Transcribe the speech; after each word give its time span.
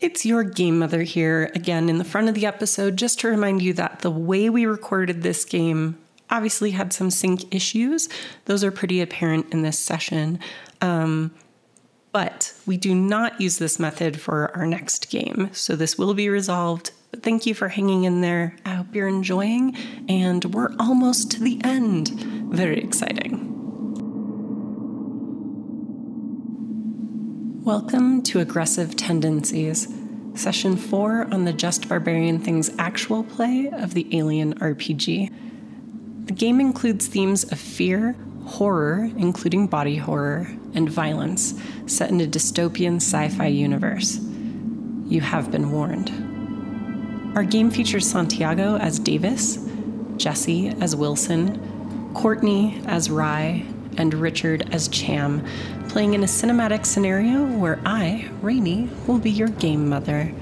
It's 0.00 0.24
your 0.24 0.44
game 0.44 0.78
mother 0.78 1.02
here 1.02 1.50
again 1.54 1.90
in 1.90 1.98
the 1.98 2.04
front 2.04 2.30
of 2.30 2.34
the 2.34 2.46
episode, 2.46 2.96
just 2.96 3.20
to 3.20 3.28
remind 3.28 3.60
you 3.60 3.74
that 3.74 3.98
the 4.00 4.10
way 4.10 4.48
we 4.48 4.64
recorded 4.64 5.22
this 5.22 5.44
game 5.44 5.98
obviously 6.30 6.70
had 6.70 6.94
some 6.94 7.10
sync 7.10 7.54
issues. 7.54 8.08
Those 8.46 8.64
are 8.64 8.70
pretty 8.70 9.02
apparent 9.02 9.52
in 9.52 9.60
this 9.60 9.78
session. 9.78 10.38
Um, 10.80 11.32
but 12.12 12.54
we 12.64 12.78
do 12.78 12.94
not 12.94 13.42
use 13.42 13.58
this 13.58 13.78
method 13.78 14.18
for 14.18 14.56
our 14.56 14.64
next 14.64 15.10
game, 15.10 15.50
so 15.52 15.76
this 15.76 15.98
will 15.98 16.14
be 16.14 16.30
resolved. 16.30 16.92
But 17.10 17.22
thank 17.22 17.44
you 17.44 17.52
for 17.52 17.68
hanging 17.68 18.04
in 18.04 18.22
there. 18.22 18.56
I 18.64 18.76
hope 18.76 18.94
you're 18.94 19.06
enjoying, 19.06 19.76
and 20.08 20.46
we're 20.46 20.74
almost 20.80 21.30
to 21.32 21.40
the 21.40 21.60
end. 21.62 22.08
Very 22.50 22.78
exciting. 22.78 23.49
Welcome 27.64 28.22
to 28.22 28.40
Aggressive 28.40 28.96
Tendencies, 28.96 29.86
Session 30.34 30.78
4 30.78 31.28
on 31.30 31.44
the 31.44 31.52
Just 31.52 31.90
Barbarian 31.90 32.38
Things 32.38 32.70
actual 32.78 33.22
play 33.22 33.68
of 33.68 33.92
the 33.92 34.16
Alien 34.16 34.54
RPG. 34.60 35.30
The 36.24 36.32
game 36.32 36.58
includes 36.58 37.06
themes 37.06 37.44
of 37.52 37.60
fear, 37.60 38.16
horror, 38.46 39.10
including 39.18 39.66
body 39.66 39.98
horror, 39.98 40.50
and 40.72 40.88
violence, 40.88 41.52
set 41.84 42.08
in 42.08 42.22
a 42.22 42.26
dystopian 42.26 42.96
sci 42.96 43.28
fi 43.28 43.48
universe. 43.48 44.18
You 45.04 45.20
have 45.20 45.50
been 45.50 45.70
warned. 45.70 46.08
Our 47.36 47.44
game 47.44 47.70
features 47.70 48.10
Santiago 48.10 48.78
as 48.78 48.98
Davis, 48.98 49.68
Jesse 50.16 50.68
as 50.80 50.96
Wilson, 50.96 52.10
Courtney 52.14 52.80
as 52.86 53.10
Rye, 53.10 53.66
and 53.98 54.14
Richard 54.14 54.68
as 54.72 54.88
Cham, 54.88 55.44
playing 55.90 56.14
in 56.14 56.22
a 56.22 56.26
cinematic 56.26 56.86
scenario 56.86 57.44
where 57.44 57.80
I, 57.84 58.30
Rainy, 58.42 58.88
will 59.08 59.18
be 59.18 59.30
your 59.30 59.48
game 59.48 59.88
mother. 59.88 60.32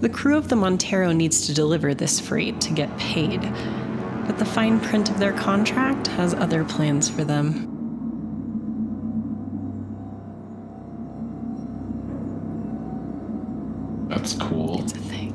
The 0.00 0.10
crew 0.10 0.36
of 0.36 0.50
the 0.50 0.56
Montero 0.56 1.12
needs 1.12 1.46
to 1.46 1.54
deliver 1.54 1.94
this 1.94 2.20
freight 2.20 2.60
to 2.60 2.74
get 2.74 2.94
paid, 2.98 3.40
but 4.26 4.38
the 4.38 4.44
fine 4.44 4.78
print 4.78 5.08
of 5.08 5.18
their 5.18 5.32
contract 5.32 6.08
has 6.08 6.34
other 6.34 6.64
plans 6.64 7.08
for 7.08 7.24
them. 7.24 7.68
That's 14.10 14.34
cool. 14.34 14.82
It's 14.82 14.92
a 14.92 14.98
thing. 14.98 15.32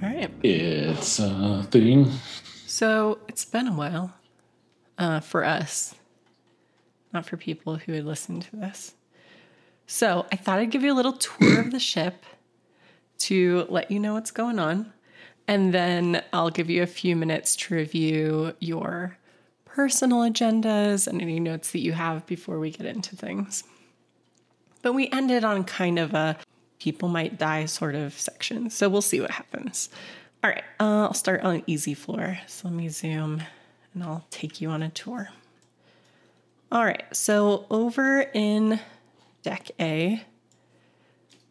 All 0.00 0.08
right. 0.08 0.30
It's 0.44 1.18
a 1.18 1.66
thing. 1.72 2.12
So 2.66 3.18
it's 3.26 3.44
been 3.44 3.66
a 3.66 3.72
while 3.72 4.14
uh, 4.96 5.18
for 5.18 5.44
us, 5.44 5.96
not 7.12 7.26
for 7.26 7.36
people 7.36 7.76
who 7.76 7.92
would 7.92 8.04
listen 8.04 8.40
to 8.40 8.56
this. 8.56 8.94
So 9.86 10.26
I 10.32 10.36
thought 10.36 10.58
I'd 10.58 10.70
give 10.70 10.82
you 10.82 10.92
a 10.92 10.94
little 10.94 11.12
tour 11.12 11.60
of 11.60 11.70
the 11.70 11.78
ship 11.92 12.24
to 13.18 13.66
let 13.68 13.90
you 13.90 14.00
know 14.00 14.14
what's 14.14 14.30
going 14.30 14.58
on. 14.58 14.92
And 15.46 15.74
then 15.74 16.22
I'll 16.32 16.50
give 16.50 16.70
you 16.70 16.82
a 16.82 16.86
few 16.86 17.16
minutes 17.16 17.56
to 17.56 17.74
review 17.74 18.54
your 18.60 19.18
personal 19.64 20.20
agendas 20.20 21.06
and 21.06 21.20
any 21.20 21.40
notes 21.40 21.72
that 21.72 21.80
you 21.80 21.92
have 21.92 22.26
before 22.26 22.58
we 22.58 22.70
get 22.70 22.86
into 22.86 23.16
things. 23.16 23.64
But 24.82 24.92
we 24.94 25.08
ended 25.10 25.44
on 25.44 25.64
kind 25.64 25.98
of 25.98 26.14
a 26.14 26.36
people 26.78 27.08
might 27.08 27.38
die 27.38 27.64
sort 27.64 27.94
of 27.94 28.12
section. 28.12 28.68
So 28.68 28.88
we'll 28.88 29.02
see 29.02 29.20
what 29.20 29.30
happens. 29.30 29.88
All 30.42 30.50
right, 30.50 30.64
uh, 30.80 31.06
I'll 31.06 31.14
start 31.14 31.42
on 31.42 31.62
easy 31.68 31.94
floor. 31.94 32.38
So 32.48 32.68
let 32.68 32.76
me 32.76 32.88
zoom 32.88 33.42
and 33.94 34.02
I'll 34.02 34.26
take 34.30 34.60
you 34.60 34.70
on 34.70 34.82
a 34.82 34.88
tour. 34.88 35.28
All 36.72 36.82
right, 36.82 37.04
so 37.12 37.66
over 37.70 38.22
in 38.32 38.80
deck 39.42 39.70
A, 39.78 40.24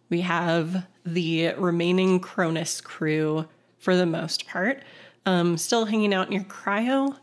we 0.10 0.22
have 0.22 0.88
the 1.06 1.54
remaining 1.60 2.20
Cronus 2.20 2.82
crew 2.82 3.46
for 3.78 3.96
the 3.96 4.08
most 4.08 4.48
part, 4.48 4.82
um, 5.28 5.60
still 5.60 5.86
hanging 5.86 6.12
out 6.12 6.32
near 6.32 6.40
Cryo. 6.40 7.16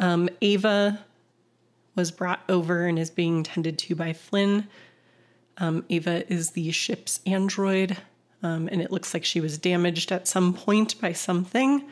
Um, 0.00 0.28
Ava 0.42 0.98
was 1.94 2.10
brought 2.10 2.40
over 2.48 2.84
and 2.84 2.98
is 2.98 3.10
being 3.10 3.44
tended 3.44 3.78
to 3.78 3.94
by 3.94 4.12
Flynn. 4.12 4.66
Um, 5.58 5.84
Ava 5.88 6.28
is 6.28 6.50
the 6.50 6.72
ship's 6.72 7.20
android, 7.26 7.96
um, 8.42 8.68
and 8.72 8.82
it 8.82 8.90
looks 8.90 9.14
like 9.14 9.24
she 9.24 9.40
was 9.40 9.56
damaged 9.56 10.10
at 10.10 10.26
some 10.26 10.52
point 10.52 11.00
by 11.00 11.12
something. 11.12 11.88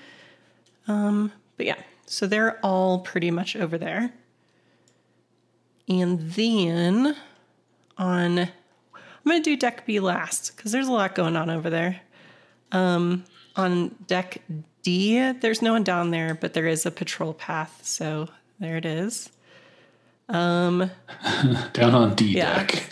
Um, 0.89 1.31
but 1.57 1.67
yeah, 1.67 1.81
so 2.07 2.27
they're 2.27 2.59
all 2.67 2.99
pretty 3.03 3.31
much 3.31 3.55
over 3.55 3.79
there. 3.79 4.13
And 5.89 6.21
then 6.33 7.17
on, 7.99 8.39
I'm 8.39 8.49
going 9.25 9.43
to 9.43 9.51
do 9.51 9.57
deck 9.57 9.87
B 9.87 10.01
last 10.01 10.57
because 10.57 10.73
there's 10.73 10.89
a 10.89 10.93
lot 10.93 11.15
going 11.15 11.37
on 11.37 11.51
over 11.51 11.71
there. 11.71 12.01
Um, 12.73 13.25
on 13.57 13.95
deck 14.07 14.39
D, 14.83 15.33
there's 15.33 15.63
no 15.63 15.73
one 15.73 15.85
down 15.85 16.11
there, 16.11 16.35
but 16.35 16.55
there 16.55 16.67
is 16.67 16.87
a 16.87 16.91
patrol 16.91 17.35
path. 17.35 17.81
So 17.85 18.29
there 18.59 18.77
it 18.77 18.85
is. 18.87 19.31
Um, 20.29 20.91
Down 21.75 21.95
on 21.95 22.15
D 22.15 22.29
Yeah. 22.39 22.65
deck. 22.65 22.89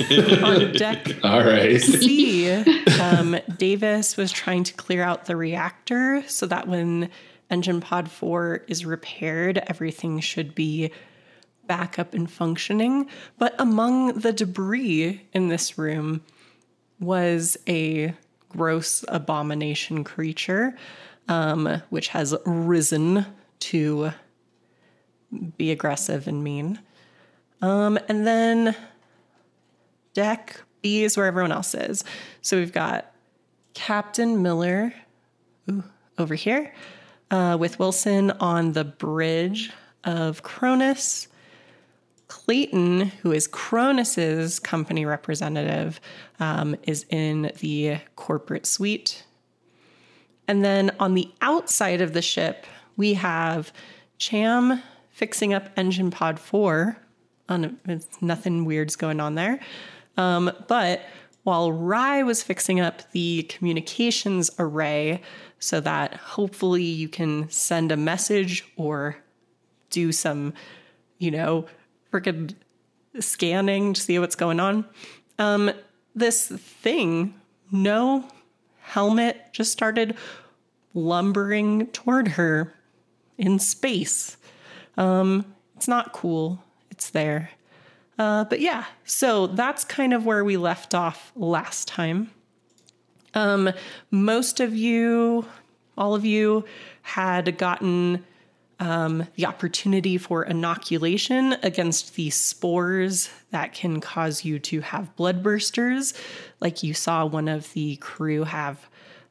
on 0.42 0.72
deck 0.72 1.06
All 1.24 1.42
right. 1.42 1.80
C, 1.80 2.50
um, 3.00 3.36
Davis 3.56 4.18
was 4.18 4.30
trying 4.30 4.64
to 4.64 4.74
clear 4.74 5.02
out 5.02 5.24
the 5.24 5.34
reactor 5.34 6.22
so 6.28 6.44
that 6.46 6.68
when 6.68 7.08
engine 7.50 7.80
pod 7.80 8.10
4 8.10 8.64
is 8.68 8.84
repaired, 8.84 9.62
everything 9.66 10.20
should 10.20 10.54
be 10.54 10.90
back 11.66 11.98
up 11.98 12.14
and 12.14 12.30
functioning. 12.30 13.08
But 13.38 13.54
among 13.58 14.20
the 14.20 14.32
debris 14.32 15.22
in 15.32 15.48
this 15.48 15.78
room 15.78 16.22
was 17.00 17.56
a 17.68 18.14
gross 18.48 19.04
abomination 19.08 20.04
creature, 20.04 20.76
um, 21.28 21.82
which 21.90 22.08
has 22.08 22.34
risen 22.46 23.26
to 23.60 24.12
be 25.56 25.70
aggressive 25.70 26.28
and 26.28 26.44
mean. 26.44 26.78
Um, 27.60 27.98
and 28.08 28.26
then 28.26 28.76
deck 30.12 30.60
B 30.82 31.02
is 31.02 31.16
where 31.16 31.26
everyone 31.26 31.52
else 31.52 31.74
is. 31.74 32.04
So 32.42 32.58
we've 32.58 32.72
got 32.72 33.10
Captain 33.72 34.42
Miller 34.42 34.94
ooh, 35.70 35.82
over 36.18 36.34
here 36.34 36.72
uh, 37.30 37.56
with 37.58 37.78
Wilson 37.78 38.30
on 38.32 38.72
the 38.72 38.84
bridge 38.84 39.72
of 40.04 40.42
Cronus. 40.42 41.28
Clayton, 42.28 43.12
who 43.22 43.32
is 43.32 43.46
Cronus's 43.46 44.58
company 44.58 45.04
representative, 45.04 46.00
um, 46.40 46.76
is 46.84 47.04
in 47.10 47.52
the 47.60 47.98
corporate 48.16 48.66
suite. 48.66 49.24
And 50.48 50.64
then 50.64 50.90
on 50.98 51.14
the 51.14 51.30
outside 51.40 52.00
of 52.00 52.12
the 52.12 52.22
ship, 52.22 52.66
we 52.96 53.14
have 53.14 53.72
Cham 54.18 54.82
fixing 55.10 55.54
up 55.54 55.70
engine 55.76 56.10
pod 56.10 56.38
four. 56.38 56.98
On 57.48 57.78
nothing 58.22 58.64
weird's 58.64 58.96
going 58.96 59.20
on 59.20 59.34
there. 59.34 59.60
Um, 60.16 60.50
but 60.66 61.02
while 61.42 61.70
Rye 61.72 62.22
was 62.22 62.42
fixing 62.42 62.80
up 62.80 63.10
the 63.12 63.42
communications 63.44 64.50
array 64.58 65.20
so 65.58 65.78
that 65.80 66.14
hopefully 66.14 66.82
you 66.82 67.06
can 67.06 67.50
send 67.50 67.92
a 67.92 67.98
message 67.98 68.64
or 68.76 69.18
do 69.90 70.10
some, 70.10 70.54
you 71.18 71.30
know, 71.30 71.66
freaking 72.14 72.54
scanning 73.18 73.92
to 73.92 74.00
see 74.00 74.18
what's 74.18 74.36
going 74.36 74.60
on. 74.60 74.84
Um, 75.38 75.72
this 76.14 76.46
thing, 76.46 77.34
no 77.72 78.28
helmet, 78.80 79.52
just 79.52 79.72
started 79.72 80.16
lumbering 80.94 81.88
toward 81.88 82.28
her 82.28 82.72
in 83.36 83.58
space. 83.58 84.36
Um, 84.96 85.54
it's 85.76 85.88
not 85.88 86.12
cool. 86.12 86.62
It's 86.90 87.10
there. 87.10 87.50
Uh, 88.16 88.44
but 88.44 88.60
yeah, 88.60 88.84
so 89.04 89.48
that's 89.48 89.82
kind 89.82 90.14
of 90.14 90.24
where 90.24 90.44
we 90.44 90.56
left 90.56 90.94
off 90.94 91.32
last 91.34 91.88
time. 91.88 92.30
Um, 93.34 93.70
most 94.12 94.60
of 94.60 94.76
you, 94.76 95.46
all 95.98 96.14
of 96.14 96.24
you, 96.24 96.64
had 97.02 97.58
gotten 97.58 98.24
um, 98.84 99.26
the 99.36 99.46
opportunity 99.46 100.18
for 100.18 100.44
inoculation 100.44 101.54
against 101.62 102.16
the 102.16 102.28
spores 102.28 103.30
that 103.50 103.72
can 103.72 103.98
cause 103.98 104.44
you 104.44 104.58
to 104.58 104.82
have 104.82 105.16
blood 105.16 105.42
bursters, 105.42 106.12
like 106.60 106.82
you 106.82 106.92
saw 106.92 107.24
one 107.24 107.48
of 107.48 107.72
the 107.72 107.96
crew 107.96 108.44
have 108.44 108.86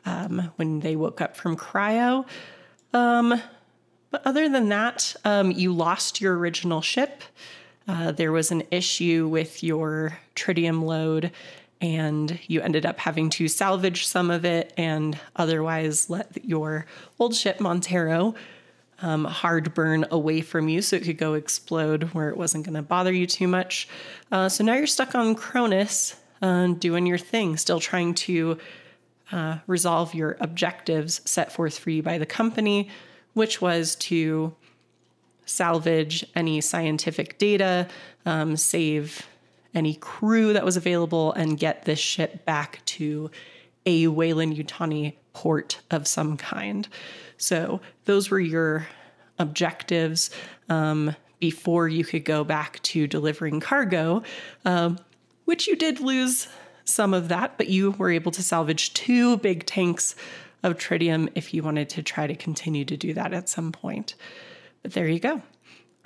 um, 0.05 0.51
when 0.55 0.79
they 0.79 0.95
woke 0.95 1.21
up 1.21 1.37
from 1.37 1.55
cryo. 1.55 2.25
Um, 2.93 3.39
but 4.09 4.25
other 4.25 4.49
than 4.49 4.69
that, 4.69 5.15
um, 5.23 5.51
you 5.51 5.71
lost 5.71 6.19
your 6.19 6.35
original 6.35 6.81
ship. 6.81 7.21
Uh, 7.87 8.11
there 8.11 8.31
was 8.31 8.49
an 8.49 8.63
issue 8.71 9.27
with 9.27 9.61
your 9.61 10.17
tritium 10.35 10.83
load, 10.83 11.31
and 11.79 12.39
you 12.47 12.59
ended 12.61 12.87
up 12.87 12.97
having 12.97 13.29
to 13.29 13.47
salvage 13.47 14.07
some 14.07 14.31
of 14.31 14.45
it 14.45 14.73
and 14.77 15.19
otherwise 15.35 16.09
let 16.09 16.43
your 16.43 16.87
old 17.19 17.35
ship, 17.35 17.59
Montero, 17.59 18.33
um, 19.03 19.25
hard 19.25 19.75
burn 19.75 20.05
away 20.09 20.41
from 20.41 20.67
you 20.67 20.81
so 20.81 20.95
it 20.95 21.03
could 21.03 21.19
go 21.19 21.35
explode 21.35 22.03
where 22.13 22.29
it 22.29 22.37
wasn't 22.37 22.65
going 22.65 22.73
to 22.73 22.81
bother 22.81 23.13
you 23.13 23.27
too 23.27 23.47
much. 23.47 23.87
Uh, 24.31 24.49
so 24.49 24.63
now 24.63 24.73
you're 24.73 24.87
stuck 24.87 25.13
on 25.13 25.35
Cronus. 25.35 26.15
uh, 26.43 26.67
doing 26.67 27.05
your 27.05 27.17
thing, 27.17 27.55
still 27.57 27.79
trying 27.79 28.13
to 28.13 28.57
uh, 29.31 29.57
resolve 29.65 30.13
your 30.13 30.35
objectives 30.41 31.21
set 31.25 31.51
forth 31.51 31.79
for 31.79 31.89
you 31.89 32.03
by 32.03 32.17
the 32.17 32.25
company, 32.25 32.89
which 33.33 33.61
was 33.61 33.95
to 33.95 34.53
salvage 35.45 36.25
any 36.35 36.59
scientific 36.61 37.37
data, 37.37 37.87
um, 38.25 38.57
save 38.57 39.25
any 39.73 39.95
crew 39.95 40.53
that 40.53 40.65
was 40.65 40.77
available, 40.77 41.31
and 41.33 41.57
get 41.57 41.85
this 41.85 41.97
ship 41.97 42.45
back 42.45 42.81
to 42.85 43.31
a 43.85 44.07
Weyland-Yutani 44.07 45.13
port 45.31 45.79
of 45.89 46.07
some 46.07 46.37
kind. 46.37 46.87
So 47.37 47.81
those 48.05 48.29
were 48.29 48.39
your 48.39 48.87
objectives 49.39 50.29
um, 50.69 51.15
before 51.39 51.87
you 51.87 52.05
could 52.05 52.25
go 52.25 52.43
back 52.43 52.81
to 52.83 53.07
delivering 53.07 53.59
cargo, 53.59 54.23
um, 54.65 54.97
which 55.45 55.67
you 55.67 55.75
did 55.75 55.99
lose 55.99 56.47
some 56.85 57.13
of 57.13 57.29
that, 57.29 57.57
but 57.57 57.67
you 57.69 57.91
were 57.91 58.11
able 58.11 58.31
to 58.31 58.43
salvage 58.43 58.93
two 58.93 59.37
big 59.37 59.65
tanks 59.65 60.15
of 60.63 60.77
tritium 60.77 61.29
if 61.35 61.53
you 61.53 61.63
wanted 61.63 61.89
to 61.89 62.03
try 62.03 62.27
to 62.27 62.35
continue 62.35 62.85
to 62.85 62.95
do 62.95 63.13
that 63.13 63.33
at 63.33 63.49
some 63.49 63.71
point. 63.71 64.15
But 64.81 64.93
there 64.93 65.07
you 65.07 65.19
go. 65.19 65.33
All 65.33 65.41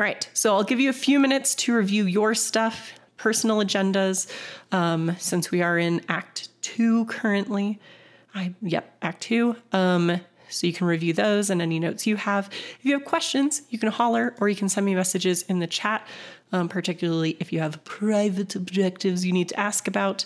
right, 0.05 0.29
so 0.33 0.55
I'll 0.55 0.63
give 0.63 0.79
you 0.79 0.89
a 0.89 0.93
few 0.93 1.19
minutes 1.19 1.55
to 1.55 1.75
review 1.75 2.05
your 2.05 2.35
stuff, 2.35 2.93
personal 3.17 3.57
agendas, 3.57 4.31
um, 4.71 5.15
since 5.17 5.49
we 5.49 5.63
are 5.63 5.77
in 5.77 6.01
Act 6.07 6.49
Two 6.61 7.05
currently. 7.05 7.79
I 8.35 8.53
yep, 8.61 8.95
Act 9.01 9.21
Two. 9.21 9.55
Um, 9.71 10.19
so 10.49 10.67
you 10.67 10.73
can 10.73 10.87
review 10.87 11.13
those 11.13 11.49
and 11.49 11.61
any 11.61 11.79
notes 11.79 12.07
you 12.07 12.15
have. 12.15 12.49
If 12.79 12.85
you 12.85 12.93
have 12.93 13.05
questions, 13.05 13.61
you 13.69 13.79
can 13.79 13.89
holler 13.89 14.35
or 14.39 14.49
you 14.49 14.55
can 14.55 14.69
send 14.69 14.85
me 14.85 14.95
messages 14.95 15.43
in 15.43 15.59
the 15.59 15.67
chat, 15.67 16.05
um, 16.51 16.69
particularly 16.69 17.37
if 17.39 17.51
you 17.51 17.59
have 17.59 17.83
private 17.83 18.55
objectives 18.55 19.25
you 19.25 19.33
need 19.33 19.49
to 19.49 19.59
ask 19.59 19.87
about. 19.87 20.25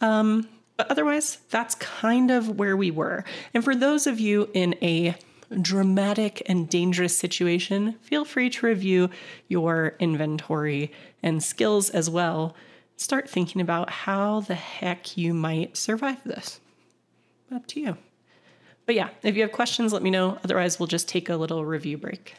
Um, 0.00 0.48
but 0.76 0.90
otherwise, 0.90 1.38
that's 1.50 1.74
kind 1.74 2.30
of 2.30 2.58
where 2.58 2.76
we 2.76 2.90
were. 2.90 3.24
And 3.52 3.62
for 3.62 3.74
those 3.74 4.06
of 4.06 4.18
you 4.18 4.48
in 4.54 4.74
a 4.80 5.14
dramatic 5.60 6.42
and 6.46 6.68
dangerous 6.68 7.18
situation, 7.18 7.96
feel 8.02 8.24
free 8.24 8.50
to 8.50 8.66
review 8.66 9.10
your 9.48 9.96
inventory 9.98 10.92
and 11.22 11.42
skills 11.42 11.90
as 11.90 12.08
well. 12.08 12.54
Start 12.96 13.28
thinking 13.28 13.60
about 13.60 13.90
how 13.90 14.40
the 14.40 14.54
heck 14.54 15.16
you 15.16 15.34
might 15.34 15.76
survive 15.76 16.22
this. 16.24 16.60
Up 17.52 17.66
to 17.68 17.80
you. 17.80 17.96
But 18.86 18.94
yeah, 18.94 19.10
if 19.22 19.36
you 19.36 19.42
have 19.42 19.52
questions, 19.52 19.92
let 19.92 20.02
me 20.02 20.10
know. 20.10 20.38
Otherwise, 20.44 20.78
we'll 20.78 20.86
just 20.86 21.08
take 21.08 21.28
a 21.28 21.36
little 21.36 21.64
review 21.64 21.96
break. 21.96 22.34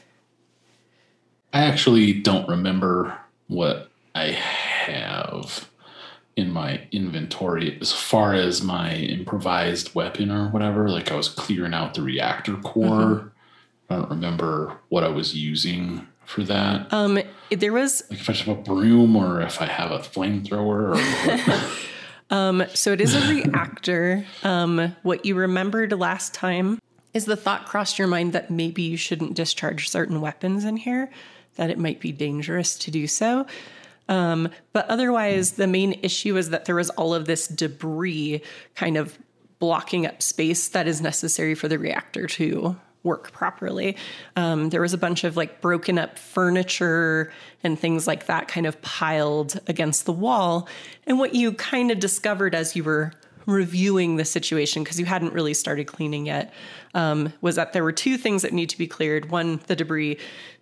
I 1.54 1.62
actually 1.64 2.14
don't 2.14 2.48
remember 2.48 3.18
what 3.48 3.90
I 4.16 4.32
have 4.32 5.70
in 6.36 6.52
my 6.52 6.82
inventory 6.92 7.78
as 7.82 7.92
far 7.92 8.34
as 8.34 8.62
my 8.62 8.96
improvised 8.96 9.94
weapon 9.94 10.32
or 10.32 10.50
whatever. 10.50 10.90
Like 10.90 11.12
I 11.12 11.16
was 11.16 11.30
clearing 11.30 11.74
out 11.74 11.94
the 11.94 12.02
reactor 12.02 12.56
core. 12.56 12.88
Mm-hmm. 12.90 13.28
I 13.90 13.96
don't 13.98 14.10
remember 14.10 14.78
what 14.90 15.04
I 15.04 15.10
was 15.10 15.36
using 15.36 16.08
for 16.26 16.44
that. 16.44 16.92
Um, 16.94 17.20
there 17.50 17.74
was 17.74 18.04
like 18.10 18.22
if 18.22 18.30
I 18.30 18.34
have 18.34 18.48
a 18.48 18.62
broom 18.62 19.16
or 19.16 19.42
if 19.42 19.62
I 19.62 19.66
have 19.66 19.92
a 19.92 20.00
flamethrower 20.00 20.96
or 20.96 21.68
Um, 22.31 22.63
so 22.74 22.94
it 22.94 23.01
is 23.01 23.13
a 23.13 23.28
reactor. 23.28 24.25
Um, 24.44 24.95
what 25.04 25.25
you 25.25 25.36
remembered 25.36 25.92
last 25.92 26.33
time 26.33 26.80
is 27.13 27.25
the 27.25 27.36
thought 27.36 27.68
crossed 27.68 28.00
your 28.00 28.07
mind 28.07 28.33
that 28.33 28.50
maybe 28.50 28.81
you 28.81 28.98
shouldn't 28.98 29.33
discharge 29.33 29.89
certain 29.89 30.22
weapons 30.22 30.63
in 30.63 30.78
here, 30.78 31.12
that 31.56 31.69
it 31.69 31.78
might 31.78 32.00
be 32.00 32.13
dangerous 32.13 32.78
to 32.80 32.92
do 32.92 33.06
so. 33.06 33.45
Um, 34.07 34.50
but 34.72 34.88
otherwise, 34.88 35.51
the 35.51 35.68
main 35.68 36.00
issue 36.01 36.38
is 36.38 36.50
that 36.50 36.66
there 36.66 36.75
was 36.75 36.89
all 36.92 37.13
of 37.13 37.25
this 37.25 37.48
debris 37.48 38.42
kind 38.75 38.98
of 38.98 39.19
blocking 39.60 40.06
up 40.06 40.22
space 40.22 40.69
that 40.69 40.88
is 40.88 41.01
necessary 41.01 41.54
for 41.54 41.68
the 41.68 41.78
reactor 41.78 42.28
to 42.28 42.78
work 43.03 43.31
properly. 43.31 43.98
Um, 44.36 44.69
there 44.69 44.81
was 44.81 44.94
a 44.94 44.98
bunch 44.98 45.24
of 45.24 45.36
like 45.36 45.62
broken 45.62 45.98
up 45.98 46.19
furniture 46.19 47.31
and 47.63 47.80
things 47.80 48.07
like 48.07 48.27
that 48.27 48.48
kind 48.48 48.65
of 48.65 48.81
piled 48.81 49.59
against 49.68 50.06
the 50.06 50.13
wall. 50.13 50.68
And 51.07 51.18
what 51.18 51.33
you 51.33 51.53
kind 51.53 51.92
of 51.92 52.00
discovered 52.00 52.53
as 52.53 52.75
you 52.75 52.83
were 52.83 53.13
reviewing 53.48 54.18
the 54.18 54.25
situation, 54.25 54.83
because 54.83 55.00
you 55.00 55.06
hadn't 55.06 55.33
really 55.33 55.53
started 55.53 55.88
cleaning 55.88 56.25
yet, 56.27 56.53
um, 56.94 57.33
was 57.42 57.56
that 57.56 57.74
there 57.74 57.83
were 57.83 57.92
two 57.92 58.18
things 58.18 58.44
that 58.44 58.53
need 58.53 58.69
to 58.69 58.77
be 58.77 58.88
cleared 58.88 59.31
one, 59.31 59.59
the 59.68 59.75
debris, 59.75 60.18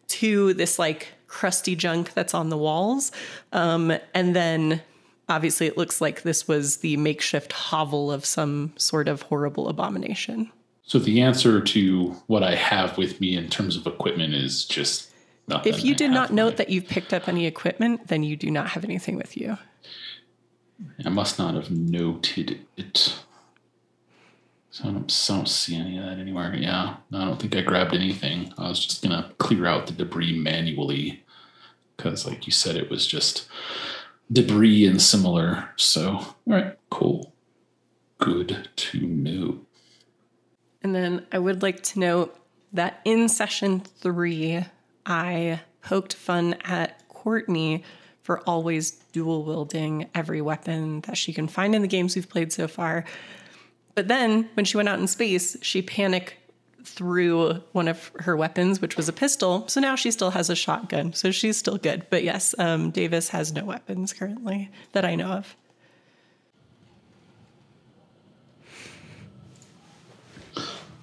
two, 0.07 0.53
this 0.53 0.79
like 0.79 1.09
crusty 1.27 1.75
junk 1.75 2.13
that's 2.13 2.33
on 2.33 2.49
the 2.49 2.57
walls. 2.57 3.11
Um, 3.51 3.93
and 4.13 4.35
then 4.35 4.81
obviously 5.27 5.67
it 5.67 5.77
looks 5.77 6.01
like 6.01 6.23
this 6.23 6.47
was 6.47 6.77
the 6.77 6.97
makeshift 6.97 7.51
hovel 7.51 8.11
of 8.11 8.25
some 8.25 8.73
sort 8.77 9.07
of 9.07 9.23
horrible 9.23 9.67
abomination. 9.67 10.51
So 10.89 10.97
the 10.97 11.21
answer 11.21 11.61
to 11.61 12.15
what 12.25 12.41
I 12.41 12.55
have 12.55 12.97
with 12.97 13.21
me 13.21 13.37
in 13.37 13.47
terms 13.47 13.75
of 13.75 13.85
equipment 13.85 14.33
is 14.33 14.65
just 14.65 15.11
nothing. 15.47 15.71
If 15.71 15.85
you 15.85 15.93
did 15.93 16.09
not 16.09 16.33
note 16.33 16.57
that 16.57 16.71
you've 16.71 16.87
picked 16.87 17.13
up 17.13 17.27
any 17.27 17.45
equipment, 17.45 18.07
then 18.07 18.23
you 18.23 18.35
do 18.35 18.49
not 18.49 18.69
have 18.69 18.83
anything 18.83 19.15
with 19.15 19.37
you. 19.37 19.59
I 21.05 21.09
must 21.09 21.37
not 21.37 21.53
have 21.53 21.69
noted 21.69 22.65
it. 22.75 23.19
So 24.71 24.89
I 24.89 24.91
don't, 24.93 25.11
so 25.11 25.35
I 25.35 25.37
don't 25.37 25.47
see 25.47 25.75
any 25.75 25.99
of 25.99 26.05
that 26.05 26.17
anywhere. 26.17 26.55
Yeah, 26.55 26.95
I 27.13 27.25
don't 27.25 27.39
think 27.39 27.55
I 27.55 27.61
grabbed 27.61 27.93
anything. 27.93 28.51
I 28.57 28.67
was 28.67 28.83
just 28.83 29.03
gonna 29.03 29.31
clear 29.37 29.67
out 29.67 29.85
the 29.85 29.93
debris 29.93 30.39
manually 30.39 31.23
because, 31.95 32.25
like 32.25 32.47
you 32.47 32.51
said, 32.51 32.75
it 32.75 32.89
was 32.89 33.05
just 33.05 33.47
debris 34.31 34.87
and 34.87 34.99
similar. 34.99 35.69
So, 35.75 36.13
all 36.13 36.35
right, 36.47 36.75
cool, 36.89 37.31
good 38.17 38.69
to 38.75 39.01
know. 39.01 39.59
And 40.81 40.95
then 40.95 41.25
I 41.31 41.39
would 41.39 41.61
like 41.61 41.83
to 41.83 41.99
note 41.99 42.39
that 42.73 43.01
in 43.03 43.29
session 43.29 43.81
three, 43.81 44.65
I 45.05 45.61
poked 45.81 46.13
fun 46.13 46.55
at 46.63 47.07
Courtney 47.09 47.83
for 48.21 48.41
always 48.41 48.91
dual 49.11 49.43
wielding 49.43 50.09
every 50.13 50.41
weapon 50.41 51.01
that 51.01 51.17
she 51.17 51.33
can 51.33 51.47
find 51.47 51.73
in 51.73 51.81
the 51.81 51.87
games 51.87 52.15
we've 52.15 52.29
played 52.29 52.53
so 52.53 52.67
far. 52.67 53.03
But 53.95 54.07
then 54.07 54.49
when 54.53 54.65
she 54.65 54.77
went 54.77 54.87
out 54.87 54.99
in 54.99 55.07
space, 55.07 55.57
she 55.61 55.81
panicked 55.81 56.35
threw 56.83 57.55
one 57.71 57.87
of 57.87 58.11
her 58.19 58.35
weapons, 58.35 58.81
which 58.81 58.97
was 58.97 59.09
a 59.09 59.13
pistol. 59.13 59.67
So 59.67 59.79
now 59.79 59.95
she 59.95 60.11
still 60.11 60.31
has 60.31 60.49
a 60.49 60.55
shotgun. 60.55 61.13
So 61.13 61.31
she's 61.31 61.57
still 61.57 61.77
good. 61.77 62.05
But 62.09 62.23
yes, 62.23 62.55
um, 62.57 62.91
Davis 62.91 63.29
has 63.29 63.51
no 63.51 63.65
weapons 63.65 64.13
currently 64.13 64.69
that 64.93 65.05
I 65.05 65.15
know 65.15 65.27
of. 65.27 65.55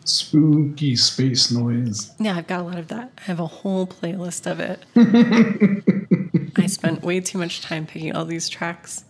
Spooky 0.09 0.97
space 0.97 1.51
noise. 1.51 2.13
Yeah, 2.19 2.37
I've 2.37 2.47
got 2.47 2.61
a 2.61 2.63
lot 2.63 2.79
of 2.79 2.89
that. 2.89 3.13
I 3.19 3.23
have 3.23 3.41
a 3.41 3.47
whole 3.47 3.87
playlist 3.87 4.51
of 4.51 4.61
it. 4.61 4.85
I 6.59 6.67
spent 6.67 7.03
way 7.03 7.21
too 7.21 7.39
much 7.39 7.61
time 7.61 7.87
picking 7.87 8.15
all 8.15 8.25
these 8.25 8.49
tracks 8.49 9.05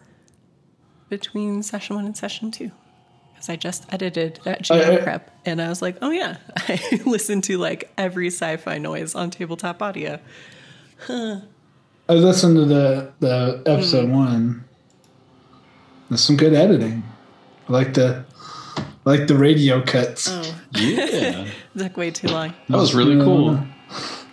between 1.09 1.63
session 1.63 1.97
one 1.97 2.07
and 2.07 2.17
session 2.17 2.51
two 2.51 2.71
because 3.33 3.49
I 3.49 3.57
just 3.57 3.85
edited 3.93 4.41
that 4.45 4.63
jam 4.63 5.03
prep 5.03 5.31
and 5.45 5.61
I 5.61 5.69
was 5.69 5.83
like, 5.83 5.97
oh 6.03 6.11
yeah, 6.11 6.39
I 6.57 7.03
listen 7.05 7.41
to 7.43 7.59
like 7.59 7.93
every 7.97 8.29
sci-fi 8.29 8.79
noise 8.79 9.15
on 9.15 9.31
tabletop 9.31 9.83
audio. 9.83 10.19
Huh. 11.07 11.41
I 12.09 12.15
listened 12.15 12.57
to 12.57 12.65
the 12.65 13.13
the 13.21 13.63
episode 13.67 14.09
mm. 14.09 14.15
one. 14.15 14.65
There's 16.09 16.23
some 16.23 16.37
good 16.37 16.55
editing. 16.55 17.03
I 17.69 17.73
like 17.73 17.95
the 17.95 18.25
like 19.07 19.27
the 19.29 19.37
radio 19.37 19.81
cuts. 19.81 20.29
Oh. 20.29 20.61
Yeah. 20.75 21.49
took 21.79 21.97
way 21.97 22.11
too 22.11 22.27
long. 22.27 22.53
That 22.69 22.77
was 22.77 22.95
really 22.95 23.17
cool. 23.25 23.59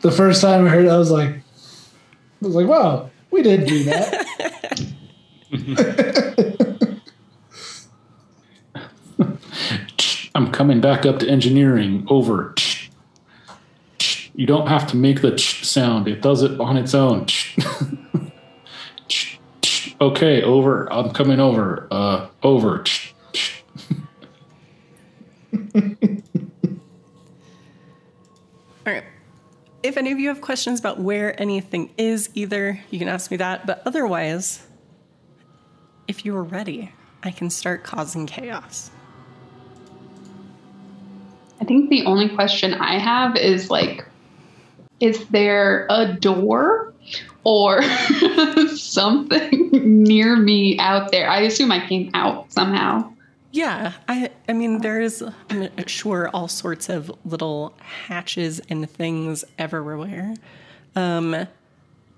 The 0.02 0.12
first 0.12 0.42
time 0.42 0.66
I 0.66 0.70
heard 0.70 0.86
it, 0.86 0.90
I 0.90 0.98
was 0.98 1.12
like, 1.12 1.30
I 1.30 1.42
was 2.42 2.56
like, 2.56 2.68
wow, 2.68 3.10
we 3.32 3.42
didn't 3.44 3.68
do 3.68 3.84
that. 3.86 4.26
I'm 10.36 10.52
coming 10.52 10.82
back 10.82 11.06
up 11.06 11.20
to 11.20 11.30
engineering. 11.30 12.06
Over. 12.10 12.56
You 14.36 14.48
don't 14.48 14.66
have 14.68 14.88
to 14.88 14.98
make 14.98 15.22
the 15.22 15.38
sound, 15.38 16.08
it 16.08 16.24
does 16.24 16.42
it 16.42 16.60
on 16.60 16.76
its 16.76 16.96
own. 16.96 17.28
okay, 20.02 20.42
over. 20.42 20.92
I'm 20.92 21.12
coming 21.12 21.40
over. 21.40 21.88
Uh, 21.92 22.30
over. 22.42 22.84
All 28.86 28.94
right. 28.94 29.04
If 29.82 29.98
any 29.98 30.12
of 30.12 30.20
you 30.20 30.30
have 30.30 30.42
questions 30.42 30.80
about 30.80 31.00
where 31.00 31.40
anything 31.42 31.92
is, 31.98 32.30
either, 32.34 32.80
you 32.90 33.00
can 33.00 33.08
ask 33.08 33.32
me 33.32 33.38
that. 33.38 33.66
But 33.66 33.82
otherwise, 33.86 34.66
if 36.08 36.26
you 36.26 36.36
are 36.36 36.44
ready, 36.44 36.92
I 37.22 37.32
can 37.32 37.50
start 37.50 37.84
causing 37.84 38.26
chaos. 38.26 38.92
I 41.62 41.66
think 41.66 41.90
the 41.90 42.06
only 42.06 42.30
question 42.30 42.74
I 42.74 42.98
have 42.98 43.36
is 43.36 43.70
like, 43.70 44.06
is 45.00 45.26
there 45.28 45.86
a 45.90 46.14
door 46.14 46.94
or 47.44 47.82
something 48.76 49.70
near 50.04 50.36
me 50.36 50.78
out 50.80 51.12
there. 51.12 51.30
I 51.30 51.42
assume 51.42 51.72
I 51.72 51.86
came 51.88 52.10
out 52.14 52.52
somehow. 52.52 53.13
Yeah, 53.54 53.94
I 54.08 54.32
I 54.50 54.54
mean 54.54 54.82
there's 54.82 55.22
I'm 55.52 55.86
sure 55.86 56.28
all 56.34 56.48
sorts 56.48 56.90
of 56.90 57.12
little 57.24 57.76
hatches 57.78 58.60
and 58.68 58.90
things 58.90 59.46
everywhere. 59.60 60.34
Um 60.96 61.48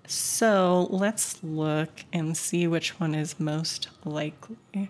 so 0.08 0.88
let's 0.92 1.44
look 1.44 1.90
and 2.14 2.38
see 2.38 2.68
which 2.68 3.02
one 3.02 3.14
is 3.14 3.38
most 3.38 3.90
likely. 4.06 4.90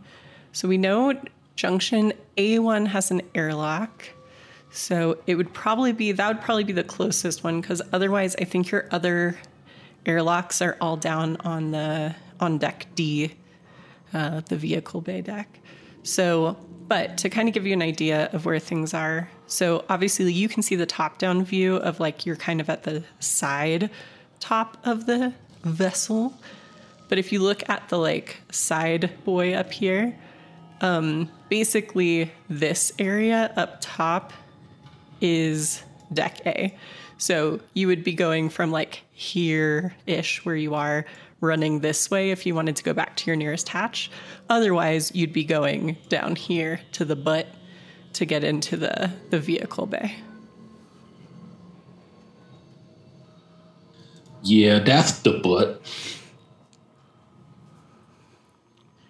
So 0.52 0.68
we 0.68 0.78
know 0.78 1.20
junction 1.56 2.14
A1 2.38 2.90
has 2.90 3.10
an 3.10 3.24
airlock. 3.34 4.08
So 4.70 5.18
it 5.26 5.34
would 5.38 5.52
probably 5.52 5.94
be 5.94 6.12
that 6.12 6.28
would 6.28 6.44
probably 6.44 6.64
be 6.64 6.74
the 6.74 6.84
closest 6.84 7.44
one 7.44 7.60
because 7.60 7.82
otherwise 7.92 8.36
I 8.36 8.44
think 8.44 8.70
your 8.70 8.88
other 8.92 9.36
airlocks 10.06 10.62
are 10.62 10.78
all 10.80 10.96
down 10.96 11.38
on 11.38 11.72
the 11.72 12.14
on 12.40 12.60
deck 12.60 12.86
D, 12.94 13.34
uh, 14.14 14.42
the 14.42 14.58
vehicle 14.58 15.02
bay 15.02 15.22
deck. 15.22 15.60
So, 16.06 16.56
but 16.88 17.18
to 17.18 17.30
kind 17.30 17.48
of 17.48 17.54
give 17.56 17.66
you 17.66 17.74
an 17.74 17.82
idea 17.82 18.30
of 18.32 18.46
where 18.46 18.60
things 18.60 18.94
are, 18.94 19.28
so 19.48 19.84
obviously 19.90 20.32
you 20.32 20.48
can 20.48 20.62
see 20.62 20.76
the 20.76 20.86
top 20.86 21.18
down 21.18 21.44
view 21.44 21.78
of 21.78 22.00
like 22.00 22.28
you're 22.28 22.36
kind 22.36 22.62
of 22.62 22.70
at 22.70 22.84
the 22.84 23.04
side 23.20 23.90
top 24.40 24.78
of 24.86 25.08
the 25.08 25.34
vessel. 25.64 26.34
But 27.10 27.18
if 27.18 27.32
you 27.32 27.40
look 27.40 27.68
at 27.70 27.90
the 27.90 27.98
like 27.98 28.38
side 28.52 29.12
boy 29.24 29.54
up 29.56 29.74
here, 29.74 30.16
um, 30.82 31.28
basically 31.50 32.32
this 32.50 32.92
area 33.00 33.52
up 33.56 33.78
top 33.82 34.32
is 35.22 35.84
deck 36.14 36.46
A. 36.46 36.78
So 37.18 37.62
you 37.74 37.88
would 37.88 38.04
be 38.04 38.14
going 38.14 38.50
from 38.50 38.72
like 38.72 39.02
here 39.12 39.96
ish 40.06 40.46
where 40.46 40.56
you 40.56 40.76
are 40.76 41.06
running 41.42 41.80
this 41.80 42.10
way 42.10 42.32
if 42.32 42.46
you 42.46 42.56
wanted 42.56 42.76
to 42.76 42.84
go 42.84 42.94
back 42.94 43.16
to 43.18 43.28
your 43.28 43.36
nearest 43.36 43.70
hatch. 43.70 44.10
Otherwise, 44.50 45.14
you'd 45.14 45.34
be 45.34 45.44
going 45.44 45.98
down 46.10 46.36
here 46.36 46.82
to 46.94 47.06
the 47.06 47.16
butt 47.16 47.48
to 48.14 48.26
get 48.26 48.44
into 48.44 48.78
the, 48.78 49.12
the 49.30 49.40
vehicle 49.40 49.86
bay. 49.86 50.16
Yeah, 54.44 54.80
that's 54.80 55.20
the 55.20 55.40
butt. 55.40 55.82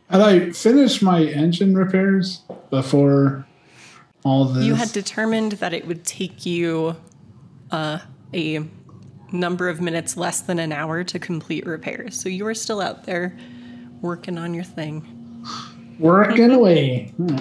Had 0.09 0.21
I 0.21 0.51
finished 0.51 1.01
my 1.01 1.23
engine 1.23 1.75
repairs 1.75 2.41
before 2.69 3.45
all 4.23 4.45
this? 4.45 4.63
You 4.63 4.75
had 4.75 4.91
determined 4.91 5.53
that 5.53 5.73
it 5.73 5.87
would 5.87 6.05
take 6.05 6.45
you 6.45 6.95
uh, 7.71 7.99
a 8.33 8.65
number 9.31 9.69
of 9.69 9.81
minutes 9.81 10.17
less 10.17 10.41
than 10.41 10.59
an 10.59 10.71
hour 10.71 11.03
to 11.03 11.19
complete 11.19 11.65
repairs. 11.65 12.19
So 12.19 12.29
you 12.29 12.45
are 12.47 12.53
still 12.53 12.81
out 12.81 13.05
there 13.05 13.37
working 14.01 14.37
on 14.37 14.53
your 14.53 14.63
thing. 14.63 15.43
Working 15.99 16.51
away. 16.59 17.13
Hmm. 17.17 17.37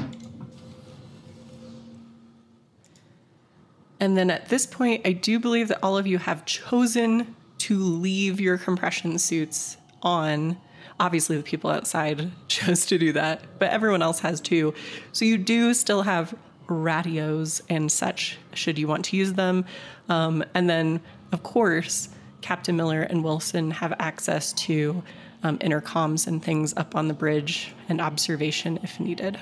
And 4.00 4.16
then 4.18 4.30
at 4.30 4.48
this 4.48 4.66
point, 4.66 5.06
I 5.06 5.12
do 5.12 5.38
believe 5.38 5.68
that 5.68 5.78
all 5.82 5.96
of 5.96 6.06
you 6.06 6.18
have 6.18 6.44
chosen 6.44 7.34
to 7.58 7.78
leave 7.78 8.40
your 8.40 8.58
compression 8.58 9.18
suits 9.18 9.78
on. 10.02 10.58
Obviously, 11.00 11.36
the 11.36 11.42
people 11.42 11.70
outside 11.70 12.30
chose 12.48 12.86
to 12.86 12.98
do 12.98 13.12
that, 13.12 13.40
but 13.58 13.70
everyone 13.70 14.02
else 14.02 14.20
has 14.20 14.40
too. 14.40 14.74
So 15.12 15.24
you 15.24 15.38
do 15.38 15.72
still 15.72 16.02
have 16.02 16.34
radios 16.66 17.62
and 17.68 17.90
such, 17.90 18.38
should 18.52 18.78
you 18.78 18.86
want 18.86 19.06
to 19.06 19.16
use 19.16 19.34
them. 19.34 19.64
Um, 20.08 20.44
and 20.54 20.68
then, 20.68 21.00
of 21.34 21.42
course, 21.42 22.08
Captain 22.42 22.76
Miller 22.76 23.02
and 23.02 23.24
Wilson 23.24 23.72
have 23.72 23.92
access 23.98 24.52
to 24.52 25.02
um, 25.42 25.58
intercoms 25.58 26.26
and 26.28 26.42
things 26.42 26.72
up 26.76 26.94
on 26.94 27.08
the 27.08 27.14
bridge 27.14 27.74
and 27.88 28.00
observation 28.00 28.78
if 28.84 29.00
needed. 29.00 29.38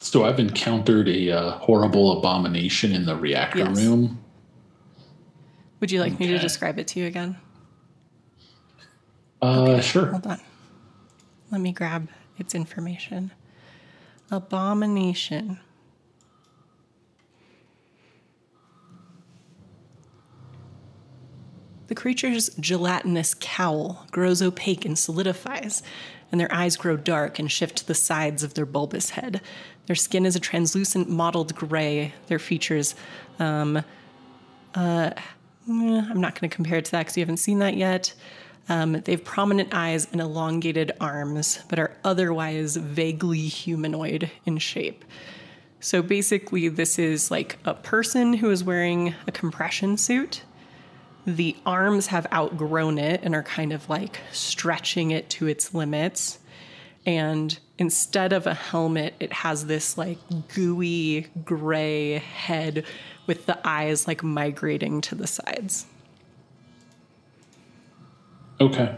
So 0.00 0.24
I've 0.24 0.40
encountered 0.40 1.06
a 1.06 1.30
uh, 1.30 1.50
horrible 1.58 2.18
abomination 2.18 2.92
in 2.92 3.04
the 3.04 3.14
reactor 3.14 3.58
Yes. 3.58 3.76
room. 3.76 4.18
Would 5.80 5.90
you 5.90 6.00
like 6.00 6.18
me 6.18 6.28
to 6.28 6.38
describe 6.38 6.78
it 6.78 6.88
to 6.88 7.00
you 7.00 7.06
again? 7.06 7.36
Uh, 9.42 9.80
sure. 9.80 10.06
Hold 10.06 10.26
on. 10.26 10.40
Let 11.52 11.60
me 11.60 11.72
grab 11.72 12.08
its 12.38 12.54
information. 12.54 13.32
Abomination. 14.30 15.60
The 21.88 21.94
creature's 21.94 22.50
gelatinous 22.60 23.34
cowl 23.34 24.06
grows 24.10 24.42
opaque 24.42 24.84
and 24.84 24.98
solidifies, 24.98 25.82
and 26.30 26.38
their 26.40 26.52
eyes 26.54 26.76
grow 26.76 26.96
dark 26.98 27.38
and 27.38 27.50
shift 27.50 27.78
to 27.78 27.86
the 27.86 27.94
sides 27.94 28.42
of 28.42 28.54
their 28.54 28.66
bulbous 28.66 29.10
head. 29.10 29.40
Their 29.86 29.96
skin 29.96 30.26
is 30.26 30.36
a 30.36 30.40
translucent 30.40 31.08
mottled 31.08 31.54
gray. 31.54 32.12
Their 32.26 32.38
features, 32.38 32.94
um, 33.38 33.78
uh, 34.74 35.10
eh, 35.16 35.22
I'm 35.66 36.20
not 36.20 36.38
going 36.38 36.50
to 36.50 36.54
compare 36.54 36.76
it 36.76 36.84
to 36.86 36.90
that 36.92 37.00
because 37.00 37.16
you 37.16 37.22
haven't 37.22 37.38
seen 37.38 37.58
that 37.60 37.74
yet. 37.74 38.12
Um, 38.68 38.92
they 38.92 39.12
have 39.12 39.24
prominent 39.24 39.72
eyes 39.72 40.06
and 40.12 40.20
elongated 40.20 40.92
arms, 41.00 41.60
but 41.70 41.78
are 41.78 41.96
otherwise 42.04 42.76
vaguely 42.76 43.46
humanoid 43.46 44.30
in 44.44 44.58
shape. 44.58 45.06
So 45.80 46.02
basically, 46.02 46.68
this 46.68 46.98
is 46.98 47.30
like 47.30 47.56
a 47.64 47.72
person 47.72 48.34
who 48.34 48.50
is 48.50 48.62
wearing 48.62 49.14
a 49.26 49.32
compression 49.32 49.96
suit. 49.96 50.42
The 51.28 51.54
arms 51.66 52.06
have 52.06 52.26
outgrown 52.32 52.96
it 52.96 53.20
and 53.22 53.34
are 53.34 53.42
kind 53.42 53.74
of 53.74 53.90
like 53.90 54.20
stretching 54.32 55.10
it 55.10 55.28
to 55.28 55.46
its 55.46 55.74
limits. 55.74 56.38
And 57.04 57.58
instead 57.76 58.32
of 58.32 58.46
a 58.46 58.54
helmet, 58.54 59.12
it 59.20 59.30
has 59.34 59.66
this 59.66 59.98
like 59.98 60.16
gooey 60.54 61.26
gray 61.44 62.12
head 62.14 62.86
with 63.26 63.44
the 63.44 63.58
eyes 63.62 64.08
like 64.08 64.22
migrating 64.22 65.02
to 65.02 65.14
the 65.14 65.26
sides. 65.26 65.84
Okay. 68.58 68.96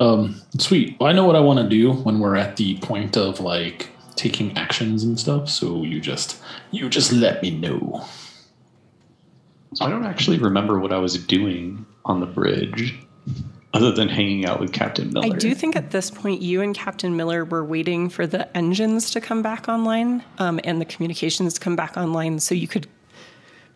Um, 0.00 0.42
sweet. 0.58 0.96
Well, 0.98 1.08
I 1.08 1.12
know 1.12 1.26
what 1.26 1.36
I 1.36 1.40
want 1.40 1.60
to 1.60 1.68
do 1.68 1.92
when 1.92 2.18
we're 2.18 2.34
at 2.34 2.56
the 2.56 2.76
point 2.78 3.16
of 3.16 3.38
like 3.38 3.90
taking 4.16 4.56
actions 4.58 5.04
and 5.04 5.16
stuff. 5.18 5.48
So 5.48 5.84
you 5.84 6.00
just 6.00 6.42
you 6.72 6.88
just 6.88 7.12
let 7.12 7.40
me 7.40 7.52
know. 7.52 8.04
So 9.76 9.84
I 9.84 9.90
don't 9.90 10.06
actually 10.06 10.38
remember 10.38 10.78
what 10.78 10.90
I 10.90 10.96
was 10.96 11.18
doing 11.18 11.84
on 12.06 12.20
the 12.20 12.26
bridge, 12.26 12.98
other 13.74 13.92
than 13.92 14.08
hanging 14.08 14.46
out 14.46 14.58
with 14.58 14.72
Captain 14.72 15.12
Miller. 15.12 15.34
I 15.34 15.36
do 15.36 15.54
think 15.54 15.76
at 15.76 15.90
this 15.90 16.10
point, 16.10 16.40
you 16.40 16.62
and 16.62 16.74
Captain 16.74 17.14
Miller 17.14 17.44
were 17.44 17.62
waiting 17.62 18.08
for 18.08 18.26
the 18.26 18.56
engines 18.56 19.10
to 19.10 19.20
come 19.20 19.42
back 19.42 19.68
online 19.68 20.24
um, 20.38 20.58
and 20.64 20.80
the 20.80 20.86
communications 20.86 21.52
to 21.54 21.60
come 21.60 21.76
back 21.76 21.98
online 21.98 22.38
so 22.38 22.54
you 22.54 22.66
could 22.66 22.88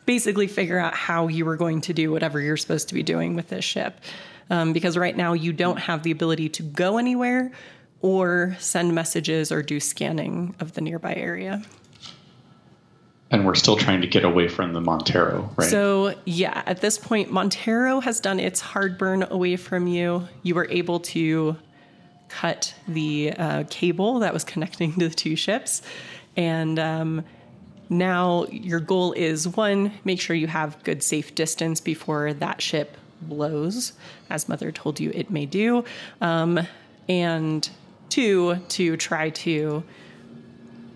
basically 0.07 0.47
figure 0.47 0.79
out 0.79 0.95
how 0.95 1.29
you 1.29 1.45
were 1.45 1.57
going 1.57 1.83
to 1.83 1.93
do 1.93 2.11
whatever 2.11 2.41
you're 2.41 2.57
supposed 2.57 2.89
to 2.89 2.95
be 2.95 3.03
doing 3.03 3.37
with 3.37 3.49
this 3.49 3.65
ship. 3.67 4.01
Um, 4.49 4.73
because 4.73 4.97
right 4.97 5.15
now, 5.15 5.35
you 5.35 5.53
don't 5.53 5.79
have 5.79 6.03
the 6.03 6.13
ability 6.13 6.49
to 6.49 6.63
go 6.63 6.97
anywhere 6.97 7.53
or 8.01 8.57
send 8.59 8.95
messages 8.95 9.53
or 9.53 9.63
do 9.63 9.79
scanning 9.79 10.55
of 10.61 10.73
the 10.73 10.81
nearby 10.81 11.15
area. 11.15 11.63
And 13.31 13.47
we're 13.47 13.55
still 13.55 13.77
trying 13.77 14.01
to 14.01 14.07
get 14.07 14.25
away 14.25 14.49
from 14.49 14.73
the 14.73 14.81
Montero, 14.81 15.51
right? 15.57 15.69
So, 15.69 16.15
yeah, 16.25 16.63
at 16.67 16.81
this 16.81 16.99
point, 16.99 17.31
Montero 17.31 18.01
has 18.01 18.21
done 18.21 18.41
its 18.41 18.61
hard 18.61 18.99
burn 18.99 19.23
away 19.23 19.57
from 19.57 19.87
you. 19.87 20.27
You 20.43 20.57
were 20.57 20.67
able 20.69 21.01
to 21.01 21.57
cut 22.29 22.75
the 22.89 23.33
uh, 23.37 23.65
cable 23.71 24.21
that 24.21 24.33
was 24.33 24.43
connecting 24.45 24.95
to 24.95 25.09
the 25.09 25.15
two 25.15 25.37
ships. 25.37 25.83
And 26.37 26.79
um, 26.79 27.25
now 27.89 28.47
your 28.47 28.81
goal 28.81 29.13
is 29.13 29.47
one, 29.47 29.93
make 30.05 30.21
sure 30.21 30.35
you 30.35 30.47
have 30.49 30.83
good 30.83 31.03
safe 31.03 31.35
distance 31.35 31.81
before 31.81 32.33
that 32.35 32.61
ship 32.61 32.97
blows, 33.23 33.93
as 34.29 34.49
Mother 34.49 34.73
told 34.73 34.99
you 34.99 35.11
it 35.15 35.31
may 35.31 35.47
do. 35.47 35.85
Um, 36.21 36.67
and 37.09 37.69
two, 38.09 38.57
to 38.71 38.97
try 38.97 39.31
to 39.31 39.85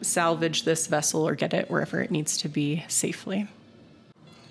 salvage 0.04 0.64
this 0.64 0.87
vessel 0.87 1.26
or 1.26 1.34
get 1.34 1.54
it 1.54 1.70
wherever 1.70 2.00
it 2.00 2.11
needs 2.11 2.37
to 2.38 2.49
be 2.49 2.84
safely. 2.88 3.49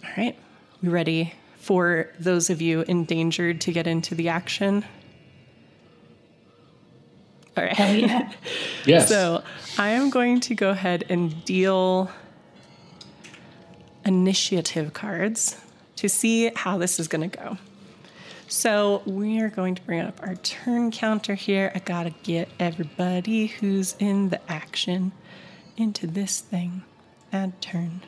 All 0.03 0.11
right, 0.17 0.35
we 0.81 0.89
ready 0.89 1.33
for 1.63 2.09
those 2.19 2.49
of 2.49 2.61
you 2.61 2.81
endangered 2.89 3.61
to 3.61 3.71
get 3.71 3.87
into 3.87 4.13
the 4.15 4.27
action? 4.27 4.83
All 7.55 7.63
right. 7.63 8.35
Yes. 8.85 9.07
So 9.07 9.41
I 9.77 9.91
am 9.91 10.09
going 10.09 10.41
to 10.41 10.55
go 10.55 10.71
ahead 10.71 11.05
and 11.07 11.45
deal 11.45 12.11
initiative 14.03 14.91
cards 14.91 15.55
to 15.95 16.09
see 16.09 16.51
how 16.53 16.77
this 16.77 16.99
is 16.99 17.07
going 17.07 17.29
to 17.29 17.37
go. 17.37 17.57
So 18.49 19.01
we 19.05 19.39
are 19.39 19.47
going 19.47 19.75
to 19.75 19.81
bring 19.83 20.01
up 20.01 20.19
our 20.21 20.35
turn 20.35 20.91
counter 20.91 21.35
here. 21.35 21.71
I 21.73 21.79
gotta 21.79 22.13
get 22.23 22.49
everybody 22.59 23.47
who's 23.47 23.95
in 23.99 24.27
the 24.27 24.51
action 24.51 25.13
into 25.77 26.07
this 26.07 26.39
thing. 26.39 26.83
Add 27.31 27.59
turn. 27.61 28.01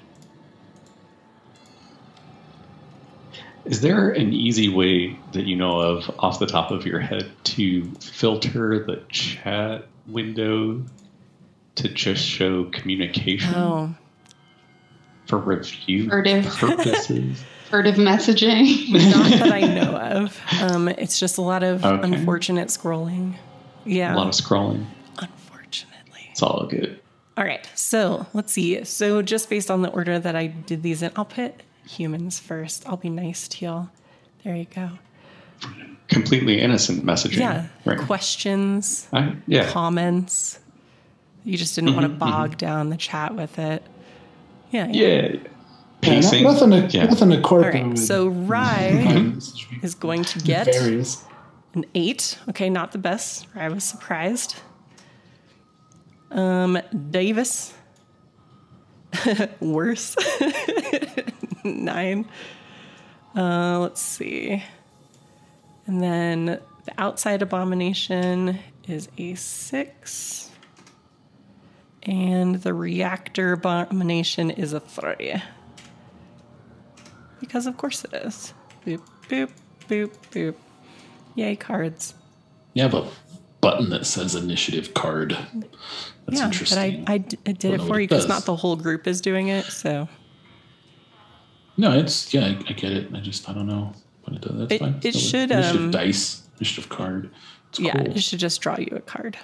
Is 3.66 3.82
there 3.82 4.12
an 4.12 4.32
easy 4.32 4.70
way 4.70 5.18
that 5.34 5.46
you 5.46 5.56
know 5.56 5.80
of 5.80 6.10
off 6.20 6.38
the 6.40 6.46
top 6.46 6.70
of 6.70 6.86
your 6.86 7.00
head 7.00 7.32
to 7.46 7.86
filter 8.00 8.84
the 8.86 9.02
chat 9.10 9.86
window 10.08 10.84
to 11.76 11.90
just 11.90 12.24
show 12.24 12.66
communication 12.66 13.54
Oh, 13.56 13.96
for 15.26 15.40
review 15.40 16.10
Furtive. 16.10 16.46
purposes? 16.46 17.44
Furtive 17.72 17.96
messaging. 17.96 18.92
not 18.94 19.32
that 19.32 19.52
I 19.52 19.62
know 19.62 19.96
of. 19.98 20.40
Um, 20.62 20.88
it's 20.88 21.20
just 21.20 21.40
a 21.40 21.42
lot 21.42 21.64
of 21.64 21.84
Okay. 21.84 22.04
unfortunate 22.16 22.68
scrolling. 22.68 23.34
Yeah, 23.84 24.14
A 24.14 24.16
lot 24.16 24.28
of 24.28 24.34
scrolling. 24.36 24.86
unfortunately. 25.18 26.28
It's 26.30 26.44
all 26.44 26.68
good. 26.70 27.02
All 27.38 27.44
right, 27.44 27.70
so 27.76 28.26
let's 28.34 28.54
see. 28.54 28.84
So 28.86 29.22
just 29.22 29.50
based 29.50 29.70
on 29.70 29.82
the 29.82 29.90
order 29.90 30.18
that 30.20 30.36
I 30.36 30.48
did 30.48 30.84
these 30.84 31.02
in, 31.02 31.12
I'll 31.16 31.26
put 31.26 31.54
humans 31.88 32.40
first. 32.40 32.88
I'll 32.88 32.98
be 32.98 33.10
nice 33.10 33.48
to 33.50 33.66
y'all. 33.66 33.90
There 34.44 34.56
you 34.56 34.66
go. 34.74 34.92
Completely 36.08 36.62
innocent 36.62 37.06
messaging. 37.06 37.40
Yeah, 37.40 37.68
Right. 37.84 37.98
questions, 38.00 39.08
I, 39.12 39.36
yeah. 39.48 39.70
comments. 39.72 40.60
You 41.44 41.58
just 41.58 41.76
didn't 41.76 41.94
want 41.96 42.04
to 42.04 42.10
mm-hmm, 42.10 42.20
bog 42.20 42.50
mm-hmm. 42.52 42.58
down 42.58 42.90
the 42.90 42.98
chat 42.98 43.36
with 43.36 43.60
it. 43.60 43.84
Yeah. 44.72 44.88
Yeah. 44.88 45.08
Yeah, 45.08 45.28
no- 45.32 45.40
Pacing. 46.02 46.44
nothing 46.44 46.70
to 46.70 46.88
yeah. 46.98 47.06
nothing 47.06 47.30
to 47.32 47.38
All 47.38 47.42
corporate. 47.42 47.74
right, 47.84 47.98
so 47.98 48.28
Rye 48.28 49.34
is 49.82 49.96
going 49.96 50.24
to 50.26 50.40
get 50.40 50.68
varies. 50.68 51.24
an 51.74 51.86
eight. 51.96 52.38
Okay, 52.50 52.70
not 52.70 52.92
the 52.92 52.98
best. 53.00 53.48
I 53.56 53.70
was 53.70 53.84
surprised. 53.84 54.56
Um, 56.32 56.80
Davis, 57.10 57.74
worse. 59.60 60.16
Nine. 61.64 62.28
Uh, 63.36 63.80
let's 63.80 64.02
see. 64.02 64.64
And 65.88 66.02
then 66.02 66.46
the 66.46 66.94
outside 66.98 67.42
abomination 67.42 68.60
is 68.88 69.10
a 69.18 69.36
six. 69.36 70.50
And 72.04 72.56
the 72.62 72.74
reactor 72.74 73.54
abomination 73.54 74.52
is 74.52 74.74
a 74.74 74.80
three. 74.80 75.42
Because 77.40 77.68
of 77.68 77.78
course 77.78 78.04
it 78.06 78.14
is. 78.14 78.54
Boop, 78.86 79.02
boop, 79.28 79.50
boop, 79.88 80.12
boop. 80.32 80.56
Yay, 81.36 81.56
cards. 81.56 82.14
You 82.74 82.84
have 82.84 82.94
a 82.94 83.10
button 83.62 83.90
that 83.90 84.06
says 84.06 84.36
initiative 84.36 84.94
card. 84.94 85.38
That's 86.26 86.40
yeah, 86.40 86.46
interesting. 86.46 87.04
but 87.06 87.12
I, 87.12 87.14
I 87.16 87.18
d- 87.20 87.38
I 87.46 87.52
did 87.52 87.60
Don't 87.60 87.74
it 87.76 87.82
for 87.84 87.90
what 87.90 87.98
you 88.02 88.08
because 88.08 88.28
not 88.28 88.46
the 88.46 88.56
whole 88.56 88.76
group 88.76 89.06
is 89.08 89.22
doing 89.22 89.48
it. 89.50 89.66
So 89.66 90.08
No, 91.78 91.92
it's 91.92 92.34
yeah, 92.34 92.46
I, 92.46 92.50
I 92.68 92.74
get 92.74 92.92
it. 92.94 93.14
I 93.14 93.20
just 93.20 93.48
I 93.50 93.54
don't 93.54 93.68
know 93.68 93.94
what 94.24 94.36
it 94.36 94.42
does. 94.42 94.58
That's 94.58 94.72
It- 94.74 94.80
fine. 94.80 95.00
it 95.04 95.14
So 95.14 95.20
should, 95.20 95.52
initiative 95.52 95.82
um, 95.82 95.92
dice, 95.92 96.42
initiative 96.60 96.90
card. 96.90 97.30
It's 97.70 97.80
yeah, 97.80 97.92
cool. 97.94 98.16
it 98.18 98.24
should 98.24 98.40
just 98.40 98.60
draw 98.62 98.78
you 98.80 98.90
a 98.96 99.02
card. 99.02 99.38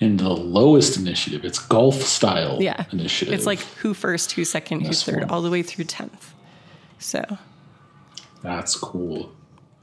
And 0.00 0.18
the 0.18 0.28
lowest 0.28 0.96
initiative, 0.96 1.44
it's 1.44 1.58
golf 1.60 2.02
style 2.02 2.58
Yeah, 2.60 2.84
initiative. 2.90 3.32
It's 3.32 3.46
like 3.46 3.60
who 3.60 3.94
first, 3.94 4.32
who 4.32 4.44
second, 4.44 4.80
who 4.86 4.92
third, 4.92 5.20
one. 5.20 5.30
all 5.30 5.40
the 5.42 5.50
way 5.50 5.62
through 5.62 5.84
tenth. 5.84 6.34
So 6.98 7.22
that's 8.42 8.74
cool. 8.76 9.32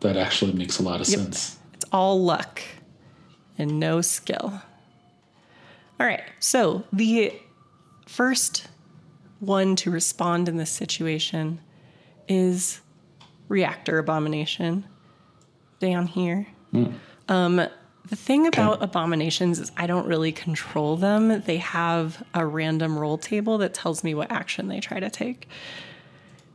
That 0.01 0.17
actually 0.17 0.51
makes 0.53 0.77
a 0.79 0.83
lot 0.83 0.99
of 0.99 1.07
Yep. 1.07 1.19
sense. 1.19 1.57
it's 1.73 1.85
all 1.93 2.21
luck 2.21 2.61
and 3.61 3.79
no 3.79 4.01
skill. 4.01 4.61
All 5.99 6.07
right, 6.07 6.23
so 6.39 6.83
the 6.91 7.31
first 8.07 8.67
one 9.39 9.75
to 9.77 9.91
respond 9.91 10.49
in 10.49 10.57
this 10.57 10.71
situation 10.71 11.59
is 12.27 12.81
reactor 13.47 13.99
abomination 13.99 14.83
down 15.79 16.07
here. 16.07 16.47
Um, 17.29 17.57
the 17.57 18.15
thing 18.15 18.47
about 18.47 18.81
abominations 18.81 19.59
is 19.59 19.71
I 19.77 19.85
don't 19.85 20.07
really 20.07 20.31
control 20.31 20.97
them. 20.97 21.41
They 21.41 21.57
have 21.57 22.23
a 22.33 22.45
random 22.45 22.97
roll 22.97 23.17
table 23.19 23.59
that 23.59 23.73
tells 23.75 24.03
me 24.03 24.15
what 24.15 24.31
action 24.31 24.69
they 24.69 24.79
try 24.79 24.99
to 24.99 25.09
take. 25.09 25.47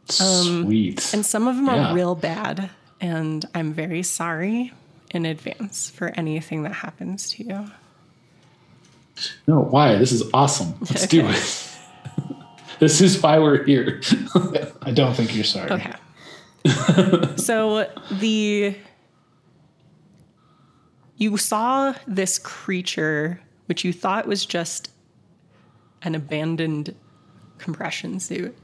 Sweet. 0.08 0.98
Um, 1.00 1.18
And 1.18 1.26
some 1.26 1.46
of 1.46 1.56
them 1.56 1.66
Yeah. 1.66 1.90
are 1.90 1.94
real 1.94 2.14
bad. 2.16 2.70
And 3.00 3.44
I'm 3.54 3.72
very 3.72 4.02
sorry 4.02 4.72
in 5.16 5.26
advance 5.26 5.90
for 5.90 6.08
anything 6.10 6.62
that 6.62 6.72
happens 6.72 7.30
to 7.30 7.44
you. 7.44 7.70
no, 9.48 9.62
why? 9.62 9.96
This 9.96 10.12
is 10.12 10.22
awesome. 10.32 10.74
Let's 10.80 11.06
do 11.06 11.26
it. 11.26 11.78
this 12.78 13.00
is 13.00 13.20
why 13.20 13.38
we're 13.38 13.64
here. 13.64 14.00
I 14.82 14.92
don't 14.92 15.14
think 15.14 15.34
you're 15.34 15.44
sorry. 15.44 15.70
Okay. 15.70 15.92
so 17.36 17.90
the 18.10 18.76
you 21.16 21.36
saw 21.36 21.94
this 22.06 22.38
creature 22.38 23.40
which 23.66 23.84
you 23.84 23.92
thought 23.92 24.26
was 24.26 24.44
just 24.44 24.90
an 26.02 26.14
abandoned 26.14 26.94
compression 27.58 28.20
suit 28.20 28.56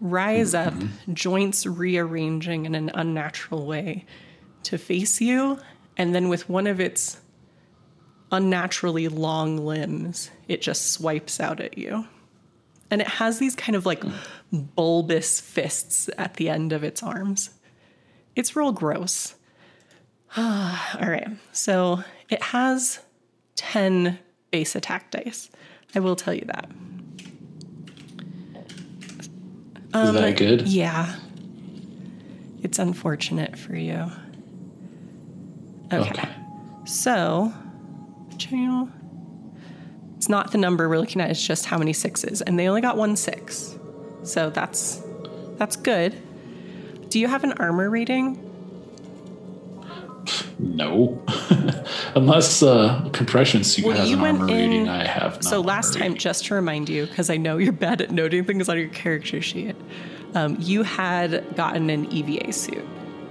rise 0.00 0.54
up, 0.54 0.72
mm-hmm. 0.72 1.12
joints 1.12 1.66
rearranging 1.66 2.66
in 2.66 2.74
an 2.74 2.90
unnatural 2.94 3.66
way 3.66 4.04
to 4.68 4.76
face 4.76 5.20
you, 5.20 5.58
and 5.96 6.14
then 6.14 6.28
with 6.28 6.46
one 6.48 6.66
of 6.66 6.78
its 6.78 7.18
unnaturally 8.30 9.08
long 9.08 9.56
limbs, 9.56 10.30
it 10.46 10.60
just 10.60 10.92
swipes 10.92 11.40
out 11.40 11.58
at 11.58 11.78
you. 11.78 12.06
And 12.90 13.00
it 13.00 13.08
has 13.08 13.38
these 13.38 13.54
kind 13.54 13.74
of 13.76 13.86
like 13.86 14.04
bulbous 14.52 15.40
fists 15.40 16.10
at 16.18 16.34
the 16.34 16.50
end 16.50 16.74
of 16.74 16.84
its 16.84 17.02
arms. 17.02 17.50
It's 18.36 18.54
real 18.54 18.72
gross. 18.72 19.34
All 20.36 20.76
right. 21.00 21.28
So 21.52 22.04
it 22.28 22.42
has 22.42 23.00
10 23.56 24.18
base 24.50 24.76
attack 24.76 25.10
dice. 25.10 25.50
I 25.94 26.00
will 26.00 26.16
tell 26.16 26.34
you 26.34 26.44
that. 26.46 26.70
is 29.94 30.12
that 30.12 30.36
good? 30.36 30.60
Um, 30.60 30.66
Yeah. 30.66 31.14
It's 32.62 32.78
unfortunate 32.78 33.56
for 33.56 33.74
you. 33.74 34.10
Okay. 35.92 36.10
Okay. 36.10 36.28
So, 36.84 37.52
channel. 38.38 38.88
It's 40.16 40.28
not 40.28 40.50
the 40.52 40.58
number 40.58 40.88
we're 40.88 40.98
looking 40.98 41.20
at, 41.20 41.30
it's 41.30 41.46
just 41.46 41.66
how 41.66 41.78
many 41.78 41.92
sixes. 41.92 42.42
And 42.42 42.58
they 42.58 42.68
only 42.68 42.80
got 42.80 42.96
one 42.96 43.16
six. 43.16 43.78
So 44.24 44.50
that's 44.50 45.00
that's 45.58 45.76
good. 45.76 46.16
Do 47.10 47.18
you 47.18 47.28
have 47.28 47.44
an 47.44 47.52
armor 47.52 47.88
rating? 47.88 48.44
No. 50.58 51.22
Unless 52.14 52.62
uh, 52.62 53.08
compression 53.12 53.64
suit 53.64 53.84
Well, 53.86 53.96
has 53.96 54.10
an 54.10 54.20
armor 54.20 54.48
in- 54.48 54.54
rating, 54.54 54.88
I 54.88 55.06
have 55.06 55.34
not. 55.34 55.44
So 55.44 55.60
last 55.60 55.94
time, 55.94 56.16
just 56.16 56.46
to 56.46 56.54
remind 56.54 56.88
you, 56.88 57.06
because 57.06 57.30
I 57.30 57.36
know 57.36 57.56
you're 57.58 57.72
bad 57.72 58.00
at 58.02 58.10
noting 58.10 58.44
things 58.44 58.68
on 58.68 58.76
your 58.78 58.88
character 58.88 59.40
sheet, 59.40 59.76
um, 60.34 60.56
you 60.58 60.82
had 60.82 61.44
gotten 61.56 61.88
an 61.90 62.12
EVA 62.12 62.52
suit 62.52 62.84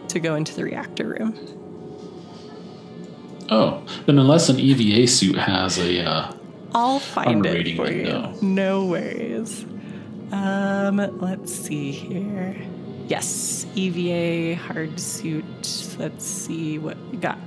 to 0.10 0.20
go 0.20 0.36
into 0.36 0.56
the 0.56 0.64
reactor 0.64 1.08
room. 1.10 1.38
Oh, 3.50 3.82
then 4.06 4.20
unless 4.20 4.50
an 4.50 4.60
EVA 4.60 5.08
suit 5.08 5.38
has 5.38 5.78
a 5.80 6.04
uh, 6.06 6.32
I'll 6.76 7.00
find 7.00 7.46
it 7.46 7.54
rating 7.54 7.76
for 7.78 7.88
then, 7.88 8.06
you. 8.06 8.42
no. 8.42 8.86
Worries. 8.86 9.66
Um, 10.32 10.98
let's 11.22 11.54
see 11.54 11.92
here. 11.92 12.56
Yes, 13.08 13.66
EVA 13.76 14.56
hard 14.62 15.00
suit. 15.00 15.46
Let's 15.98 16.26
see 16.26 16.78
what 16.78 16.98
we 17.12 17.18
got. 17.18 17.40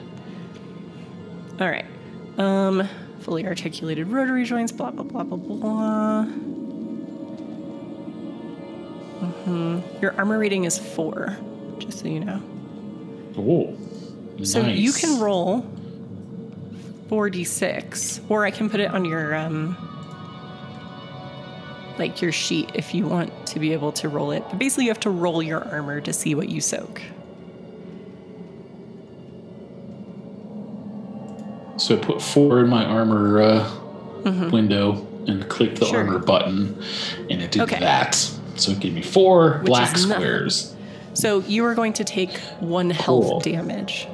All 1.61 1.69
right. 1.69 1.85
Um, 2.39 2.89
fully 3.21 3.47
articulated 3.47 4.09
rotary 4.09 4.45
joints. 4.45 4.73
Blah 4.73 4.93
blah 4.93 5.05
blah 5.05 5.25
blah 5.25 5.37
blah. 5.37 6.25
hmm 9.45 9.81
Your 10.01 10.15
armor 10.17 10.39
rating 10.39 10.65
is 10.65 10.79
four, 10.79 11.37
just 11.79 11.99
so 12.01 12.09
you 12.09 12.21
know. 12.21 12.41
oh, 13.37 13.77
nice. 14.39 14.53
So 14.53 14.61
you 14.67 14.93
can 14.93 15.21
roll 15.21 15.61
4d6, 17.11 18.21
or 18.29 18.45
I 18.45 18.51
can 18.53 18.71
put 18.71 18.79
it 18.81 18.93
on 18.95 19.05
your 19.05 19.35
um 19.35 19.77
like 21.99 22.23
your 22.23 22.33
sheet 22.33 22.71
if 22.75 22.95
you 22.95 23.07
want 23.07 23.47
to 23.49 23.59
be 23.59 23.73
able 23.73 23.93
to 23.93 24.09
roll 24.09 24.31
it. 24.31 24.43
But 24.49 24.59
basically 24.59 24.85
you 24.85 24.91
have 24.91 25.01
to 25.01 25.11
roll 25.11 25.43
your 25.43 25.63
armor 25.69 26.01
to 26.01 26.13
see 26.13 26.35
what 26.35 26.49
you 26.49 26.61
soak. 26.61 27.03
So 31.77 31.97
I 31.97 31.99
put 31.99 32.23
four 32.23 32.61
in 32.61 32.69
my 32.69 32.85
armor 32.85 33.41
uh, 33.43 34.51
window 34.51 35.07
and 35.27 35.49
clicked 35.49 35.81
the 35.81 35.87
Mm-hmm. 35.87 35.91
Sure. 35.95 36.05
armor 36.07 36.19
button, 36.19 36.77
and 37.31 37.43
it 37.43 37.51
did 37.53 37.63
Okay. 37.63 37.81
that. 37.81 38.15
So 38.57 38.73
it 38.73 38.81
gave 38.81 38.93
me 38.95 39.03
four 39.03 39.59
Which 39.59 39.67
black 39.67 39.97
squares. 39.97 40.75
So 41.15 41.41
you 41.41 41.65
are 41.65 41.75
going 41.75 41.95
to 41.95 42.05
take 42.05 42.39
one 42.61 42.91
health 42.91 43.07
Cool. 43.27 43.41
damage. 43.41 44.07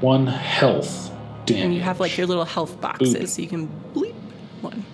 One 0.00 0.26
health 0.26 1.10
damage. 1.46 1.64
And 1.64 1.74
you 1.74 1.80
have 1.80 2.00
like 2.00 2.16
your 2.16 2.26
little 2.26 2.44
health 2.44 2.80
boxes, 2.80 3.14
Boop. 3.14 3.28
so 3.28 3.42
you 3.42 3.48
can 3.48 3.68
bleep 3.94 4.14
one. 4.60 4.84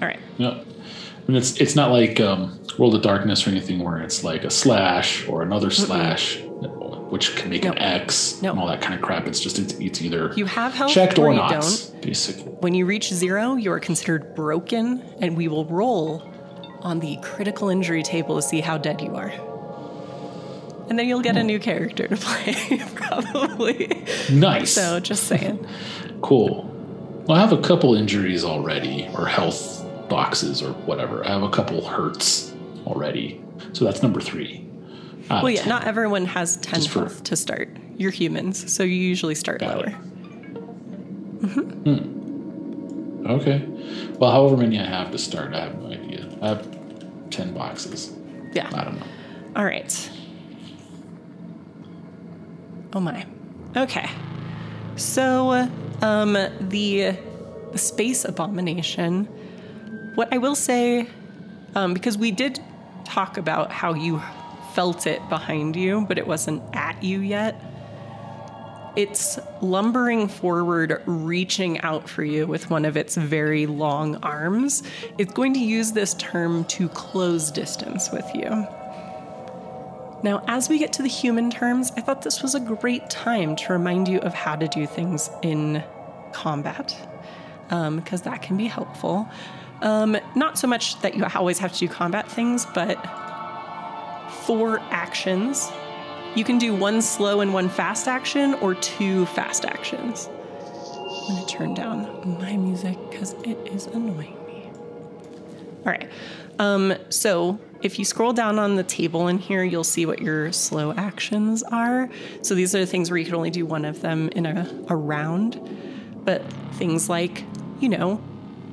All 0.00 0.08
right. 0.08 0.20
Yep. 0.38 0.66
And 1.28 1.36
it's 1.36 1.56
it's 1.60 1.74
not 1.76 1.90
like 1.92 2.20
um, 2.20 2.60
World 2.78 2.94
of 2.94 3.02
Darkness 3.02 3.46
or 3.46 3.50
anything 3.50 3.78
where 3.80 3.98
it's 3.98 4.24
like 4.24 4.44
a 4.44 4.50
slash 4.50 5.26
or 5.28 5.42
another 5.42 5.70
slash, 5.70 6.40
which 6.40 7.36
can 7.36 7.50
make 7.50 7.64
No. 7.64 7.72
an 7.72 7.78
X 7.78 8.40
No. 8.42 8.50
and 8.50 8.60
all 8.60 8.66
that 8.66 8.80
kind 8.80 8.94
of 8.94 9.02
crap. 9.02 9.26
It's 9.26 9.38
just 9.40 9.58
it's, 9.58 9.74
it's 9.74 10.02
either 10.02 10.32
You 10.36 10.46
have 10.46 10.74
health 10.74 10.92
checked 10.92 11.18
or 11.18 11.28
or 11.28 11.34
not, 11.34 11.50
don't. 11.52 11.96
basically. 12.02 12.52
When 12.52 12.74
you 12.74 12.86
reach 12.86 13.12
zero, 13.12 13.54
you 13.56 13.70
are 13.72 13.80
considered 13.80 14.34
broken, 14.34 15.02
and 15.20 15.36
we 15.36 15.46
will 15.48 15.64
roll 15.66 16.28
on 16.80 16.98
the 16.98 17.16
critical 17.22 17.68
injury 17.68 18.02
table 18.02 18.34
to 18.36 18.42
see 18.42 18.60
how 18.60 18.76
dead 18.78 19.00
you 19.00 19.14
are. 19.14 19.32
And 20.92 20.98
then 20.98 21.08
you'll 21.08 21.22
get 21.22 21.38
a 21.38 21.42
new 21.42 21.58
character 21.58 22.06
to 22.06 22.16
play, 22.18 22.82
probably. 22.94 24.04
Nice. 24.30 24.72
So 24.74 25.00
just 25.00 25.24
saying. 25.24 25.66
Cool. 26.20 26.64
Well, 27.26 27.38
I 27.38 27.40
have 27.40 27.50
a 27.52 27.62
couple 27.62 27.94
injuries 27.94 28.44
already, 28.44 29.08
or 29.14 29.24
health 29.24 29.82
boxes, 30.10 30.60
or 30.60 30.72
whatever. 30.84 31.24
I 31.26 31.30
have 31.30 31.42
a 31.44 31.48
couple 31.48 31.82
hurts 31.82 32.52
already. 32.86 33.42
So 33.72 33.86
that's 33.86 34.02
number 34.02 34.20
three. 34.20 34.66
Uh, 35.30 35.40
Well, 35.42 35.50
yeah, 35.50 35.64
not 35.64 35.84
everyone 35.84 36.26
has 36.26 36.56
10 36.58 36.74
Just 36.74 36.90
for- 36.90 36.98
health 37.06 37.24
to 37.24 37.36
start. 37.36 37.70
You're 37.96 38.10
humans, 38.10 38.70
so 38.70 38.82
you 38.82 38.94
usually 38.96 39.34
start 39.34 39.62
lower. 39.62 39.94
it. 41.86 42.06
Okay. 43.30 43.64
Well, 44.18 44.30
however 44.30 44.58
many 44.58 44.78
I 44.78 44.84
have 44.84 45.10
to 45.12 45.18
start, 45.18 45.54
I 45.54 45.60
have 45.60 45.78
no 45.80 45.86
idea. 45.90 46.28
I 46.42 46.48
have 46.48 46.68
10 47.30 47.54
boxes. 47.54 48.12
Yeah. 48.52 48.68
I 48.74 48.84
don't 48.84 49.00
know. 49.00 49.06
All 49.56 49.64
right. 49.64 50.10
Oh 52.94 53.00
my. 53.00 53.26
Okay. 53.76 54.08
So, 54.96 55.68
um, 56.02 56.32
the, 56.32 57.16
the 57.72 57.78
space 57.78 58.24
abomination. 58.24 59.24
What 60.14 60.32
I 60.32 60.38
will 60.38 60.54
say, 60.54 61.08
um, 61.74 61.94
because 61.94 62.18
we 62.18 62.30
did 62.30 62.60
talk 63.04 63.38
about 63.38 63.72
how 63.72 63.94
you 63.94 64.20
felt 64.74 65.06
it 65.06 65.26
behind 65.28 65.74
you, 65.76 66.04
but 66.06 66.18
it 66.18 66.26
wasn't 66.26 66.62
at 66.74 67.02
you 67.02 67.20
yet. 67.20 67.60
It's 68.94 69.38
lumbering 69.62 70.28
forward, 70.28 71.02
reaching 71.06 71.80
out 71.80 72.10
for 72.10 72.24
you 72.24 72.46
with 72.46 72.68
one 72.68 72.84
of 72.84 72.96
its 72.98 73.16
very 73.16 73.64
long 73.64 74.16
arms. 74.16 74.82
It's 75.16 75.32
going 75.32 75.54
to 75.54 75.60
use 75.60 75.92
this 75.92 76.12
term 76.14 76.66
to 76.66 76.90
close 76.90 77.50
distance 77.50 78.10
with 78.10 78.30
you. 78.34 78.66
Now, 80.22 80.44
as 80.46 80.68
we 80.68 80.78
get 80.78 80.92
to 80.94 81.02
the 81.02 81.08
human 81.08 81.50
terms, 81.50 81.90
I 81.96 82.00
thought 82.00 82.22
this 82.22 82.42
was 82.42 82.54
a 82.54 82.60
great 82.60 83.10
time 83.10 83.56
to 83.56 83.72
remind 83.72 84.06
you 84.06 84.20
of 84.20 84.34
how 84.34 84.54
to 84.56 84.68
do 84.68 84.86
things 84.86 85.28
in 85.42 85.82
combat, 86.32 86.96
because 87.68 88.22
that 88.22 88.42
can 88.42 88.56
be 88.56 88.66
helpful. 88.66 89.28
Um, 89.80 90.16
not 90.36 90.58
so 90.58 90.68
much 90.68 91.00
that 91.00 91.16
you 91.16 91.26
always 91.34 91.58
have 91.58 91.72
to 91.72 91.78
do 91.80 91.88
combat 91.88 92.30
things, 92.30 92.66
but 92.66 92.94
for 94.46 94.78
actions, 94.90 95.70
you 96.36 96.44
can 96.44 96.58
do 96.58 96.72
one 96.72 97.02
slow 97.02 97.40
and 97.40 97.52
one 97.52 97.68
fast 97.68 98.06
action 98.06 98.54
or 98.54 98.74
two 98.76 99.26
fast 99.26 99.64
actions. 99.64 100.28
I'm 101.28 101.36
to 101.36 101.46
turn 101.46 101.74
down 101.74 102.38
my 102.40 102.56
music 102.56 102.96
because 103.10 103.32
it 103.44 103.58
is 103.66 103.86
annoying 103.86 104.36
me. 104.46 104.70
All 105.84 105.92
right. 105.92 106.08
Um, 106.58 106.94
so 107.10 107.58
if 107.82 107.98
you 107.98 108.04
scroll 108.04 108.32
down 108.32 108.58
on 108.58 108.76
the 108.76 108.82
table 108.82 109.28
in 109.28 109.38
here, 109.38 109.64
you'll 109.64 109.84
see 109.84 110.06
what 110.06 110.20
your 110.20 110.52
slow 110.52 110.92
actions 110.92 111.62
are. 111.64 112.08
So 112.42 112.54
these 112.54 112.74
are 112.74 112.80
the 112.80 112.86
things 112.86 113.10
where 113.10 113.18
you 113.18 113.24
can 113.24 113.34
only 113.34 113.50
do 113.50 113.66
one 113.66 113.84
of 113.84 114.00
them 114.00 114.28
in 114.30 114.46
a, 114.46 114.68
a 114.88 114.96
round. 114.96 115.60
But 116.24 116.42
things 116.74 117.08
like, 117.08 117.44
you 117.80 117.88
know, 117.88 118.20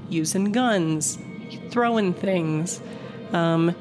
using 0.10 0.52
guns, 0.52 1.18
throwing 1.70 2.14
things, 2.14 2.82
um, 3.34 3.76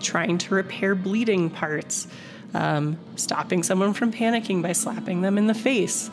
trying 0.00 0.38
to 0.38 0.54
repair 0.54 0.94
bleeding 0.94 1.50
parts, 1.50 2.06
um, 2.54 2.98
stopping 3.16 3.62
someone 3.62 3.92
from 3.92 4.12
panicking 4.12 4.62
by 4.62 4.72
slapping 4.72 5.20
them 5.20 5.36
in 5.38 5.48
the 5.48 5.54
face, 5.54 6.10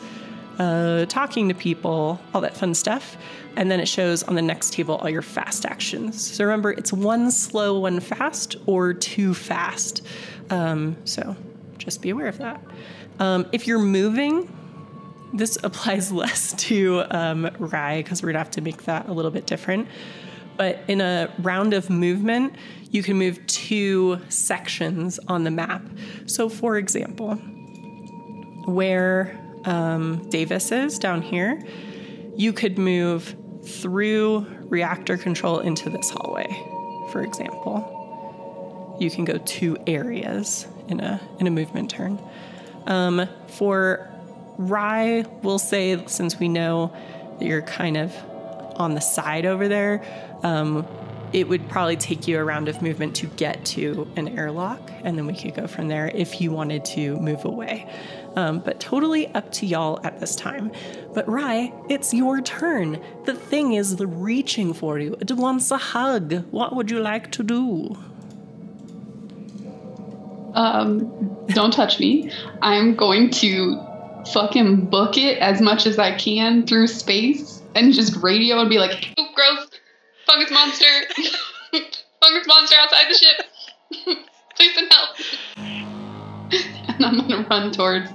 uh, 0.58 1.06
talking 1.06 1.48
to 1.48 1.54
people, 1.54 2.20
all 2.32 2.40
that 2.40 2.56
fun 2.56 2.74
stuff. 2.74 3.16
And 3.56 3.70
then 3.70 3.80
it 3.80 3.88
shows 3.88 4.22
on 4.22 4.34
the 4.34 4.42
next 4.42 4.72
table 4.72 4.96
all 4.96 5.08
your 5.08 5.22
fast 5.22 5.64
actions. 5.64 6.20
So 6.34 6.44
remember, 6.44 6.72
it's 6.72 6.92
one 6.92 7.30
slow, 7.30 7.80
one 7.80 8.00
fast, 8.00 8.56
or 8.66 8.92
two 8.92 9.32
fast. 9.32 10.06
Um, 10.50 10.96
so 11.04 11.36
just 11.78 12.02
be 12.02 12.10
aware 12.10 12.26
of 12.26 12.38
that. 12.38 12.62
Um, 13.18 13.46
if 13.52 13.66
you're 13.66 13.78
moving, 13.78 14.52
this 15.32 15.58
applies 15.64 16.12
less 16.12 16.52
to 16.64 17.04
um, 17.10 17.50
Rye 17.58 18.02
because 18.02 18.22
we're 18.22 18.28
gonna 18.28 18.38
have 18.38 18.50
to 18.52 18.60
make 18.60 18.84
that 18.84 19.08
a 19.08 19.12
little 19.12 19.30
bit 19.30 19.46
different. 19.46 19.88
But 20.56 20.80
in 20.88 21.00
a 21.00 21.32
round 21.38 21.74
of 21.74 21.90
movement, 21.90 22.54
you 22.90 23.02
can 23.02 23.18
move 23.18 23.46
two 23.46 24.20
sections 24.28 25.18
on 25.28 25.44
the 25.44 25.50
map. 25.50 25.82
So, 26.26 26.48
for 26.48 26.78
example, 26.78 27.34
where 28.64 29.38
um, 29.66 30.28
Davis 30.30 30.72
is 30.72 30.98
down 30.98 31.22
here, 31.22 31.62
you 32.34 32.52
could 32.52 32.78
move 32.78 33.34
through 33.64 34.46
reactor 34.68 35.16
control 35.16 35.58
into 35.58 35.90
this 35.90 36.10
hallway, 36.10 36.46
for 37.10 37.22
example. 37.22 38.96
You 39.00 39.10
can 39.10 39.24
go 39.24 39.38
two 39.38 39.76
areas 39.86 40.66
in 40.88 41.00
a 41.00 41.20
in 41.38 41.46
a 41.46 41.50
movement 41.50 41.90
turn. 41.90 42.18
Um, 42.86 43.28
for 43.48 44.08
Rye, 44.58 45.24
we'll 45.42 45.58
say 45.58 46.02
since 46.06 46.38
we 46.38 46.48
know 46.48 46.92
that 47.38 47.44
you're 47.46 47.62
kind 47.62 47.96
of 47.96 48.14
on 48.76 48.94
the 48.94 49.00
side 49.00 49.44
over 49.44 49.68
there, 49.68 50.04
um, 50.42 50.86
it 51.32 51.48
would 51.48 51.68
probably 51.68 51.96
take 51.96 52.28
you 52.28 52.38
a 52.38 52.44
round 52.44 52.68
of 52.68 52.80
movement 52.80 53.16
to 53.16 53.26
get 53.26 53.64
to 53.64 54.10
an 54.16 54.38
airlock, 54.38 54.90
and 55.02 55.18
then 55.18 55.26
we 55.26 55.34
could 55.34 55.54
go 55.54 55.66
from 55.66 55.88
there 55.88 56.08
if 56.14 56.40
you 56.40 56.52
wanted 56.52 56.84
to 56.84 57.16
move 57.16 57.44
away. 57.44 57.90
Um, 58.36 58.58
but 58.58 58.78
totally 58.80 59.28
up 59.28 59.50
to 59.52 59.66
y'all 59.66 59.98
at 60.04 60.20
this 60.20 60.36
time. 60.36 60.70
But 61.14 61.26
Rye, 61.26 61.72
it's 61.88 62.12
your 62.12 62.42
turn. 62.42 63.02
The 63.24 63.34
thing 63.34 63.72
is 63.72 63.96
the 63.96 64.06
reaching 64.06 64.74
for 64.74 64.98
you. 64.98 65.16
It 65.20 65.32
wants 65.32 65.70
a 65.70 65.78
hug. 65.78 66.44
What 66.50 66.76
would 66.76 66.90
you 66.90 67.00
like 67.00 67.32
to 67.32 67.42
do? 67.42 67.96
Um, 70.52 71.36
don't 71.48 71.72
touch 71.72 71.98
me. 71.98 72.30
I'm 72.60 72.94
going 72.94 73.30
to 73.30 73.80
fucking 74.32 74.86
book 74.86 75.16
it 75.16 75.38
as 75.38 75.60
much 75.60 75.86
as 75.86 75.98
I 75.98 76.16
can 76.16 76.66
through 76.66 76.88
space 76.88 77.62
and 77.74 77.92
just 77.92 78.16
radio 78.16 78.58
and 78.60 78.68
be 78.68 78.78
like, 78.78 79.14
gross, 79.34 79.68
fungus 80.26 80.50
monster, 80.50 80.86
fungus 81.72 82.46
monster 82.46 82.76
outside 82.80 83.04
the 83.08 83.14
ship. 83.14 83.46
Run 87.44 87.72
towards, 87.72 88.10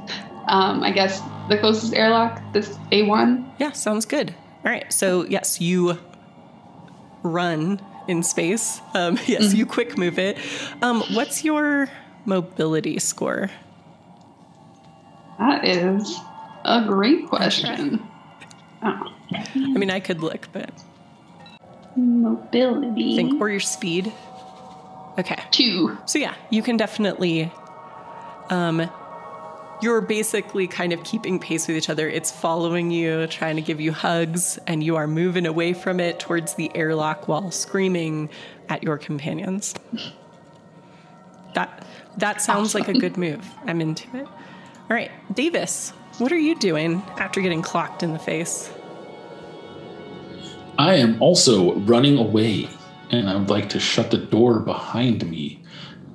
um, 0.48 0.84
I 0.84 0.92
guess, 0.92 1.22
the 1.50 1.58
closest 1.58 1.94
airlock, 1.94 2.42
this 2.54 2.70
A1. 2.92 3.50
Yeah, 3.60 3.72
sounds 3.72 4.06
good. 4.06 4.34
All 4.64 4.72
right, 4.72 4.92
so 4.92 5.26
yes, 5.26 5.60
you 5.60 5.98
run 7.24 7.82
in 8.08 8.24
space. 8.24 8.82
Um, 8.94 9.18
yes, 9.28 9.54
you 9.54 9.66
quick 9.66 9.98
move 9.98 10.20
it. 10.20 10.38
Um, 10.82 11.02
what's 11.14 11.44
your 11.44 11.90
mobility 12.26 13.00
score? 13.00 13.50
That 15.40 15.68
is 15.68 16.20
a 16.64 16.86
great 16.86 17.28
question. 17.28 18.08
Oh. 18.84 19.14
I 19.34 19.58
mean, 19.58 19.90
I 19.90 20.00
could 20.00 20.22
look, 20.22 20.48
but 20.52 20.72
Mobility. 21.96 23.16
think 23.16 23.42
or 23.42 23.50
your 23.50 23.60
speed. 23.60 24.12
Okay, 25.18 25.38
two. 25.52 25.98
so 26.06 26.20
yeah, 26.20 26.36
you 26.50 26.62
can 26.62 26.78
definitely. 26.78 27.52
Um, 28.50 28.90
you're 29.82 30.02
basically 30.02 30.68
kind 30.68 30.94
of 30.94 31.04
keeping 31.04 31.40
pace 31.40 31.68
with 31.68 31.76
each 31.76 31.90
other. 31.90 32.08
It's 32.08 32.32
following 32.32 32.92
you, 32.92 33.28
trying 33.28 33.56
to 33.56 33.62
give 33.62 33.82
you 33.82 33.92
hugs, 33.92 34.60
and 34.68 34.84
you 34.84 34.96
are 34.96 35.08
moving 35.08 35.46
away 35.46 35.74
from 35.74 36.00
it 36.00 36.20
towards 36.20 36.54
the 36.54 36.76
airlock 36.76 37.28
while 37.28 37.52
screaming 37.52 38.30
at 38.70 38.84
your 38.84 38.98
companions. 38.98 39.74
That 41.56 41.86
that 42.18 42.42
sounds 42.42 42.76
like 42.76 42.88
a 42.88 42.94
good 42.94 43.18
move. 43.18 43.46
I'm 43.66 43.82
into 43.82 44.08
it. 44.16 44.26
All 44.26 44.96
right, 44.96 45.12
Davis, 45.34 45.92
what 46.18 46.32
are 46.32 46.38
you 46.38 46.56
doing 46.56 47.02
after 47.18 47.42
getting 47.42 47.62
clocked 47.62 48.04
in 48.04 48.14
the 48.14 48.20
face? 48.20 48.72
I 50.78 50.96
am 50.96 51.22
also 51.22 51.76
running 51.76 52.18
away, 52.18 52.70
and 53.10 53.30
I 53.30 53.36
would 53.36 53.50
like 53.50 53.70
to 53.70 53.80
shut 53.80 54.12
the 54.12 54.18
door 54.18 54.60
behind 54.60 55.30
me 55.30 55.61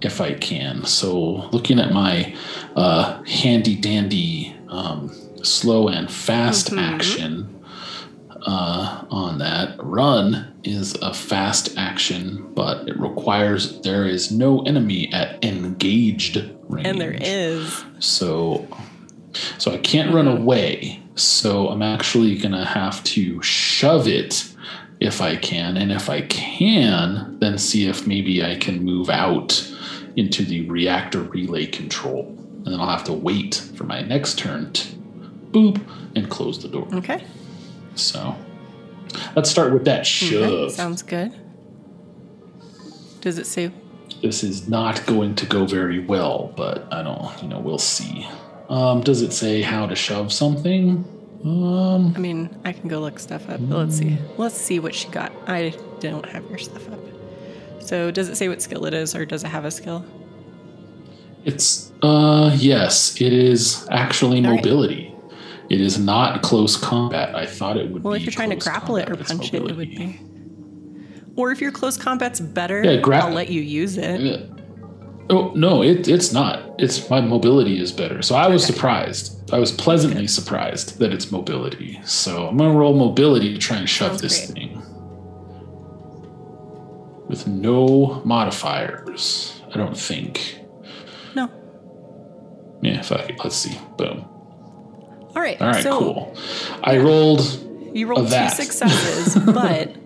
if 0.02 0.20
I 0.20 0.35
can. 0.35 0.85
So, 0.85 1.48
looking 1.50 1.78
at 1.78 1.92
my 1.92 2.37
uh, 2.74 3.22
handy 3.24 3.76
dandy 3.76 4.56
um, 4.68 5.12
slow 5.42 5.88
and 5.88 6.11
fast 6.11 6.72
action 6.72 7.52
uh, 8.42 9.04
on 9.11 9.38
that, 9.38 9.76
run 9.82 10.54
is 10.64 10.94
a 10.96 11.12
fast 11.12 11.76
action, 11.76 12.52
but 12.54 12.88
it 12.88 12.98
requires 12.98 13.80
there 13.80 14.06
is 14.06 14.30
no 14.30 14.62
enemy 14.62 15.12
at 15.12 15.44
engaged 15.44 16.37
range. 16.68 16.87
And 16.87 17.00
there 17.00 17.16
is. 17.20 17.85
So, 17.98 18.66
so 19.59 19.72
I 19.72 19.78
can't 19.78 20.14
run 20.14 20.28
away. 20.28 21.02
So 21.14 21.68
I'm 21.68 21.82
actually 21.82 22.37
gonna 22.37 22.64
have 22.64 23.02
to 23.04 23.42
shove 23.42 24.06
it 24.06 24.52
if 25.00 25.20
I 25.20 25.37
can. 25.37 25.76
And 25.76 25.92
if 25.92 26.09
I 26.09 26.22
can, 26.22 27.38
then 27.40 27.59
see 27.59 27.87
if 27.88 28.06
maybe 28.06 28.44
I 28.44 28.56
can 28.56 28.85
move 28.85 29.11
out 29.11 29.72
into 30.16 30.44
the 30.44 30.68
reactor 30.68 31.22
relay 31.22 31.66
control. 31.66 32.26
And 32.64 32.66
then 32.66 32.80
I'll 32.80 32.88
have 32.88 33.04
to 33.04 33.12
wait 33.12 33.54
for 33.76 33.85
my 33.85 34.00
next 34.02 34.38
turn 34.38 34.72
to 34.72 34.96
boop 35.50 35.80
and 36.14 36.28
close 36.28 36.62
the 36.62 36.68
door. 36.68 36.88
Okay. 36.94 37.24
So 37.94 38.35
let's 39.35 39.50
start 39.50 39.72
with 39.72 39.85
that 39.85 40.00
Okay, 40.00 40.04
shove. 40.04 40.72
Sounds 40.72 41.02
good. 41.02 41.32
Does 43.20 43.38
it 43.38 43.46
say 43.46 43.70
this 44.22 44.42
is 44.42 44.68
not 44.68 45.04
going 45.06 45.35
to 45.37 45.46
go 45.46 45.66
very 45.66 45.98
well, 45.98 46.52
but 46.56 46.87
I 46.92 47.02
don't, 47.02 47.42
you 47.42 47.48
know, 47.48 47.59
we'll 47.59 47.78
see. 47.78 48.26
Um, 48.68 49.02
does 49.02 49.22
it 49.22 49.32
say 49.32 49.62
how 49.62 49.87
to 49.87 49.94
shove 49.94 50.32
something? 50.32 51.04
Um, 51.46 52.12
I 52.16 52.18
mean, 52.18 52.59
I 52.64 52.72
can 52.72 52.88
go 52.88 52.98
look 53.00 53.20
stuff 53.20 53.48
up, 53.48 53.61
but 53.68 53.78
let's 53.78 53.96
see. 53.96 54.18
Let's 54.37 54.56
see 54.56 54.80
what 54.80 54.94
she 54.96 55.09
got. 55.09 55.30
I 55.46 55.72
don't 56.00 56.26
have 56.26 56.44
your 56.48 56.59
stuff 56.59 56.90
up. 56.90 56.98
So, 57.78 58.11
does 58.11 58.28
it 58.28 58.35
say 58.37 58.48
what 58.48 58.61
skill 58.61 58.85
it 58.87 58.92
is, 58.94 59.14
or 59.14 59.24
does 59.24 59.44
it 59.44 59.48
have 59.48 59.64
a 59.64 59.70
skill? 59.70 60.04
it's 61.44 61.92
uh, 62.02 62.52
yes, 62.59 63.20
it 63.20 63.32
is 63.32 63.87
actually 63.92 64.44
All 64.44 64.50
right. 64.50 64.56
mobility. 64.56 65.14
It 65.70 65.80
is 65.80 65.96
not 65.98 66.42
close 66.42 66.76
combat. 66.76 67.37
I 67.37 67.46
thought 67.46 67.76
it 67.76 67.90
would 67.92 68.02
be. 68.02 68.06
Well, 68.09 68.14
if 68.14 68.22
you're 68.22 68.32
trying 68.32 68.50
to 68.50 68.56
grapple 68.56 68.96
it 68.96 69.09
or 69.09 69.14
combat, 69.14 69.26
punch 69.28 69.54
it, 69.54 69.62
it 69.62 69.76
would 69.76 69.90
be. 69.90 70.18
Or 71.37 71.52
if 71.52 71.61
your 71.61 71.70
close 71.70 71.96
combat's 71.96 72.40
better, 72.40 72.82
Yeah, 72.82 72.96
gra- 73.00 73.18
I'll 73.24 73.32
let 73.32 73.50
you 73.50 73.61
use 73.61 73.96
it. 73.98 74.20
Yeah. 74.20 74.56
Oh 75.29 75.53
no, 75.55 75.83
it 75.83 76.07
it's 76.09 76.33
not. 76.33 76.62
It's 76.79 77.11
my 77.11 77.21
mobility 77.21 77.81
is 77.81 77.91
better. 77.93 78.23
So 78.23 78.35
I 78.37 78.49
was 78.49 78.62
Okay. 78.65 78.73
surprised. 78.75 79.53
I 79.53 79.59
was 79.59 79.73
pleasantly 79.73 80.27
surprised 80.27 80.99
that 81.01 81.12
it's 81.12 81.31
mobility. 81.33 82.01
So 82.05 82.47
I'm 82.49 82.57
gonna 82.57 82.75
roll 82.79 82.95
mobility 82.95 83.53
to 83.53 83.59
try 83.59 83.77
and 83.79 83.89
shove 83.89 84.11
Sounds 84.19 84.23
this 84.23 84.47
great. 84.47 84.55
thing. 84.71 84.83
With 87.29 87.47
no 87.49 88.23
modifiers. 88.25 89.61
I 89.75 89.79
don't 89.79 89.97
think. 89.99 90.61
No. 91.35 91.51
Yeah, 92.83 93.03
fuck 93.03 93.29
it. 93.29 93.37
Let's 93.43 93.57
see. 93.57 93.77
Boom. 93.97 94.25
All 95.35 95.43
right. 95.43 95.61
All 95.61 95.67
right, 95.69 95.83
so 95.83 95.99
cool. 95.99 96.37
I 96.85 96.99
rolled 96.99 97.43
you 97.95 98.07
rolled 98.07 98.29
two 98.31 98.49
successes, 98.51 99.35
but 99.47 99.97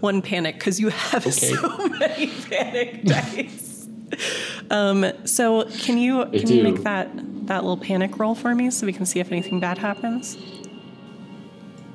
one 0.00 0.22
panic 0.22 0.54
because 0.56 0.78
you 0.78 0.90
have 0.90 1.26
Okay. 1.26 1.52
so 1.54 1.88
many 1.98 2.28
panic 2.48 3.04
dice. 3.04 3.67
Um, 4.70 5.06
so 5.24 5.64
can 5.78 5.96
you 5.96 6.26
can 6.26 6.46
you 6.48 6.62
make 6.62 6.82
that 6.82 7.08
that 7.46 7.62
little 7.64 7.78
panic 7.78 8.18
roll 8.18 8.34
for 8.34 8.54
me 8.54 8.70
so 8.70 8.84
we 8.86 8.92
can 8.92 9.06
see 9.06 9.18
if 9.18 9.32
anything 9.32 9.60
bad 9.60 9.78
happens? 9.78 10.36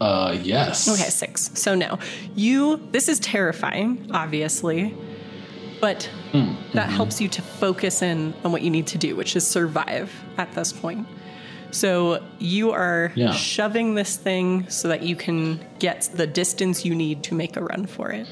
uh 0.02 0.36
yes. 0.41 0.88
Okay, 0.89 1.10
six. 1.10 1.52
So 1.54 1.76
no, 1.76 1.99
you. 2.36 2.78
This 2.91 3.08
is 3.08 3.19
terrifying, 3.19 4.10
obviously, 4.12 4.93
but 5.80 6.10
Hmm, 6.32 6.39
that 6.73 6.88
mm-hmm. 6.88 6.95
helps 6.95 7.21
you 7.21 7.28
to 7.30 7.41
focus 7.43 8.02
in 8.02 8.34
on 8.43 8.52
what 8.52 8.63
you 8.63 8.71
need 8.71 8.88
to 8.88 8.97
do, 8.97 9.15
which 9.15 9.36
is 9.36 9.45
survive 9.45 10.12
at 10.38 10.52
this 10.54 10.73
point. 10.73 11.08
So 11.69 12.23
you 12.39 12.71
are 12.71 13.12
Yeah. 13.15 13.34
shoving 13.34 13.93
this 13.95 14.15
thing 14.15 14.67
so 14.69 14.88
that 14.88 15.04
you 15.04 15.15
can 15.15 15.60
get 15.80 16.10
the 16.13 16.26
distance 16.28 16.86
you 16.86 16.95
need 16.95 17.23
to 17.23 17.36
make 17.36 17.56
a 17.56 17.62
run 17.63 17.86
for 17.86 18.10
it. 18.12 18.28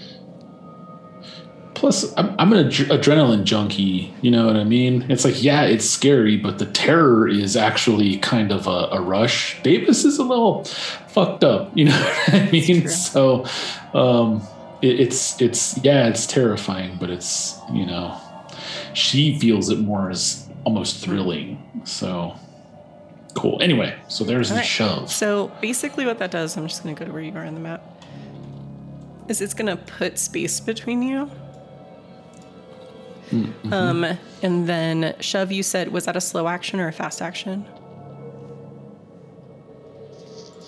Plus, 1.81 2.15
I'm, 2.15 2.35
I'm 2.37 2.53
an 2.53 2.67
adre- 2.67 2.95
adrenaline 2.95 3.43
junkie. 3.43 4.13
You 4.21 4.29
know 4.29 4.45
what 4.45 4.55
I 4.55 4.63
mean? 4.63 5.03
It's 5.09 5.25
like, 5.25 5.41
yeah, 5.41 5.63
it's 5.63 5.89
scary, 5.89 6.37
but 6.37 6.59
the 6.59 6.67
terror 6.67 7.27
is 7.27 7.57
actually 7.57 8.17
kind 8.17 8.51
of 8.51 8.67
a, 8.67 8.89
a 8.91 9.01
rush. 9.01 9.59
Davis 9.63 10.05
is 10.05 10.19
a 10.19 10.23
little 10.23 10.63
fucked 10.63 11.43
up. 11.43 11.75
You 11.75 11.85
know 11.89 11.99
what 11.99 12.33
I 12.35 12.51
mean? 12.51 12.87
So, 12.87 13.47
um, 13.95 14.43
it, 14.83 14.99
it's 14.99 15.41
it's 15.41 15.83
yeah, 15.83 16.07
it's 16.07 16.27
terrifying, 16.27 16.97
but 16.99 17.09
it's 17.09 17.57
you 17.73 17.87
know, 17.87 18.15
she 18.93 19.39
feels 19.39 19.71
it 19.71 19.79
more 19.79 20.11
as 20.11 20.47
almost 20.65 21.03
thrilling. 21.03 21.81
So 21.83 22.35
cool. 23.33 23.59
Anyway, 23.59 23.97
so 24.07 24.23
there's 24.23 24.49
the 24.49 24.57
right. 24.57 24.63
shove. 24.63 25.11
So 25.11 25.51
basically, 25.61 26.05
what 26.05 26.19
that 26.19 26.29
does, 26.29 26.55
I'm 26.57 26.67
just 26.67 26.83
going 26.83 26.93
to 26.93 26.99
go 26.99 27.07
to 27.07 27.11
where 27.11 27.23
you 27.23 27.33
are 27.35 27.43
on 27.43 27.55
the 27.55 27.59
map, 27.59 27.81
is 29.27 29.41
it's 29.41 29.55
going 29.55 29.75
to 29.75 29.77
put 29.77 30.19
space 30.19 30.59
between 30.59 31.01
you. 31.01 31.31
Mm-hmm. 33.31 33.73
Um, 33.73 34.05
and 34.41 34.67
then 34.67 35.15
shove. 35.19 35.51
You 35.51 35.63
said 35.63 35.89
was 35.89 36.05
that 36.05 36.15
a 36.15 36.21
slow 36.21 36.47
action 36.47 36.79
or 36.79 36.87
a 36.87 36.93
fast 36.93 37.21
action? 37.21 37.65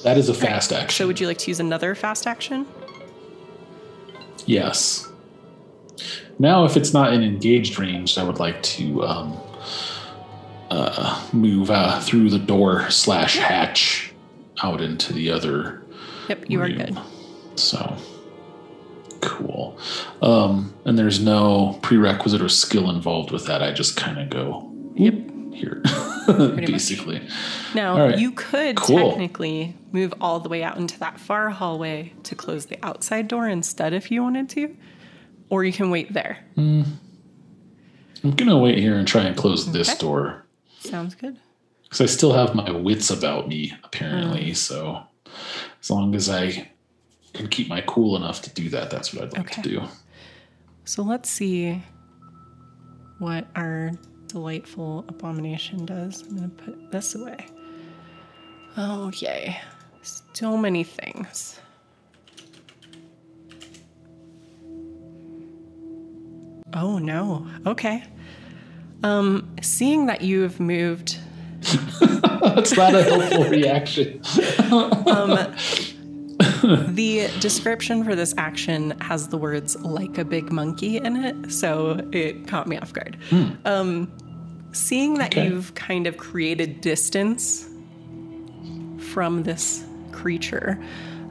That 0.04 0.18
is 0.18 0.30
a 0.30 0.34
fast 0.34 0.74
action. 0.74 0.90
So 0.90 1.08
would 1.08 1.20
you 1.20 1.28
like 1.28 1.38
to 1.40 1.52
use 1.52 1.60
another 1.60 1.96
fast 1.96 2.28
action? 2.28 2.68
Yes. 4.46 5.10
Now, 6.40 6.66
if 6.66 6.76
it's 6.76 6.94
not 6.94 7.14
in 7.14 7.24
engaged 7.24 7.80
range, 7.80 8.18
I 8.18 8.24
would 8.24 8.40
like 8.40 8.62
to 8.64 9.04
um, 9.04 9.40
uh, 10.70 11.26
move 11.32 11.72
uh, 11.72 12.00
through 12.02 12.30
the 12.30 12.40
door 12.40 12.90
slash 12.90 13.38
hatch 13.38 14.14
out 14.62 14.82
into 14.82 15.14
the 15.14 15.30
other. 15.32 15.84
Yep, 16.28 16.46
you 16.50 16.62
are 16.62 16.70
good. 16.70 16.98
So 17.56 17.96
cool. 19.24 19.78
Um, 20.22 20.74
and 20.86 20.98
there's 20.98 21.20
no 21.20 21.80
prerequisite 21.82 22.42
or 22.42 22.50
skill 22.50 22.90
involved 22.90 23.32
with 23.32 23.46
that. 23.48 23.62
I 23.64 23.72
just 23.72 23.96
kind 23.98 24.20
of 24.20 24.30
go 24.30 24.72
Yep. 24.96 25.14
here, 25.54 25.82
much. 26.28 26.66
basically. 26.66 27.22
Now 27.74 27.94
All 27.98 28.08
right. 28.08 28.18
you 28.20 28.32
could 28.32 28.76
Cool. 28.78 28.98
technically 29.10 29.76
move 29.92 30.14
all 30.22 30.40
the 30.40 30.50
way 30.50 30.64
out 30.64 30.78
into 30.78 31.00
that 31.00 31.20
far 31.20 31.50
hallway 31.50 32.14
to 32.24 32.36
close 32.36 32.66
the 32.68 32.78
outside 32.84 33.28
door 33.28 33.48
instead, 33.48 33.94
if 33.94 34.12
you 34.12 34.22
wanted 34.24 34.50
to, 34.50 34.76
or 35.50 35.64
you 35.64 35.72
can 35.74 35.90
wait 35.90 36.14
there. 36.14 36.40
I'm 36.58 38.32
gonna 38.36 38.58
wait 38.58 38.78
here 38.78 38.96
and 38.96 39.08
try 39.08 39.24
and 39.24 39.36
close 39.36 39.72
this 39.72 39.96
door. 39.98 40.46
Sounds 40.80 41.16
good. 41.16 41.38
because 41.84 42.02
I 42.02 42.06
still 42.08 42.34
have 42.34 42.56
my 42.56 42.72
wits 42.72 43.10
about 43.10 43.48
me, 43.48 43.74
apparently. 43.84 44.52
Mm. 44.52 44.56
So 44.58 45.04
as 45.82 45.90
long 45.92 46.16
as 46.16 46.30
I 46.30 46.70
can 47.34 47.48
keep 47.48 47.68
my 47.68 47.82
cool 47.82 48.16
enough 48.16 48.42
to 48.44 48.50
do 48.52 48.70
that, 48.70 48.90
that's 48.90 49.14
what 49.14 49.24
I'd 49.26 49.34
like 49.34 49.42
Okay. 49.52 49.62
to 49.62 49.70
do. 49.70 49.82
So 50.86 51.04
let's 51.04 51.30
see 51.30 51.82
what 53.20 53.48
our 53.56 53.92
delightful 54.28 55.06
abomination 55.08 55.86
does. 55.86 56.22
I'm 56.24 56.38
going 56.38 56.50
to 56.50 56.56
put 56.64 56.92
this 56.92 57.16
away. 57.16 57.48
Oh, 58.78 59.12
yay. 59.16 59.60
So 60.34 60.58
many 60.58 60.84
things. 60.84 61.60
Oh, 66.74 66.98
no. 66.98 67.48
Okay. 67.66 68.04
Um, 69.04 69.48
seeing 69.62 70.08
that 70.08 70.22
you've 70.22 70.60
moved 70.60 71.18
That's 72.42 72.76
not 72.76 72.94
a 72.94 73.04
helpful 73.04 73.46
reaction. 73.46 74.22
The 76.94 77.28
description 77.40 78.04
for 78.04 78.16
this 78.16 78.34
action 78.38 78.92
has 79.02 79.28
the 79.28 79.38
words 79.38 79.76
like 79.82 80.18
a 80.18 80.26
big 80.26 80.52
monkey 80.52 80.98
in 80.98 81.16
it, 81.24 81.52
so 81.52 82.00
it 82.12 82.48
caught 82.48 82.68
me 82.68 82.78
off 82.78 82.94
guard. 82.94 83.18
Um, 83.66 84.12
seeing 84.72 85.16
that 85.16 85.34
Okay. 85.34 85.46
you've 85.48 85.74
kind 85.76 86.08
of 86.08 86.18
created 86.18 86.82
distance 86.82 87.68
from 88.98 89.44
this 89.44 89.84
creature, 90.12 90.82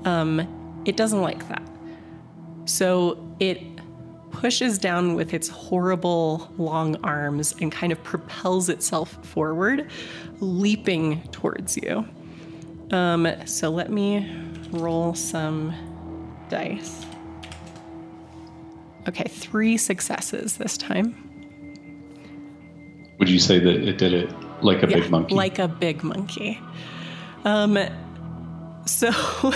um, 0.05 0.41
it 0.85 0.97
doesn't 0.97 1.23
like 1.23 1.49
that. 1.49 1.63
So 2.67 3.19
it 3.41 3.61
pushes 4.31 4.79
down 4.79 5.15
with 5.15 5.35
its 5.35 5.49
horrible 5.49 6.53
long 6.59 6.97
arms 7.05 7.55
and 7.61 7.71
kind 7.71 7.93
of 7.93 8.03
propels 8.03 8.69
itself 8.69 9.19
forward, 9.27 9.89
leaping 10.41 11.23
towards 11.33 11.77
you. 11.77 12.05
Um, 12.91 13.29
so 13.47 13.71
let 13.71 13.91
me 13.91 14.31
roll 14.73 15.15
some 15.15 15.73
dice. 16.49 17.05
Okay, 19.09 19.25
three 19.29 19.77
successes 19.77 20.57
this 20.59 20.77
time. 20.77 21.15
Would 23.19 23.29
you 23.29 23.39
say 23.39 23.59
that 23.59 23.89
it 23.89 23.99
did 23.99 24.13
it 24.15 24.33
like 24.63 24.83
a 24.83 24.89
Yeah, 24.89 25.01
big 25.01 25.11
monkey? 25.11 25.35
Like 25.35 25.59
a 25.59 25.69
big 25.69 26.03
monkey. 26.03 26.61
Um, 27.45 27.79
so 28.87 29.11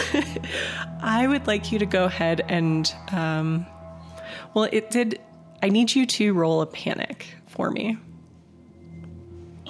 I 1.01 1.27
would 1.29 1.47
like 1.47 1.71
you 1.73 1.79
to 1.79 1.87
go 1.87 2.05
ahead 2.05 2.45
and, 2.49 2.93
um, 3.13 3.67
well, 4.55 4.69
it 4.73 4.91
did. 4.91 5.21
I 5.63 5.69
need 5.69 5.95
you 5.95 6.07
to 6.07 6.33
roll 6.33 6.61
a 6.61 6.67
panic 6.67 7.35
for 7.47 7.71
me. 7.71 7.97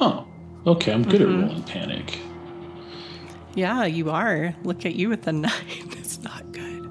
Oh, 0.01 0.27
okay. 0.67 0.93
I'm 0.93 1.03
good 1.03 1.21
Mm-hmm. 1.21 1.43
at 1.43 1.49
rolling 1.49 1.63
panic. 1.65 2.19
Yeah, 3.57 3.85
you 3.87 4.11
are. 4.11 4.55
Look 4.63 4.87
at 4.87 4.95
you 4.95 5.09
with 5.09 5.23
the 5.23 5.33
knife. 5.45 5.99
It's 5.99 6.23
not 6.23 6.53
good. 6.53 6.89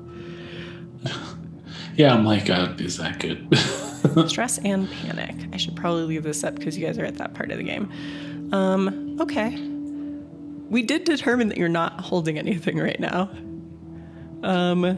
Yeah, 1.95 2.13
I'm 2.13 2.25
like, 2.25 2.49
uh, 2.49 2.73
is 2.78 2.97
that 2.97 3.19
good? 3.19 3.47
Stress 4.30 4.58
and 4.60 4.89
panic. 4.91 5.36
I 5.54 5.58
should 5.58 5.75
probably 5.78 6.04
leave 6.04 6.23
this 6.23 6.43
up 6.43 6.56
because 6.56 6.78
you 6.78 6.86
guys 6.86 6.97
are 6.97 7.06
at 7.06 7.17
that 7.19 7.34
part 7.34 7.51
of 7.51 7.58
the 7.58 7.63
game. 7.63 7.89
Um, 8.51 9.17
okay. 9.21 9.58
We 10.69 10.82
did 10.82 11.06
determine 11.06 11.47
that 11.49 11.58
you're 11.58 11.69
not 11.69 12.01
holding 12.01 12.38
anything 12.38 12.78
right 12.78 12.99
now. 12.99 13.30
Um, 14.43 14.97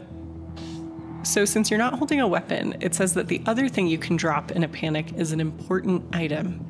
So, 1.24 1.44
since 1.44 1.70
you're 1.70 1.78
not 1.78 1.94
holding 1.98 2.20
a 2.20 2.28
weapon, 2.28 2.76
it 2.80 2.94
says 2.94 3.14
that 3.14 3.28
the 3.28 3.42
other 3.46 3.68
thing 3.68 3.86
you 3.86 3.98
can 3.98 4.16
drop 4.16 4.50
in 4.52 4.62
a 4.64 4.68
panic 4.68 5.12
is 5.14 5.32
an 5.32 5.40
important 5.40 6.04
item. 6.14 6.64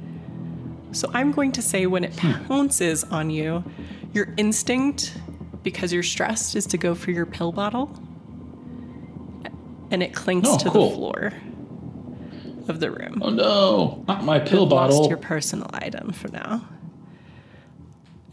So, 0.93 1.09
I'm 1.15 1.33
going 1.33 1.53
to 1.53 1.63
say 1.63 1.87
when 1.87 2.03
it 2.05 2.17
pounces 2.17 3.05
on 3.05 3.31
you, 3.31 3.63
your 4.13 4.33
instinct, 4.37 5.15
because 5.63 5.93
you're 5.93 6.03
stressed, 6.03 6.55
is 6.57 6.67
to 6.67 6.79
go 6.79 6.95
for 6.95 7.11
your 7.11 7.27
pill 7.27 7.53
bottle. 7.53 7.91
And 9.91 10.03
it 10.03 10.15
clinks 10.15 10.49
Oh, 10.51 10.59
to 10.59 10.71
cool. 10.71 10.89
the 10.91 10.95
floor 10.97 11.33
of 12.69 12.81
the 12.81 12.91
room. 12.91 13.23
Oh 13.23 13.31
no, 13.31 14.05
not 14.07 14.25
my 14.25 14.39
pill 14.39 14.61
You've 14.63 14.71
bottle. 14.71 14.99
Lost 14.99 15.09
your 15.09 15.19
personal 15.19 15.69
item 15.73 16.13
for 16.13 16.29
now. 16.29 16.67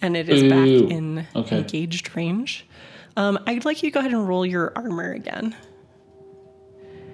And 0.02 0.18
it 0.18 0.28
is 0.28 0.44
Ooh, 0.44 0.50
back 0.50 0.68
in 0.68 1.26
okay. 1.36 1.60
engaged 1.60 2.16
range. 2.16 2.68
Um, 3.16 3.40
I'd 3.48 3.64
like 3.64 3.82
you 3.82 3.90
to 3.90 3.94
go 3.94 4.02
ahead 4.02 4.12
and 4.12 4.28
roll 4.28 4.46
your 4.46 4.74
armor 4.76 5.14
again. 5.14 5.56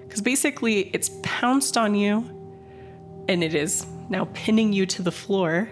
Because 0.04 0.22
basically, 0.22 0.90
it's 0.94 1.12
pounced 1.22 1.78
on 1.78 1.94
you 1.94 2.26
and 3.30 3.44
it 3.44 3.54
is 3.54 3.86
now 4.10 4.28
pinning 4.34 4.74
you 4.74 4.88
to 4.88 5.04
the 5.04 5.12
floor. 5.12 5.70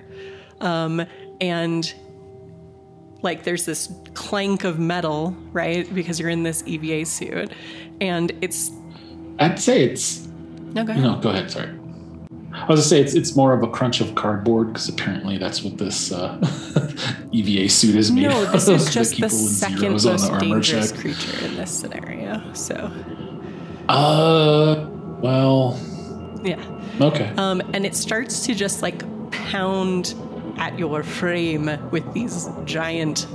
Um, 0.62 1.04
and 1.42 1.92
like 3.22 3.44
there's 3.44 3.66
this 3.66 3.92
clank 4.14 4.64
of 4.64 4.80
metal, 4.80 5.36
right? 5.52 5.92
Because 5.94 6.20
you're 6.20 6.30
in 6.30 6.44
this 6.44 6.64
EVA 6.66 7.06
suit. 7.06 7.52
And 8.02 8.32
it's. 8.42 8.72
I'd 9.40 9.60
say 9.60 9.84
it's 9.84 10.28
No, 10.74 10.84
go 10.84 10.92
ahead. 10.92 11.04
no. 11.04 11.16
Go 11.18 11.30
ahead. 11.30 11.50
Sorry. 11.52 11.70
I 12.52 12.66
was 12.66 12.80
gonna 12.80 12.82
say 12.82 13.00
it's 13.02 13.14
it's 13.14 13.36
more 13.36 13.54
of 13.54 13.62
a 13.64 13.68
crunch 13.68 14.02
of 14.02 14.16
cardboard 14.16 14.68
because 14.68 14.90
apparently 14.90 15.38
that's 15.38 15.64
what 15.64 15.78
this 15.78 16.12
uh, 16.12 16.36
EVA 17.32 17.70
suit 17.70 17.96
is 17.96 18.12
made 18.12 18.24
No, 18.24 18.44
of. 18.44 18.52
this 18.52 18.68
is 18.68 18.92
just 18.94 19.20
the 19.20 19.30
second 19.30 19.92
most 19.92 20.04
the 20.04 20.38
dangerous 20.40 20.92
check. 20.92 21.00
creature 21.00 21.46
in 21.46 21.56
this 21.58 21.70
scenario. 21.72 22.42
So, 22.54 22.92
Uh, 23.88 24.88
well, 25.22 25.80
yeah. 26.44 26.60
okay. 27.02 27.32
Um, 27.38 27.62
and 27.74 27.86
it 27.86 27.96
starts 27.96 28.46
to 28.48 28.56
just 28.56 28.82
like 28.82 29.04
pound 29.32 30.16
at 30.60 30.78
your 30.78 31.02
frame 31.02 31.66
with 31.90 32.14
these 32.14 32.48
giant 32.66 33.26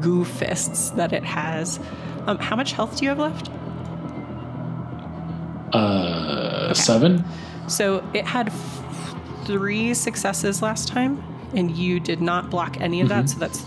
goo 0.00 0.24
fists 0.24 0.90
that 0.90 1.12
it 1.12 1.24
has. 1.24 1.78
Um, 2.26 2.38
how 2.38 2.56
much 2.56 2.72
health 2.72 2.98
do 2.98 3.04
you 3.04 3.08
have 3.10 3.18
left? 3.18 3.48
Uh, 5.74 6.74
seven. 6.74 7.24
So 7.68 8.04
it 8.12 8.26
had 8.26 8.48
f- 8.48 9.16
three 9.46 9.94
successes 9.94 10.60
last 10.60 10.88
time, 10.88 11.22
and 11.54 11.70
you 11.70 12.00
did 12.00 12.20
not 12.20 12.50
block 12.50 12.80
any 12.80 13.00
of 13.00 13.08
that. 13.08 13.30
So 13.30 13.38
that's 13.38 13.64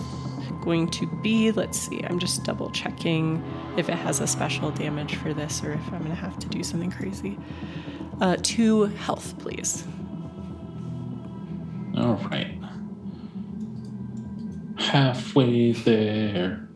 going 0.62 0.89
to 0.89 1.08
be, 1.21 1.51
let's 1.51 1.80
see, 1.80 2.01
I'm 2.04 2.19
just 2.19 2.43
double 2.43 2.69
checking 2.71 3.43
if 3.78 3.88
it 3.88 3.93
has 3.95 4.19
a 4.19 4.28
special 4.28 4.71
damage 4.71 5.15
for 5.15 5.34
this 5.34 5.63
or 5.63 5.73
if 5.73 5.86
I'm 5.93 5.99
going 5.99 6.10
to 6.10 6.15
have 6.15 6.38
to 6.39 6.47
do 6.47 6.63
something 6.63 6.91
crazy. 6.91 7.38
Uh, 8.19 8.38
two 8.41 8.84
health, 8.86 9.38
please. 9.39 9.86
All 11.95 12.15
right. 12.32 12.58
Halfway 14.77 15.71
there. 15.71 16.67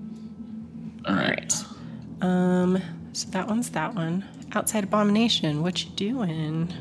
All 1.05 1.15
right. 1.15 1.53
Um, 2.21 2.81
so 3.13 3.29
that 3.31 3.47
one's 3.47 3.69
that 3.71 3.95
one. 3.95 4.25
Outside 4.53 4.83
abomination, 4.83 5.61
what 5.61 5.83
you 5.83 5.91
doing? 5.91 6.73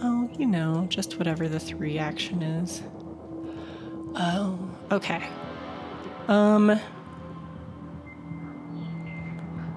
Oh, 0.00 0.30
you 0.38 0.46
know, 0.46 0.86
just 0.88 1.18
whatever 1.18 1.48
the 1.48 1.58
three 1.58 1.98
action 1.98 2.42
is. 2.42 2.82
Oh, 4.14 4.58
okay. 4.92 5.26
Um, 6.28 6.78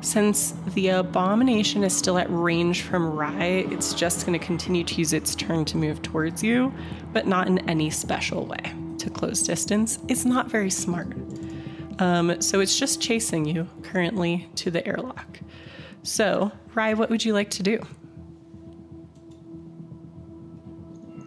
since 0.01 0.53
the 0.73 0.89
abomination 0.89 1.83
is 1.83 1.95
still 1.95 2.17
at 2.17 2.27
range 2.29 2.81
from 2.81 3.11
Rye, 3.11 3.65
it's 3.69 3.93
just 3.93 4.25
going 4.25 4.37
to 4.37 4.45
continue 4.45 4.83
to 4.83 4.95
use 4.95 5.13
its 5.13 5.35
turn 5.35 5.63
to 5.65 5.77
move 5.77 6.01
towards 6.01 6.43
you, 6.43 6.73
but 7.13 7.27
not 7.27 7.47
in 7.47 7.59
any 7.69 7.89
special 7.89 8.45
way 8.45 8.73
to 8.97 9.09
close 9.09 9.43
distance. 9.43 9.99
It's 10.07 10.25
not 10.25 10.47
very 10.47 10.71
smart. 10.71 11.13
Um, 11.99 12.41
so 12.41 12.59
it's 12.59 12.77
just 12.77 12.99
chasing 13.01 13.45
you 13.45 13.67
currently 13.83 14.49
to 14.55 14.71
the 14.71 14.85
airlock. 14.87 15.39
So, 16.03 16.51
Rye, 16.73 16.95
what 16.95 17.09
would 17.09 17.23
you 17.23 17.33
like 17.33 17.51
to 17.51 17.63
do? 17.63 17.79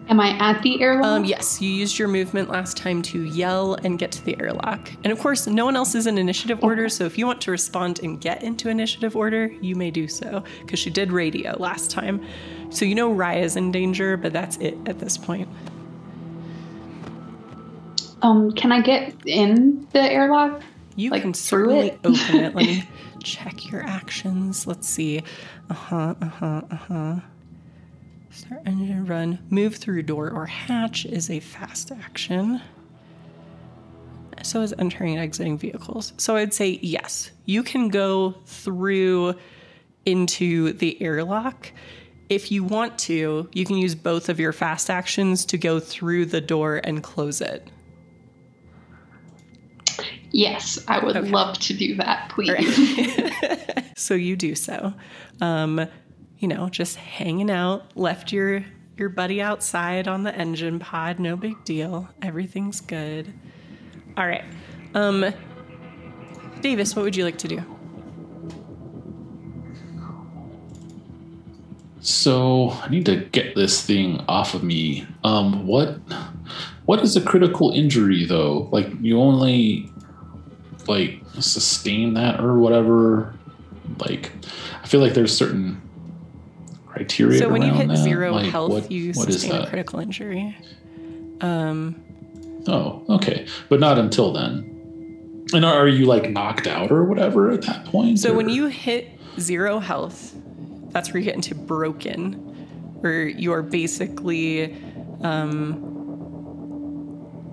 Am 0.06 0.20
I 0.20 0.36
at 0.38 0.62
the 0.62 0.82
airlock? 0.82 1.06
Um, 1.06 1.24
yes, 1.24 1.62
you 1.62 1.70
used 1.70 1.98
your 1.98 2.08
movement 2.08 2.50
last 2.50 2.76
time 2.76 3.00
to 3.02 3.22
yell 3.22 3.74
and 3.84 3.98
get 3.98 4.12
to 4.12 4.24
the 4.24 4.38
airlock. 4.38 4.90
And 5.02 5.10
of 5.12 5.18
course, 5.18 5.46
no 5.46 5.64
one 5.64 5.76
else 5.76 5.94
is 5.94 6.06
in 6.06 6.18
initiative 6.18 6.62
order, 6.62 6.88
so 6.90 7.04
if 7.06 7.16
you 7.16 7.26
want 7.26 7.40
to 7.42 7.50
respond 7.50 8.00
and 8.02 8.20
get 8.20 8.42
into 8.42 8.68
initiative 8.68 9.16
order, 9.16 9.46
you 9.62 9.74
may 9.74 9.90
do 9.90 10.06
so, 10.06 10.44
because 10.60 10.78
she 10.78 10.90
did 10.90 11.10
radio 11.10 11.56
last 11.58 11.90
time. 11.90 12.22
So 12.70 12.84
you 12.84 12.94
know 12.94 13.14
Raya 13.14 13.42
is 13.42 13.56
in 13.56 13.72
danger, 13.72 14.16
but 14.18 14.32
that's 14.32 14.58
it 14.58 14.76
at 14.86 14.98
this 14.98 15.16
point. 15.16 15.48
Um, 18.22 18.52
can 18.52 18.72
I 18.72 18.80
get 18.82 19.14
in 19.26 19.86
the 19.92 20.00
airlock? 20.02 20.62
You 20.96 21.10
Like, 21.10 21.22
can 21.22 21.34
certainly 21.34 21.88
it? 21.88 22.00
open 22.04 22.36
it. 22.36 22.54
Let 22.54 22.66
me 22.66 22.88
check 23.22 23.70
your 23.70 23.82
actions. 23.82 24.66
Let's 24.66 24.88
see. 24.88 25.22
Uh 25.70 25.74
huh, 25.74 26.14
uh 26.20 26.26
huh, 26.26 26.62
uh 26.70 26.76
huh. 26.76 27.16
Start 28.34 28.62
engine 28.66 29.06
run. 29.06 29.38
Move 29.48 29.76
through 29.76 30.02
door 30.02 30.28
or 30.30 30.44
hatch 30.46 31.06
is 31.06 31.30
a 31.30 31.38
fast 31.38 31.92
action. 31.92 32.60
So 34.42 34.60
is 34.60 34.74
entering 34.78 35.14
and 35.14 35.22
exiting 35.22 35.56
vehicles. 35.56 36.12
So 36.16 36.34
I'd 36.34 36.52
say 36.52 36.80
yes. 36.82 37.30
You 37.46 37.62
can 37.62 37.88
go 37.88 38.34
through 38.46 39.36
into 40.04 40.72
the 40.72 41.00
airlock. 41.00 41.70
If 42.28 42.50
you 42.50 42.64
want 42.64 42.98
to, 43.00 43.48
you 43.52 43.64
can 43.64 43.76
use 43.76 43.94
both 43.94 44.28
of 44.28 44.40
your 44.40 44.52
fast 44.52 44.90
actions 44.90 45.44
to 45.46 45.56
go 45.56 45.78
through 45.78 46.26
the 46.26 46.40
door 46.40 46.80
and 46.82 47.02
close 47.04 47.40
it. 47.40 47.68
Yes, 50.32 50.84
I 50.88 50.98
would 51.04 51.16
Okay. 51.16 51.28
love 51.30 51.56
to 51.60 51.72
do 51.72 51.94
that, 51.96 52.30
please. 52.30 53.30
so 53.96 54.14
you 54.14 54.34
do 54.34 54.56
so. 54.56 54.92
Um, 55.40 55.86
you 56.44 56.48
know, 56.48 56.68
just 56.68 56.96
hanging 56.96 57.50
out, 57.50 57.96
left 57.96 58.30
your 58.30 58.66
your 58.98 59.08
buddy 59.08 59.40
outside 59.40 60.06
on 60.06 60.24
the 60.24 60.34
engine 60.36 60.78
pod, 60.78 61.18
no 61.18 61.38
big 61.38 61.64
deal. 61.64 62.06
Everything's 62.20 62.82
good. 62.82 63.32
All 64.14 64.26
right. 64.26 64.44
Um 64.92 65.32
Davis, 66.60 66.94
what 66.94 67.02
would 67.02 67.16
you 67.16 67.24
like 67.24 67.38
to 67.38 67.48
do? 67.48 67.64
So 72.00 72.72
I 72.72 72.90
need 72.90 73.06
to 73.06 73.16
get 73.16 73.54
this 73.54 73.82
thing 73.82 74.22
off 74.28 74.52
of 74.52 74.62
me. 74.62 75.06
Um, 75.24 75.66
what 75.66 75.98
what 76.84 77.00
is 77.00 77.16
a 77.16 77.22
critical 77.22 77.70
injury 77.70 78.26
though? 78.26 78.68
Like 78.70 78.88
you 79.00 79.18
only 79.18 79.90
like 80.86 81.22
sustain 81.40 82.12
that 82.14 82.38
or 82.38 82.58
whatever. 82.58 83.34
Like 83.96 84.30
I 84.82 84.86
feel 84.86 85.00
like 85.00 85.14
there's 85.14 85.34
certain 85.34 85.80
criteria. 86.94 87.38
So 87.38 87.48
when 87.48 87.62
you 87.62 87.72
hit 87.72 87.88
that. 87.88 87.96
zero 87.98 88.32
Like, 88.32 88.46
health, 88.50 88.70
what- 88.70 88.90
you 88.90 89.12
what 89.12 89.32
sustain 89.32 89.62
a 89.62 89.66
critical 89.66 90.00
injury. 90.00 90.56
Um 91.40 91.96
Oh, 92.66 93.02
okay, 93.10 93.46
but 93.68 93.78
not 93.80 93.98
until 93.98 94.32
then. 94.32 94.70
And 95.52 95.64
are 95.64 95.86
you 95.86 96.06
like 96.06 96.30
knocked 96.30 96.66
out 96.66 96.90
or 96.90 97.04
whatever 97.04 97.50
at 97.50 97.62
that 97.62 97.84
point? 97.84 98.18
So 98.18 98.32
when 98.32 98.48
you 98.48 98.66
hit 98.66 99.08
zero 99.38 99.78
health, 99.78 100.34
that's 100.90 101.12
where 101.12 101.18
you 101.20 101.26
get 101.26 101.34
into 101.34 101.54
broken, 101.54 102.32
where 103.00 103.26
you 103.26 103.52
are 103.52 103.62
basically 103.62 104.74
um, 105.20 105.90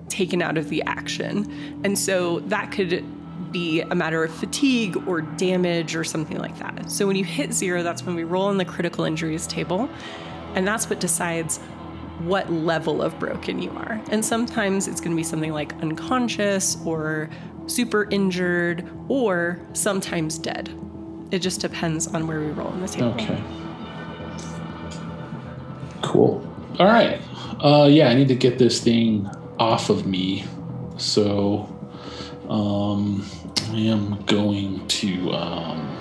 taken 0.08 0.40
out 0.40 0.56
of 0.56 0.70
the 0.70 0.82
action. 0.84 1.80
And 1.84 1.98
so 1.98 2.40
that 2.40 2.72
could 2.72 3.04
be 3.52 3.82
a 3.82 3.94
matter 3.94 4.24
of 4.24 4.32
fatigue 4.32 4.96
or 5.06 5.20
damage 5.20 5.94
or 5.94 6.04
something 6.04 6.38
like 6.38 6.58
that. 6.58 6.90
So 6.90 7.06
when 7.06 7.16
you 7.16 7.24
hit 7.24 7.52
zero, 7.52 7.82
that's 7.82 8.02
when 8.02 8.14
we 8.14 8.24
roll 8.24 8.44
on 8.44 8.56
the 8.56 8.64
critical 8.64 9.04
injuries 9.04 9.46
table. 9.46 9.88
And 10.54 10.66
that's 10.66 10.90
what 10.90 11.00
decides 11.00 11.58
what 12.20 12.50
level 12.52 13.02
of 13.02 13.18
broken 13.18 13.60
you 13.60 13.70
are. 13.70 14.00
And 14.10 14.24
sometimes 14.24 14.88
it's 14.88 15.00
going 15.00 15.12
to 15.12 15.16
be 15.16 15.22
something 15.22 15.52
like 15.52 15.72
unconscious 15.82 16.76
or 16.84 17.30
super 17.66 18.08
injured 18.10 18.88
or 19.08 19.60
sometimes 19.72 20.38
dead. 20.38 20.70
It 21.30 21.40
just 21.40 21.60
depends 21.60 22.06
on 22.08 22.26
where 22.26 22.40
we 22.40 22.46
roll 22.48 22.68
on 22.68 22.80
the 22.80 22.88
table. 22.88 23.08
Okay. 23.14 23.42
Cool. 26.02 26.46
All 26.78 26.86
right. 26.86 27.20
Uh, 27.60 27.88
yeah, 27.90 28.08
I 28.08 28.14
need 28.14 28.28
to 28.28 28.34
get 28.34 28.58
this 28.58 28.80
thing 28.80 29.28
off 29.58 29.88
of 29.88 30.06
me. 30.06 30.44
So, 30.98 31.68
um, 32.48 33.24
I 33.72 33.76
am 33.76 34.22
going 34.26 34.86
to, 34.86 35.32
um, 35.32 35.98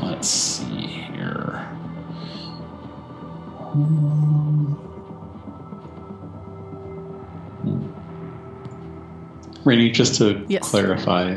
let's 0.00 0.28
see 0.28 0.64
here. 0.86 1.68
Rainy, 9.64 9.90
just 9.90 10.16
to 10.16 10.44
Yes. 10.48 10.68
clarify, 10.70 11.36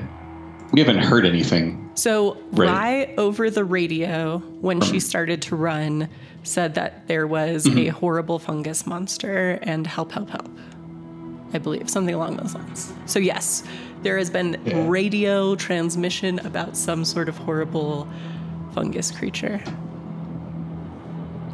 We 0.73 0.81
haven't 0.81 0.97
heard 0.97 1.25
anything. 1.25 1.89
So 1.93 2.35
Right. 2.51 2.67
Rye 2.67 3.13
over 3.17 3.49
the 3.49 3.63
radio 3.63 4.39
when 4.59 4.81
she 4.81 4.99
started 4.99 5.41
to 5.43 5.55
run 5.55 6.09
said 6.43 6.73
that 6.75 7.07
there 7.07 7.27
was 7.27 7.65
Mm-hmm. 7.65 7.77
a 7.77 7.87
horrible 7.89 8.39
fungus 8.39 8.85
monster 8.85 9.57
and 9.61 9.87
help, 9.87 10.11
help, 10.11 10.31
help. 10.31 10.49
I 11.53 11.57
believe 11.57 11.89
something 11.89 12.13
along 12.13 12.37
those 12.37 12.53
lines. 12.55 12.91
So 13.05 13.19
yes, 13.19 13.63
there 14.03 14.17
has 14.17 14.29
been 14.29 14.59
Yeah. 14.65 14.85
radio 14.87 15.55
transmission 15.55 16.39
about 16.39 16.75
some 16.75 17.05
sort 17.05 17.29
of 17.29 17.37
horrible 17.37 18.07
fungus 18.73 19.11
creature. 19.11 19.61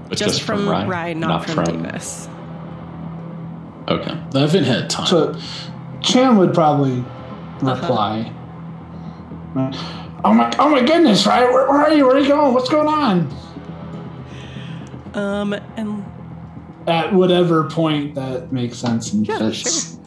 But 0.10 0.18
Just, 0.18 0.42
from, 0.42 0.68
Rye, 0.68 0.86
Rye, 0.86 1.14
not, 1.14 1.50
from, 1.50 1.64
Davis. 1.64 2.28
Okay. 3.88 4.12
I 4.36 4.40
haven't 4.40 4.64
had 4.66 4.90
time. 4.90 5.06
So 5.08 5.40
Cham 6.02 6.38
would 6.38 6.54
probably 6.54 7.04
reply. 7.62 8.32
Oh 10.24 10.34
my! 10.34 10.54
Oh 10.60 10.70
my 10.70 10.82
goodness! 10.84 11.26
Right? 11.26 11.44
Where, 11.44 11.68
where 11.70 11.82
are 11.82 11.94
you? 11.94 12.06
Where 12.06 12.16
are 12.16 12.20
you 12.20 12.28
going? 12.28 12.54
What's 12.54 12.70
going 12.70 12.88
on? 12.88 13.28
Um, 15.14 15.54
and 15.78 16.06
At 16.88 17.14
whatever 17.14 17.70
point 17.70 18.16
that 18.16 18.52
makes 18.52 18.78
sense 18.78 19.14
and 19.14 19.28
Yeah, 19.28 19.38
fits 19.38 19.98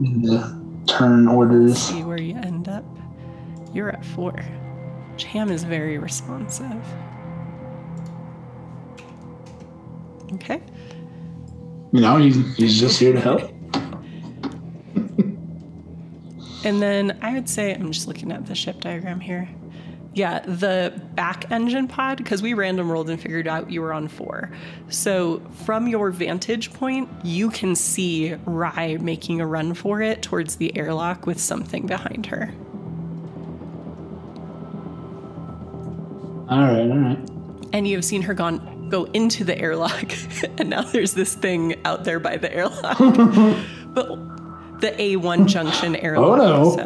in 0.00 0.22
the 0.22 0.82
turn 0.86 1.28
orders. 1.28 1.78
see 1.78 2.02
where 2.02 2.20
you 2.20 2.36
end 2.36 2.68
up. 2.68 2.84
You're 3.72 3.90
at 3.90 4.04
four. 4.04 4.34
Cham 5.16 5.50
is 5.50 5.64
very 5.64 5.98
responsive. 5.98 6.82
Okay. 10.34 10.60
You 11.92 12.00
know, 12.00 12.16
he's, 12.16 12.56
he's 12.56 12.80
just 12.80 12.98
here 12.98 13.12
to 13.12 13.20
help. 13.20 13.52
And 16.64 16.82
then 16.82 17.16
I 17.22 17.32
would 17.34 17.48
say, 17.48 17.72
I'm 17.74 17.92
just 17.92 18.08
looking 18.08 18.32
at 18.32 18.46
the 18.46 18.54
ship 18.54 18.80
diagram 18.80 19.20
here. 19.20 19.48
Yeah, 20.16 20.38
the 20.46 20.98
back 21.14 21.50
engine 21.50 21.88
pod, 21.88 22.16
because 22.16 22.40
we 22.40 22.54
random 22.54 22.90
rolled 22.90 23.10
and 23.10 23.20
figured 23.20 23.46
out 23.46 23.70
you 23.70 23.82
were 23.82 23.92
on 23.92 24.08
four. 24.08 24.50
So 24.88 25.42
from 25.66 25.88
your 25.88 26.10
vantage 26.10 26.72
point, 26.72 27.10
you 27.22 27.50
can 27.50 27.76
see 27.76 28.32
Rye 28.46 28.96
making 28.98 29.42
a 29.42 29.46
run 29.46 29.74
for 29.74 30.00
it 30.00 30.22
towards 30.22 30.56
the 30.56 30.74
airlock 30.74 31.26
with 31.26 31.38
something 31.38 31.86
behind 31.86 32.24
her. 32.24 32.50
All 36.48 36.62
right, 36.62 36.90
all 36.90 36.96
right. 36.96 37.18
And 37.74 37.86
you 37.86 37.96
have 37.96 38.04
seen 38.04 38.22
her 38.22 38.32
gone 38.32 38.88
go 38.88 39.04
into 39.12 39.44
the 39.44 39.58
airlock, 39.58 40.14
and 40.58 40.70
now 40.70 40.80
there's 40.80 41.12
this 41.12 41.34
thing 41.34 41.76
out 41.84 42.04
there 42.04 42.20
by 42.20 42.38
the 42.38 42.50
airlock. 42.50 42.96
but 43.92 44.08
the 44.80 44.92
A1 44.92 45.46
junction 45.46 45.94
airlock. 45.94 46.26
Oh 46.26 46.36
no. 46.36 46.76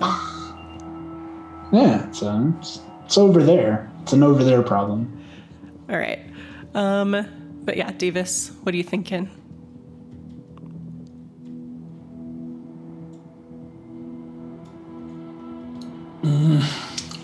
so. 1.70 1.76
Yeah, 1.78 2.10
so 2.10 2.89
it's, 3.10 3.16
it's 3.16 3.18
over 3.18 3.42
there. 3.42 3.90
It's 4.02 4.12
an 4.12 4.22
over 4.22 4.44
there 4.44 4.62
problem. 4.62 5.20
All 5.88 5.98
right. 5.98 6.20
Um, 6.74 7.26
but 7.64 7.76
yeah, 7.76 7.90
Davis, 7.90 8.52
what 8.62 8.72
are 8.72 8.78
you 8.78 8.84
thinking? 8.84 9.28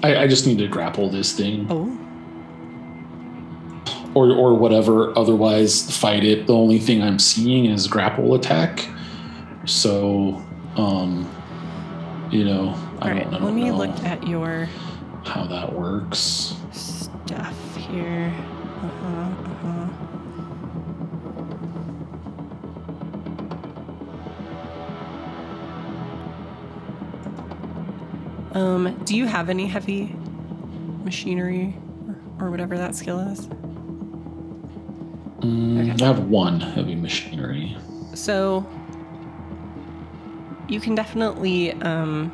I, 0.03 0.23
I 0.23 0.27
just 0.27 0.47
need 0.47 0.59
to 0.59 0.67
grapple 0.67 1.09
this 1.09 1.33
thing. 1.33 1.69
Oh, 1.71 1.97
or 4.15 4.33
or 4.33 4.55
whatever. 4.55 5.17
Otherwise, 5.17 5.97
fight 5.97 6.25
it. 6.25 6.49
The 6.49 6.55
only 6.55 6.81
thing 6.81 7.01
I'm 7.03 7.21
seeing 7.21 7.67
is 7.67 7.87
grapple 7.87 8.35
attack. 8.35 8.89
So, 9.67 10.43
um, 10.77 11.31
you 12.33 12.45
know, 12.45 12.75
I 13.01 13.11
all 13.11 13.15
right. 13.15 13.25
don't, 13.25 13.35
I 13.35 13.39
Let 13.39 13.41
don't 13.41 13.55
me 13.55 13.69
know 13.69 13.77
look 13.77 14.05
at 14.05 14.27
your 14.27 14.69
how 15.27 15.45
that 15.47 15.73
works. 15.73 16.55
stuff 16.73 17.77
here. 17.77 18.33
Uh-huh, 18.83 19.09
uh-huh. 19.51 20.07
Um, 28.59 28.99
do 29.05 29.15
you 29.17 29.27
have 29.27 29.51
any 29.51 29.67
heavy 29.67 30.15
machinery 31.05 31.77
or, 32.39 32.47
or 32.47 32.51
whatever 32.51 32.79
that 32.79 32.95
skill 32.95 33.19
is? 33.19 33.49
Mm, 35.41 36.01
I 36.01 36.07
have 36.07 36.21
one 36.21 36.61
heavy 36.61 36.95
machinery. 36.95 37.77
So 38.15 38.67
you 40.69 40.81
can 40.81 40.95
definitely, 40.95 41.73
um, 41.83 42.33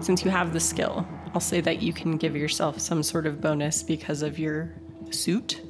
since 0.00 0.24
you 0.24 0.30
have 0.30 0.52
the 0.52 0.60
skill, 0.60 1.06
I'll 1.36 1.40
say 1.40 1.60
that 1.60 1.82
you 1.82 1.92
can 1.92 2.16
give 2.16 2.34
yourself 2.34 2.80
some 2.80 3.02
sort 3.02 3.26
of 3.26 3.42
bonus 3.42 3.82
because 3.82 4.22
of 4.22 4.38
your 4.38 4.72
suit. 5.10 5.60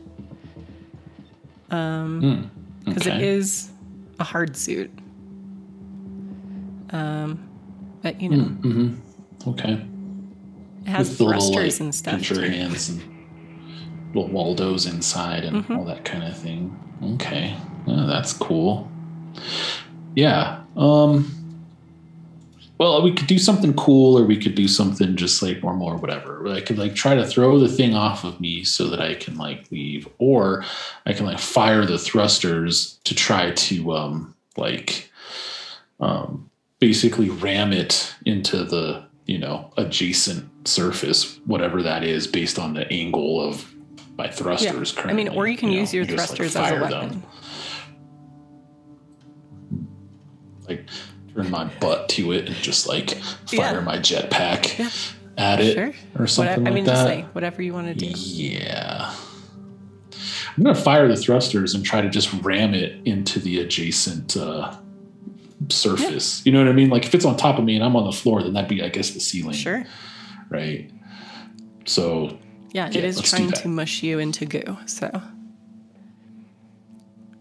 Um, 1.72 2.52
because 2.84 3.08
okay. 3.08 3.16
it 3.16 3.22
is 3.22 3.72
a 4.20 4.22
hard 4.22 4.56
suit. 4.56 4.92
Um, 6.90 7.48
but 8.00 8.20
you 8.20 8.28
know, 8.28 8.44
mm-hmm 8.44 8.94
Okay. 9.50 9.72
it 10.84 10.88
has 10.88 11.08
With 11.08 11.18
the 11.18 11.24
little, 11.24 11.40
thrusters 11.52 11.74
like, 11.74 11.84
and 11.84 11.92
stuff. 11.96 12.14
pinch 12.14 12.30
your 12.30 12.42
too. 12.44 12.48
hands 12.48 12.88
and 12.90 13.02
little 14.14 14.30
Waldos 14.30 14.86
inside 14.86 15.42
and 15.42 15.64
Mm-hmm. 15.64 15.76
all 15.78 15.84
that 15.86 16.04
kind 16.04 16.22
of 16.22 16.38
thing. 16.38 16.78
Okay. 17.14 17.56
That's 17.88 18.32
cool. 18.32 18.88
Yeah. 20.14 20.62
Um 20.76 21.32
well, 22.78 23.02
we 23.02 23.12
could 23.12 23.26
do 23.26 23.38
something 23.38 23.72
cool 23.74 24.18
or 24.18 24.24
we 24.24 24.36
could 24.36 24.54
do 24.54 24.68
something 24.68 25.16
just 25.16 25.42
like 25.42 25.62
normal 25.62 25.88
or 25.88 25.96
whatever. 25.96 26.46
I 26.48 26.60
could 26.60 26.78
like 26.78 26.94
try 26.94 27.14
to 27.14 27.26
throw 27.26 27.58
the 27.58 27.68
thing 27.68 27.94
off 27.94 28.24
of 28.24 28.40
me 28.40 28.64
so 28.64 28.88
that 28.88 29.00
I 29.00 29.14
can 29.14 29.36
like 29.36 29.70
leave 29.70 30.06
or 30.18 30.64
I 31.06 31.12
can 31.14 31.24
like 31.24 31.38
fire 31.38 31.86
the 31.86 31.98
thrusters 31.98 32.98
to 33.04 33.14
try 33.14 33.52
to 33.52 33.92
um 33.92 34.34
like 34.56 35.10
um 36.00 36.50
basically 36.78 37.30
ram 37.30 37.72
it 37.72 38.14
into 38.26 38.62
the, 38.64 39.04
you 39.24 39.38
know, 39.38 39.72
adjacent 39.78 40.68
surface 40.68 41.38
whatever 41.46 41.82
that 41.82 42.04
is 42.04 42.26
based 42.26 42.58
on 42.58 42.74
the 42.74 42.86
angle 42.92 43.40
of 43.40 43.72
my 44.18 44.28
thrusters. 44.28 44.66
Yeah. 44.66 44.72
thrusters 44.72 45.06
I 45.06 45.14
mean, 45.14 45.28
or 45.28 45.46
you 45.46 45.56
can 45.56 45.70
know, 45.70 45.76
use 45.76 45.94
your 45.94 46.02
and 46.02 46.10
just, 46.10 46.30
like, 46.30 46.36
thrusters 46.36 46.56
as 46.56 46.70
a 46.70 46.74
fire 46.74 46.88
them. 46.90 47.00
weapon. 47.00 47.22
like 50.68 50.86
turn 51.36 51.50
my 51.50 51.64
butt 51.80 52.08
to 52.10 52.32
it 52.32 52.46
and 52.46 52.56
just 52.56 52.86
like 52.88 53.10
fire 53.46 53.74
Yeah. 53.76 53.80
my 53.80 53.98
jetpack 53.98 54.78
Yeah. 54.78 54.90
at 55.36 55.60
it 55.60 55.74
Sure. 55.74 55.92
or 56.18 56.26
something 56.26 56.50
Whatever, 56.52 56.60
I 56.60 56.64
like 56.64 56.74
mean, 56.74 56.84
that. 56.84 56.92
just 56.92 57.04
like 57.04 57.34
whatever 57.34 57.62
you 57.62 57.72
want 57.74 57.88
to 57.88 57.94
do. 57.94 58.06
yeah. 58.16 59.12
I'm 60.56 60.62
gonna 60.64 60.74
fire 60.74 61.06
the 61.06 61.16
thrusters 61.16 61.74
and 61.74 61.84
try 61.84 62.00
to 62.00 62.08
just 62.08 62.32
ram 62.42 62.72
it 62.72 62.98
into 63.04 63.38
the 63.38 63.58
adjacent 63.60 64.36
uh, 64.38 64.74
surface. 65.68 66.40
You 66.46 66.52
know 66.52 66.60
what 66.60 66.68
I 66.68 66.72
mean? 66.72 66.88
Like 66.88 67.04
if 67.04 67.14
it's 67.14 67.26
on 67.26 67.36
top 67.36 67.58
of 67.58 67.64
me 67.64 67.76
and 67.76 67.84
I'm 67.84 67.94
on 67.94 68.04
the 68.06 68.12
floor, 68.12 68.42
then 68.42 68.54
that'd 68.54 68.68
be, 68.70 68.82
I 68.82 68.88
guess, 68.88 69.10
the 69.10 69.20
ceiling, 69.20 69.52
Sure. 69.54 69.84
right? 70.48 70.90
So 71.84 72.38
Yeah, 72.72 72.88
it 72.88 72.94
Yeah, 72.96 73.02
is 73.02 73.20
trying 73.20 73.52
to 73.52 73.68
mush 73.68 74.02
you 74.02 74.18
into 74.18 74.46
goo. 74.46 74.78
So 74.86 75.10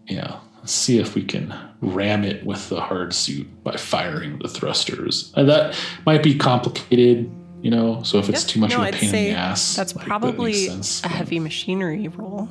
yeah, 0.06 0.38
let's 0.58 0.72
see 0.72 0.98
if 0.98 1.14
we 1.14 1.24
can 1.24 1.54
ram 1.80 2.24
it 2.24 2.44
with 2.44 2.68
the 2.68 2.80
hard 2.80 3.12
suit 3.14 3.46
by 3.62 3.76
firing 3.76 4.38
the 4.38 4.48
thrusters. 4.48 5.32
And 5.36 5.48
that 5.48 5.78
might 6.04 6.22
be 6.22 6.34
complicated, 6.34 7.30
you 7.62 7.70
know. 7.70 8.02
So 8.02 8.18
if 8.18 8.28
it's 8.28 8.44
Yeah, 8.44 8.48
too 8.48 8.60
much 8.60 8.70
no, 8.70 8.82
of 8.82 8.88
a 8.88 8.92
pain 8.92 9.08
in 9.08 9.12
the 9.12 9.30
ass, 9.30 9.76
that's 9.76 9.94
like, 9.94 10.06
probably 10.06 10.52
makes 10.52 10.88
sense. 10.88 11.04
a 11.04 11.08
heavy 11.08 11.38
machinery 11.38 12.08
roll. 12.08 12.48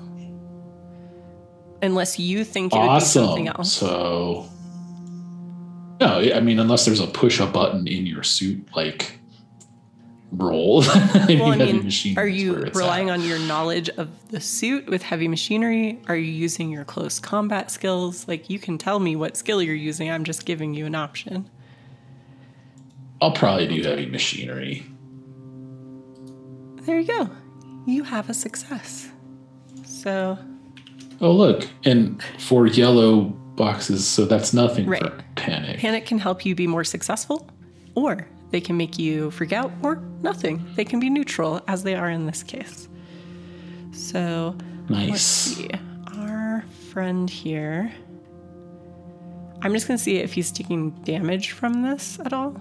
Unless 1.81 2.19
you 2.19 2.43
think 2.43 2.73
it 2.73 2.79
would 2.79 2.93
be 2.95 2.99
something 3.01 3.47
else. 3.47 3.73
So, 3.73 4.49
no, 5.99 6.19
I 6.19 6.39
mean, 6.39 6.59
unless 6.59 6.85
there's 6.85 6.99
a 6.99 7.07
push 7.07 7.39
a 7.39 7.45
button 7.45 7.87
in 7.87 8.05
your 8.05 8.23
suit, 8.23 8.67
like 8.75 9.19
roll. 10.31 10.79
well, 11.29 11.51
I 11.51 11.55
mean, 11.55 12.17
are 12.17 12.27
you 12.27 12.65
relying 12.73 13.09
at. 13.09 13.19
on 13.19 13.23
your 13.25 13.39
knowledge 13.39 13.89
of 13.89 14.09
the 14.31 14.39
suit 14.41 14.87
with 14.87 15.01
heavy 15.01 15.27
machinery? 15.27 15.99
Are 16.07 16.15
you 16.15 16.31
using 16.31 16.69
your 16.71 16.83
close 16.85 17.19
combat 17.19 17.71
skills? 17.71 18.27
Like, 18.27 18.49
you 18.49 18.59
can 18.59 18.77
tell 18.77 18.99
me 18.99 19.15
what 19.15 19.37
skill 19.37 19.61
you're 19.61 19.75
using. 19.75 20.09
I'm 20.11 20.23
just 20.23 20.45
giving 20.45 20.73
you 20.73 20.85
an 20.85 20.95
option. 20.95 21.49
I'll 23.21 23.31
probably 23.31 23.67
do 23.67 23.81
heavy 23.87 24.07
machinery. 24.07 24.85
There 26.81 26.99
you 26.99 27.07
go. 27.07 27.29
You 27.87 28.03
have 28.03 28.29
a 28.29 28.33
success. 28.33 29.09
So, 29.85 30.37
Oh, 31.21 31.31
look, 31.31 31.67
and 31.85 32.21
four 32.39 32.67
yellow 32.67 33.21
boxes, 33.55 34.05
so 34.05 34.25
that's 34.25 34.53
nothing 34.53 34.85
Right. 34.85 35.01
for 35.01 35.23
panic. 35.35 35.79
panic 35.79 36.05
can 36.05 36.19
help 36.19 36.45
you 36.45 36.53
be 36.55 36.67
more 36.67 36.83
successful, 36.83 37.47
or 37.95 38.27
they 38.55 38.61
can 38.61 38.77
make 38.77 38.97
you 38.97 39.31
freak 39.31 39.51
out, 39.51 39.69
or 39.83 39.97
nothing. 40.21 40.65
They 40.77 40.85
can 40.85 41.01
be 41.01 41.09
neutral, 41.09 41.59
as 41.67 41.83
they 41.83 41.93
are 41.93 42.09
in 42.09 42.25
this 42.25 42.41
case. 42.41 42.87
So, 43.91 44.55
let's 44.87 45.21
see. 45.23 45.69
Our 46.15 46.63
friend 46.89 47.29
here. 47.29 47.91
I'm 49.61 49.73
just 49.73 49.89
going 49.89 49.97
to 49.97 50.01
see 50.01 50.19
if 50.19 50.31
he's 50.31 50.53
taking 50.53 50.91
damage 51.03 51.51
from 51.51 51.81
this 51.81 52.17
at 52.23 52.31
all. 52.31 52.55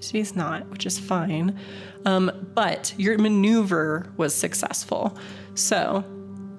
He's 0.00 0.36
not, 0.36 0.68
which 0.70 0.86
is 0.86 0.96
fine. 0.96 1.58
Um, 2.04 2.52
but 2.54 2.94
your 2.96 3.18
maneuver 3.18 4.12
was 4.16 4.32
successful. 4.32 5.18
So 5.56 6.04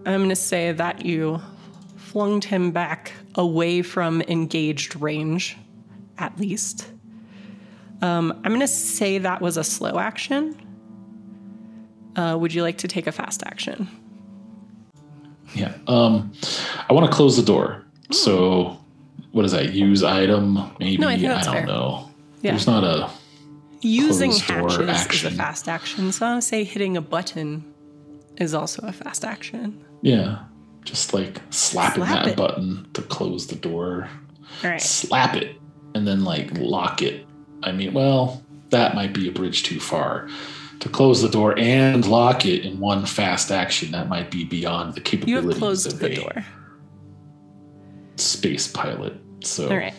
I'm 0.06 0.20
going 0.20 0.28
to 0.28 0.36
say 0.36 0.74
that 0.74 1.06
you 1.06 1.40
flung 1.96 2.42
him 2.42 2.72
back 2.72 3.14
away 3.36 3.82
from 3.82 4.22
engaged 4.24 4.96
range, 4.96 5.58
at 6.18 6.40
least. 6.40 6.88
Um, 8.02 8.32
I'm 8.44 8.52
going 8.52 8.60
to 8.62 8.68
say 8.68 9.18
that 9.18 9.42
was 9.42 9.58
a 9.58 9.64
slow 9.64 10.00
action. 10.00 10.56
Uh, 12.16 12.38
would 12.40 12.54
you 12.54 12.64
like 12.64 12.78
to 12.80 12.88
take 12.88 13.08
a 13.08 13.12
fast 13.12 13.44
action? 13.44 13.88
Yeah. 15.56 15.74
Um, 15.88 16.32
I 16.90 16.94
want 16.94 17.10
to 17.10 17.16
close 17.16 17.36
the 17.38 17.44
door. 17.44 17.86
So, 18.12 18.78
what 19.32 19.46
is 19.46 19.52
that? 19.52 19.74
Use 19.74 20.04
item? 20.04 20.56
Maybe 20.80 20.98
No, 20.98 21.08
I 21.08 21.16
think 21.18 21.28
that's 21.28 21.46
don't 21.46 21.56
fair. 21.56 21.66
know. 21.66 22.10
Yeah. 22.42 22.52
There's 22.52 22.68
not 22.68 22.84
a. 22.84 23.10
Using 23.82 24.32
hatches 24.32 25.08
is 25.14 25.24
a 25.26 25.32
fast 25.32 25.70
action. 25.70 26.12
So 26.12 26.26
I'll 26.26 26.42
say 26.42 26.64
hitting 26.66 26.98
a 26.98 27.02
button 27.02 27.64
is 28.38 28.54
also 28.54 28.86
a 28.86 28.92
fast 28.92 29.24
action. 29.24 29.86
Yeah. 30.02 30.40
Just 30.84 31.14
like 31.14 31.42
slapping 31.50 32.04
Slap 32.06 32.26
that 32.26 32.32
it. 32.32 32.38
button 32.38 32.88
to 32.94 33.02
close 33.02 33.48
the 33.48 33.56
door. 33.56 34.10
All 34.64 34.70
right. 34.72 34.82
Slap 34.82 35.36
it 35.36 35.56
and 35.94 36.08
then 36.08 36.24
like 36.24 36.50
lock 36.58 37.02
it. 37.02 37.26
I 37.64 37.72
mean, 37.72 37.94
well, 37.94 38.42
that 38.70 38.96
might 38.96 39.14
be 39.14 39.28
a 39.28 39.32
bridge 39.32 39.64
too 39.64 39.80
far. 39.80 40.28
To 40.80 40.90
close 40.90 41.22
the 41.22 41.28
door 41.30 41.58
and 41.60 42.06
lock 42.08 42.46
it 42.46 42.64
in 42.66 42.80
one 42.80 43.06
fast 43.06 43.52
action, 43.52 43.92
that 43.92 44.08
might 44.08 44.32
be 44.32 44.46
beyond 44.46 44.94
the 44.94 45.00
You 45.00 45.04
capabilities 45.04 45.46
have 45.54 45.60
closed 45.60 45.94
of 45.94 46.00
the 46.00 46.12
a 46.12 46.16
door. 46.16 46.46
space 48.16 48.68
pilot. 48.68 49.14
So 49.42 49.70
All 49.70 49.78
right. 49.78 49.94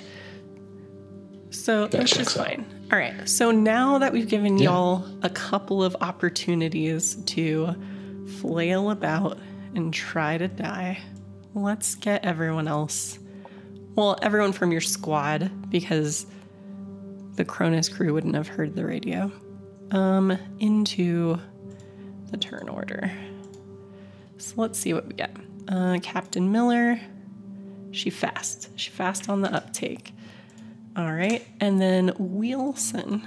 So 1.51 1.87
That 1.89 2.01
which 2.01 2.13
is 2.13 2.19
checks 2.19 2.37
out. 2.39 2.47
fine. 2.47 2.65
All 2.93 2.99
right. 2.99 3.29
So 3.29 3.51
now 3.51 3.99
that 3.99 4.13
we've 4.13 4.29
given 4.29 4.59
Yeah. 4.59 4.65
y'all 4.71 5.05
a 5.23 5.31
couple 5.31 5.83
of 5.85 5.97
opportunities 6.01 7.17
to 7.27 7.75
flail 8.41 8.91
about 8.91 9.39
and 9.75 9.93
try 9.93 10.39
to 10.39 10.49
die, 10.49 10.99
let's 11.55 11.95
get 11.95 12.25
everyone 12.25 12.69
else. 12.69 13.19
Well, 13.95 14.19
everyone 14.23 14.53
from 14.53 14.73
your 14.73 14.81
squad, 14.81 15.71
because 15.71 16.27
the 17.35 17.45
Cronus 17.45 17.89
crew 17.89 18.15
wouldn't 18.15 18.35
have 18.35 18.49
heard 18.49 18.75
the 18.75 18.85
radio. 18.85 19.31
Um, 19.91 20.39
into 20.61 21.37
the 22.31 22.37
turn 22.37 22.69
order. 22.69 23.11
So 24.39 24.55
let's 24.57 24.79
see 24.79 24.95
what 24.95 25.07
we 25.09 25.15
get. 25.15 25.37
Uh, 25.67 25.99
Captain 26.01 26.53
Miller, 26.53 27.01
she 27.91 28.09
fast. 28.09 28.69
She 28.77 28.91
fast 28.91 29.29
on 29.29 29.41
the 29.41 29.53
uptake. 29.53 30.13
All 30.97 31.13
right, 31.13 31.45
and 31.61 31.81
then 31.81 32.13
Wilson. 32.19 33.27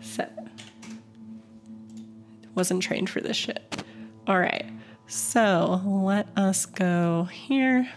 Set. 0.00 0.48
Wasn't 2.54 2.82
trained 2.82 3.10
for 3.10 3.20
this 3.20 3.36
shit. 3.36 3.84
All 4.28 4.38
right, 4.38 4.66
so 5.06 5.80
let 5.86 6.28
us 6.36 6.66
go 6.66 7.24
here, 7.32 7.88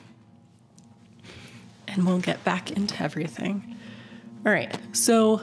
and 1.89 2.05
we'll 2.07 2.19
get 2.19 2.41
back 2.45 2.71
into 2.71 3.03
everything. 3.03 3.75
All 4.45 4.53
right, 4.53 4.73
so 4.93 5.41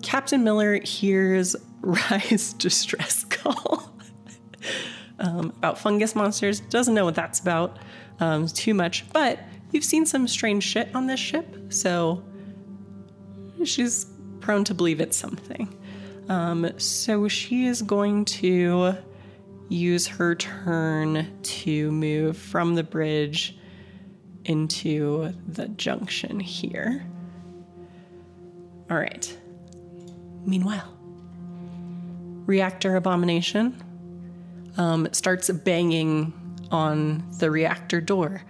Captain 0.00 0.42
Miller 0.42 0.80
hears 0.80 1.54
Rye's 1.82 2.54
distress 2.54 3.24
call 3.24 3.92
um, 5.18 5.52
about 5.58 5.78
fungus 5.78 6.14
monsters. 6.14 6.60
Doesn't 6.60 6.94
know 6.94 7.04
what 7.04 7.14
that's 7.14 7.38
about 7.38 7.78
um, 8.18 8.46
too 8.46 8.72
much, 8.72 9.04
but 9.12 9.38
you've 9.70 9.84
seen 9.84 10.06
some 10.06 10.26
strange 10.26 10.64
shit 10.64 10.88
on 10.94 11.08
this 11.08 11.20
ship, 11.20 11.70
so 11.70 12.24
she's 13.64 14.06
prone 14.40 14.64
to 14.64 14.72
believe 14.72 14.98
it's 14.98 15.18
something. 15.18 15.78
Um, 16.30 16.70
so 16.78 17.28
she 17.28 17.66
is 17.66 17.82
going 17.82 18.24
to 18.24 18.96
use 19.68 20.06
her 20.06 20.34
turn 20.34 21.38
to 21.42 21.90
move 21.92 22.36
from 22.36 22.74
the 22.74 22.82
bridge 22.82 23.56
into 24.44 25.32
the 25.46 25.68
junction 25.68 26.40
here. 26.40 27.06
All 28.90 28.96
right. 28.96 29.38
Meanwhile, 30.44 30.92
reactor 32.46 32.96
abomination 32.96 33.82
um, 34.76 35.08
starts 35.12 35.48
banging 35.50 36.32
on 36.70 37.24
the 37.38 37.50
reactor 37.50 38.00
door. 38.00 38.42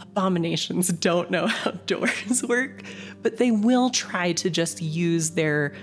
Abominations 0.00 0.88
don't 0.88 1.30
know 1.30 1.46
how 1.46 1.70
doors 1.86 2.42
work, 2.44 2.82
but 3.22 3.36
they 3.36 3.50
will 3.50 3.90
try 3.90 4.32
to 4.32 4.50
just 4.50 4.80
use 4.80 5.30
their 5.30 5.74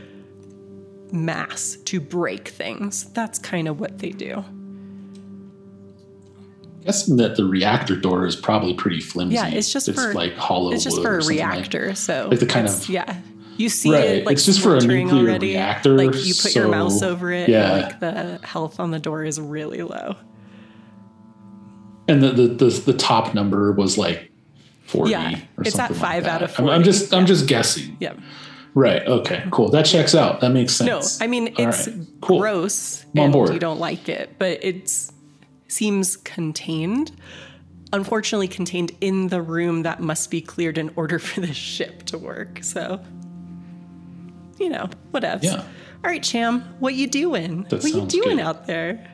mass 1.11 1.77
to 1.85 1.99
break 1.99 2.47
things. 2.47 3.05
That's 3.11 3.37
kind 3.37 3.67
of 3.67 3.79
what 3.79 3.99
they 3.99 4.11
do. 4.11 4.43
Guessing 6.83 7.17
that 7.17 7.35
the 7.37 7.45
reactor 7.45 7.95
door 7.95 8.25
is 8.25 8.35
probably 8.35 8.73
pretty 8.73 8.99
flimsy. 8.99 9.35
Yeah, 9.35 9.47
it's 9.49 9.71
just 9.71 9.91
for 9.93 10.13
like 10.13 10.35
hollow. 10.35 10.71
It's 10.71 10.83
just 10.83 11.01
for 11.01 11.17
a 11.17 11.21
something 11.21 11.39
like- 11.39 11.51
reactor, 11.53 11.95
so 11.95 12.27
like 12.29 12.39
the 12.39 12.45
kind 12.45 12.65
it's- 12.67 12.83
of- 12.83 12.89
yeah. 12.89 13.17
You 13.57 13.69
see 13.69 13.91
Right, 13.91 14.03
it 14.05 14.25
like 14.25 14.33
it's 14.33 14.45
just 14.45 14.61
for 14.61 14.75
a 14.75 14.79
nuclear 14.81 15.29
already. 15.29 15.49
reactor, 15.49 15.91
Like 15.95 16.15
you 16.25 16.33
put 16.33 16.55
your 16.55 16.67
mouse 16.69 17.03
over 17.03 17.31
it, 17.31 17.47
yeah. 17.47 17.71
and 17.73 17.81
like 17.83 17.99
the 17.99 18.39
health 18.47 18.79
on 18.79 18.89
the 18.91 18.97
door 18.97 19.23
is 19.23 19.39
really 19.39 19.83
low. 19.83 20.15
and 22.07 22.23
the, 22.23 22.31
the 22.31 22.47
the 22.47 22.69
the 22.87 22.93
top 22.93 23.33
number 23.35 23.71
was 23.71 23.97
like 23.97 24.31
forty. 24.85 25.11
Yeah, 25.11 25.39
it's 25.59 25.77
at 25.77 25.93
five 25.93 26.23
like 26.23 26.31
out 26.33 26.41
of 26.41 26.49
I'm- 26.59 26.69
I'm 26.69 26.81
40, 26.81 26.83
just 26.83 27.13
I'm 27.13 27.25
just 27.25 27.47
guessing. 27.47 27.97
Yeah. 27.99 28.13
Right. 28.73 29.05
Okay. 29.05 29.43
Cool. 29.51 29.69
That 29.69 29.85
checks 29.85 30.15
out. 30.15 30.39
That 30.39 30.51
makes 30.51 30.79
No, 30.81 31.01
sense. 31.01 31.21
I 31.21 31.27
mean 31.27 31.53
All 31.59 31.67
it's 31.67 31.87
right, 31.87 31.97
cool. 32.21 32.39
gross 32.39 33.05
I'm 33.13 33.19
on 33.19 33.23
and 33.25 33.33
board. 33.33 33.53
you 33.53 33.59
don't 33.59 33.79
like 33.79 34.07
it, 34.09 34.35
but 34.39 34.63
it 34.63 34.89
seems 35.71 36.17
contained. 36.17 37.11
Unfortunately, 37.93 38.47
contained 38.47 38.91
in 39.01 39.27
the 39.27 39.41
room 39.41 39.83
that 39.83 39.99
must 39.99 40.31
be 40.31 40.41
cleared 40.41 40.77
in 40.77 40.91
order 40.95 41.19
for 41.19 41.41
the 41.41 41.53
ship 41.53 42.03
to 42.03 42.17
work. 42.17 42.59
So, 42.63 42.99
you 44.59 44.69
know, 44.69 44.89
whatevs. 45.13 45.43
Yeah. 45.43 45.57
All 46.03 46.09
right, 46.09 46.23
Cham, 46.23 46.61
what 46.79 46.93
you 46.95 47.07
doing? 47.07 47.63
That 47.69 47.83
what 47.83 47.91
you 47.93 48.05
doing 48.07 48.37
good. 48.37 48.39
out 48.39 48.65
there? 48.65 49.07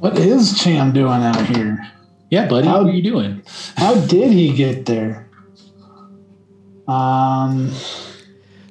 What 0.00 0.18
is 0.18 0.58
Cham 0.58 0.92
doing 0.92 1.22
out 1.22 1.46
here? 1.46 1.86
Yeah, 2.30 2.48
buddy. 2.48 2.66
How- 2.66 2.82
what 2.82 2.92
are 2.92 2.96
you 2.96 3.02
doing? 3.02 3.42
How 3.76 3.94
did 3.94 4.32
he 4.32 4.52
get 4.52 4.86
there? 4.86 5.28
Um. 6.88 7.70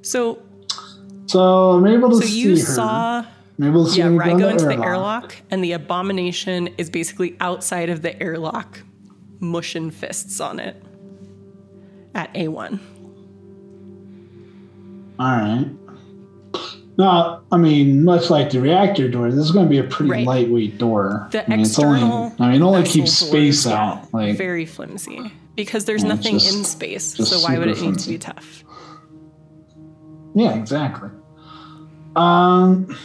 So, 0.01 0.41
So 1.27 1.71
I'm 1.71 1.87
able 1.87 2.09
to 2.09 2.15
so 2.17 2.21
see 2.23 2.41
you 2.41 2.49
her. 2.51 2.55
saw 2.57 3.25
I'm 3.61 3.67
able 3.67 3.85
to 3.85 3.91
see 3.91 3.99
yeah, 3.99 4.07
right 4.07 4.37
go 4.37 4.49
into 4.49 4.65
the 4.65 4.79
airlock. 4.83 5.35
and 5.51 5.63
the 5.63 5.73
abomination 5.73 6.69
is 6.79 6.89
basically 6.89 7.37
outside 7.39 7.89
of 7.89 8.01
the 8.01 8.19
airlock, 8.21 8.79
mushing 9.39 9.91
fists 9.91 10.39
on 10.39 10.59
it 10.59 10.81
at 12.15 12.33
A1. 12.33 12.79
All 15.19 15.27
right. 15.27 15.67
No, 16.97 17.41
I 17.51 17.57
mean, 17.57 18.03
much 18.03 18.29
like 18.31 18.49
the 18.49 18.59
reactor 18.61 19.07
door, 19.07 19.29
this 19.29 19.39
is 19.39 19.51
going 19.51 19.65
to 19.65 19.69
be 19.69 19.77
a 19.77 19.83
pretty 19.83 20.11
Right. 20.11 20.25
lightweight 20.25 20.77
door. 20.77 21.27
The 21.31 21.45
I 21.45 21.49
mean, 21.49 21.59
it's 21.61 21.77
only, 21.79 21.99
external 21.99 22.33
I 22.39 22.51
mean, 22.51 22.61
it 22.61 22.65
only 22.65 22.83
keeps 22.83 23.13
space 23.13 23.63
doors, 23.63 23.73
out. 23.75 23.95
yeah, 24.01 24.07
Like, 24.11 24.37
very 24.37 24.65
flimsy 24.65 25.31
because 25.55 25.85
there's 25.85 26.03
nothing 26.03 26.39
just- 26.39 26.55
in 26.57 26.63
space. 26.63 27.15
So 27.15 27.39
why 27.47 27.57
would 27.59 27.67
it 27.69 27.77
super 27.77 27.91
need 27.91 27.99
to 27.99 28.09
be 28.09 28.17
tough? 28.17 28.63
yeah, 30.35 30.53
exactly. 30.55 31.09
Um. 32.15 32.95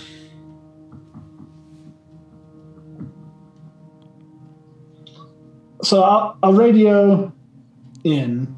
So 5.83 6.03
I'll, 6.03 6.39
I'll 6.43 6.53
radio 6.53 7.33
in. 8.05 8.55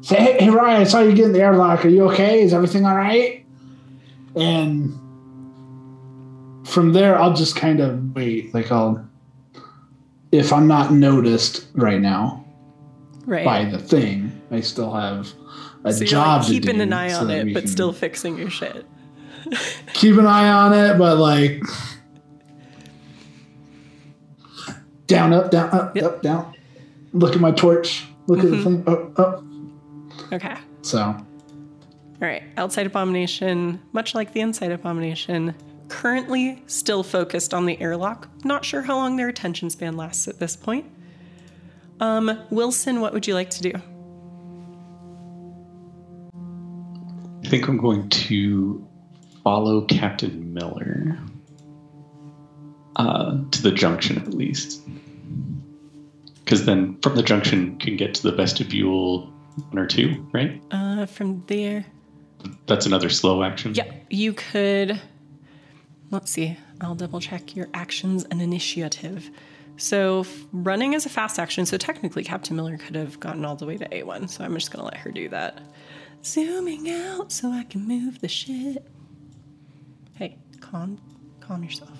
Say, 0.00 0.16
hey, 0.16 0.36
hey, 0.44 0.50
Ryan, 0.50 0.80
I 0.80 0.84
saw 0.84 1.00
you 1.00 1.14
get 1.14 1.26
in 1.26 1.32
the 1.32 1.40
airlock. 1.40 1.84
Are 1.84 1.88
you 1.88 2.10
okay? 2.10 2.42
Is 2.42 2.52
everything 2.52 2.84
all 2.84 2.96
right? 2.96 3.44
And 4.34 4.92
from 6.66 6.92
there, 6.92 7.16
I'll 7.18 7.34
just 7.34 7.54
kind 7.54 7.80
of 7.80 8.14
wait. 8.14 8.52
Like, 8.52 8.72
I'll, 8.72 9.06
if 10.32 10.52
I'm 10.52 10.66
not 10.66 10.92
noticed 10.92 11.66
right 11.74 12.00
now 12.00 12.44
Right. 13.26 13.44
by 13.44 13.64
the 13.66 13.78
thing, 13.78 14.32
I 14.50 14.60
still 14.60 14.92
have 14.92 15.32
a 15.84 15.92
so 15.92 16.04
job 16.04 16.42
like 16.42 16.50
keeping 16.50 16.80
an 16.80 16.92
eye 16.92 17.10
so 17.10 17.20
on 17.20 17.30
it, 17.30 17.54
but 17.54 17.68
still 17.68 17.92
fixing 17.92 18.38
your 18.38 18.50
shit. 18.50 18.86
keep 19.92 20.16
an 20.16 20.26
eye 20.26 20.48
on 20.50 20.72
it, 20.72 20.98
but 20.98 21.18
like 21.18 21.62
down, 25.12 25.32
up, 25.32 25.50
down, 25.50 25.70
up, 25.70 25.96
Yep. 25.96 26.04
up, 26.04 26.22
down. 26.22 26.54
Look 27.12 27.34
at 27.34 27.40
my 27.40 27.50
torch. 27.50 28.06
Look 28.26 28.38
at 28.40 28.50
the 28.50 28.56
Mhm. 28.56 28.64
thing. 28.64 28.84
Up, 28.86 29.18
up. 29.18 29.44
Okay. 30.32 30.54
So 30.82 31.00
All 31.00 32.28
right. 32.28 32.42
Outside 32.56 32.86
abomination, 32.86 33.80
much 33.92 34.14
like 34.14 34.32
the 34.32 34.40
inside 34.40 34.70
abomination, 34.70 35.54
currently 35.88 36.62
still 36.68 37.02
focused 37.02 37.52
on 37.52 37.66
the 37.66 37.80
airlock. 37.80 38.28
Not 38.44 38.64
sure 38.64 38.82
how 38.82 38.94
long 38.96 39.16
their 39.16 39.28
attention 39.28 39.70
span 39.70 39.96
lasts 39.96 40.28
at 40.28 40.38
this 40.38 40.54
point. 40.54 40.86
Um, 42.00 42.38
Wilson, 42.50 43.00
what 43.00 43.12
would 43.12 43.26
you 43.26 43.34
like 43.34 43.50
to 43.50 43.62
do? 43.62 43.72
I 47.44 47.48
think 47.48 47.68
I'm 47.68 47.76
going 47.76 48.08
to 48.08 48.86
follow 49.44 49.82
Captain 49.86 50.54
Miller 50.54 51.18
uh, 52.96 53.38
to 53.50 53.62
the 53.62 53.72
junction 53.72 54.16
at 54.18 54.32
least. 54.32 54.80
Because 56.44 56.64
then 56.66 56.98
from 57.02 57.14
the 57.16 57.22
junction 57.22 57.78
can 57.78 57.96
get 57.96 58.14
to 58.14 58.22
the 58.22 58.32
vestibule 58.32 59.26
one 59.70 59.78
or 59.78 59.86
two, 59.86 60.26
right? 60.32 60.60
Uh, 60.70 61.06
from 61.06 61.42
there, 61.46 61.84
That's 62.66 62.86
another 62.86 63.08
slow 63.10 63.42
action. 63.42 63.74
yeah, 63.74 63.90
you 64.10 64.32
could. 64.32 65.00
Let's 66.10 66.30
see. 66.30 66.56
I'll 66.80 66.94
double 66.94 67.20
check 67.20 67.54
your 67.56 67.68
actions 67.74 68.24
and 68.30 68.42
initiative. 68.42 69.30
So 69.76 70.26
running 70.52 70.92
is 70.92 71.06
a 71.06 71.08
fast 71.08 71.38
action. 71.38 71.64
So 71.64 71.76
technically, 71.78 72.24
Captain 72.24 72.54
Miller 72.56 72.76
could 72.76 72.94
have 72.96 73.18
gotten 73.20 73.44
all 73.44 73.56
the 73.56 73.64
way 73.66 73.76
to 73.78 73.88
A1. 73.88 74.28
So 74.28 74.44
I'm 74.44 74.52
just 74.54 74.70
gonna 74.70 74.84
let 74.84 74.96
her 74.98 75.10
do 75.10 75.28
that. 75.30 75.60
Zooming 76.24 76.90
out 76.90 77.32
so 77.32 77.50
I 77.50 77.64
can 77.64 77.86
move 77.86 78.20
the 78.20 78.28
shit. 78.28 78.86
Hey, 80.14 80.36
calm, 80.60 81.00
calm 81.40 81.64
yourself. 81.64 81.90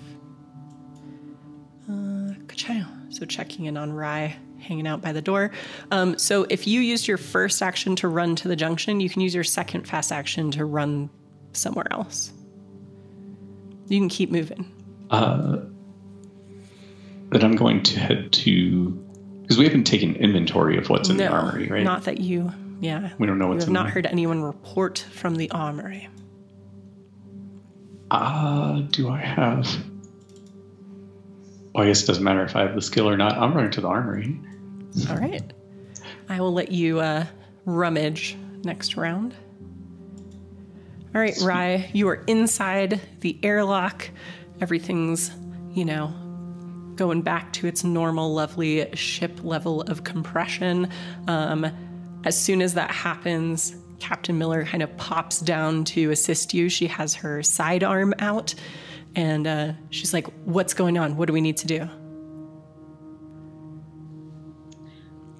Uh. 1.89 2.23
So 3.13 3.25
checking 3.25 3.65
in 3.65 3.77
on 3.77 3.93
Rye, 3.93 4.35
hanging 4.59 4.87
out 4.87 5.01
by 5.01 5.11
the 5.11 5.21
door. 5.21 5.51
Um, 5.91 6.17
so 6.17 6.47
if 6.49 6.65
you 6.65 6.81
used 6.81 7.07
your 7.07 7.17
first 7.17 7.61
action 7.61 7.95
to 7.97 8.07
run 8.07 8.35
to 8.37 8.47
the 8.47 8.55
junction, 8.55 8.99
you 8.99 9.09
can 9.09 9.21
use 9.21 9.35
your 9.35 9.43
second 9.43 9.87
fast 9.87 10.11
action 10.11 10.49
to 10.51 10.65
run 10.65 11.09
somewhere 11.51 11.85
else. 11.91 12.33
You 13.87 13.99
can 13.99 14.09
keep 14.09 14.31
moving. 14.31 14.71
Uh, 15.11 15.57
then 17.29 17.43
I'm 17.43 17.55
going 17.55 17.83
to 17.83 17.99
head 17.99 18.31
to 18.33 18.89
because 19.41 19.57
we 19.57 19.65
haven't 19.65 19.83
taken 19.83 20.15
inventory 20.15 20.77
of 20.77 20.89
what's 20.89 21.09
in 21.09 21.17
the 21.17 21.27
armory, 21.27 21.67
right? 21.67 21.83
Not 21.83 22.05
that 22.05 22.19
you, 22.19 22.51
yeah. 22.79 23.11
We 23.19 23.27
don't 23.27 23.37
know 23.37 23.47
what's 23.47 23.65
in 23.65 23.73
not 23.73 23.83
there. 23.83 23.91
heard 23.93 24.05
anyone 24.07 24.41
report 24.41 25.05
from 25.11 25.35
the 25.35 25.51
armory. 25.51 26.09
Uh, 28.09 28.81
do 28.91 29.09
I 29.09 29.17
have? 29.19 29.67
Well, 31.73 31.83
I 31.83 31.87
guess 31.87 32.03
it 32.03 32.07
doesn't 32.07 32.23
matter 32.23 32.43
if 32.43 32.55
I 32.55 32.61
have 32.61 32.75
the 32.75 32.81
skill 32.81 33.09
or 33.09 33.17
not. 33.17 33.37
I'm 33.37 33.53
running 33.53 33.71
to 33.71 33.81
the 33.81 33.87
armory. 33.87 34.39
All 35.09 35.17
right. 35.17 35.41
I 36.29 36.39
will 36.39 36.53
let 36.53 36.71
you 36.71 36.99
uh, 36.99 37.25
rummage 37.65 38.37
next 38.63 38.95
round. 38.95 39.33
All 41.15 41.21
right, 41.21 41.37
Rye, 41.41 41.89
you 41.93 42.07
are 42.09 42.23
inside 42.27 42.99
the 43.19 43.37
airlock. 43.43 44.09
Everything's, 44.61 45.31
you 45.73 45.85
know, 45.85 46.13
going 46.95 47.21
back 47.21 47.53
to 47.53 47.67
its 47.67 47.83
normal, 47.83 48.33
lovely 48.33 48.89
ship 48.95 49.43
level 49.43 49.81
of 49.81 50.03
compression. 50.03 50.89
Um, 51.27 51.67
as 52.23 52.39
soon 52.39 52.61
as 52.61 52.73
that 52.75 52.89
happens, 52.91 53.75
Captain 53.99 54.37
Miller 54.37 54.65
kind 54.65 54.81
of 54.81 54.95
pops 54.97 55.39
down 55.39 55.83
to 55.85 56.11
assist 56.11 56.53
you. 56.53 56.69
She 56.69 56.87
has 56.87 57.13
her 57.15 57.43
sidearm 57.43 58.13
out 58.19 58.55
and 59.15 59.45
uh, 59.47 59.73
she's 59.89 60.13
like, 60.13 60.27
What's 60.45 60.73
going 60.73 60.97
on? 60.97 61.15
What 61.17 61.27
do 61.27 61.33
we 61.33 61.41
need 61.41 61.57
to 61.57 61.67
do? 61.67 61.89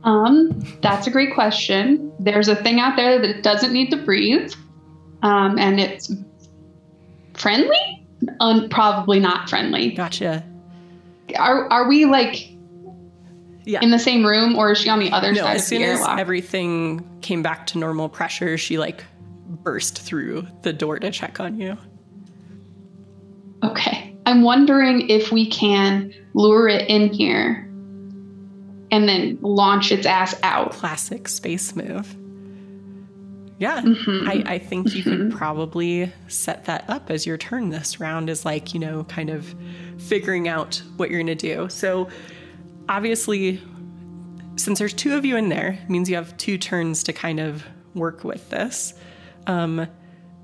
Um, 0.03 0.59
that's 0.81 1.07
a 1.07 1.11
great 1.11 1.33
question. 1.33 2.11
There's 2.19 2.49
a 2.49 2.55
thing 2.57 2.79
out 2.79 2.95
there 2.97 3.19
that 3.21 3.41
doesn't 3.41 3.71
need 3.71 3.89
to 3.91 3.97
breathe, 3.97 4.51
um, 5.21 5.57
and 5.57 5.79
it's 5.79 6.13
friendly. 7.33 8.05
Un- 8.39 8.69
probably 8.69 9.19
not 9.19 9.49
friendly. 9.49 9.91
Gotcha. 9.91 10.43
Are 11.37 11.69
are 11.71 11.87
we 11.87 12.05
like 12.05 12.49
Yeah. 13.65 13.79
in 13.81 13.91
the 13.91 13.99
same 13.99 14.25
room, 14.25 14.57
or 14.57 14.71
is 14.71 14.77
she 14.79 14.89
on 14.89 14.99
the 14.99 15.11
other 15.11 15.31
No, 15.31 15.41
side 15.41 15.55
as 15.55 15.63
of 15.63 15.69
the 15.69 15.75
soon 15.77 15.81
as 15.83 15.99
airlock? 15.99 16.19
everything 16.19 17.19
came 17.21 17.41
back 17.41 17.65
to 17.67 17.77
normal 17.77 18.09
pressure, 18.09 18.57
she 18.57 18.77
like 18.77 19.03
burst 19.47 20.01
through 20.01 20.47
the 20.63 20.73
door 20.73 20.99
to 20.99 21.11
check 21.11 21.39
on 21.39 21.57
you. 21.59 21.77
Okay, 23.63 24.15
I'm 24.25 24.41
wondering 24.41 25.09
if 25.09 25.31
we 25.31 25.49
can 25.49 26.13
lure 26.33 26.67
it 26.67 26.89
in 26.89 27.09
here 27.13 27.67
and 28.91 29.07
then 29.07 29.37
launch 29.41 29.91
its 29.91 30.05
ass 30.05 30.35
out. 30.43 30.71
Classic 30.71 31.27
space 31.27 31.75
move. 31.75 32.15
Yeah, 33.59 33.81
Mhm. 33.81 34.27
I, 34.27 34.53
I 34.55 34.59
think 34.59 34.93
you 34.93 35.03
could 35.03 35.31
probably 35.31 36.11
set 36.27 36.65
that 36.65 36.85
up 36.89 37.09
as 37.09 37.25
your 37.25 37.37
turn 37.37 37.69
this 37.69 37.99
round, 37.99 38.29
is 38.29 38.45
like, 38.45 38.73
you 38.73 38.79
know, 38.79 39.03
kind 39.05 39.29
of 39.29 39.55
figuring 39.97 40.47
out 40.47 40.81
what 40.97 41.09
you're 41.09 41.23
going 41.23 41.35
to 41.37 41.55
do. 41.55 41.69
So, 41.69 42.09
obviously, 42.89 43.61
since 44.57 44.79
there's 44.79 44.93
two 44.93 45.15
of 45.15 45.23
you 45.23 45.37
in 45.37 45.49
there, 45.49 45.79
it 45.81 45.89
means 45.89 46.09
you 46.09 46.15
have 46.15 46.35
two 46.37 46.57
turns 46.57 47.03
to 47.03 47.13
kind 47.13 47.39
of 47.39 47.63
work 47.95 48.23
with 48.23 48.49
this. 48.49 48.93
Um, 49.47 49.87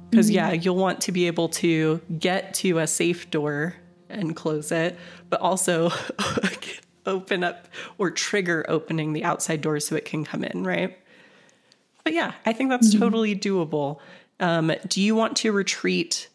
because 0.09 0.29
yeah, 0.29 0.51
you'll 0.51 0.75
want 0.75 1.01
to 1.01 1.11
be 1.11 1.27
able 1.27 1.49
to 1.49 2.01
get 2.17 2.53
to 2.55 2.79
a 2.79 2.87
safe 2.87 3.29
door 3.29 3.75
and 4.09 4.35
close 4.35 4.71
it, 4.71 4.97
but 5.29 5.39
also 5.39 5.91
open 7.05 7.43
up 7.43 7.67
or 7.97 8.11
trigger 8.11 8.65
opening 8.67 9.13
the 9.13 9.23
outside 9.23 9.61
door 9.61 9.79
so 9.79 9.95
it 9.95 10.05
can 10.05 10.25
come 10.25 10.43
in, 10.43 10.63
right? 10.63 10.97
But 12.03 12.13
yeah, 12.13 12.33
I 12.45 12.53
think 12.53 12.69
that's 12.69 12.97
totally 12.97 13.35
doable. 13.35 13.99
Um, 14.39 14.71
do 14.87 15.01
you 15.01 15.15
want 15.15 15.37
to 15.37 15.51
retreat? 15.51 16.29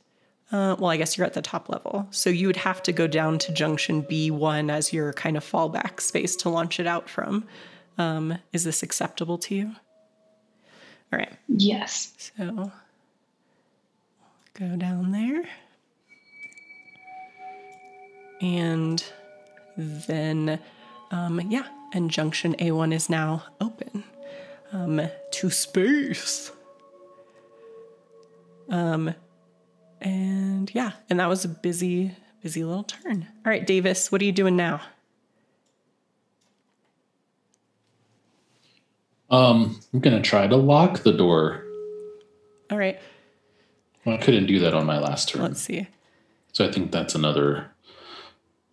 Uh, 0.53 0.77
well, 0.79 0.91
I 0.91 0.97
guess 0.97 1.17
you're 1.17 1.27
at 1.27 1.33
the 1.33 1.43
top 1.43 1.69
level. 1.69 2.07
So 2.11 2.31
you 2.31 2.47
would 2.47 2.57
have 2.57 2.83
to 2.85 2.93
go 2.93 3.07
down 3.07 3.39
to 3.41 3.53
junction 3.53 4.03
B1 4.03 4.71
as 4.71 4.93
your 4.93 5.13
kind 5.15 5.37
of 5.37 5.45
fallback 5.45 6.01
space 6.01 6.37
to 6.37 6.49
launch 6.49 6.79
it 6.79 6.87
out 6.87 7.09
from. 7.09 7.45
Um, 7.99 8.39
is 8.53 8.65
this 8.65 8.83
acceptable 8.83 9.39
to 9.39 9.55
you? 9.55 9.73
All 11.13 11.19
right. 11.19 11.33
Yes. 11.49 12.13
So 12.37 12.71
go 14.59 14.77
down 14.77 15.11
there. 15.13 15.45
And 18.41 19.05
then, 19.77 20.59
um, 21.11 21.41
yeah, 21.51 21.67
and 21.93 22.11
junction 22.11 22.55
A1 22.59 22.93
is 22.93 23.09
now 23.09 23.45
open 23.61 24.05
um, 24.73 25.01
to 25.33 25.51
space. 25.51 26.51
Um, 28.69 29.15
and 30.01 30.73
yeah, 30.75 30.93
and 31.09 31.21
that 31.21 31.29
was 31.29 31.45
a 31.45 31.49
busy, 31.49 32.13
busy 32.43 32.65
little 32.65 32.85
turn. 32.85 33.27
All 33.45 33.51
right, 33.51 33.67
Davis, 33.67 34.11
what 34.13 34.21
are 34.21 34.25
you 34.25 34.33
doing 34.33 34.57
now? 34.57 34.81
Um, 39.31 39.81
I'm 39.93 40.01
gonna 40.01 40.23
try 40.23 40.47
to 40.47 40.57
lock 40.57 41.03
the 41.03 41.13
door. 41.13 41.65
All 42.71 42.79
right, 42.79 43.01
Well, 44.05 44.17
I 44.17 44.19
couldn't 44.19 44.47
do 44.47 44.59
that 44.61 44.75
on 44.75 44.85
my 44.87 44.99
last 44.99 45.29
turn, 45.31 45.43
let's 45.43 45.61
see. 45.61 45.87
so 46.53 46.67
I 46.67 46.73
think 46.73 46.93
that's 46.93 47.15
another 47.15 47.71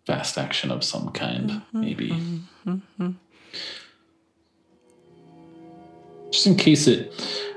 fast 0.06 0.38
action 0.38 0.72
of 0.72 0.84
some 0.84 1.12
kind, 1.12 1.50
Mm-hmm, 1.74 1.80
maybe. 1.82 3.16
Just 6.32 6.48
in 6.48 6.56
case 6.56 6.88
it 6.88 7.14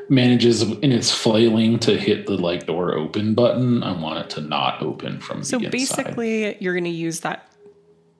manages 0.08 0.62
in 0.62 0.92
its 0.92 1.10
flailing 1.10 1.78
to 1.80 1.96
hit 1.96 2.26
the 2.26 2.36
like 2.36 2.66
door 2.66 2.94
open 2.94 3.34
button, 3.34 3.82
I 3.82 3.92
want 4.00 4.18
it 4.18 4.30
to 4.30 4.40
not 4.40 4.82
open 4.82 5.20
from 5.20 5.42
So 5.44 5.58
the 5.58 5.66
inside. 5.66 5.78
So 5.86 5.96
basically, 5.96 6.56
you're 6.60 6.74
going 6.74 6.84
to 6.84 6.90
use 6.90 7.20
that 7.20 7.48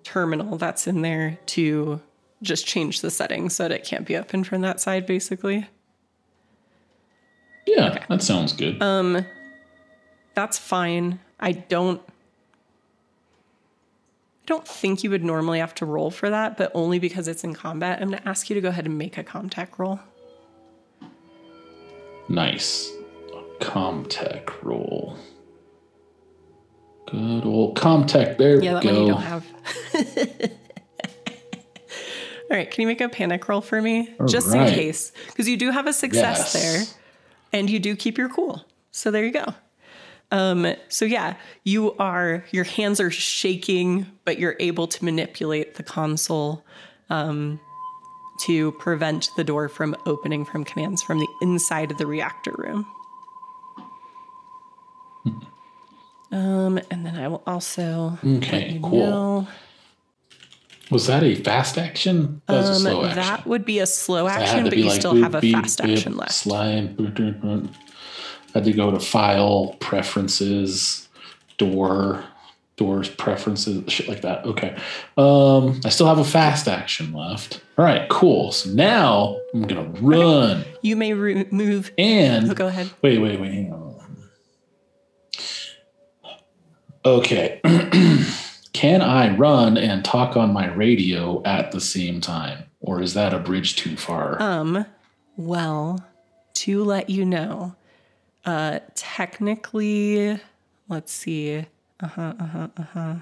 terminal 0.05 0.57
that's 0.57 0.87
in 0.87 1.03
there 1.03 1.39
to 1.47 2.01
just 2.43 2.67
change 2.67 3.01
the 3.01 3.11
settings 3.11 3.57
so 3.57 3.65
that 3.65 3.73
it 3.73 3.85
can't 3.85 4.07
be 4.07 4.17
open 4.17 4.45
from 4.45 4.61
that 4.63 4.81
side, 4.81 5.07
basically. 5.07 5.67
yeah, 7.67 8.05
that 8.09 8.23
sounds 8.23 8.53
good. 8.53 8.81
Um, 8.83 9.25
that's 10.35 10.59
fine. 10.59 11.21
I 11.41 11.53
don't. 11.53 12.01
I 14.43 14.47
don't 14.47 14.69
think 14.69 15.03
you 15.03 15.09
would 15.11 15.25
normally 15.25 15.59
have 15.61 15.75
to 15.77 15.87
roll 15.87 16.11
for 16.11 16.29
that, 16.29 16.59
but 16.59 16.71
only 16.75 16.99
because 16.99 17.29
it's 17.29 17.45
in 17.45 17.55
combat. 17.55 18.03
I'm 18.03 18.11
going 18.11 18.21
to 18.21 18.29
ask 18.29 18.51
you 18.51 18.55
to 18.55 18.61
go 18.61 18.69
ahead 18.69 18.85
and 18.85 18.99
make 18.99 19.17
a 19.17 19.25
Comtech 19.25 19.79
roll. 19.79 20.01
Nice. 22.29 22.91
A 23.33 23.65
Comtech 23.65 24.51
roll. 24.63 25.17
Good 27.07 27.45
old 27.47 27.77
Comtech. 27.79 28.37
There 28.37 28.63
Yeah, 28.63 28.81
we 28.81 28.81
that 28.81 28.85
one 28.85 28.95
you 28.95 29.01
go. 29.01 29.09
don't 29.15 29.23
have. 29.23 29.47
All 32.51 32.59
right, 32.59 32.71
can 32.71 32.83
you 32.83 32.87
make 32.87 33.01
a 33.01 33.09
panic 33.09 33.49
roll 33.49 33.63
for 33.63 33.81
me? 33.81 34.15
All 34.21 34.27
Just 34.27 34.49
right. 34.49 34.69
in 34.69 34.75
case. 34.75 35.13
Because 35.29 35.49
you 35.49 35.57
do 35.57 35.71
have 35.71 35.87
a 35.87 35.93
success 35.93 36.39
Yes. 36.39 36.53
there 36.53 36.85
and 37.59 37.71
you 37.71 37.79
do 37.79 37.97
keep 37.97 38.19
your 38.19 38.29
cool. 38.29 38.65
So 38.91 39.11
there 39.11 39.25
you 39.25 39.33
go. 39.33 39.55
Um, 40.35 40.67
so 40.89 41.05
yeah, 41.05 41.37
you 41.63 41.93
are 41.99 42.45
your 42.51 42.65
hands 42.65 42.99
are 42.99 43.11
shaking, 43.11 44.07
but 44.25 44.37
you're 44.39 44.57
able 44.59 44.89
to 44.89 45.05
manipulate 45.05 45.77
the 45.77 45.85
console 45.85 46.65
um, 47.09 47.61
to 48.47 48.73
prevent 48.73 49.29
the 49.37 49.45
door 49.45 49.69
from 49.69 49.95
opening 50.07 50.45
from 50.45 50.65
commands 50.65 51.03
from 51.05 51.21
the 51.21 51.29
inside 51.41 51.93
of 51.93 51.99
the 51.99 52.07
reactor 52.07 52.53
room. 52.59 52.85
Um, 56.33 56.81
and 56.91 57.07
then 57.07 57.15
I 57.17 57.29
will 57.29 57.43
also 57.47 58.19
Okay, 58.25 58.81
cool. 58.83 58.99
know- 58.99 59.49
Was 60.91 61.07
that 61.07 61.23
a 61.23 61.37
fast 61.37 61.79
action? 61.79 62.43
That 62.49 62.55
was 62.57 62.69
a 62.69 62.73
Um, 62.73 62.79
slow 62.81 63.05
action. 63.05 63.17
that 63.23 63.47
would 63.47 63.65
be 63.65 63.79
a 63.79 63.87
slow 63.87 64.27
action, 64.27 64.65
but 64.65 64.77
you 64.77 64.85
like 64.87 65.01
still 65.01 65.15
boop, 65.15 65.23
have 65.23 65.35
a 65.37 65.41
beep, 65.41 65.55
fast 65.55 65.81
beep, 65.83 65.97
action 65.97 66.17
left. 66.17 66.33
Slide. 66.33 66.97
boop, 66.97 67.15
boop, 67.15 67.41
boop. 67.41 67.69
Had 68.55 68.65
to 68.65 68.73
go 68.73 68.91
to 68.91 69.01
file 69.01 69.77
preferences, 69.81 71.09
door, 71.59 72.25
doors 72.77 73.09
preferences, 73.09 73.85
shit 73.93 74.09
like 74.09 74.23
that. 74.23 74.45
Okay. 74.47 74.77
Um, 75.17 75.81
I 75.85 75.89
still 75.91 76.07
have 76.07 76.19
a 76.19 76.25
fast 76.25 76.67
action 76.69 77.13
left. 77.13 77.61
All 77.77 77.85
right, 77.85 78.09
cool. 78.09 78.53
So 78.53 78.71
now 78.71 79.37
I'm 79.53 79.63
gonna 79.63 79.89
run 80.01 80.65
You 80.83 80.97
may 80.97 81.13
re- 81.13 81.47
move. 81.51 81.93
and 81.99 82.51
Oh, 82.51 82.55
go 82.55 82.67
ahead. 82.69 82.91
Wait, 83.03 83.19
wait, 83.19 83.41
wait. 83.41 83.53
Hang 83.53 83.73
on. 83.73 83.95
Okay. 87.05 87.61
Can 88.73 89.03
I 89.03 89.35
run 89.37 89.77
and 89.77 90.05
talk 90.05 90.37
on 90.37 90.53
my 90.53 90.67
radio 90.73 91.43
at 91.45 91.71
the 91.73 91.81
same 91.81 92.21
time? 92.21 92.65
Or 92.81 93.01
is 93.01 93.15
that 93.15 93.33
a 93.33 93.39
bridge 93.39 93.77
too 93.77 93.97
far? 93.97 94.41
Um, 94.43 94.85
well, 95.37 96.05
to 96.55 96.83
let 96.85 97.09
you 97.09 97.25
know, 97.25 97.77
uh, 98.45 98.81
technically, 98.95 100.39
let's 100.89 101.13
see. 101.13 101.67
Uh 102.01 102.07
huh. 102.07 102.35
Uh 102.39 102.45
huh. 102.47 102.69
Uh 102.77 102.83
huh. 102.83 103.15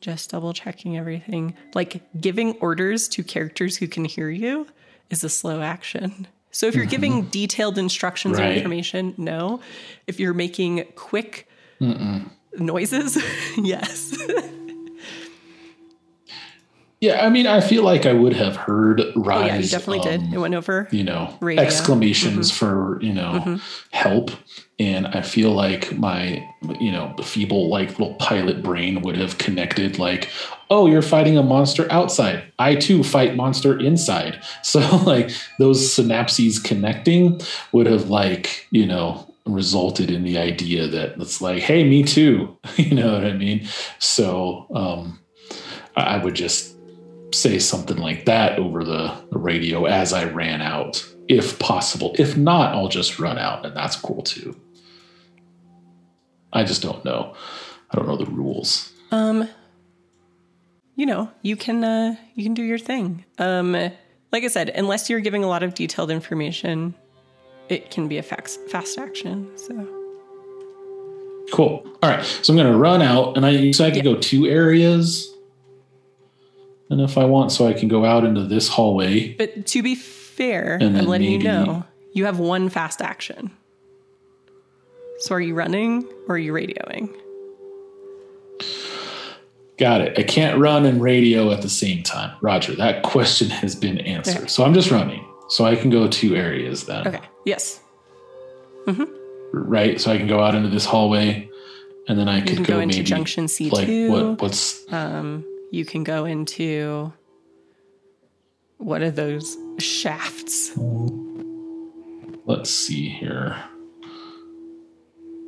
Just 0.00 0.30
double 0.30 0.52
checking 0.52 0.96
everything. 0.98 1.54
Like 1.74 2.02
giving 2.20 2.56
orders 2.58 3.06
to 3.08 3.22
characters 3.22 3.76
who 3.76 3.86
can 3.86 4.04
hear 4.04 4.28
you 4.30 4.66
is 5.10 5.22
a 5.22 5.28
slow 5.28 5.60
action. 5.60 6.26
So 6.50 6.66
if 6.66 6.74
you're 6.74 6.84
giving 6.84 7.22
detailed 7.26 7.78
instructions 7.78 8.38
or 8.38 8.42
information, 8.44 9.14
no. 9.16 9.60
If 10.06 10.20
you're 10.20 10.34
making 10.34 10.84
quick 10.96 11.48
noises, 12.58 13.16
yes. 13.56 14.14
yeah, 17.02 17.26
I 17.26 17.28
mean, 17.30 17.46
I 17.46 17.60
feel 17.60 17.82
like 17.82 18.06
I 18.06 18.12
would 18.14 18.32
have 18.32 18.56
heard 18.56 19.02
Rye's. 19.16 19.42
oh 19.42 19.46
yeah, 19.46 19.56
you 19.58 19.68
definitely 19.68 20.00
did. 20.10 20.20
um, 20.22 20.32
It 20.34 20.38
went 20.38 20.54
over. 20.54 20.88
you 20.90 21.04
know 21.04 21.36
Radio. 21.40 21.62
exclamations 21.62 22.50
Mm-hmm. 22.50 22.66
for 22.66 23.02
you 23.02 23.12
know 23.12 23.58
help 23.90 24.30
and 24.78 25.06
i 25.08 25.20
feel 25.20 25.50
like 25.52 25.92
my 25.98 26.42
you 26.80 26.90
know 26.90 27.14
feeble 27.22 27.68
like 27.68 27.90
little 27.98 28.14
pilot 28.14 28.62
brain 28.62 29.02
would 29.02 29.16
have 29.16 29.36
connected 29.38 29.98
like 29.98 30.30
oh 30.70 30.86
you're 30.86 31.02
fighting 31.02 31.36
a 31.36 31.42
monster 31.42 31.86
outside 31.92 32.42
i 32.58 32.74
too 32.74 33.02
fight 33.04 33.36
monster 33.36 33.78
inside 33.78 34.42
so 34.62 34.80
like 35.04 35.30
those 35.58 35.78
synapses 35.94 36.62
connecting 36.62 37.38
would 37.72 37.86
have 37.86 38.08
like 38.08 38.66
you 38.70 38.86
know 38.86 39.28
resulted 39.44 40.10
in 40.10 40.22
the 40.24 40.38
idea 40.38 40.86
that 40.88 41.12
it's 41.20 41.40
like 41.42 41.62
hey 41.62 41.84
me 41.84 42.02
too 42.02 42.56
you 42.76 42.94
know 42.94 43.12
what 43.12 43.24
i 43.26 43.32
mean 43.34 43.66
so 43.98 44.66
um 44.74 45.18
I 45.94 46.16
would 46.16 46.32
just 46.34 46.71
say 47.32 47.58
something 47.58 47.96
like 47.96 48.26
that 48.26 48.58
over 48.58 48.84
the, 48.84 49.14
the 49.30 49.38
radio 49.38 49.86
as 49.86 50.12
I 50.12 50.24
ran 50.24 50.62
out, 50.62 51.04
if 51.28 51.58
possible. 51.58 52.14
If 52.18 52.36
not, 52.36 52.74
I'll 52.74 52.88
just 52.88 53.18
run 53.18 53.38
out, 53.38 53.64
and 53.64 53.76
that's 53.76 53.96
cool 53.96 54.22
too. 54.22 54.58
I 56.52 56.64
just 56.64 56.82
don't 56.82 57.04
know. 57.04 57.34
I 57.90 57.96
don't 57.96 58.06
know 58.06 58.16
the 58.16 58.26
rules. 58.26 58.92
Um, 59.10 59.48
you 60.94 61.06
know, 61.06 61.30
you 61.42 61.56
can 61.56 61.82
uh, 61.82 62.16
you 62.34 62.44
can 62.44 62.54
do 62.54 62.62
your 62.62 62.78
thing. 62.78 63.24
Um, 63.38 63.72
like 63.72 64.44
I 64.44 64.48
said, 64.48 64.70
unless 64.70 65.08
you're 65.08 65.20
giving 65.20 65.44
a 65.44 65.48
lot 65.48 65.62
of 65.62 65.74
detailed 65.74 66.10
information, 66.10 66.94
it 67.68 67.90
can 67.90 68.08
be 68.08 68.18
a 68.18 68.22
fast 68.22 68.60
fast 68.68 68.98
action. 68.98 69.50
So 69.56 70.02
Cool. 71.52 71.86
All 72.02 72.10
right. 72.10 72.24
So 72.24 72.52
I'm 72.52 72.56
going 72.56 72.72
to 72.72 72.78
run 72.78 73.02
out, 73.02 73.36
and 73.36 73.44
I 73.44 73.70
so 73.72 73.84
I 73.84 73.90
can 73.90 74.02
go 74.02 74.16
two 74.16 74.46
areas. 74.46 75.31
And 76.92 77.00
if 77.00 77.16
I 77.16 77.24
want, 77.24 77.50
so 77.52 77.66
I 77.66 77.72
can 77.72 77.88
go 77.88 78.04
out 78.04 78.22
into 78.22 78.44
this 78.44 78.68
hallway. 78.68 79.32
But 79.32 79.64
to 79.68 79.82
be 79.82 79.94
fair, 79.94 80.76
And 80.78 80.96
I'm 80.98 81.06
letting 81.06 81.30
maybe- 81.30 81.44
you 81.44 81.50
know 81.50 81.84
you 82.12 82.26
have 82.26 82.38
one 82.38 82.68
fast 82.68 83.00
action. 83.00 83.50
So 85.20 85.34
are 85.34 85.40
you 85.40 85.54
running 85.54 86.04
or 86.28 86.34
are 86.34 86.38
you 86.38 86.52
radioing? 86.52 87.08
Got 89.78 90.02
it. 90.02 90.18
I 90.18 90.22
can't 90.22 90.60
run 90.60 90.84
and 90.84 91.00
radio 91.00 91.50
at 91.50 91.62
the 91.62 91.68
same 91.70 92.02
time. 92.02 92.36
Roger. 92.42 92.74
That 92.76 93.02
question 93.02 93.48
has 93.48 93.74
been 93.74 93.98
answered. 94.00 94.36
Okay. 94.36 94.46
So 94.48 94.62
I'm 94.64 94.74
just 94.74 94.90
running. 94.90 95.24
So 95.48 95.64
I 95.64 95.76
can 95.76 95.88
go 95.90 96.06
two 96.08 96.36
areas 96.36 96.84
then. 96.84 97.08
Okay. 97.08 97.20
Yes. 97.46 97.80
right? 99.54 99.98
So 100.00 100.12
I 100.12 100.18
can 100.18 100.26
go 100.26 100.40
out 100.40 100.54
into 100.54 100.68
this 100.68 100.84
hallway, 100.84 101.48
and 102.08 102.18
then 102.18 102.28
I 102.28 102.38
You 102.38 102.42
could 102.44 102.56
can 102.56 102.64
go, 102.64 102.74
go 102.74 102.80
into 102.80 102.96
maybe 102.96 103.04
junction 103.04 103.46
C2. 103.46 103.72
like 103.72 104.10
what? 104.10 104.42
What's 104.42 104.84
Um, 104.92 105.44
you 105.72 105.86
can 105.86 106.04
go 106.04 106.26
into 106.26 107.12
what 108.76 109.02
are 109.02 109.10
those 109.10 109.56
shafts? 109.78 110.72
let's 112.44 112.70
see 112.70 113.08
here. 113.08 113.56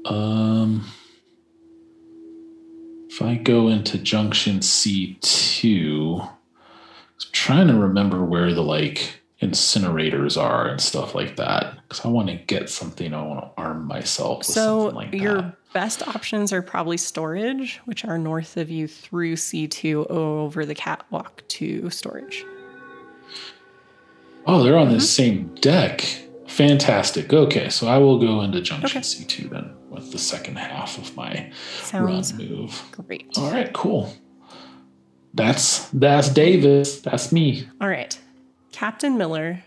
Um, 0.06 0.86
if 3.08 3.20
I 3.20 3.36
go 3.36 3.68
into 3.68 3.98
junction 3.98 4.62
C 4.62 5.18
two, 5.20 6.20
I'm 6.22 6.30
trying 7.32 7.68
to 7.68 7.74
remember 7.74 8.24
where 8.24 8.52
the 8.54 8.62
like 8.62 9.20
incinerators 9.42 10.40
are 10.40 10.66
and 10.68 10.80
stuff 10.80 11.14
like 11.14 11.36
that 11.36 11.74
because 11.82 12.04
I 12.04 12.08
want 12.08 12.28
to 12.28 12.36
get 12.36 12.70
something. 12.70 13.12
I 13.12 13.22
want 13.22 13.40
to 13.40 13.50
arm 13.60 13.86
myself 13.86 14.38
with 14.38 14.46
So 14.46 14.80
something 14.80 14.94
like 14.94 15.14
your 15.14 15.42
that. 15.42 15.56
Best 15.74 16.06
options 16.08 16.52
are 16.52 16.62
probably 16.62 16.96
storage, 16.96 17.80
which 17.84 18.04
are 18.04 18.16
north 18.16 18.56
of 18.56 18.70
you 18.70 18.88
through 18.88 19.34
C2 19.36 20.08
over 20.10 20.64
the 20.64 20.74
catwalk 20.74 21.46
to 21.48 21.90
storage. 21.90 22.44
Oh, 24.46 24.62
they're 24.62 24.78
on 24.78 24.88
the 24.88 24.94
Mm-hmm. 24.94 25.00
same 25.00 25.54
deck. 25.56 26.00
Fantastic. 26.46 27.32
Okay, 27.32 27.68
so 27.68 27.88
I 27.88 27.98
will 27.98 28.18
go 28.18 28.40
into 28.42 28.60
junction 28.60 28.98
Okay. 28.98 29.00
C2 29.00 29.50
then 29.50 29.74
with 29.90 30.12
the 30.12 30.18
second 30.18 30.56
half 30.56 30.96
of 30.98 31.14
my 31.16 31.50
Sounds 31.82 32.32
run 32.32 32.48
move. 32.48 32.82
great. 32.92 33.26
All 33.36 33.50
right, 33.50 33.72
cool. 33.72 34.12
That's 35.34 35.88
that's 35.88 36.28
Davis. 36.28 37.00
That's 37.00 37.32
me. 37.32 37.68
All 37.80 37.88
right. 37.88 38.16
Captain 38.70 39.18
Miller, 39.18 39.64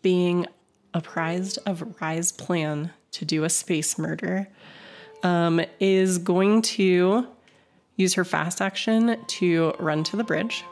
being 0.00 0.46
apprised 0.94 1.58
of 1.66 2.00
Rye's 2.00 2.32
plan 2.32 2.92
to 3.12 3.24
do 3.26 3.44
a 3.44 3.50
space 3.50 3.98
murder, 3.98 4.48
um, 5.22 5.60
is 5.80 6.18
going 6.18 6.62
to 6.62 7.26
use 7.96 8.14
her 8.14 8.24
fast 8.24 8.60
action 8.60 9.18
to 9.26 9.74
run 9.78 10.04
to 10.04 10.16
the 10.16 10.24
bridge. 10.24 10.64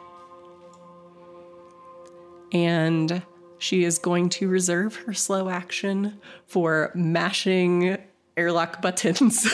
And 2.52 3.22
she 3.58 3.84
is 3.84 3.98
going 3.98 4.30
to 4.30 4.48
reserve 4.48 4.96
her 4.96 5.14
slow 5.14 5.48
action 5.48 6.18
for 6.46 6.90
mashing 6.94 7.98
airlock 8.36 8.82
buttons 8.82 9.46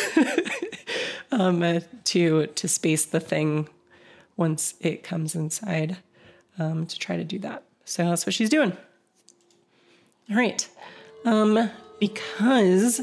um, 1.32 1.80
to 2.04 2.46
to 2.46 2.68
space 2.68 3.04
the 3.04 3.20
thing 3.20 3.68
once 4.36 4.74
it 4.80 5.02
comes 5.02 5.34
inside 5.34 5.96
um, 6.58 6.86
to 6.86 6.98
try 6.98 7.16
to 7.16 7.24
do 7.24 7.38
that. 7.40 7.64
So 7.84 8.04
that's 8.08 8.26
what 8.26 8.34
she's 8.34 8.50
doing. 8.50 8.76
All 10.30 10.36
right. 10.36 10.68
Um, 11.24 11.70
because 11.98 13.00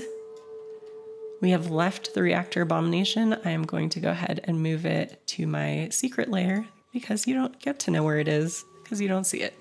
we 1.44 1.52
have 1.52 1.70
left 1.70 2.14
the 2.14 2.22
reactor 2.22 2.62
abomination, 2.62 3.38
I 3.44 3.52
am 3.52 3.64
going 3.64 3.90
to 3.90 4.00
go 4.00 4.12
ahead 4.12 4.40
and 4.46 4.64
move 4.64 4.86
it 4.86 5.22
to 5.28 5.46
my 5.46 5.90
secret 5.92 6.32
layer 6.32 6.66
because 6.94 7.28
you 7.28 7.36
don't 7.36 7.60
get 7.60 7.80
to 7.80 7.92
know 7.92 8.02
where 8.02 8.18
it 8.18 8.30
is 8.30 8.64
because 8.82 9.02
you 9.02 9.10
don't 9.10 9.26
see 9.26 9.42
it. 9.42 9.54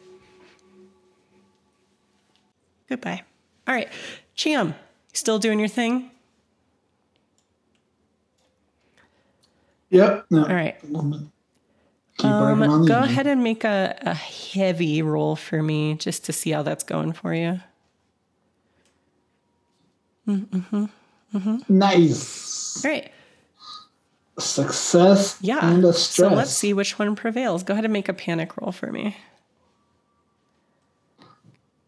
Goodbye. 2.89 3.23
All 3.67 3.75
right. 3.75 3.89
Cham, 4.37 4.77
still 5.13 5.41
doing 5.41 5.59
your 5.59 5.67
thing? 5.67 6.13
Yep. 9.91 10.27
No. 10.31 10.43
All 10.45 10.55
right. 10.55 10.81
Keep 10.81 10.93
working 12.31 12.63
on 12.63 12.71
Um, 12.71 12.87
go 12.87 13.01
ahead 13.01 13.27
and 13.27 13.43
make 13.43 13.65
a, 13.65 13.99
a 14.03 14.15
heavy 14.15 15.03
roll 15.03 15.35
for 15.35 15.61
me 15.61 15.95
just 15.95 16.25
to 16.27 16.33
see 16.33 16.53
how 16.53 16.63
that's 16.63 16.85
going 16.85 17.13
for 17.13 17.35
you. 17.35 17.59
Nice. 21.69 22.81
Great. 22.83 23.11
Success 24.39 25.39
Yeah. 25.41 25.65
and 25.67 25.85
a 25.85 25.93
So 25.93 26.29
let's 26.29 26.51
see 26.53 26.73
which 26.73 26.99
one 26.99 27.15
prevails. 27.17 27.63
Go 27.63 27.73
ahead 27.73 27.85
and 27.85 27.93
make 27.93 28.09
a 28.09 28.15
panic 28.15 28.57
roll 28.57 28.73
for 28.73 28.91
me. 28.91 29.17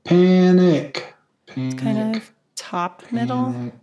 Panic. 0.05 1.15
Panic. 1.47 1.79
Kind 1.79 2.17
of 2.17 2.33
top 2.57 3.03
middle. 3.11 3.53
Panic. 3.53 3.75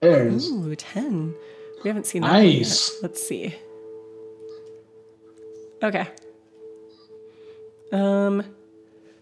There's 0.00 0.50
Ooh, 0.50 0.74
10. 0.74 1.34
We 1.84 1.88
haven't 1.88 2.06
seen 2.06 2.22
that. 2.22 2.32
Nice. 2.32 3.02
Let's 3.02 3.22
see. 3.26 3.54
Okay. 5.82 6.08
Um 7.92 8.44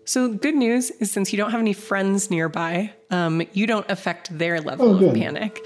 so 0.09 0.29
good 0.29 0.55
news 0.55 0.91
is 0.93 1.11
since 1.13 1.33
you 1.33 1.37
don't 1.37 1.51
have 1.51 1.61
any 1.61 1.73
friends 1.75 2.31
nearby, 2.31 2.93
um, 3.11 3.43
you 3.53 3.67
don't 3.67 3.89
affect 3.91 4.37
their 4.37 4.61
level 4.61 4.89
Oh, 5.05 5.09
of 5.09 5.15
panic. 5.15 5.65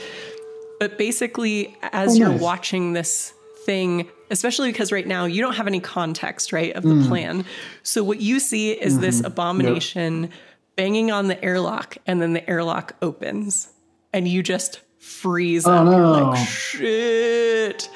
But 0.80 0.98
basically, 0.98 1.76
as 1.92 2.12
Oh, 2.14 2.18
you're 2.18 2.28
nice. 2.30 2.40
watching 2.40 2.92
this 2.92 3.32
thing, 3.64 4.08
especially 4.30 4.72
because 4.72 4.90
right 4.90 5.06
now 5.06 5.26
you 5.26 5.40
don't 5.40 5.54
have 5.54 5.68
any 5.68 5.78
context, 5.78 6.52
right, 6.52 6.74
of 6.74 6.82
the 6.82 7.04
plan. 7.06 7.44
So 7.84 8.02
what 8.02 8.20
you 8.20 8.40
see 8.40 8.72
is 8.72 8.98
this 8.98 9.22
abomination 9.22 10.30
banging 10.74 11.12
on 11.12 11.28
the 11.28 11.42
airlock, 11.44 11.96
and 12.06 12.20
then 12.20 12.32
the 12.32 12.48
airlock 12.50 12.96
opens, 13.00 13.68
and 14.12 14.26
you 14.26 14.42
just 14.42 14.80
freeze 14.98 15.66
Oh, 15.66 15.70
up. 15.72 15.86
You're 15.92 16.06
like, 16.06 16.48
shit. 16.48 17.88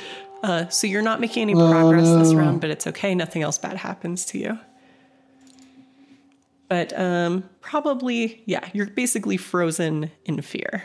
Uh, 0.44 0.68
so 0.68 0.86
you're 0.86 1.03
not 1.03 1.18
making 1.20 1.42
any 1.42 1.55
progress 1.55 2.09
this 2.09 2.30
no. 2.30 2.38
round, 2.38 2.61
but 2.61 2.70
it's 2.70 2.86
okay. 2.86 3.16
Nothing 3.16 3.42
else 3.42 3.59
bad 3.59 3.76
happens 3.78 4.24
to 4.26 4.38
you. 4.38 4.59
But 6.69 6.99
um, 6.99 7.49
probably, 7.61 8.43
yeah, 8.47 8.69
you're 8.73 8.91
basically 8.91 9.37
frozen 9.37 10.11
in 10.25 10.41
fear. 10.43 10.85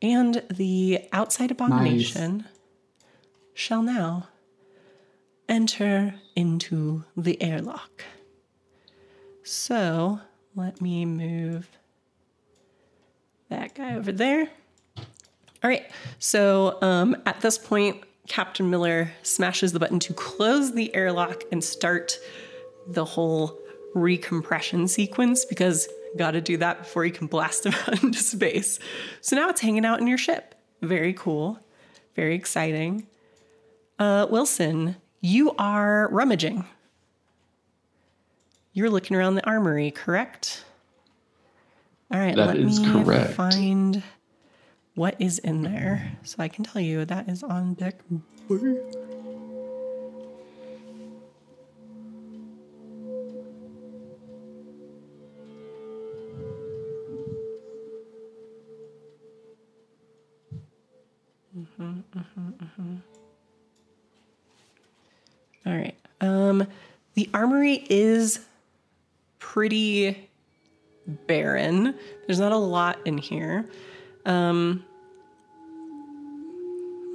And 0.00 0.42
the 0.50 1.08
outside 1.12 1.50
abomination 1.50 2.46
shall 3.54 3.82
now 3.82 4.28
enter 5.48 6.14
into 6.36 7.04
the 7.16 7.42
airlock. 7.42 8.04
So 9.42 10.20
let 10.54 10.80
me 10.80 11.04
move 11.04 11.68
that 13.48 13.74
guy 13.74 13.96
over 13.96 14.12
there. 14.12 14.48
All 14.96 15.70
right. 15.70 15.90
So 16.18 16.78
um, 16.82 17.16
at 17.26 17.40
this 17.40 17.58
point, 17.58 18.04
Captain 18.28 18.70
Miller 18.70 19.10
smashes 19.22 19.72
the 19.72 19.78
button 19.78 19.98
to 20.00 20.14
close 20.14 20.72
the 20.72 20.94
airlock 20.94 21.42
and 21.52 21.62
start 21.62 22.18
the 22.86 23.04
whole 23.04 23.58
recompression 23.94 24.88
sequence 24.88 25.44
because 25.44 25.88
got 26.16 26.32
to 26.32 26.40
do 26.40 26.56
that 26.58 26.78
before 26.80 27.04
you 27.04 27.12
can 27.12 27.26
blast 27.26 27.62
them 27.64 27.74
out 27.86 28.02
into 28.02 28.18
space. 28.18 28.78
So 29.20 29.36
now 29.36 29.48
it's 29.48 29.60
hanging 29.60 29.84
out 29.84 30.00
in 30.00 30.06
your 30.06 30.18
ship. 30.18 30.54
Very 30.82 31.12
cool. 31.12 31.58
Very 32.16 32.34
exciting. 32.34 33.06
Uh, 33.98 34.26
Wilson, 34.30 34.96
you 35.20 35.52
are 35.58 36.08
rummaging. 36.10 36.64
You're 38.72 38.90
looking 38.90 39.16
around 39.16 39.36
the 39.36 39.46
armory, 39.46 39.90
correct? 39.92 40.64
All 42.12 42.18
right, 42.20 42.34
That 42.36 42.48
let 42.48 42.56
is 42.58 42.80
me 42.80 42.92
correct. 42.92 43.32
find 43.34 44.02
what 44.94 45.16
is 45.20 45.38
in 45.38 45.62
there 45.62 46.12
so 46.22 46.36
I 46.38 46.48
can 46.48 46.64
tell 46.64 46.82
you 46.82 47.04
that 47.04 47.28
is 47.28 47.42
on 47.42 47.74
deck. 47.74 47.96
The 67.54 67.60
armory 67.60 67.86
is 67.88 68.40
pretty 69.38 70.28
barren. 71.06 71.94
There's 72.26 72.40
not 72.40 72.52
a 72.52 72.56
lot 72.56 72.98
in 73.04 73.18
here. 73.18 73.68
Um. 74.26 74.84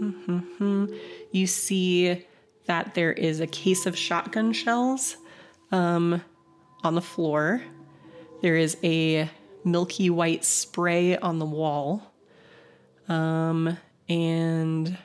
You 1.32 1.46
see 1.46 2.26
that 2.66 2.96
there 2.96 3.12
is 3.12 3.40
a 3.40 3.46
case 3.46 3.86
of 3.86 3.96
shotgun 3.96 4.52
shells 4.52 5.18
um, 5.72 6.24
on 6.84 6.96
the 6.96 7.02
floor. 7.02 7.62
There 8.42 8.56
is 8.56 8.78
a 8.84 9.30
milky 9.64 10.10
white 10.10 10.44
spray 10.44 11.18
on 11.18 11.38
the 11.38 11.46
wall. 11.46 12.14
Um, 13.08 13.78
and 14.08 14.98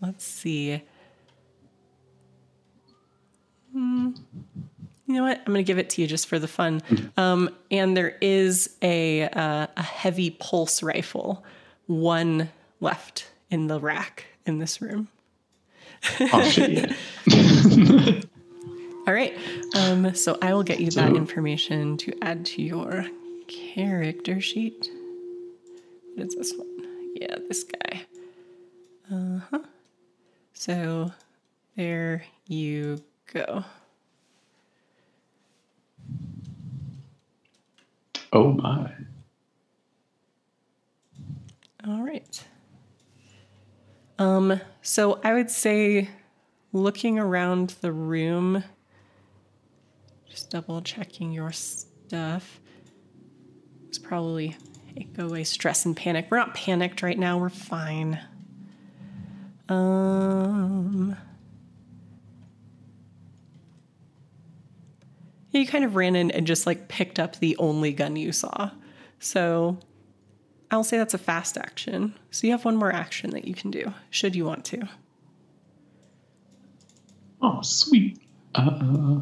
let's 0.00 0.24
see. 0.24 0.82
You 3.74 4.14
know 5.06 5.22
what? 5.24 5.38
I'm 5.38 5.52
going 5.52 5.64
to 5.64 5.66
give 5.66 5.78
it 5.78 5.90
to 5.90 6.02
you 6.02 6.06
just 6.08 6.26
for 6.26 6.38
the 6.38 6.48
fun. 6.48 6.80
Um, 7.16 7.50
and 7.70 7.96
there 7.96 8.16
is 8.20 8.76
a 8.82 9.22
uh, 9.28 9.66
a 9.76 9.82
heavy 9.82 10.30
pulse 10.30 10.82
rifle, 10.82 11.44
one 11.86 12.50
left 12.80 13.30
in 13.50 13.66
the 13.66 13.78
rack 13.80 14.26
in 14.46 14.58
this 14.58 14.80
room. 14.80 15.08
Oh 16.20 16.42
shit! 16.48 16.92
Yeah. 17.26 18.12
All 19.06 19.12
right. 19.14 19.36
Um, 19.76 20.14
so 20.14 20.38
I 20.40 20.54
will 20.54 20.62
get 20.62 20.80
you 20.80 20.90
that 20.92 21.10
So- 21.10 21.16
information 21.16 21.96
to 21.98 22.12
add 22.22 22.44
to 22.46 22.62
your 22.62 23.06
character 23.48 24.40
sheet. 24.40 24.88
What 26.14 26.28
is 26.28 26.34
this 26.36 26.54
one? 26.56 26.68
Yeah, 27.16 27.36
this 27.48 27.64
guy. 27.64 28.02
Uh 29.10 29.40
huh. 29.50 29.58
So 30.54 31.12
there 31.76 32.24
you 32.48 33.02
go. 33.32 33.64
Oh 38.32 38.52
my! 38.52 38.92
All 41.86 42.02
right. 42.02 42.44
Um, 44.18 44.60
so 44.82 45.20
I 45.24 45.34
would 45.34 45.50
say 45.50 46.08
looking 46.72 47.18
around 47.18 47.70
the 47.80 47.92
room, 47.92 48.62
just 50.28 50.50
double 50.50 50.80
checking 50.80 51.32
your 51.32 51.52
stuff. 51.52 52.60
It's 53.88 53.98
probably 53.98 54.56
go 55.14 55.26
away 55.26 55.44
stress 55.44 55.84
and 55.84 55.96
panic. 55.96 56.28
We're 56.30 56.38
not 56.38 56.54
panicked 56.54 57.02
right 57.02 57.18
now, 57.18 57.38
we're 57.38 57.48
fine. 57.48 58.20
Um 59.68 61.16
you 65.58 65.66
kind 65.66 65.84
of 65.84 65.94
ran 65.96 66.16
in 66.16 66.30
and 66.30 66.46
just 66.46 66.66
like 66.66 66.88
picked 66.88 67.18
up 67.18 67.36
the 67.36 67.56
only 67.58 67.92
gun 67.92 68.16
you 68.16 68.32
saw. 68.32 68.70
So 69.18 69.78
I'll 70.70 70.84
say 70.84 70.96
that's 70.98 71.14
a 71.14 71.18
fast 71.18 71.58
action. 71.58 72.14
So 72.30 72.46
you 72.46 72.52
have 72.52 72.64
one 72.64 72.76
more 72.76 72.92
action 72.92 73.30
that 73.30 73.46
you 73.46 73.54
can 73.54 73.70
do, 73.70 73.92
should 74.10 74.34
you 74.34 74.44
want 74.44 74.64
to. 74.66 74.88
Oh 77.42 77.60
sweet. 77.62 78.18
Uh, 78.54 79.20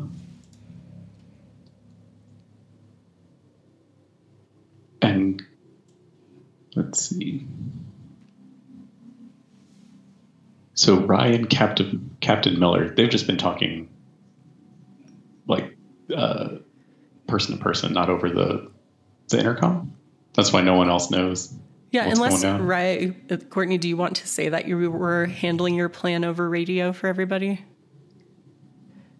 and 5.02 5.42
let's 6.76 7.00
see. 7.00 7.46
So 10.74 11.00
Ryan, 11.00 11.46
Captain 11.46 12.16
Captain 12.20 12.58
Miller, 12.58 12.88
they've 12.88 13.10
just 13.10 13.26
been 13.26 13.36
talking 13.36 13.89
person 17.26 17.56
to 17.56 17.62
person, 17.62 17.92
not 17.92 18.08
over 18.10 18.28
the 18.28 18.70
the 19.28 19.38
intercom. 19.38 19.92
That's 20.34 20.52
why 20.52 20.60
no 20.62 20.74
one 20.74 20.90
else 20.90 21.10
knows. 21.10 21.52
Yeah, 21.92 22.06
What's 22.06 22.18
unless 22.18 22.42
going 22.42 22.58
down? 22.58 22.66
right, 22.66 23.16
uh, 23.32 23.36
Courtney, 23.36 23.76
do 23.78 23.88
you 23.88 23.96
want 23.96 24.16
to 24.16 24.26
say 24.28 24.48
that 24.48 24.68
you 24.68 24.90
were 24.90 25.26
handling 25.26 25.74
your 25.74 25.88
plan 25.88 26.24
over 26.24 26.48
radio 26.48 26.92
for 26.92 27.08
everybody? 27.08 27.64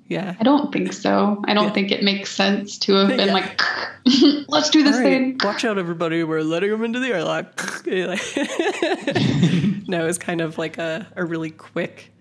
Yeah. 0.07 0.35
I 0.41 0.43
don't 0.45 0.73
think 0.73 0.93
so. 0.93 1.41
I 1.47 1.55
don't 1.55 1.67
Yeah. 1.69 1.73
think 1.73 1.91
it 1.93 2.03
makes 2.03 2.31
sense 2.33 2.79
to 2.81 2.95
have 2.95 3.09
been 3.09 3.29
Yeah. 3.29 3.33
like, 3.33 3.61
let's 4.49 4.71
do 4.71 4.83
this 4.83 4.97
All 4.97 5.03
thing. 5.03 5.39
watch 5.43 5.65
out, 5.65 5.79
everybody! 5.79 6.25
We're 6.25 6.43
letting 6.43 6.71
them 6.71 6.83
into 6.85 6.99
the 7.01 7.09
airlock. 7.09 7.61
no, 9.89 10.07
it's 10.07 10.19
kind 10.19 10.41
of 10.41 10.59
like 10.59 10.79
a, 10.79 11.07
a 11.17 11.25
really 11.25 11.51
quick 11.51 12.13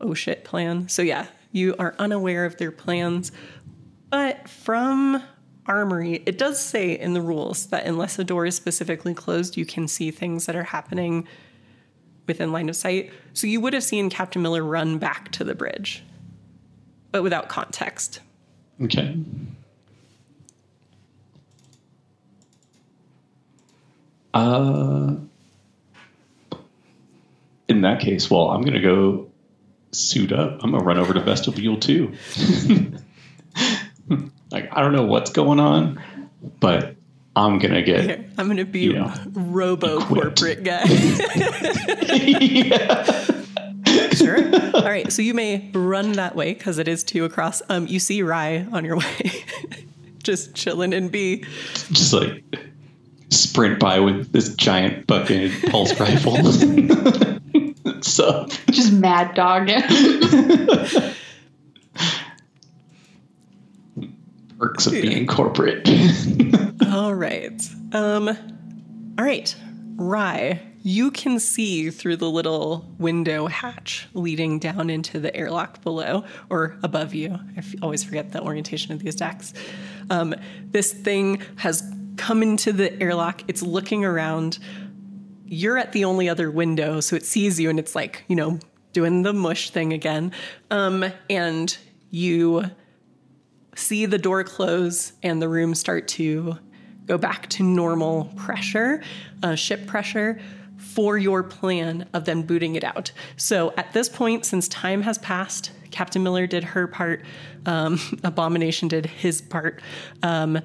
oh 0.00 0.14
shit 0.14 0.44
plan. 0.44 0.88
So 0.88 1.02
yeah, 1.02 1.26
you 1.52 1.74
are 1.78 1.94
unaware 1.98 2.44
of 2.44 2.56
their 2.58 2.72
plans, 2.72 3.32
but 4.10 4.48
from 4.48 5.22
Armory, 5.66 6.22
it 6.24 6.38
does 6.38 6.58
say 6.58 6.98
in 6.98 7.12
the 7.12 7.20
rules 7.20 7.66
that 7.66 7.84
unless 7.84 8.18
a 8.18 8.24
door 8.24 8.46
is 8.46 8.56
specifically 8.56 9.14
closed, 9.14 9.56
you 9.56 9.66
can 9.66 9.86
see 9.86 10.10
things 10.10 10.46
that 10.46 10.56
are 10.56 10.64
happening 10.64 11.28
within 12.26 12.52
line 12.52 12.68
of 12.68 12.76
sight. 12.76 13.12
So 13.34 13.46
you 13.46 13.60
would 13.60 13.74
have 13.74 13.82
seen 13.82 14.08
Captain 14.08 14.40
Miller 14.40 14.64
run 14.64 14.98
back 14.98 15.30
to 15.32 15.44
the 15.44 15.54
bridge, 15.54 16.02
but 17.12 17.22
without 17.22 17.48
context. 17.48 18.20
Okay. 18.82 19.16
Uh, 24.32 25.16
in 27.68 27.82
that 27.82 28.00
case, 28.00 28.30
well, 28.30 28.50
I'm 28.50 28.62
gonna 28.62 28.80
go 28.80 29.28
suit 29.92 30.32
up. 30.32 30.62
I'm 30.62 30.70
gonna 30.70 30.84
run 30.84 30.98
over 30.98 31.12
to 31.12 31.20
vestibule 31.20 31.78
two. 31.78 32.14
like 34.50 34.68
I 34.72 34.80
don't 34.80 34.92
know 34.92 35.04
what's 35.04 35.30
going 35.30 35.60
on, 35.60 36.00
but 36.60 36.96
I'm 37.36 37.58
gonna 37.58 37.82
get. 37.82 38.00
Here, 38.04 38.24
I'm 38.36 38.46
going 38.46 38.56
to 38.58 38.64
be 38.64 38.80
Yeah. 38.92 39.16
robo 39.32 40.00
Equipped. 40.00 40.38
corporate 40.38 40.64
guy. 40.64 40.84
sure. 44.14 44.38
All 44.74 44.82
right. 44.82 45.10
So 45.12 45.22
you 45.22 45.34
may 45.34 45.70
run 45.72 46.12
that 46.12 46.34
way 46.34 46.54
because 46.54 46.78
it 46.78 46.88
is 46.88 47.04
two 47.04 47.24
across. 47.24 47.62
Um, 47.68 47.86
you 47.86 47.98
see 48.00 48.22
Rye 48.22 48.66
on 48.72 48.84
your 48.84 48.96
way, 48.98 49.44
just 50.22 50.54
chilling 50.54 50.92
and 50.92 51.10
be 51.12 51.44
Just 51.92 52.12
like 52.12 52.42
sprint 53.30 53.78
by 53.78 54.00
with 54.00 54.32
this 54.32 54.54
giant 54.54 55.06
fucking 55.06 55.52
pulse 55.70 55.98
rifle. 56.00 56.36
so? 58.02 58.46
Just 58.70 58.92
mad 58.92 59.34
dog. 59.34 59.68
Perks 64.58 64.86
of 64.86 64.92
being 64.92 65.26
corporate. 65.26 65.88
All 66.86 67.14
right. 67.14 67.62
Um 67.92 68.28
all 69.18 69.24
right. 69.24 69.54
Rye, 69.96 70.60
you 70.82 71.10
can 71.10 71.40
see 71.40 71.90
through 71.90 72.16
the 72.16 72.30
little 72.30 72.86
window 72.98 73.48
hatch 73.48 74.06
leading 74.14 74.60
down 74.60 74.90
into 74.90 75.18
the 75.18 75.34
airlock 75.34 75.82
below 75.82 76.24
or 76.50 76.78
above 76.84 77.14
you. 77.14 77.32
I 77.32 77.58
f- 77.58 77.74
always 77.82 78.04
forget 78.04 78.30
the 78.30 78.40
orientation 78.40 78.92
of 78.92 79.00
these 79.00 79.16
decks. 79.16 79.54
Um, 80.08 80.36
this 80.70 80.92
thing 80.92 81.42
has 81.56 81.82
come 82.16 82.44
into 82.44 82.72
the 82.72 83.00
airlock. 83.02 83.42
It's 83.48 83.60
looking 83.60 84.04
around. 84.04 84.60
You're 85.46 85.78
at 85.78 85.90
the 85.90 86.04
only 86.04 86.28
other 86.28 86.48
window, 86.48 87.00
so 87.00 87.16
it 87.16 87.24
sees 87.26 87.58
you 87.58 87.70
and 87.70 87.80
it's 87.80 87.96
like, 87.96 88.22
you 88.28 88.36
know, 88.36 88.60
doing 88.92 89.22
the 89.22 89.32
mush 89.32 89.70
thing 89.70 89.92
again. 89.92 90.30
Um, 90.70 91.04
and 91.28 91.76
you 92.10 92.70
see 93.78 94.06
the 94.06 94.18
door 94.18 94.44
close 94.44 95.12
and 95.22 95.40
the 95.40 95.48
room 95.48 95.74
start 95.74 96.08
to 96.08 96.58
go 97.06 97.16
back 97.16 97.48
to 97.48 97.62
normal 97.62 98.26
pressure, 98.36 99.02
uh, 99.42 99.54
ship 99.54 99.86
pressure, 99.86 100.40
for 100.76 101.16
your 101.16 101.42
plan 101.42 102.08
of 102.12 102.24
then 102.24 102.42
booting 102.42 102.74
it 102.74 102.84
out. 102.84 103.10
So 103.36 103.72
at 103.76 103.92
this 103.92 104.08
point, 104.08 104.44
since 104.44 104.68
time 104.68 105.02
has 105.02 105.18
passed, 105.18 105.72
Captain 105.90 106.22
Miller 106.22 106.46
did 106.46 106.64
her 106.64 106.86
part, 106.86 107.24
um, 107.66 107.98
Abomination 108.24 108.88
did 108.88 109.06
his 109.06 109.40
part. 109.40 109.80
Um, 110.22 110.60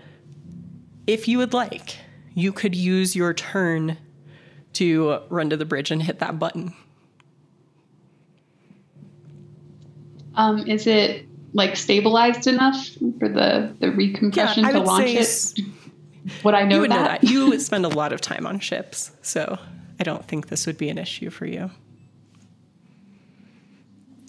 if 1.07 1.28
you 1.28 1.38
would 1.38 1.53
like, 1.53 1.97
you 2.34 2.51
could 2.51 2.76
use 2.76 3.16
your 3.16 3.34
turn 3.34 3.97
to 4.74 5.20
run 5.30 5.49
to 5.49 5.57
the 5.57 5.66
bridge 5.66 5.91
and 5.91 6.01
hit 6.01 6.20
that 6.20 6.39
button. 6.39 6.74
um, 10.36 10.59
is 10.68 10.88
it 10.88 11.26
like 11.54 11.76
stabilized 11.78 12.47
enough 12.47 12.76
for 13.20 13.30
the 13.30 13.76
the 13.80 13.88
recompression 13.88 14.64
I 14.66 14.72
to 14.72 14.80
launch 14.80 15.10
it? 15.10 15.18
s- 15.20 15.54
Would 16.43 16.54
I 16.56 16.64
know 16.64 16.76
you 16.76 16.82
would 16.82 16.91
that? 16.91 16.95
know 16.95 17.04
that. 17.04 17.24
You 17.24 17.60
spend 17.60 17.86
a 17.86 17.89
lot 17.89 18.12
of 18.14 18.22
time 18.22 18.45
on 18.47 18.60
ships, 18.60 19.12
so 19.22 19.58
I 19.99 20.04
don't 20.04 20.26
think 20.28 20.47
this 20.47 20.66
would 20.66 20.78
be 20.78 20.89
an 20.89 20.97
issue 20.97 21.30
for 21.30 21.45
you. 21.45 21.70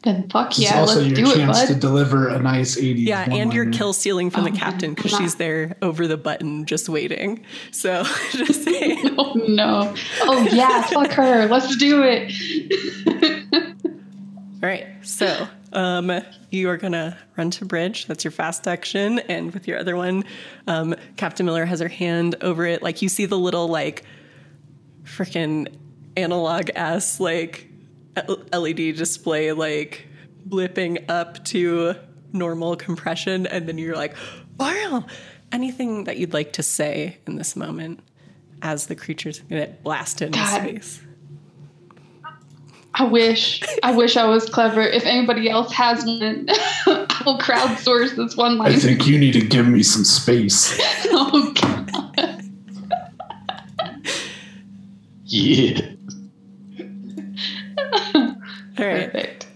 Then 0.03 0.29
fuck 0.29 0.49
It's 0.51 0.59
yeah, 0.59 0.81
also 0.81 0.97
let's 1.01 1.07
your 1.07 1.17
do 1.17 1.31
it, 1.33 1.37
chance 1.37 1.61
bud. 1.61 1.67
to 1.69 1.75
deliver 1.75 2.29
a 2.29 2.39
nice 2.39 2.77
80. 2.77 3.01
Yeah, 3.01 3.27
and 3.33 3.55
you're 3.55 3.71
kill 3.71 3.95
stealing 3.95 4.29
from 4.29 4.45
the 4.45 4.51
Oh, 4.51 4.55
captain 4.55 4.93
because 4.93 5.13
she's 5.13 5.37
there 5.37 5.77
over 5.81 6.07
the 6.07 6.19
button 6.19 6.67
just 6.67 6.91
waiting. 6.91 7.43
So 7.71 8.05
just 8.33 8.65
saying. 8.65 9.01
Oh 9.19 9.33
no. 9.49 9.95
Oh 10.23 10.47
yeah, 10.53 10.83
fuck 10.83 11.11
her. 11.13 11.47
Let's 11.47 11.75
do 11.77 12.03
it. 12.05 12.33
All 14.63 14.69
right, 14.69 14.87
so 15.03 15.49
um, 15.75 16.13
you 16.51 16.69
are 16.69 16.77
gonna 16.77 17.19
run 17.37 17.51
to 17.53 17.65
bridge. 17.65 18.07
That's 18.07 18.25
your 18.25 18.31
fast 18.31 18.67
action, 18.69 19.19
and 19.21 19.53
with 19.53 19.67
your 19.69 19.79
other 19.79 19.97
one, 19.97 20.25
um, 20.67 20.95
Captain 21.17 21.45
Miller 21.47 21.65
has 21.65 21.81
her 21.81 21.89
hand 21.89 22.37
over 22.41 22.65
it. 22.67 22.83
Like 22.83 23.03
you 23.03 23.09
see 23.09 23.27
the 23.27 23.39
little 23.39 23.69
like 23.69 24.05
freaking 25.05 25.75
analog 26.17 26.71
ass 26.75 27.21
like 27.21 27.69
LED 28.53 28.97
display 28.97 29.53
like 29.53 30.07
blipping 30.49 31.11
up 31.11 31.45
to 31.47 31.95
normal 32.33 32.77
compression, 32.77 33.47
and 33.47 33.69
then 33.69 33.79
you're 33.79 33.97
like, 33.97 34.15
wow. 34.59 35.05
Anything 35.53 36.05
that 36.05 36.17
you'd 36.17 36.33
like 36.33 36.55
to 36.55 36.63
say 36.63 37.19
in 37.27 37.37
this 37.37 37.55
moment 37.55 38.01
as 38.61 38.87
the 38.87 38.97
creature's 38.97 39.41
gonna 39.41 39.69
blast 39.83 40.23
into 40.23 40.39
God. 40.39 40.63
space? 40.63 41.01
I 42.97 43.05
wish. 43.05 43.63
I 43.83 43.95
wish 43.95 44.17
I 44.17 44.25
was 44.27 44.49
clever. 44.49 44.81
If 44.81 45.05
anybody 45.05 45.51
else 45.51 45.73
has 45.73 46.05
one, 46.05 46.47
I'll 46.87 47.39
crowdsource 47.39 48.15
this 48.15 48.37
one 48.37 48.57
line. 48.59 48.73
I 48.73 48.77
think 48.77 49.07
you 49.07 49.19
need 49.19 49.33
to 49.33 49.41
give 49.41 49.67
me 49.67 49.83
some 49.83 50.05
space. 50.05 50.79
oh 51.11 51.53
god. 51.61 52.45
yeah. 55.25 55.81
All 58.15 58.87
right. 58.87 59.13
Perfect. 59.13 59.47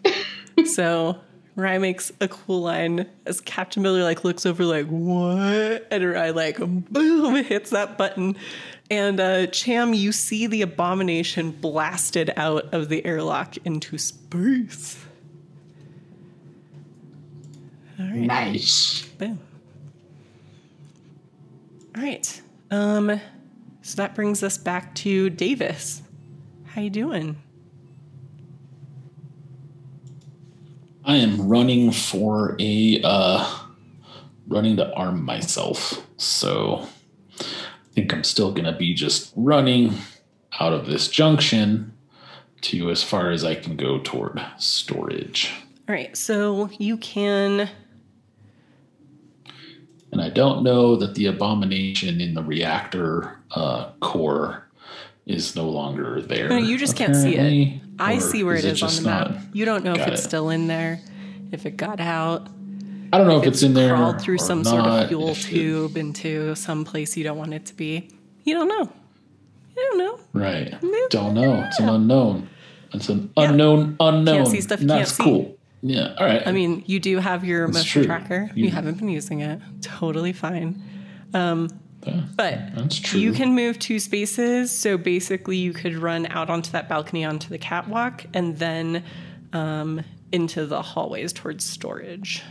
So 0.67 1.21
Rye 1.59 1.79
makes 1.79 2.13
a 2.21 2.29
cool 2.29 2.63
line 2.63 3.07
as 3.27 3.41
Captain 3.41 3.83
Miller 3.83 4.03
like 4.03 4.23
looks 4.25 4.47
over 4.47 4.65
like 4.65 4.87
what, 4.87 5.87
and 5.91 6.09
Rye 6.09 6.31
like 6.31 6.59
boom 6.59 7.37
hits 7.45 7.71
that 7.71 7.99
button, 7.99 8.37
and 8.91 9.21
uh, 9.21 9.47
Cham, 9.49 9.93
you 9.95 10.13
see 10.13 10.47
the 10.47 10.63
abomination 10.63 11.51
blasted 11.51 12.33
out 12.37 12.73
of 12.73 12.89
the 12.89 13.05
airlock 13.05 13.57
into 13.65 13.99
space. 13.99 14.97
Nice. 17.99 19.03
Boom. 19.19 19.41
All 21.97 22.03
right. 22.03 22.43
Um, 22.71 23.21
so 23.83 23.97
that 23.97 24.15
brings 24.15 24.43
us 24.43 24.57
back 24.57 24.95
to 24.97 25.31
Davis. 25.31 26.03
How 26.65 26.81
you 26.81 26.91
doing? 26.91 27.37
I 31.05 31.17
am 31.17 31.49
running 31.49 31.91
for 31.91 32.55
a 32.61 33.01
uh 33.03 33.59
running 34.47 34.77
to 34.77 34.95
arm 34.95 35.25
myself. 35.25 36.07
So 36.19 36.87
think 37.99 38.13
I'm 38.15 38.23
still 38.25 38.53
gonna 38.53 38.77
be 38.77 38.95
just 38.95 39.33
running 39.35 39.93
out 40.61 40.73
of 40.73 40.87
this 40.87 41.09
junction 41.09 41.93
to 42.61 42.91
as 42.91 43.03
far 43.03 43.31
as 43.33 43.45
I 43.45 43.55
can 43.57 43.77
go 43.77 43.99
toward 43.99 44.41
storage. 44.57 45.53
All 45.89 45.95
right. 45.95 46.17
So 46.17 46.71
you 46.79 46.97
can. 46.99 47.69
And 50.13 50.23
I 50.23 50.31
don't 50.31 50.63
know 50.63 50.95
that 50.97 51.15
the 51.17 51.27
abomination 51.27 52.21
in 52.21 52.35
the 52.35 52.43
reactor 52.43 53.41
uh, 53.51 53.91
core 54.01 54.69
is 55.27 55.55
no 55.57 55.69
longer 55.69 56.23
there. 56.23 56.49
No, 56.49 56.57
you 56.57 56.79
just 56.79 56.97
can't 56.97 57.15
see 57.17 57.35
it. 57.37 57.81
I 57.99 58.19
see 58.19 58.43
where 58.45 58.55
it 58.55 58.65
is 58.65 58.83
on 58.83 58.95
the 58.95 59.03
map. 59.03 59.31
not- 59.33 59.41
You 59.55 59.65
don't 59.65 59.85
know 59.85 59.93
if 59.93 60.07
it's 60.07 60.21
it. 60.21 60.25
still 60.25 60.49
in 60.51 60.67
there, 60.69 61.01
if 61.53 61.67
it 61.67 61.77
got 61.77 62.01
out, 62.01 62.47
I 63.13 63.19
don't 63.19 63.27
know 63.27 63.41
if, 63.41 63.47
it's, 63.47 63.63
in 63.63 63.75
there. 63.75 63.95
crawled 63.95 64.21
through 64.21 64.39
some 64.39 64.65
sort 64.65 64.85
of 64.85 65.09
fuel 65.09 65.31
if 65.31 65.43
tube 65.43 65.97
into 65.97 66.55
some 66.55 66.85
place 66.85 67.17
you 67.17 67.25
don't 67.25 67.39
want 67.39 67.55
it 67.55 67.67
to 67.67 67.75
be. 67.75 68.11
You 68.45 68.55
don't 68.55 68.69
know. 68.69 68.93
You 69.77 69.83
don't 69.91 69.99
know. 69.99 70.21
Right. 70.33 70.75
Don't 71.11 71.35
know. 71.35 71.63
It's 71.67 71.79
an 71.79 71.89
unknown. 71.89 72.49
It's 72.93 73.09
an 73.09 73.31
unknown 73.37 73.97
unknown. 74.01 74.37
Can't 74.39 74.49
see 74.49 74.61
stuff 74.61 74.81
And 74.81 74.91
That's 74.91 75.17
cool. 75.17 75.57
Yeah. 75.83 76.15
All 76.19 76.27
right. 76.27 76.47
I 76.47 76.53
mean, 76.53 76.83
you 76.87 76.99
do 76.99 77.19
have 77.19 77.45
your 77.45 77.67
That's 77.67 77.79
motion 77.79 78.03
true. 78.03 78.07
tracker. 78.07 78.51
You, 78.55 78.65
You- 78.67 78.71
haven't 78.71 78.99
been 78.99 79.09
using 79.09 79.41
it. 79.41 79.61
Totally 79.83 80.33
fine. 80.33 80.83
Um, 81.35 81.69
Yeah, 82.07 82.23
But 82.37 82.59
that's 82.75 82.99
true. 82.99 83.21
you 83.21 83.33
can 83.33 83.55
move 83.55 83.79
two 83.79 83.99
spaces. 84.01 84.77
So 84.77 84.97
basically, 84.99 85.57
you 85.57 85.73
could 85.73 85.97
run 85.97 86.27
out 86.27 86.49
onto 86.51 86.71
that 86.73 86.89
balcony 86.89 87.25
onto 87.25 87.49
the 87.49 87.59
catwalk 87.59 88.25
and 88.35 88.57
then 88.59 89.05
um, 89.53 90.03
into 90.33 90.67
the 90.67 90.83
hallways 90.83 91.33
towards 91.33 91.65
storage. 91.65 92.43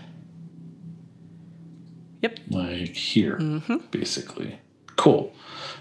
Yep. 2.22 2.40
like 2.50 2.96
here, 2.96 3.38
Mm-hmm. 3.38 3.78
basically. 3.92 4.60
Cool. 4.96 5.34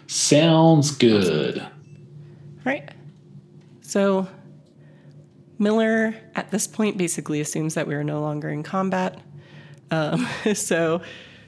Sounds 0.06 0.90
good. 0.90 1.66
Right. 2.64 2.88
So 3.80 4.28
Miller 5.58 6.14
at 6.34 6.50
this 6.50 6.66
point 6.66 6.98
basically 6.98 7.40
assumes 7.40 7.74
that 7.74 7.86
we 7.86 7.94
are 7.94 8.04
no 8.04 8.20
longer 8.20 8.50
in 8.50 8.62
combat. 8.62 9.18
Um, 9.90 10.26
so 10.54 11.00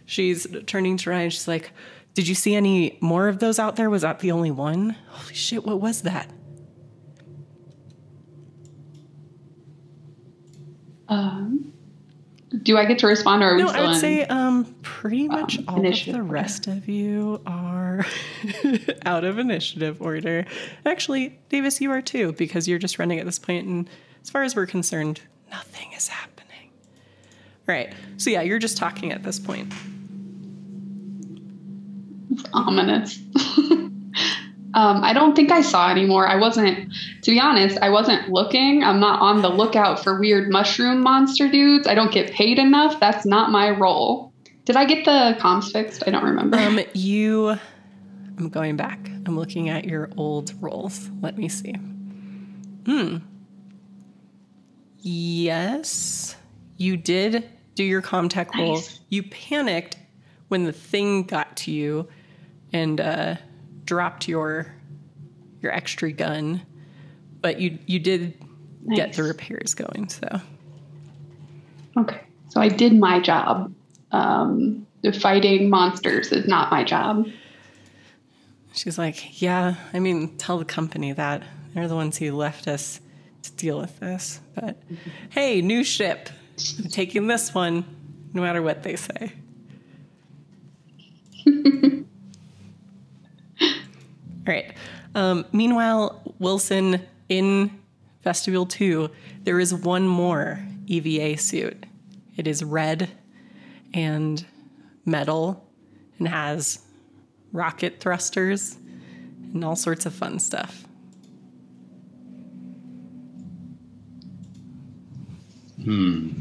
she's 0.06 0.46
turning 0.66 0.96
to 0.98 1.10
Ryan. 1.10 1.30
She's 1.30 1.46
like, 1.48 1.72
Did 2.14 2.26
you 2.26 2.34
see 2.34 2.54
any 2.54 2.96
more 3.02 3.28
of 3.28 3.38
those 3.40 3.58
out 3.58 3.76
there? 3.76 3.90
Was 3.90 4.02
that 4.02 4.20
the 4.20 4.32
only 4.32 4.50
one? 4.50 4.96
Holy 5.08 5.34
shit, 5.34 5.64
what 5.66 5.80
was 5.80 6.02
that? 6.02 6.30
Um, 11.08 11.72
do 12.62 12.78
I 12.78 12.84
get 12.86 12.98
to 13.00 13.06
respond 13.06 13.42
or 13.42 13.48
are 13.50 13.56
we 13.56 13.62
No, 13.62 13.68
still 13.68 13.80
I 13.82 13.86
would 13.86 13.94
in? 13.94 14.00
say 14.00 14.24
um, 14.24 14.74
pretty 14.82 15.28
much 15.28 15.58
all 15.68 15.76
of 15.76 15.82
the 15.82 16.10
order. 16.12 16.22
rest 16.22 16.66
of 16.66 16.88
you 16.88 17.42
are 17.46 18.06
out 19.04 19.24
of 19.24 19.38
initiative 19.38 20.00
order. 20.00 20.46
Actually, 20.86 21.38
Davis, 21.50 21.80
you 21.80 21.90
are 21.90 22.00
too, 22.00 22.32
because 22.32 22.66
you're 22.66 22.78
just 22.78 22.98
running 22.98 23.18
at 23.18 23.26
this 23.26 23.38
point, 23.38 23.66
and 23.66 23.88
as 24.22 24.30
far 24.30 24.42
as 24.44 24.56
we're 24.56 24.66
concerned, 24.66 25.20
nothing 25.50 25.92
is 25.92 26.08
happening. 26.08 26.70
Right. 27.66 27.92
So 28.16 28.30
yeah, 28.30 28.40
you're 28.40 28.58
just 28.58 28.78
talking 28.78 29.12
at 29.12 29.22
this 29.22 29.38
point. 29.38 29.72
ominous. 32.54 33.18
um, 34.78 35.02
I 35.02 35.12
don't 35.12 35.34
think 35.34 35.50
I 35.50 35.60
saw 35.60 35.90
any 35.90 36.06
more. 36.06 36.28
I 36.28 36.36
wasn't, 36.36 36.92
to 37.22 37.30
be 37.32 37.40
honest, 37.40 37.78
I 37.78 37.90
wasn't 37.90 38.28
looking. 38.28 38.84
I'm 38.84 39.00
not 39.00 39.20
on 39.20 39.42
the 39.42 39.48
lookout 39.48 40.04
for 40.04 40.20
weird 40.20 40.50
mushroom 40.50 41.00
monster 41.00 41.48
dudes. 41.50 41.88
I 41.88 41.96
don't 41.96 42.12
get 42.12 42.30
paid 42.30 42.60
enough. 42.60 43.00
That's 43.00 43.26
not 43.26 43.50
my 43.50 43.70
role. 43.70 44.32
Did 44.66 44.76
I 44.76 44.84
get 44.84 45.04
the 45.04 45.36
comms 45.40 45.72
fixed? 45.72 46.04
I 46.06 46.12
don't 46.12 46.22
remember. 46.22 46.58
Um, 46.58 46.78
you. 46.92 47.58
I'm 48.38 48.50
going 48.50 48.76
back. 48.76 49.10
I'm 49.26 49.36
looking 49.36 49.68
at 49.68 49.84
your 49.84 50.10
old 50.16 50.52
rolls. 50.62 51.10
Let 51.22 51.36
me 51.36 51.48
see. 51.48 51.72
Hmm. 52.86 53.16
Yes, 55.00 56.36
you 56.76 56.96
did 56.96 57.50
do 57.74 57.82
your 57.82 58.00
comtech 58.00 58.54
roll. 58.54 58.74
Nice. 58.74 59.00
You 59.08 59.24
panicked 59.24 59.96
when 60.46 60.62
the 60.62 60.72
thing 60.72 61.24
got 61.24 61.56
to 61.56 61.72
you 61.72 62.06
and 62.72 63.00
uh, 63.00 63.36
dropped 63.88 64.28
your 64.28 64.70
your 65.62 65.72
extra 65.72 66.12
gun, 66.12 66.60
but 67.40 67.58
you 67.58 67.78
you 67.86 67.98
did 67.98 68.34
get 68.94 69.14
the 69.14 69.22
repairs 69.22 69.74
going. 69.74 70.08
So 70.10 70.40
Okay. 71.96 72.20
So 72.50 72.60
I 72.60 72.68
did 72.68 72.94
my 72.94 73.18
job. 73.18 73.74
Um, 74.12 74.86
the 75.02 75.12
fighting 75.12 75.70
monsters 75.70 76.32
is 76.32 76.46
not 76.46 76.70
my 76.70 76.84
job. 76.84 77.26
she's 78.74 78.98
like, 78.98 79.40
"Yeah, 79.40 79.74
I 79.94 79.98
mean, 79.98 80.36
tell 80.36 80.58
the 80.58 80.64
company 80.66 81.12
that 81.12 81.42
they're 81.72 81.88
the 81.88 81.94
ones 81.96 82.18
who 82.18 82.36
left 82.36 82.68
us 82.68 83.00
to 83.42 83.52
deal 83.52 83.80
with 83.80 83.98
this. 84.00 84.40
But 84.54 84.82
hey, 85.30 85.62
new 85.62 85.82
ship, 85.82 86.28
I'm 86.78 86.90
taking 86.90 87.26
this 87.26 87.54
one, 87.54 87.84
no 88.34 88.42
matter 88.42 88.60
what 88.62 88.82
they 88.82 88.96
say." 88.96 89.32
All 94.48 94.54
right. 94.54 94.72
Um, 95.14 95.44
meanwhile, 95.52 96.22
Wilson 96.38 97.02
in 97.28 97.70
vestibule 98.22 98.64
two, 98.64 99.10
there 99.42 99.60
is 99.60 99.74
one 99.74 100.06
more 100.08 100.58
EVA 100.86 101.36
suit. 101.36 101.84
It 102.38 102.46
is 102.46 102.64
red 102.64 103.10
and 103.92 104.42
metal 105.04 105.68
and 106.18 106.28
has 106.28 106.78
rocket 107.52 108.00
thrusters 108.00 108.78
and 109.52 109.62
all 109.62 109.76
sorts 109.76 110.06
of 110.06 110.14
fun 110.14 110.38
stuff. 110.38 110.84
Hmm. 115.84 116.40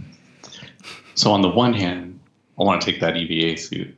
So 1.16 1.32
on 1.32 1.41
the 1.41 1.49
one 1.49 1.74
hand, 1.74 2.22
I 2.58 2.64
want 2.64 2.82
to 2.82 2.89
take 2.89 3.01
that 3.01 3.18
EVA 3.18 3.58
suit. 3.58 3.97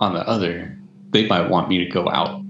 On 0.00 0.14
the 0.14 0.26
other, 0.26 0.76
they 1.10 1.26
might 1.28 1.48
want 1.48 1.68
me 1.68 1.78
to 1.78 1.86
go 1.90 2.08
out, 2.08 2.42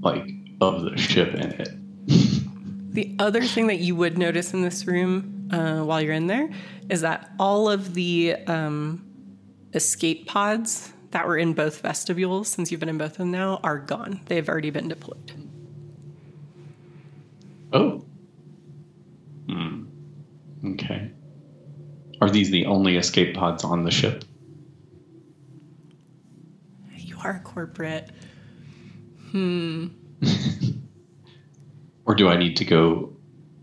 like 0.00 0.28
of 0.60 0.82
the 0.82 0.96
ship 0.96 1.34
in 1.34 1.52
it. 1.52 1.68
The 2.90 3.14
other 3.20 3.42
thing 3.42 3.68
that 3.68 3.78
you 3.78 3.94
would 3.94 4.18
notice 4.18 4.52
in 4.52 4.62
this 4.62 4.84
room 4.84 5.48
uh, 5.52 5.84
while 5.84 6.02
you're 6.02 6.12
in 6.12 6.26
there 6.26 6.50
is 6.88 7.02
that 7.02 7.30
all 7.38 7.70
of 7.70 7.94
the 7.94 8.34
um, 8.48 9.06
escape 9.72 10.26
pods 10.26 10.92
that 11.12 11.26
were 11.26 11.38
in 11.38 11.52
both 11.54 11.82
vestibules, 11.82 12.48
since 12.48 12.70
you've 12.70 12.80
been 12.80 12.88
in 12.88 12.98
both 12.98 13.12
of 13.12 13.18
them 13.18 13.30
now, 13.30 13.60
are 13.62 13.78
gone. 13.78 14.20
They've 14.26 14.48
already 14.48 14.70
been 14.70 14.88
deployed. 14.88 15.32
Oh. 17.72 18.04
Hmm. 19.48 19.84
Okay. 20.64 21.12
Are 22.20 22.28
these 22.30 22.50
the 22.50 22.66
only 22.66 22.96
escape 22.96 23.34
pods 23.34 23.62
on 23.62 23.84
the 23.84 23.90
ship? 23.90 24.24
You 26.96 27.16
are 27.22 27.40
corporate. 27.44 28.10
Or 32.06 32.14
do 32.14 32.28
I 32.28 32.36
need 32.36 32.56
to 32.56 32.64
go 32.64 33.12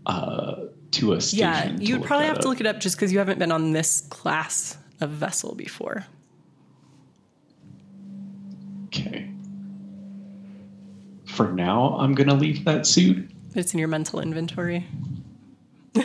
uh, 0.06 0.64
to 0.92 1.12
a 1.12 1.20
station? 1.20 1.38
Yeah, 1.46 1.76
you'd 1.78 2.02
probably 2.02 2.26
have 2.26 2.38
to 2.40 2.48
look 2.48 2.60
it 2.60 2.66
up 2.66 2.80
just 2.80 2.96
because 2.96 3.12
you 3.12 3.18
haven't 3.18 3.38
been 3.38 3.52
on 3.52 3.72
this 3.72 4.02
class 4.08 4.78
of 5.00 5.10
vessel 5.10 5.54
before. 5.54 6.06
Okay. 8.86 9.30
For 11.26 11.52
now, 11.52 11.96
I'm 11.98 12.14
gonna 12.14 12.34
leave 12.34 12.64
that 12.64 12.86
suit. 12.86 13.30
It's 13.54 13.72
in 13.74 13.78
your 13.78 13.88
mental 13.88 14.20
inventory. 14.20 14.86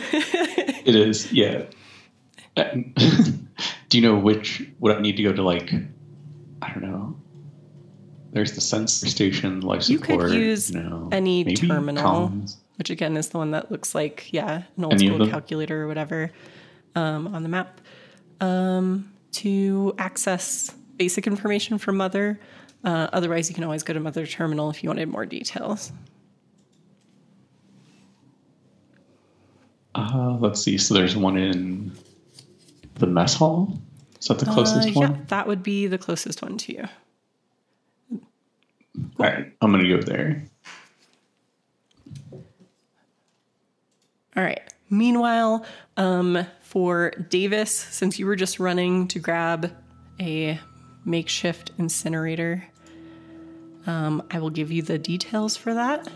It 0.84 0.94
is, 0.96 1.32
yeah. 1.32 1.64
Do 2.56 3.98
you 3.98 4.02
know 4.02 4.18
which? 4.18 4.68
Would 4.80 4.94
I 4.94 5.00
need 5.00 5.16
to 5.16 5.22
go 5.22 5.32
to 5.32 5.42
like? 5.42 5.72
I 6.60 6.72
don't 6.72 6.82
know. 6.82 7.16
There's 8.34 8.52
the 8.52 8.60
sensor 8.60 9.06
station, 9.08 9.60
life 9.60 9.88
You 9.88 9.98
support. 9.98 10.30
could 10.30 10.34
use 10.34 10.70
you 10.72 10.80
know, 10.82 11.08
any 11.12 11.44
terminal, 11.54 12.28
comms. 12.30 12.56
which 12.76 12.90
again 12.90 13.16
is 13.16 13.28
the 13.28 13.38
one 13.38 13.52
that 13.52 13.70
looks 13.70 13.94
like, 13.94 14.32
yeah, 14.32 14.64
an 14.76 14.84
old 14.84 14.94
Any 14.94 15.06
school 15.06 15.26
calculator 15.28 15.84
or 15.84 15.86
whatever 15.86 16.32
um, 16.96 17.28
on 17.34 17.44
the 17.44 17.48
map 17.48 17.80
um, 18.40 19.08
to 19.32 19.94
access 19.98 20.74
basic 20.96 21.28
information 21.28 21.78
from 21.78 21.96
Mother. 21.96 22.40
Uh, 22.82 23.06
otherwise, 23.12 23.48
you 23.48 23.54
can 23.54 23.62
always 23.62 23.84
go 23.84 23.92
to 23.94 24.00
Mother 24.00 24.26
Terminal 24.26 24.68
if 24.68 24.82
you 24.82 24.90
wanted 24.90 25.08
more 25.08 25.24
details. 25.24 25.92
Uh, 29.94 30.36
let's 30.40 30.60
see. 30.60 30.76
So 30.76 30.92
there's 30.94 31.16
one 31.16 31.36
in 31.36 31.92
the 32.96 33.06
mess 33.06 33.34
hall. 33.34 33.78
Is 34.20 34.26
that 34.26 34.38
the 34.40 34.46
closest 34.46 34.88
Uh, 34.88 34.92
one? 34.92 35.10
Yeah, 35.14 35.20
that 35.28 35.46
would 35.46 35.62
be 35.62 35.86
the 35.86 35.98
closest 35.98 36.42
one 36.42 36.58
to 36.58 36.72
you. 36.72 36.84
All 39.24 39.30
right, 39.30 39.50
I'm 39.62 39.70
gonna 39.72 39.88
go 39.88 40.02
there. 40.02 40.44
All 44.36 44.42
right. 44.42 44.60
Meanwhile, 44.90 45.64
um, 45.96 46.46
for 46.60 47.10
Davis, 47.30 47.70
since 47.72 48.18
you 48.18 48.26
were 48.26 48.36
just 48.36 48.60
running 48.60 49.08
to 49.08 49.18
grab 49.18 49.74
a 50.20 50.60
makeshift 51.06 51.70
incinerator, 51.78 52.64
um, 53.86 54.22
I 54.30 54.40
will 54.40 54.50
give 54.50 54.70
you 54.70 54.82
the 54.82 54.98
details 54.98 55.56
for 55.56 55.72
that. 55.72 56.06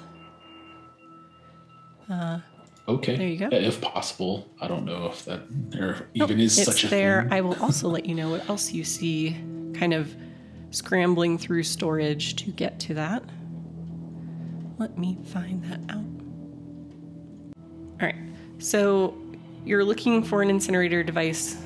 Okay. 2.89 3.17
There 3.17 3.27
you 3.27 3.39
go. 3.39 3.49
If 3.51 3.81
possible, 3.81 4.51
I 4.61 4.69
don't 4.69 4.85
know 4.85 5.07
if 5.07 5.25
that 5.25 5.43
there 5.49 6.09
Nope, 6.15 6.31
even 6.31 6.41
is 6.41 6.59
it's 6.59 6.67
such 6.67 6.85
a 6.85 6.89
there. 6.89 7.23
thing. 7.23 7.33
I 7.33 7.41
will 7.41 7.57
also 7.63 7.89
let 7.89 8.05
you 8.05 8.15
know 8.15 8.29
what 8.29 8.47
else 8.51 8.71
you 8.73 8.85
see, 8.85 9.35
kind 9.73 9.95
of 9.95 10.15
scrambling 10.71 11.39
through 11.39 11.63
storage 11.63 12.37
to 12.37 12.51
get 12.51 12.79
to 12.81 12.95
that. 12.95 13.23
Let 14.79 14.97
me 14.99 15.19
find 15.25 15.65
that 15.65 15.81
out. 15.89 16.05
All 18.01 18.07
right. 18.07 18.17
So 18.59 19.17
you're 19.65 19.85
looking 19.85 20.23
for 20.23 20.43
an 20.43 20.51
incinerator 20.51 21.03
device. 21.03 21.57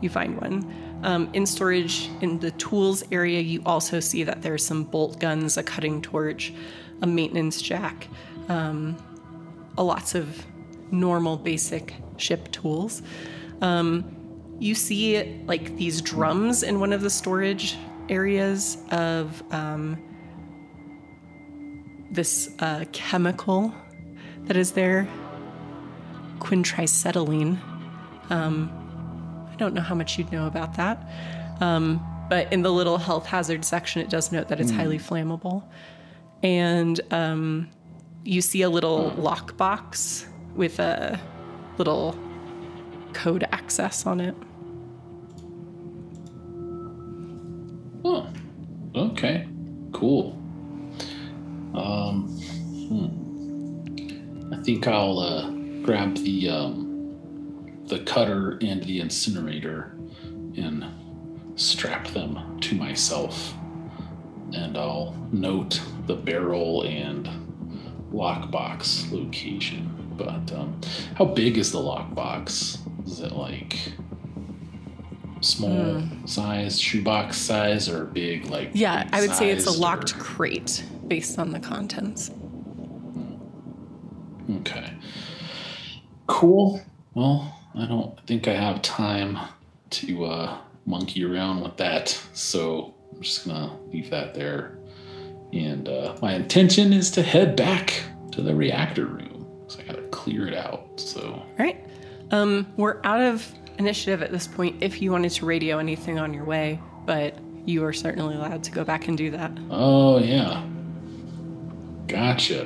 You 0.00 0.10
find 0.10 0.40
one. 0.40 0.74
Um, 1.02 1.30
in 1.32 1.46
storage, 1.46 2.10
in 2.20 2.40
the 2.40 2.50
tools 2.52 3.04
area, 3.12 3.40
you 3.40 3.62
also 3.64 4.00
see 4.00 4.24
that 4.24 4.42
there's 4.42 4.64
some 4.64 4.84
bolt 4.84 5.20
guns, 5.20 5.56
a 5.56 5.62
cutting 5.62 6.02
torch, 6.02 6.52
a 7.02 7.06
maintenance 7.06 7.62
jack, 7.62 8.08
um, 8.48 8.96
a 9.76 9.82
lots 9.82 10.14
of 10.14 10.44
normal 10.90 11.36
basic 11.36 11.94
ship 12.16 12.50
tools. 12.50 13.02
Um, 13.60 14.14
you 14.58 14.74
see 14.74 15.40
like 15.46 15.76
these 15.76 16.02
drums 16.02 16.64
in 16.64 16.80
one 16.80 16.92
of 16.92 17.00
the 17.00 17.10
storage 17.10 17.76
areas 18.08 18.78
of 18.90 19.42
um, 19.52 20.02
this 22.10 22.54
uh, 22.58 22.84
chemical 22.92 23.72
that 24.44 24.56
is 24.56 24.72
there, 24.72 25.08
quintricetylene. 26.38 27.58
Um, 28.30 29.48
I 29.52 29.56
don't 29.56 29.74
know 29.74 29.82
how 29.82 29.94
much 29.94 30.18
you'd 30.18 30.32
know 30.32 30.46
about 30.46 30.74
that. 30.74 31.08
Um, 31.60 32.04
but 32.28 32.52
in 32.52 32.62
the 32.62 32.72
little 32.72 32.98
health 32.98 33.26
hazard 33.26 33.64
section, 33.64 34.00
it 34.02 34.10
does 34.10 34.32
note 34.32 34.48
that 34.48 34.60
it's 34.60 34.70
highly 34.70 34.98
flammable. 34.98 35.64
And 36.42 37.00
um, 37.10 37.68
you 38.24 38.40
see 38.40 38.62
a 38.62 38.70
little 38.70 39.10
lockbox 39.12 40.26
with 40.54 40.78
a 40.78 41.18
little 41.78 42.18
code 43.12 43.46
access 43.50 44.06
on 44.06 44.20
it. 44.20 44.34
Okay, 48.94 49.46
cool. 49.92 50.32
Um, 51.74 52.28
hmm. 52.88 54.52
I 54.52 54.62
think 54.62 54.86
I'll 54.86 55.18
uh, 55.18 55.50
grab 55.82 56.16
the 56.16 56.48
um, 56.48 56.84
the 57.86 58.00
cutter 58.00 58.58
and 58.60 58.82
the 58.82 59.00
incinerator 59.00 59.96
and 60.56 60.84
strap 61.56 62.08
them 62.08 62.58
to 62.60 62.74
myself, 62.74 63.54
and 64.52 64.76
I'll 64.76 65.14
note 65.30 65.80
the 66.06 66.16
barrel 66.16 66.82
and 66.82 67.28
lockbox 68.12 69.12
location. 69.12 69.94
But 70.16 70.52
um, 70.52 70.80
how 71.14 71.26
big 71.26 71.58
is 71.58 71.72
the 71.72 71.78
lockbox? 71.78 72.78
Is 73.06 73.20
it 73.20 73.32
like 73.32 73.92
small 75.40 76.02
size, 76.26 76.80
shoebox 76.80 77.36
size, 77.36 77.88
or 77.88 78.04
big 78.04 78.46
like? 78.46 78.70
Yeah, 78.74 79.08
I 79.12 79.20
would 79.20 79.32
say 79.34 79.50
it's 79.50 79.66
a 79.66 79.78
locked 79.78 80.14
or- 80.16 80.20
crate 80.20 80.84
based 81.06 81.38
on 81.38 81.52
the 81.52 81.60
contents. 81.60 82.30
Okay. 84.60 84.92
Cool. 86.26 86.80
Well, 87.14 87.54
I 87.74 87.86
don't 87.86 88.18
think 88.26 88.48
I 88.48 88.54
have 88.54 88.80
time 88.82 89.38
to 89.90 90.24
uh, 90.24 90.58
monkey 90.86 91.24
around 91.24 91.60
with 91.62 91.76
that, 91.78 92.08
so 92.32 92.94
I'm 93.14 93.22
just 93.22 93.46
gonna 93.46 93.76
leave 93.92 94.10
that 94.10 94.34
there. 94.34 94.78
And 95.52 95.88
uh, 95.88 96.16
my 96.20 96.34
intention 96.34 96.92
is 96.92 97.10
to 97.12 97.22
head 97.22 97.56
back 97.56 98.02
to 98.32 98.42
the 98.42 98.54
reactor 98.54 99.06
room, 99.06 99.46
so 99.68 99.80
I 99.80 99.84
gotta 99.84 100.02
clear 100.08 100.46
it 100.46 100.54
out. 100.54 100.88
So 100.96 101.20
All 101.22 101.46
right. 101.58 101.82
Um, 102.30 102.66
we're 102.76 103.00
out 103.04 103.20
of 103.20 103.50
initiative 103.78 104.22
at 104.22 104.30
this 104.30 104.46
point 104.46 104.82
if 104.82 105.00
you 105.00 105.12
wanted 105.12 105.30
to 105.32 105.46
radio 105.46 105.78
anything 105.78 106.18
on 106.18 106.34
your 106.34 106.44
way, 106.44 106.80
but 107.06 107.34
you 107.64 107.84
are 107.84 107.92
certainly 107.92 108.34
allowed 108.34 108.64
to 108.64 108.70
go 108.70 108.84
back 108.84 109.08
and 109.08 109.16
do 109.16 109.30
that. 109.30 109.52
Oh 109.70 110.18
yeah. 110.18 110.64
Gotcha. 112.06 112.62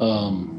Um 0.00 0.58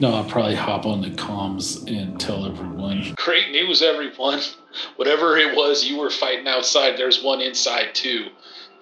no, 0.00 0.14
I'll 0.14 0.24
probably 0.24 0.56
hop 0.56 0.84
on 0.84 1.00
the 1.00 1.10
comms 1.10 1.86
and 1.86 2.18
tell 2.18 2.44
everyone. 2.44 3.14
Great 3.16 3.52
news, 3.52 3.82
everyone. 3.82 4.40
Whatever 4.96 5.36
it 5.36 5.54
was 5.54 5.84
you 5.84 5.96
were 5.96 6.10
fighting 6.10 6.48
outside, 6.48 6.96
there's 6.96 7.22
one 7.22 7.40
inside 7.40 7.94
too. 7.94 8.26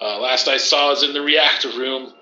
Uh, 0.00 0.18
last 0.18 0.48
I 0.48 0.56
saw 0.56 0.92
is 0.92 1.02
in 1.02 1.12
the 1.12 1.20
reactor 1.20 1.68
room. 1.76 2.14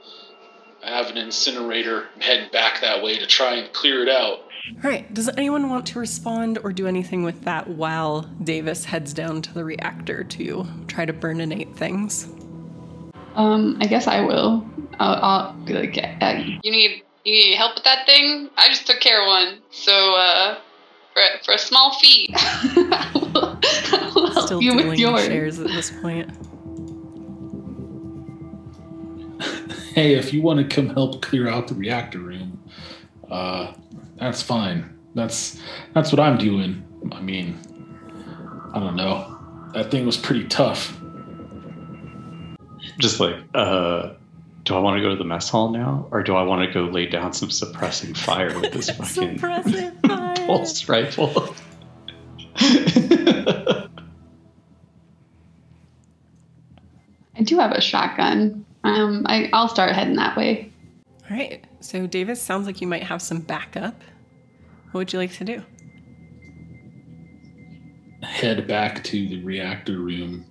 I 0.85 0.97
have 0.97 1.10
an 1.10 1.16
incinerator. 1.16 2.09
I'm 2.16 2.20
heading 2.20 2.51
back 2.51 2.80
that 2.80 3.02
way 3.02 3.16
to 3.18 3.26
try 3.26 3.55
and 3.55 3.72
clear 3.72 4.02
it 4.02 4.09
out. 4.09 4.40
All 4.85 4.90
right. 4.90 5.12
Does 5.14 5.28
anyone 5.36 5.68
want 5.70 5.86
to 5.89 5.98
respond 5.98 6.59
or 6.62 6.72
do 6.72 6.86
anything 6.86 7.22
with 7.22 7.43
that 7.44 7.68
while 7.68 8.22
Davis 8.43 8.85
heads 8.85 9.12
down 9.14 9.43
to 9.43 9.55
the 9.55 9.64
reactor 9.64 10.24
to 10.24 10.66
try 10.86 11.05
to 11.05 11.12
burninate 11.12 11.74
things? 11.74 12.28
Um, 13.35 13.78
I 13.80 13.86
guess 13.86 14.06
I 14.06 14.20
will. 14.20 14.66
I'll, 15.01 15.14
I'll 15.22 15.52
be 15.64 15.72
like, 15.74 15.98
uh, 16.20 16.43
you 16.62 16.70
need 16.70 17.02
you 17.24 17.32
need 17.32 17.56
help 17.56 17.74
with 17.74 17.85
that 17.85 18.06
thing? 18.06 18.48
I 18.56 18.68
just 18.68 18.86
took 18.86 19.01
care 19.01 19.20
of 19.22 19.26
one. 19.26 19.59
So 19.70 19.93
uh, 20.16 20.59
for 21.12 21.22
for 21.44 21.55
a 21.55 21.59
small 21.59 21.94
fee, 22.01 22.30
I 22.35 23.10
will, 23.14 23.59
I 23.62 24.12
will 24.14 24.32
help 24.32 24.47
Still 24.47 24.62
you 24.62 24.74
with 24.76 24.97
dealing 24.97 24.98
yours. 24.98 25.26
shares 25.26 25.59
at 25.60 25.68
this 25.68 25.90
point. 26.01 26.30
Hey, 29.94 30.14
if 30.14 30.32
you 30.32 30.43
want 30.43 30.60
to 30.60 30.74
come 30.74 30.89
help 30.90 31.22
clear 31.22 31.48
out 31.48 31.66
the 31.68 31.74
reactor 31.74 32.18
room, 32.20 32.62
uh, 33.30 33.72
that's 34.19 34.43
fine. 34.43 34.99
That's 35.15 35.61
that's 35.95 36.12
what 36.12 36.20
I'm 36.20 36.39
doing. 36.39 36.85
I 37.12 37.20
mean, 37.20 37.59
I 38.74 38.81
don't 38.81 38.97
know. 38.97 39.36
That 39.74 39.90
thing 39.90 40.07
was 40.07 40.16
pretty 40.16 40.47
tough. 40.47 40.99
Just 42.99 43.20
like, 43.20 43.36
uh, 43.55 44.15
do 44.65 44.74
I 44.74 44.78
want 44.81 44.97
to 44.97 45.03
go 45.03 45.11
to 45.11 45.16
the 45.16 45.24
mess 45.24 45.49
hall 45.49 45.70
now, 45.70 46.09
or 46.11 46.23
do 46.23 46.35
I 46.35 46.43
want 46.43 46.66
to 46.66 46.73
go 46.73 46.90
lay 46.90 47.07
down 47.07 47.32
some 47.32 47.51
suppressing 47.51 48.15
fire 48.15 48.59
with 48.59 48.73
this 48.73 48.90
fucking 49.16 49.39
fire. 49.40 49.93
pulse 50.47 50.89
rifle? 50.89 51.55
I 52.61 53.89
do 57.45 57.59
have 57.59 57.73
a 57.73 57.81
shotgun. 57.81 58.65
Um, 58.85 59.24
I, 59.28 59.49
I'll 59.53 59.69
start 59.69 59.93
heading 59.93 60.16
that 60.16 60.36
way. 60.36 60.73
All 61.31 61.36
right. 61.36 61.65
So, 61.81 62.07
Davis, 62.07 62.41
sounds 62.43 62.67
like 62.67 62.81
you 62.81 62.87
might 62.87 63.05
have 63.05 63.23
some 63.23 63.41
backup. 63.41 64.01
What 64.91 64.95
would 65.01 65.13
you 65.13 65.19
like 65.19 65.33
to 65.35 65.45
do? 65.45 65.63
Head 68.23 68.67
back 68.67 69.05
to 69.05 69.29
the 69.29 69.43
reactor 69.45 69.99
room 69.99 70.45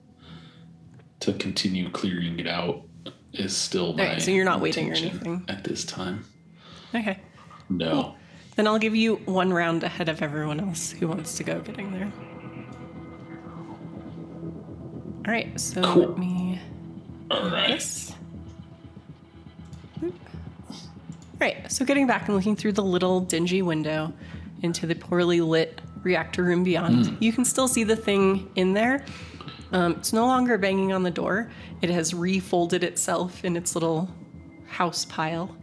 to 1.19 1.33
continue 1.33 1.89
clearing 1.89 2.39
it 2.39 2.47
out 2.47 2.83
is 3.33 3.55
still 3.55 3.93
my. 3.93 4.07
right, 4.13 4.21
so 4.21 4.31
you're 4.31 4.45
not 4.45 4.61
waiting 4.61 4.89
or 4.89 4.95
anything? 4.95 5.43
at 5.47 5.63
this 5.63 5.83
time. 5.83 6.23
Okay. 6.95 7.19
No. 7.69 8.15
Then 8.55 8.67
I'll 8.67 8.79
give 8.79 8.95
you 8.95 9.17
one 9.25 9.51
round 9.51 9.83
ahead 9.83 10.09
of 10.09 10.21
everyone 10.21 10.59
else 10.59 10.91
who 10.91 11.07
wants 11.07 11.35
to 11.37 11.43
go 11.43 11.59
getting 11.59 11.91
there. 11.91 12.11
All 15.25 15.31
right. 15.33 15.59
So 15.59 15.83
Cool. 15.83 16.07
let 16.07 16.17
me 16.17 16.59
All 17.29 17.49
right. 17.49 17.67
this. 17.73 18.13
Right. 21.39 21.71
So 21.71 21.85
getting 21.85 22.07
back 22.07 22.27
and 22.27 22.35
looking 22.35 22.55
through 22.55 22.73
the 22.73 22.83
little 22.83 23.19
dingy 23.19 23.61
window 23.61 24.13
into 24.63 24.87
the 24.87 24.95
poorly 24.95 25.41
lit 25.41 25.81
reactor 26.03 26.43
room 26.43 26.63
beyond, 26.63 27.17
you 27.19 27.31
can 27.31 27.45
still 27.45 27.67
see 27.67 27.83
the 27.83 27.95
thing 27.95 28.49
in 28.55 28.73
there. 28.73 29.05
Um, 29.71 29.93
it's 29.93 30.13
no 30.13 30.25
longer 30.25 30.57
banging 30.57 30.93
on 30.93 31.03
the 31.03 31.11
door. 31.11 31.51
It 31.81 31.89
has 31.89 32.13
refolded 32.13 32.83
itself 32.83 33.43
in 33.43 33.55
its 33.55 33.75
little 33.75 34.09
house 34.65 35.05
pile. 35.05 35.55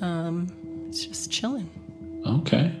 Um, 0.00 0.46
it's 0.88 1.04
just 1.04 1.30
chilling. 1.30 1.68
Okay. 2.26 2.80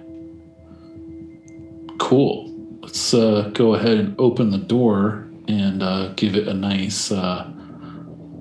Cool. 1.98 2.50
Let's 2.80 3.12
uh, 3.12 3.50
go 3.52 3.74
ahead 3.74 3.98
and 3.98 4.14
open 4.18 4.50
the 4.50 4.58
door 4.58 5.28
and 5.48 5.82
uh, 5.82 6.12
give 6.16 6.36
it 6.36 6.48
a 6.48 6.54
nice 6.54 7.10
uh, 7.10 7.50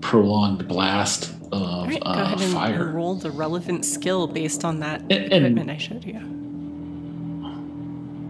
prolonged 0.01 0.67
blast 0.67 1.32
of 1.53 1.87
right, 1.87 2.03
go 2.03 2.09
uh, 2.09 2.13
ahead 2.23 2.41
and, 2.41 2.53
fire. 2.53 2.91
roll 2.91 3.15
the 3.15 3.31
relevant 3.31 3.85
skill 3.85 4.27
based 4.27 4.63
on 4.65 4.79
that 4.79 5.01
And- 5.01 5.11
and- 5.11 5.33
equipment 5.33 5.69
I 5.69 5.77
showed 5.77 6.03
you. 6.05 6.19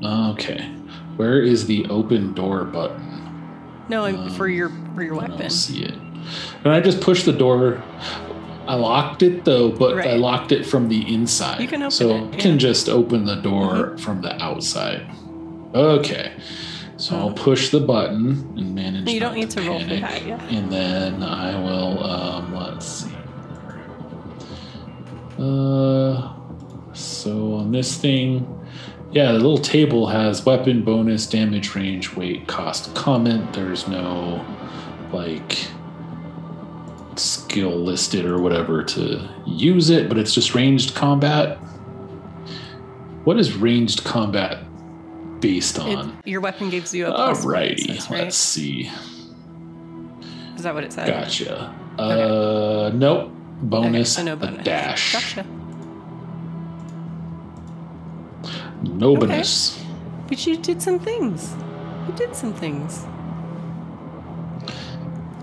Okay. 0.04 0.66
Where 1.16 1.42
is 1.42 1.66
the 1.68 1.86
open 1.90 2.34
door 2.34 2.66
button? 2.66 3.10
No, 3.90 4.06
I'm 4.06 4.30
for 4.32 4.48
your 4.48 4.70
for 4.96 5.04
your 5.04 5.16
I 5.16 5.18
weapon. 5.20 5.38
don't 5.38 5.50
see 5.50 5.84
it. 5.84 5.94
And 6.64 6.74
I 6.74 6.80
just 6.82 7.02
pushed 7.02 7.26
the 7.26 7.34
door. 7.34 7.82
I 8.68 8.76
locked 8.76 9.24
it 9.24 9.44
though, 9.46 9.70
but 9.72 10.00
I 10.00 10.16
locked 10.16 10.52
it 10.52 10.66
from 10.66 10.88
the 10.90 11.14
inside. 11.14 11.60
You 11.62 11.68
can 11.68 11.82
open 11.84 11.92
so 11.92 12.10
it, 12.10 12.14
I 12.14 12.16
yeah. 12.16 12.22
Mm-hmm. 12.24 12.40
can 12.40 12.60
just 12.60 12.90
open 12.90 13.26
the 13.26 13.36
door 13.36 13.98
from 13.98 14.22
the 14.22 14.42
outside. 14.42 15.06
Okay. 15.76 16.32
So 17.04 17.18
I'll 17.18 17.34
push 17.34 17.70
the 17.70 17.82
button 17.82 18.30
and 18.58 18.74
manage. 18.74 19.10
You 19.10 19.20
don't 19.20 19.36
need 19.36 19.50
to 19.50 19.62
roll 19.62 19.78
for 19.78 19.88
that, 19.88 20.26
yeah. 20.26 20.42
And 20.46 20.72
then 20.72 21.22
I 21.22 21.62
will. 21.62 22.02
Um, 22.02 22.56
let's 22.56 22.88
see. 22.88 23.12
Uh, 25.38 26.34
so 26.94 27.56
on 27.56 27.74
this 27.74 27.98
thing, 27.98 28.48
yeah, 29.12 29.34
the 29.34 29.38
little 29.38 29.58
table 29.58 30.08
has 30.08 30.46
weapon 30.46 30.82
bonus, 30.82 31.28
damage 31.28 31.76
range, 31.76 32.16
weight, 32.16 32.48
cost, 32.48 32.96
comment. 32.96 33.52
There's 33.52 33.86
no 33.86 34.46
like 35.12 35.68
skill 37.18 37.76
listed 37.76 38.24
or 38.24 38.40
whatever 38.42 38.82
to 38.82 39.30
use 39.46 39.90
it, 39.90 40.08
but 40.08 40.18
it's 40.18 40.34
just 40.34 40.56
ranged 40.56 40.96
combat. 40.96 41.58
What 43.26 43.38
is 43.38 43.58
ranged 43.58 44.06
combat 44.06 44.63
based 45.44 45.78
It, 45.78 45.82
on? 45.98 46.18
your 46.24 46.40
weapon 46.42 46.70
gives 46.70 46.94
you 46.94 47.06
a 47.06 47.10
it 47.10 47.16
Alrighty, 47.36 47.88
says, 47.96 48.10
right? 48.10 48.22
let's 48.24 48.38
see. 48.38 48.90
Is 50.56 50.64
that 50.64 50.74
what 50.74 50.86
it 50.86 50.94
said? 50.94 51.08
Gotcha. 51.08 51.76
Uh, 52.00 52.90
nope. 52.94 53.24
Okay, 53.26 53.32
Bonus, 53.64 54.16
so 54.16 54.24
no 54.24 54.34
a 54.34 54.36
bonus. 54.38 54.64
dash. 54.64 55.14
Gotcha. 55.14 55.46
No 58.84 59.12
Okay. 59.18 59.28
bonus. 59.28 59.84
But 60.28 60.46
you 60.48 60.58
did 60.58 60.82
some 60.82 60.98
things. 61.00 61.54
You 62.08 62.14
did 62.16 62.36
some 62.36 62.54
things. 62.54 63.04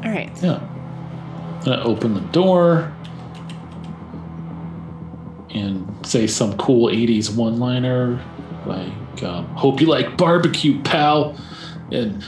All 0.03 0.11
right. 0.11 0.31
Yeah. 0.43 0.61
Gonna 1.65 1.83
open 1.85 2.15
the 2.15 2.21
door 2.33 2.91
and 5.51 5.87
say 6.07 6.27
some 6.27 6.57
cool 6.57 6.89
80s 6.89 7.35
one 7.35 7.59
liner 7.59 8.23
like, 8.67 8.93
um, 9.23 9.47
hope 9.57 9.81
you 9.81 9.87
like 9.87 10.17
barbecue, 10.17 10.81
pal. 10.83 11.37
And 11.93 12.23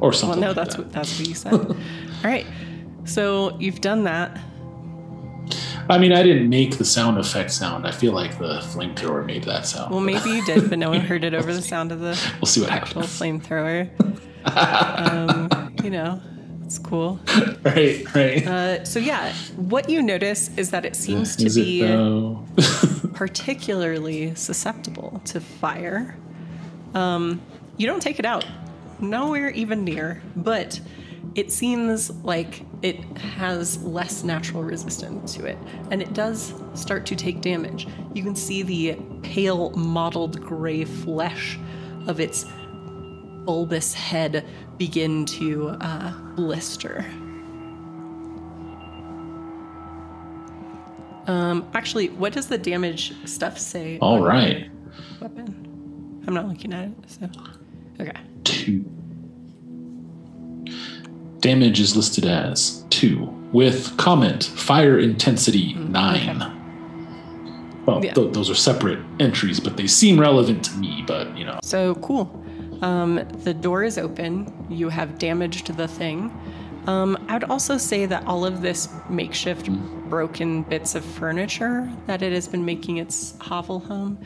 or 0.00 0.12
something. 0.12 0.40
Well, 0.40 0.40
no, 0.40 0.46
like 0.48 0.56
that's 0.56 0.76
that. 0.76 0.84
what 0.84 0.92
that's 0.92 1.18
what 1.18 1.28
you 1.28 1.34
said. 1.34 1.52
All 1.54 1.76
right. 2.24 2.46
So 3.04 3.56
you've 3.58 3.80
done 3.80 4.04
that. 4.04 4.38
I 5.88 5.98
mean, 5.98 6.12
I 6.12 6.22
didn't 6.22 6.48
make 6.48 6.78
the 6.78 6.84
sound 6.84 7.18
effect 7.18 7.50
sound. 7.50 7.86
I 7.86 7.90
feel 7.90 8.12
like 8.12 8.38
the 8.38 8.60
flamethrower 8.60 9.24
made 9.24 9.44
that 9.44 9.66
sound. 9.66 9.90
Well, 9.90 10.00
maybe 10.00 10.30
you 10.30 10.44
did, 10.44 10.70
but 10.70 10.78
no 10.78 10.90
one 10.90 11.00
heard 11.00 11.24
it 11.24 11.34
over 11.38 11.52
the 11.52 11.62
sound 11.62 11.90
of 11.90 12.00
the 12.00 12.18
we'll 12.40 12.46
see 12.46 12.60
what 12.60 12.70
actual 12.70 13.02
happens. 13.02 13.18
flamethrower. 13.18 13.90
um, 14.56 15.74
you 15.82 15.90
know, 15.90 16.20
it's 16.70 16.78
cool. 16.78 17.18
Right, 17.62 18.14
right. 18.14 18.46
Uh, 18.46 18.84
so 18.84 19.00
yeah, 19.00 19.34
what 19.56 19.90
you 19.90 20.00
notice 20.00 20.50
is 20.56 20.70
that 20.70 20.86
it 20.86 20.96
seems 20.96 21.36
to 21.36 21.46
it 21.46 21.54
be 21.54 23.12
particularly 23.12 24.34
susceptible 24.34 25.20
to 25.26 25.40
fire. 25.40 26.16
Um, 26.94 27.42
you 27.76 27.86
don't 27.86 28.00
take 28.00 28.18
it 28.18 28.24
out, 28.24 28.46
nowhere 29.00 29.50
even 29.50 29.84
near, 29.84 30.22
but 30.36 30.80
it 31.34 31.52
seems 31.52 32.10
like 32.24 32.64
it 32.82 32.96
has 33.18 33.82
less 33.82 34.22
natural 34.22 34.62
resistance 34.62 35.34
to 35.34 35.44
it, 35.44 35.58
and 35.90 36.00
it 36.00 36.14
does 36.14 36.54
start 36.74 37.04
to 37.06 37.16
take 37.16 37.40
damage. 37.42 37.88
You 38.14 38.22
can 38.22 38.36
see 38.36 38.62
the 38.62 38.96
pale, 39.22 39.70
mottled 39.70 40.40
gray 40.40 40.84
flesh 40.84 41.58
of 42.06 42.20
its 42.20 42.46
bulbous 43.54 43.92
head 43.94 44.46
begin 44.78 45.26
to 45.26 45.70
uh, 45.80 46.12
blister. 46.36 47.04
Um, 51.26 51.68
actually, 51.74 52.10
what 52.10 52.32
does 52.32 52.46
the 52.46 52.56
damage 52.58 53.12
stuff 53.28 53.58
say? 53.58 53.98
All 53.98 54.24
your. 54.24 54.70
Weapon. 55.20 56.22
I'm 56.28 56.34
not 56.34 56.46
looking 56.46 56.72
at 56.72 56.84
it, 56.90 56.94
so. 57.08 57.28
Okay. 58.00 58.12
two. 58.44 58.84
Damage 61.40 61.80
is 61.80 61.96
listed 61.96 62.26
as 62.26 62.84
two, 62.90 63.24
with 63.50 63.96
comment 63.96 64.44
fire 64.44 64.96
intensity 65.00 65.74
nine. 65.74 66.38
Well, 67.84 68.04
Yeah. 68.04 68.12
th- 68.12 68.32
those 68.32 68.48
are 68.48 68.54
separate 68.54 69.00
entries, 69.18 69.58
but 69.58 69.76
they 69.76 69.88
seem 69.88 70.20
relevant 70.20 70.62
to 70.66 70.76
me. 70.78 71.02
But 71.04 71.36
you 71.36 71.44
know, 71.44 71.58
So 71.64 71.96
cool. 71.96 72.39
Um, 72.82 73.16
the 73.44 73.54
door 73.54 73.84
is 73.84 73.98
open. 73.98 74.66
You 74.70 74.88
have 74.88 75.18
damaged 75.18 75.76
the 75.76 75.88
thing. 75.88 76.32
Um, 76.86 77.22
I 77.28 77.34
would 77.34 77.44
also 77.44 77.76
say 77.76 78.06
that 78.06 78.26
all 78.26 78.44
of 78.44 78.62
this 78.62 78.88
makeshift 79.08 79.70
broken 80.08 80.62
bits 80.62 80.94
of 80.94 81.04
furniture 81.04 81.90
that 82.06 82.22
it 82.22 82.32
has 82.32 82.48
been 82.48 82.64
making 82.64 82.96
its 82.96 83.36
hovel 83.40 83.80
home, 83.80 84.18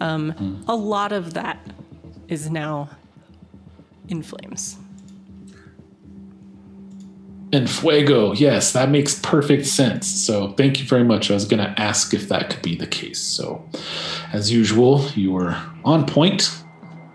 um, 0.00 0.62
a 0.68 0.76
lot 0.76 1.12
of 1.12 1.34
that 1.34 1.58
is 2.28 2.50
now 2.50 2.90
in 4.08 4.22
flames. 4.22 4.78
and 7.52 7.68
fuego. 7.68 8.32
Yes, 8.32 8.72
that 8.72 8.88
makes 8.88 9.18
perfect 9.20 9.66
sense. 9.66 10.06
So 10.08 10.52
thank 10.52 10.80
you 10.80 10.86
very 10.86 11.04
much. 11.04 11.30
I 11.30 11.34
was 11.34 11.44
going 11.44 11.62
to 11.62 11.78
ask 11.80 12.14
if 12.14 12.28
that 12.28 12.48
could 12.48 12.62
be 12.62 12.76
the 12.76 12.86
case. 12.86 13.20
So, 13.20 13.68
as 14.32 14.50
usual, 14.50 15.06
you 15.14 15.32
were 15.32 15.56
on 15.84 16.06
point, 16.06 16.61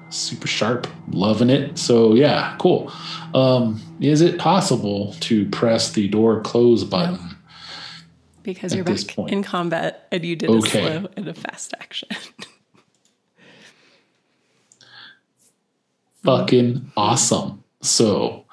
super 0.09 0.47
sharp, 0.47 0.87
loving 1.11 1.49
it. 1.49 1.77
So 1.77 2.13
yeah, 2.13 2.55
cool. 2.59 2.91
Um, 3.33 3.81
is 3.99 4.21
it 4.21 4.39
possible 4.39 5.13
to 5.21 5.47
press 5.49 5.91
the 5.91 6.07
door 6.07 6.41
close 6.41 6.83
button? 6.83 7.19
Because 8.43 8.73
you're 8.73 8.85
back 8.85 9.07
point. 9.07 9.31
in 9.31 9.43
combat 9.43 10.07
and 10.11 10.23
you 10.23 10.35
did 10.35 10.49
Okay. 10.49 10.79
a 10.79 10.99
slow 10.99 11.09
and 11.17 11.27
a 11.27 11.33
fast 11.33 11.73
action. 11.79 12.07
fucking 16.23 16.91
awesome. 16.97 17.63
So 17.81 18.45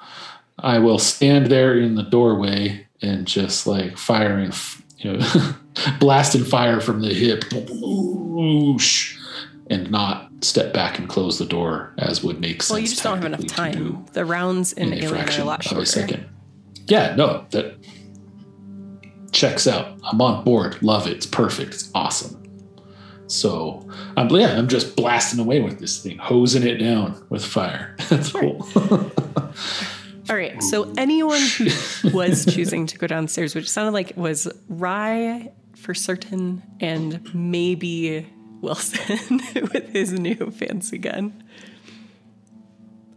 I 0.59 0.79
will 0.79 0.99
stand 0.99 1.47
there 1.47 1.77
in 1.77 1.95
the 1.95 2.03
doorway 2.03 2.87
and 3.01 3.27
just 3.27 3.67
like 3.67 3.97
firing, 3.97 4.53
you 4.99 5.13
know, 5.13 5.53
blasting 5.99 6.45
fire 6.45 6.79
from 6.79 7.01
the 7.01 7.13
hip, 7.13 7.43
and 9.69 9.91
not 9.91 10.24
step 10.41 10.73
back 10.73 10.99
and 10.99 11.09
close 11.09 11.39
the 11.39 11.45
door 11.45 11.93
as 11.97 12.23
would 12.23 12.39
make 12.39 12.61
sense. 12.61 12.69
well, 12.69 12.79
you 12.79 12.87
just 12.87 13.03
don't 13.03 13.17
have 13.17 13.25
enough 13.25 13.45
time. 13.47 14.05
The 14.13 14.25
rounds 14.25 14.73
in 14.73 14.93
in 14.93 14.93
Alien 14.93 15.11
are 15.11 15.15
a 15.15 15.19
fraction 15.19 15.45
lot 15.45 15.71
of 15.71 15.77
a 15.77 15.85
second. 15.85 16.25
Yeah, 16.87 17.15
no, 17.15 17.45
that 17.51 17.77
checks 19.31 19.67
out. 19.67 19.99
I'm 20.03 20.21
on 20.21 20.43
board. 20.43 20.81
Love 20.81 21.07
it. 21.07 21.13
It's 21.13 21.25
perfect. 21.25 21.73
It's 21.73 21.91
awesome. 21.95 22.41
So 23.27 23.87
I'm 24.17 24.29
yeah, 24.29 24.57
I'm 24.57 24.67
just 24.67 24.95
blasting 24.95 25.39
away 25.39 25.61
with 25.61 25.79
this 25.79 26.01
thing, 26.01 26.17
hosing 26.17 26.63
it 26.63 26.77
down 26.77 27.25
with 27.29 27.43
fire. 27.43 27.95
That's 28.09 28.31
cool. 28.31 28.67
All 30.29 30.35
right. 30.35 30.61
So 30.63 30.91
anyone 30.97 31.41
who 31.41 31.69
was 32.13 32.45
choosing 32.45 32.87
to 32.87 32.97
go 32.97 33.07
downstairs, 33.07 33.55
which 33.55 33.69
sounded 33.69 33.91
like 33.91 34.11
it 34.11 34.17
was 34.17 34.47
Rye 34.67 35.51
for 35.75 35.93
certain, 35.93 36.63
and 36.79 37.33
maybe 37.33 38.27
Wilson 38.65 39.41
with 39.73 39.93
his 39.93 40.11
new 40.11 40.51
fancy 40.51 40.97
gun. 40.97 41.43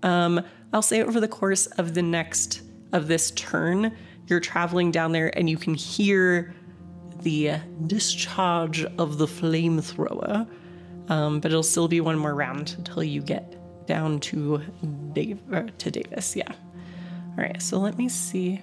Um, 0.03 0.45
I'll 0.73 0.83
say 0.83 1.03
over 1.03 1.20
the 1.20 1.29
course 1.29 1.66
of 1.66 1.95
the 1.95 2.03
next 2.03 2.62
of 2.93 3.09
this 3.09 3.31
turn, 3.33 3.97
you're 4.27 4.41
traveling 4.41 4.91
down 4.91 5.12
there 5.12 5.37
and 5.37 5.49
you 5.49 5.57
can 5.57 5.75
hear 5.75 6.55
the 7.23 7.55
discharge 7.87 8.85
of 8.85 9.19
the 9.19 9.27
flamethrower. 9.27 10.47
Um, 11.09 11.41
but 11.41 11.51
it'll 11.51 11.62
still 11.62 11.89
be 11.89 12.01
one 12.01 12.19
more 12.19 12.35
round 12.35 12.75
until 12.77 13.03
you 13.03 13.23
get 13.23 13.57
down 13.87 14.20
to 14.20 14.62
Dave 15.15 15.41
to 15.79 15.91
Davis. 15.91 16.37
Yeah. 16.37 16.53
All 16.53 17.45
right. 17.45 17.61
So 17.62 17.79
let 17.79 17.97
me 17.97 18.09
see. 18.11 18.62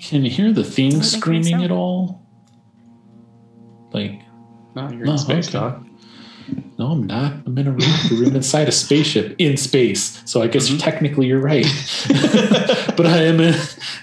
Can 0.00 0.24
you 0.24 0.30
hear 0.30 0.52
the 0.52 0.64
thing 0.64 1.02
screaming 1.02 1.62
at 1.62 1.70
all? 1.70 2.26
Like, 3.92 4.22
No, 4.74 4.90
you're 4.90 5.08
Oh, 5.08 5.12
in 5.12 5.18
space, 5.18 5.48
okay. 5.48 5.58
dog. 5.58 5.86
no, 6.78 6.86
I'm 6.92 7.06
not. 7.06 7.32
I'm 7.46 7.56
in 7.58 7.66
a 7.68 7.72
reactor 7.72 8.14
room 8.16 8.34
inside 8.36 8.68
a 8.68 8.72
spaceship 8.72 9.34
in 9.38 9.56
space. 9.56 10.20
So 10.24 10.42
I 10.42 10.46
guess 10.48 10.68
Mm-hmm. 10.68 10.78
technically 10.78 11.26
you're 11.26 11.40
right. 11.40 11.64
but 12.96 13.06
I 13.06 13.22
am 13.24 13.40
in 13.40 13.54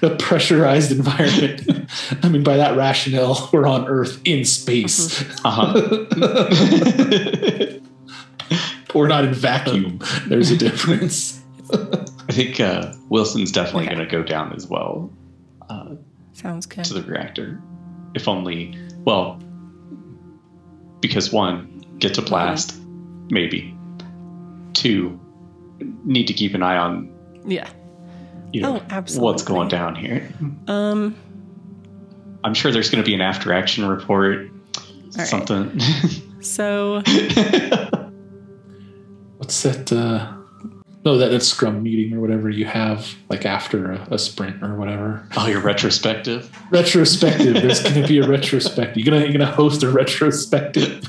a 0.01 0.09
pressurized 0.15 0.91
environment. 0.91 1.89
I 2.23 2.29
mean, 2.29 2.43
by 2.43 2.57
that 2.57 2.77
rationale, 2.77 3.49
we're 3.51 3.67
on 3.67 3.87
Earth 3.87 4.21
in 4.25 4.45
space. 4.45 5.21
Uh-huh. 5.43 5.73
We're 8.95 9.07
not 9.07 9.23
in 9.23 9.33
vacuum. 9.35 9.99
There's 10.27 10.49
a 10.49 10.57
difference. 10.57 11.39
I 11.71 12.31
think 12.31 12.59
uh, 12.59 12.93
Wilson's 13.09 13.51
definitely 13.51 13.85
Okay. 13.85 13.95
going 13.95 14.07
to 14.07 14.11
go 14.11 14.23
down 14.23 14.51
as 14.53 14.65
well 14.67 15.11
uh, 15.69 15.93
Sounds 16.33 16.65
good. 16.65 16.85
to 16.85 16.95
the 16.95 17.03
reactor. 17.03 17.61
If 18.15 18.27
only, 18.27 18.75
well, 19.05 19.39
because 21.01 21.31
one, 21.31 21.83
get 21.99 22.13
to 22.15 22.21
blast, 22.21 22.77
maybe. 23.29 23.75
Two, 24.73 25.19
need 26.03 26.27
to 26.27 26.33
keep 26.33 26.53
an 26.53 26.63
eye 26.63 26.77
on, 26.77 27.11
yeah. 27.45 27.69
you 28.53 28.61
know, 28.61 28.77
Oh, 28.77 28.85
absolutely. 28.89 29.25
what's 29.25 29.43
going 29.43 29.67
down 29.69 29.95
here. 29.95 30.27
Um. 30.67 31.15
I'm 32.43 32.53
sure 32.53 32.71
there's 32.71 32.89
going 32.89 33.03
to 33.03 33.07
be 33.07 33.13
an 33.13 33.19
after 33.21 33.51
action 33.51 33.85
report, 33.85 34.49
right. 35.17 35.27
something. 35.27 35.79
So 36.41 37.01
What's 39.37 39.61
that? 39.63 39.91
Uh, 39.91 40.33
no, 41.05 41.17
that, 41.17 41.29
that 41.29 41.41
scrum 41.41 41.81
meeting 41.81 42.13
or 42.13 42.19
whatever 42.19 42.49
you 42.49 42.65
have, 42.65 43.15
like 43.29 43.45
after 43.45 43.91
a, 43.91 44.07
a 44.11 44.19
sprint 44.19 44.61
or 44.61 44.75
whatever. 44.75 45.25
oh, 45.37 45.47
your 45.47 45.61
retrospective. 45.61 46.51
Retrospective. 46.71 47.53
There's 47.61 47.81
going 47.81 48.01
to 48.01 48.07
be 48.07 48.19
a 48.19 48.27
retrospective. 48.27 48.97
You're 48.97 49.13
gonna 49.13 49.25
you're 49.25 49.37
gonna 49.37 49.51
host 49.51 49.83
a 49.83 49.89
retrospective. 49.89 51.05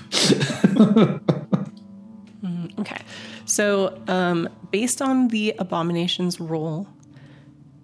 okay. 2.78 3.02
So 3.46 4.00
um, 4.06 4.48
based 4.70 5.02
on 5.02 5.28
the 5.28 5.54
abomination's 5.58 6.38
roll, 6.38 6.86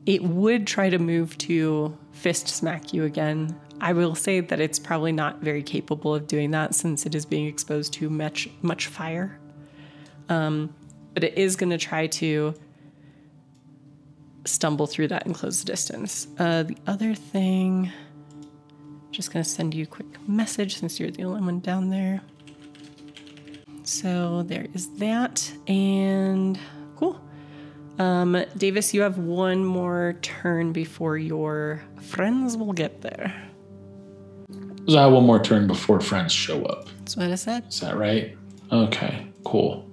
it 0.06 0.22
would 0.22 0.66
try 0.66 0.88
to 0.88 0.98
move 0.98 1.36
to 1.38 1.96
fist 2.12 2.46
smack 2.46 2.94
you 2.94 3.02
again. 3.02 3.58
I 3.80 3.92
will 3.92 4.14
say 4.14 4.40
that 4.40 4.60
it's 4.60 4.78
probably 4.78 5.12
not 5.12 5.40
very 5.40 5.62
capable 5.62 6.14
of 6.14 6.28
doing 6.28 6.52
that 6.52 6.74
since 6.74 7.04
it 7.04 7.16
is 7.16 7.26
being 7.26 7.46
exposed 7.46 7.92
to 7.94 8.08
much 8.08 8.48
much 8.62 8.86
fire. 8.86 9.40
Um, 10.28 10.72
but 11.16 11.24
it 11.24 11.38
is 11.38 11.56
going 11.56 11.70
to 11.70 11.78
try 11.78 12.06
to 12.06 12.52
stumble 14.44 14.86
through 14.86 15.08
that 15.08 15.24
and 15.24 15.34
close 15.34 15.60
the 15.60 15.64
distance. 15.64 16.28
Uh, 16.38 16.62
the 16.64 16.76
other 16.86 17.14
thing, 17.14 17.90
just 19.12 19.32
going 19.32 19.42
to 19.42 19.48
send 19.48 19.72
you 19.72 19.84
a 19.84 19.86
quick 19.86 20.28
message 20.28 20.76
since 20.76 21.00
you're 21.00 21.10
the 21.10 21.24
only 21.24 21.40
one 21.40 21.60
down 21.60 21.88
there. 21.88 22.20
So 23.84 24.42
there 24.42 24.66
is 24.74 24.90
that, 24.98 25.50
and 25.66 26.58
cool. 26.96 27.18
Um, 27.98 28.44
Davis, 28.58 28.92
you 28.92 29.00
have 29.00 29.16
one 29.16 29.64
more 29.64 30.18
turn 30.20 30.72
before 30.72 31.16
your 31.16 31.82
friends 32.02 32.58
will 32.58 32.74
get 32.74 33.00
there. 33.00 33.34
So 34.86 34.98
I 34.98 35.04
have 35.04 35.12
one 35.12 35.24
more 35.24 35.42
turn 35.42 35.66
before 35.66 35.98
friends 35.98 36.32
show 36.32 36.62
up. 36.66 36.88
That's 36.98 37.16
what 37.16 37.30
I 37.30 37.36
said. 37.36 37.68
Is 37.68 37.80
that 37.80 37.96
right? 37.96 38.36
Okay, 38.70 39.28
cool. 39.44 39.90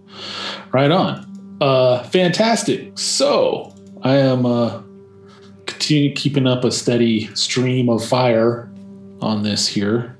Right 0.71 0.91
on. 0.91 1.57
Uh, 1.61 2.03
fantastic. 2.03 2.97
So 2.97 3.73
I 4.01 4.17
am 4.17 4.45
uh, 4.45 4.81
continue 5.65 6.13
keeping 6.13 6.47
up 6.47 6.63
a 6.63 6.71
steady 6.71 7.33
stream 7.35 7.89
of 7.89 8.03
fire 8.03 8.71
on 9.21 9.43
this 9.43 9.67
here. 9.67 10.17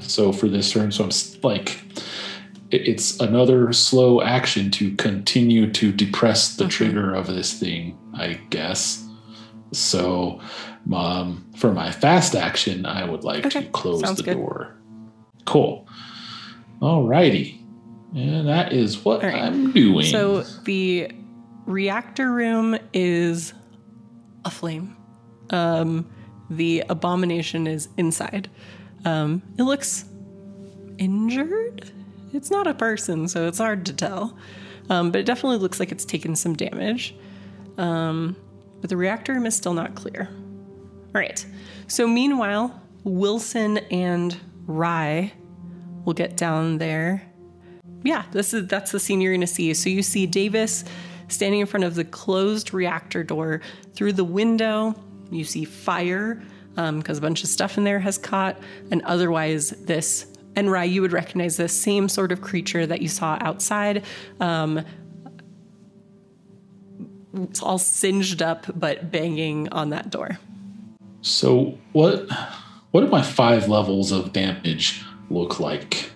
So 0.00 0.32
for 0.32 0.48
this 0.48 0.70
turn, 0.72 0.92
so 0.92 1.04
I'm 1.04 1.10
like, 1.42 1.80
it's 2.70 3.20
another 3.20 3.72
slow 3.72 4.20
action 4.22 4.70
to 4.72 4.94
continue 4.96 5.70
to 5.72 5.92
depress 5.92 6.56
the 6.56 6.66
trigger 6.66 7.14
of 7.14 7.26
this 7.26 7.52
thing, 7.58 7.96
I 8.14 8.34
guess. 8.50 9.06
So, 9.72 10.40
um, 10.92 11.44
for 11.56 11.72
my 11.72 11.90
fast 11.90 12.34
action, 12.34 12.86
I 12.86 13.04
would 13.04 13.24
like 13.24 13.46
Okay, 13.46 13.64
to 13.64 13.70
close 13.70 14.00
sounds 14.00 14.18
the 14.18 14.24
good. 14.24 14.34
door. 14.34 14.76
Cool. 15.44 15.86
Alrighty. 16.80 17.60
And 18.14 18.46
that 18.46 18.72
is 18.72 19.04
what 19.04 19.22
right. 19.22 19.34
I'm 19.34 19.72
doing. 19.72 20.06
So 20.06 20.42
the 20.42 21.10
reactor 21.66 22.30
room 22.30 22.78
is 22.92 23.52
aflame. 24.44 24.96
Um, 25.50 26.08
the 26.48 26.84
abomination 26.88 27.66
is 27.66 27.88
inside. 27.96 28.48
Um, 29.04 29.42
it 29.58 29.62
looks 29.62 30.04
injured. 30.98 31.90
It's 32.32 32.50
not 32.50 32.66
a 32.66 32.74
person, 32.74 33.28
so 33.28 33.46
it's 33.48 33.58
hard 33.58 33.86
to 33.86 33.92
tell. 33.92 34.36
Um, 34.90 35.10
but 35.10 35.20
it 35.20 35.26
definitely 35.26 35.58
looks 35.58 35.80
like 35.80 35.90
it's 35.90 36.04
taken 36.04 36.36
some 36.36 36.54
damage. 36.54 37.14
Um, 37.78 38.36
but 38.80 38.90
the 38.90 38.96
reactor 38.96 39.32
room 39.32 39.46
is 39.46 39.56
still 39.56 39.74
not 39.74 39.94
clear. 39.94 40.28
All 40.30 41.20
right. 41.20 41.44
So 41.86 42.06
meanwhile, 42.06 42.80
Wilson 43.02 43.78
and 43.78 44.38
Rye 44.66 45.32
will 46.04 46.12
get 46.12 46.36
down 46.36 46.78
there 46.78 47.22
yeah, 48.04 48.24
this 48.30 48.54
is 48.54 48.68
that's 48.68 48.92
the 48.92 49.00
scene 49.00 49.20
you're 49.20 49.32
going 49.32 49.40
to 49.40 49.46
see. 49.46 49.74
So 49.74 49.88
you 49.90 50.02
see 50.02 50.26
Davis 50.26 50.84
standing 51.28 51.60
in 51.60 51.66
front 51.66 51.84
of 51.84 51.94
the 51.94 52.04
closed 52.04 52.72
reactor 52.72 53.24
door. 53.24 53.60
Through 53.94 54.12
the 54.12 54.24
window, 54.24 54.94
you 55.30 55.44
see 55.44 55.64
fire 55.64 56.42
because 56.76 57.18
a 57.18 57.20
bunch 57.20 57.42
of 57.42 57.48
stuff 57.48 57.78
in 57.78 57.84
there 57.84 58.00
has 58.00 58.18
caught, 58.18 58.58
and 58.90 59.02
otherwise 59.02 59.70
this 59.70 60.26
and 60.56 60.70
Rye, 60.70 60.84
you 60.84 61.02
would 61.02 61.12
recognize 61.12 61.56
the 61.56 61.68
same 61.68 62.08
sort 62.08 62.30
of 62.30 62.40
creature 62.40 62.86
that 62.86 63.02
you 63.02 63.08
saw 63.08 63.36
outside. 63.40 64.04
Um, 64.38 64.84
it's 67.34 67.60
all 67.60 67.78
singed 67.78 68.40
up, 68.40 68.66
but 68.78 69.10
banging 69.10 69.68
on 69.70 69.90
that 69.90 70.10
door. 70.10 70.38
So 71.22 71.78
what 71.92 72.28
what 72.90 73.00
do 73.00 73.08
my 73.08 73.22
five 73.22 73.68
levels 73.68 74.12
of 74.12 74.32
damage 74.32 75.02
look 75.30 75.58
like? 75.58 76.10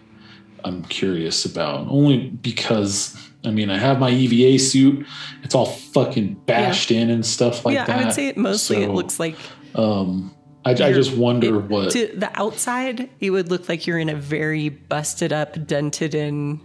I'm 0.68 0.82
curious 0.84 1.44
about. 1.44 1.88
Only 1.88 2.28
because 2.28 3.16
I 3.44 3.50
mean 3.50 3.70
I 3.70 3.78
have 3.78 3.98
my 3.98 4.10
EVA 4.10 4.58
suit. 4.58 5.06
It's 5.42 5.54
all 5.54 5.66
fucking 5.66 6.34
bashed 6.46 6.90
in 6.90 7.10
and 7.10 7.24
stuff 7.24 7.64
like 7.64 7.74
yeah, 7.74 7.84
that. 7.86 7.98
I 7.98 8.04
would 8.04 8.12
say 8.12 8.28
it 8.28 8.36
mostly 8.36 8.82
it 8.82 8.90
looks 8.90 9.18
like 9.18 9.36
um 9.74 10.34
I, 10.64 10.72
I 10.72 10.92
just 10.92 11.16
wonder 11.16 11.56
it- 11.56 11.64
what 11.64 11.90
to 11.92 12.06
the 12.14 12.30
outside 12.38 13.08
it 13.20 13.30
would 13.30 13.50
look 13.50 13.68
like 13.68 13.86
you're 13.86 13.98
in 13.98 14.08
a 14.08 14.16
very 14.16 14.68
busted 14.68 15.32
up, 15.32 15.66
dented 15.66 16.14
in 16.14 16.60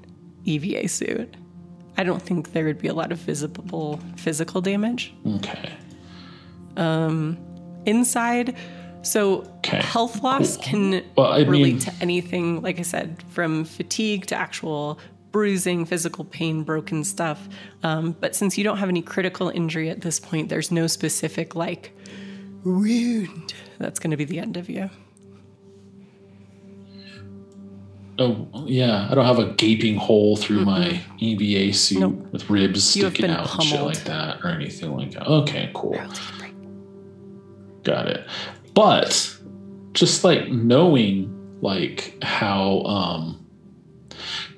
EVA 0.46 0.88
suit. 0.90 1.36
I 1.96 2.04
don't 2.04 2.22
think 2.22 2.54
there 2.54 2.66
would 2.66 2.80
be 2.80 2.88
a 2.88 2.94
lot 2.94 3.12
of 3.12 3.20
visible 3.20 4.00
physical 4.18 4.62
damage. 4.62 5.14
Okay. 5.36 5.72
Um, 6.76 7.38
inside. 7.86 8.58
So 9.04 9.44
Okay, 9.58 9.78
health 9.82 10.24
loss 10.24 10.58
can 10.58 11.04
Well, 11.16 11.34
relate 11.46 11.50
mean- 11.74 11.80
to 11.80 11.94
anything, 12.02 12.62
like 12.62 12.80
I 12.80 12.84
said, 12.84 13.24
from 13.30 13.64
fatigue 13.66 14.26
to 14.28 14.36
actual 14.36 14.98
bruising, 15.32 15.86
physical 15.86 16.24
pain, 16.26 16.64
broken 16.64 17.04
stuff. 17.04 17.48
Um, 17.82 18.16
but 18.20 18.36
since 18.36 18.58
you 18.58 18.64
don't 18.64 18.78
have 18.78 18.90
any 18.90 19.02
critical 19.02 19.50
injury 19.50 19.90
at 19.90 20.02
this 20.02 20.20
point, 20.20 20.50
there's 20.50 20.72
no 20.72 20.88
specific 20.88 21.56
like 21.56 21.92
wound 22.64 23.54
that's 23.80 24.00
going 24.00 24.12
to 24.12 24.18
be 24.18 24.26
the 24.26 24.40
end 24.40 24.58
of 24.58 24.70
you. 24.70 24.90
Oh 28.20 28.48
yeah, 28.68 29.08
I 29.10 29.16
don't 29.16 29.26
have 29.26 29.40
a 29.40 29.54
gaping 29.54 29.96
hole 29.96 30.36
through 30.38 30.64
my 30.66 31.02
EVA 31.18 31.74
suit 31.74 32.00
Nope. 32.00 32.28
with 32.32 32.48
ribs 32.50 32.96
You 32.96 33.10
sticking 33.10 33.32
out 33.32 33.52
and 33.56 33.64
shit 33.64 33.82
like 33.82 34.04
that 34.04 34.40
or 34.44 34.50
anything 34.50 34.96
like 34.96 35.12
that. 35.14 35.28
Okay, 35.28 35.72
cool. 35.74 36.00
Got 37.84 38.08
it. 38.08 38.26
But 38.74 39.38
just 39.94 40.24
like 40.24 40.50
knowing 40.50 41.30
like 41.62 42.18
how 42.24 42.82
um 42.84 43.40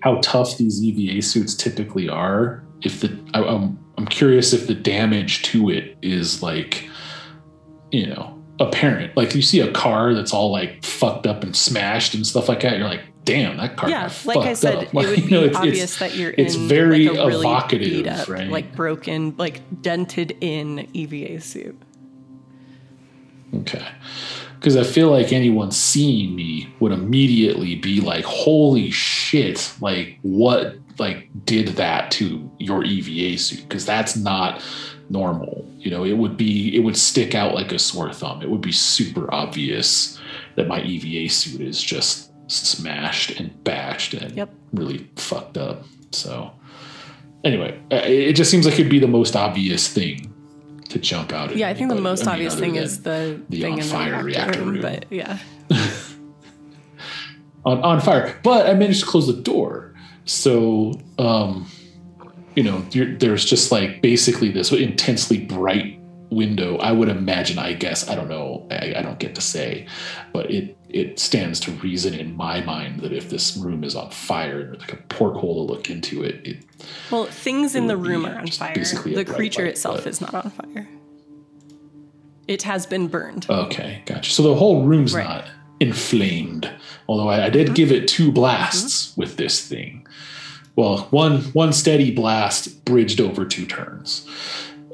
how 0.02 0.20
tough 0.22 0.58
these 0.58 0.82
EVA 0.84 1.22
suits 1.22 1.56
typically 1.56 2.08
are, 2.10 2.64
if 2.82 3.02
the 3.02 3.18
I, 3.34 3.44
I'm 3.44 3.80
I'm 3.98 4.06
curious 4.06 4.54
if 4.54 4.68
the 4.68 4.76
damage 4.76 5.42
to 5.44 5.70
it 5.70 5.98
is 6.02 6.42
like 6.44 6.88
you 7.92 8.08
know 8.08 8.42
apparent. 8.60 9.16
Like 9.18 9.36
you 9.36 9.42
see 9.42 9.60
a 9.60 9.72
car 9.72 10.14
that's 10.14 10.34
all 10.34 10.52
like 10.52 10.84
fucked 10.84 11.28
up 11.28 11.44
and 11.44 11.56
smashed 11.56 12.14
and 12.14 12.26
stuff 12.26 12.48
like 12.48 12.62
that, 12.62 12.78
you're 12.78 12.88
like, 12.88 13.02
damn, 13.26 13.58
that 13.58 13.76
car. 13.76 13.90
Yeah, 13.90 14.10
like 14.24 14.38
I 14.38 14.54
said, 14.54 14.76
up. 14.76 14.84
it 14.84 14.94
would 14.94 15.18
you 15.18 15.26
be 15.26 15.32
know, 15.32 15.44
it's- 15.44 15.50
it's- 15.50 15.68
obvious 15.68 16.00
that 16.00 16.16
you're 16.16 16.34
it's 16.38 16.56
in 16.56 16.68
very 16.68 17.10
like 17.10 17.18
a 17.20 17.28
really 17.28 17.48
evocative, 17.48 18.08
up, 18.08 18.30
right? 18.30 18.50
like 18.50 18.74
broken, 18.76 19.36
like 19.38 19.62
dented 19.82 20.38
in 20.42 20.88
EVA 20.94 21.42
suit. 21.42 21.80
Okay. 23.58 23.86
Because 24.56 24.78
I 24.78 24.84
feel 24.84 25.12
like 25.12 25.32
anyone 25.32 25.72
seeing 25.72 26.36
me 26.36 26.74
would 26.80 26.92
immediately 26.92 27.76
be 27.76 28.02
like, 28.02 28.26
holy 28.26 28.90
shit, 28.90 29.74
like 29.80 30.18
what 30.22 30.76
like 30.98 31.28
did 31.46 31.70
that 31.70 32.10
to 32.12 32.50
your 32.58 32.84
EVA 32.84 33.38
suit? 33.38 33.62
Because 33.68 33.86
that's 33.86 34.16
not 34.16 34.64
normal. 35.10 35.70
You 35.78 35.92
know, 35.92 36.04
it 36.04 36.14
would 36.18 36.36
be 36.38 36.76
it 36.76 36.80
would 36.80 36.98
stick 36.98 37.36
out 37.36 37.54
like 37.54 37.72
a 37.72 37.80
sore 37.80 38.12
thumb. 38.12 38.42
It 38.42 38.50
would 38.50 38.62
be 38.62 38.72
super 38.72 39.32
obvious 39.34 40.20
that 40.56 40.68
my 40.68 40.82
EVA 40.82 41.30
suit 41.32 41.62
is 41.62 41.82
just 41.82 42.32
smashed 42.48 43.40
and 43.40 43.64
bashed 43.64 44.14
and 44.14 44.36
Yep. 44.36 44.54
really 44.74 45.08
fucked 45.16 45.58
up. 45.58 45.84
So 46.12 46.52
anyway, 47.44 47.80
uh, 47.92 47.98
it 47.98 48.30
it 48.30 48.34
just 48.36 48.50
seems 48.50 48.66
like 48.66 48.76
it'd 48.76 48.90
be 48.90 49.00
the 49.00 49.08
most 49.08 49.36
obvious 49.36 49.88
thing 49.88 50.34
to 50.90 51.00
jump 51.00 51.34
out 51.34 51.52
at 51.52 51.58
Yeah, 51.58 51.70
I 51.70 51.74
think 51.74 51.90
the 51.90 52.02
most 52.02 52.22
I 52.22 52.26
mean, 52.26 52.34
obvious 52.34 52.56
thing 52.56 52.76
is 52.76 53.04
the, 53.04 53.42
the 53.50 53.62
thing 53.62 53.74
on 53.74 53.80
in 53.80 53.86
the 53.86 53.92
fire 53.92 54.24
reactor, 54.24 54.26
reactor 54.26 54.60
room, 54.60 54.70
room. 54.74 54.82
But 54.82 55.06
yeah, 55.12 55.40
on, 57.66 57.82
on 57.82 58.02
fire. 58.02 58.40
But 58.44 58.70
I 58.70 58.74
managed 58.74 59.02
to 59.02 59.06
close 59.06 59.28
the 59.28 59.42
door. 59.42 59.94
So, 60.26 61.00
um, 61.20 61.68
you 62.56 62.64
know, 62.64 62.84
you're, 62.92 63.16
there's 63.16 63.46
just 63.46 63.72
like 63.72 64.02
basically 64.02 64.52
this 64.52 64.72
intensely 64.72 65.40
bright 65.40 65.95
window. 66.30 66.78
I 66.78 66.92
would 66.92 67.10
imagine, 67.10 67.60
I 67.60 67.74
guess, 67.74 68.10
I 68.10 68.16
don't 68.16 68.30
know, 68.30 68.68
I, 68.72 68.96
I 68.98 69.02
don't 69.02 69.20
get 69.20 69.36
to 69.36 69.42
say, 69.42 69.88
but 70.34 70.52
it 70.52 70.78
it 70.90 71.20
stands 71.20 71.60
to 71.62 71.72
reason 71.72 72.14
in 72.14 72.36
my 72.38 72.62
mind 72.62 73.02
that 73.02 73.12
if 73.12 73.30
this 73.30 73.58
room 73.58 73.84
is 73.84 73.96
on 73.96 74.10
fire 74.12 74.62
and 74.62 74.70
there's 74.72 74.82
like 74.82 74.94
a 74.94 75.04
porthole 75.08 75.66
to 75.68 75.74
look 75.74 75.90
into 75.90 76.24
it, 76.24 76.46
it 76.48 76.64
well, 77.12 77.26
things 77.26 77.76
in 77.76 77.88
the 77.88 77.98
room 77.98 78.26
are 78.26 78.38
on 78.38 78.48
fire. 78.48 78.74
basically 78.76 79.14
The 79.14 79.26
creature 79.26 79.66
itself 79.66 80.04
but- 80.04 80.08
is 80.08 80.22
not 80.22 80.34
on 80.34 80.52
fire. 80.52 80.88
It 82.48 82.62
has 82.62 82.86
been 82.86 83.08
burned. 83.08 83.48
Okay, 83.50 84.04
gotcha. 84.06 84.32
So 84.32 84.44
the 84.44 84.56
whole 84.56 84.84
room's 84.86 85.16
Right. 85.16 85.26
not 85.26 85.46
inflamed. 85.80 86.70
Although 87.08 87.28
I, 87.28 87.46
I 87.46 87.50
did 87.50 87.68
mm-hmm. 87.68 87.74
give 87.74 87.92
it 87.92 88.08
two 88.08 88.32
blasts 88.32 89.16
with 89.18 89.36
this 89.38 89.68
thing. 89.68 90.06
Well, 90.76 91.08
one 91.10 91.42
one 91.54 91.74
steady 91.74 92.12
blast 92.12 92.84
bridged 92.86 93.22
over 93.22 93.46
two 93.46 93.66
turns, 93.66 94.28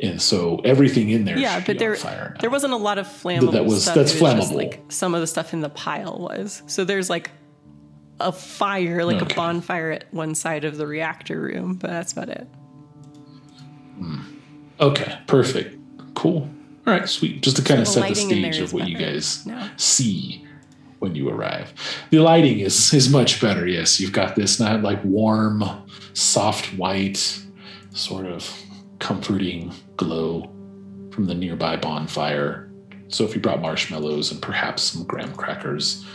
and 0.02 0.22
so 0.22 0.57
everything 0.65 1.10
in 1.10 1.26
there. 1.26 1.38
yeah, 1.38 1.64
but 1.65 1.78
there 1.80 1.91
on 1.91 1.98
fire 1.98 2.32
now. 2.36 2.41
there 2.41 2.49
wasn't 2.49 2.73
a 2.73 2.78
lot 2.78 2.98
of 2.98 3.07
flammable 3.07 3.52
That 3.53 3.65
was- 3.65 3.84
stuff. 3.84 3.95
that's 3.95 4.19
was 4.19 4.22
flammable. 4.49 4.56
like 4.56 4.84
some 4.90 5.14
of 5.14 5.22
the 5.22 5.28
stuff 5.28 5.53
in 5.53 5.61
the 5.61 5.69
pile 5.69 6.18
was. 6.19 6.64
So 6.68 6.84
there's 6.84 7.10
like 7.10 7.32
a 8.19 8.32
fire, 8.32 9.03
like 9.06 9.22
Okay. 9.22 9.34
a 9.34 9.36
bonfire 9.36 9.91
at 9.91 10.06
one 10.14 10.36
side 10.36 10.64
of 10.65 10.78
the 10.78 10.86
reactor 10.88 11.40
room, 11.41 11.76
but 11.76 11.90
that's 11.90 12.11
about 12.14 12.30
it. 12.30 12.48
Hmm. 13.98 14.18
Okay, 14.80 15.18
perfect, 15.28 15.78
cool. 16.15 16.49
All 16.88 16.94
right, 16.94 17.07
sweet. 17.07 17.41
Just 17.44 17.57
to 17.57 17.61
kind 17.64 17.80
of 17.80 17.86
the 17.86 17.91
set 17.91 17.99
the 18.02 18.07
lighting 18.07 18.32
in 18.32 18.41
there 18.41 18.53
stage 18.53 18.64
of 18.64 18.73
what 18.73 18.88
you 18.88 18.98
guys 18.98 19.45
now. 19.45 19.69
see 19.78 20.44
when 20.99 21.14
you 21.15 21.30
arrive. 21.30 21.73
The 22.10 22.19
lighting 22.19 22.60
is 22.60 22.91
is 22.94 23.10
much 23.10 23.40
better. 23.40 23.68
Yes, 23.68 23.99
you've 23.99 24.11
got 24.14 24.36
this 24.36 24.60
not 24.60 24.82
like 24.82 25.03
warm, 25.03 25.64
soft 26.14 26.73
white, 26.76 27.40
sort 27.91 28.26
of 28.26 28.52
comforting 28.98 29.72
glow 30.03 30.49
from 31.11 31.26
the 31.26 31.36
nearby 31.36 31.78
bonfire. 31.78 32.72
So 33.10 33.23
if 33.23 33.36
you 33.36 33.41
brought 33.41 33.61
marshmallows 33.61 34.32
and 34.32 34.41
perhaps 34.41 34.82
some 34.82 35.03
graham 35.03 35.34
crackers, 35.36 36.06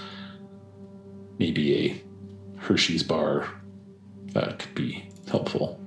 maybe 1.38 1.74
a 1.74 2.02
Hershey's 2.58 3.04
bar, 3.04 3.46
that 4.32 4.58
could 4.58 4.74
be 4.74 5.08
helpful. 5.30 5.80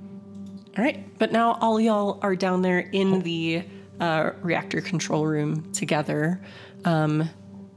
All 0.78 0.84
right, 0.84 1.04
but 1.20 1.34
now 1.34 1.58
all 1.60 1.80
y'all 1.80 2.20
are 2.22 2.36
down 2.36 2.62
there 2.62 2.80
in 2.80 3.22
the 3.22 3.64
uh, 4.00 4.32
reactor 4.42 4.80
control 4.80 5.26
room 5.26 5.70
together. 5.74 6.40
Um, 6.86 7.30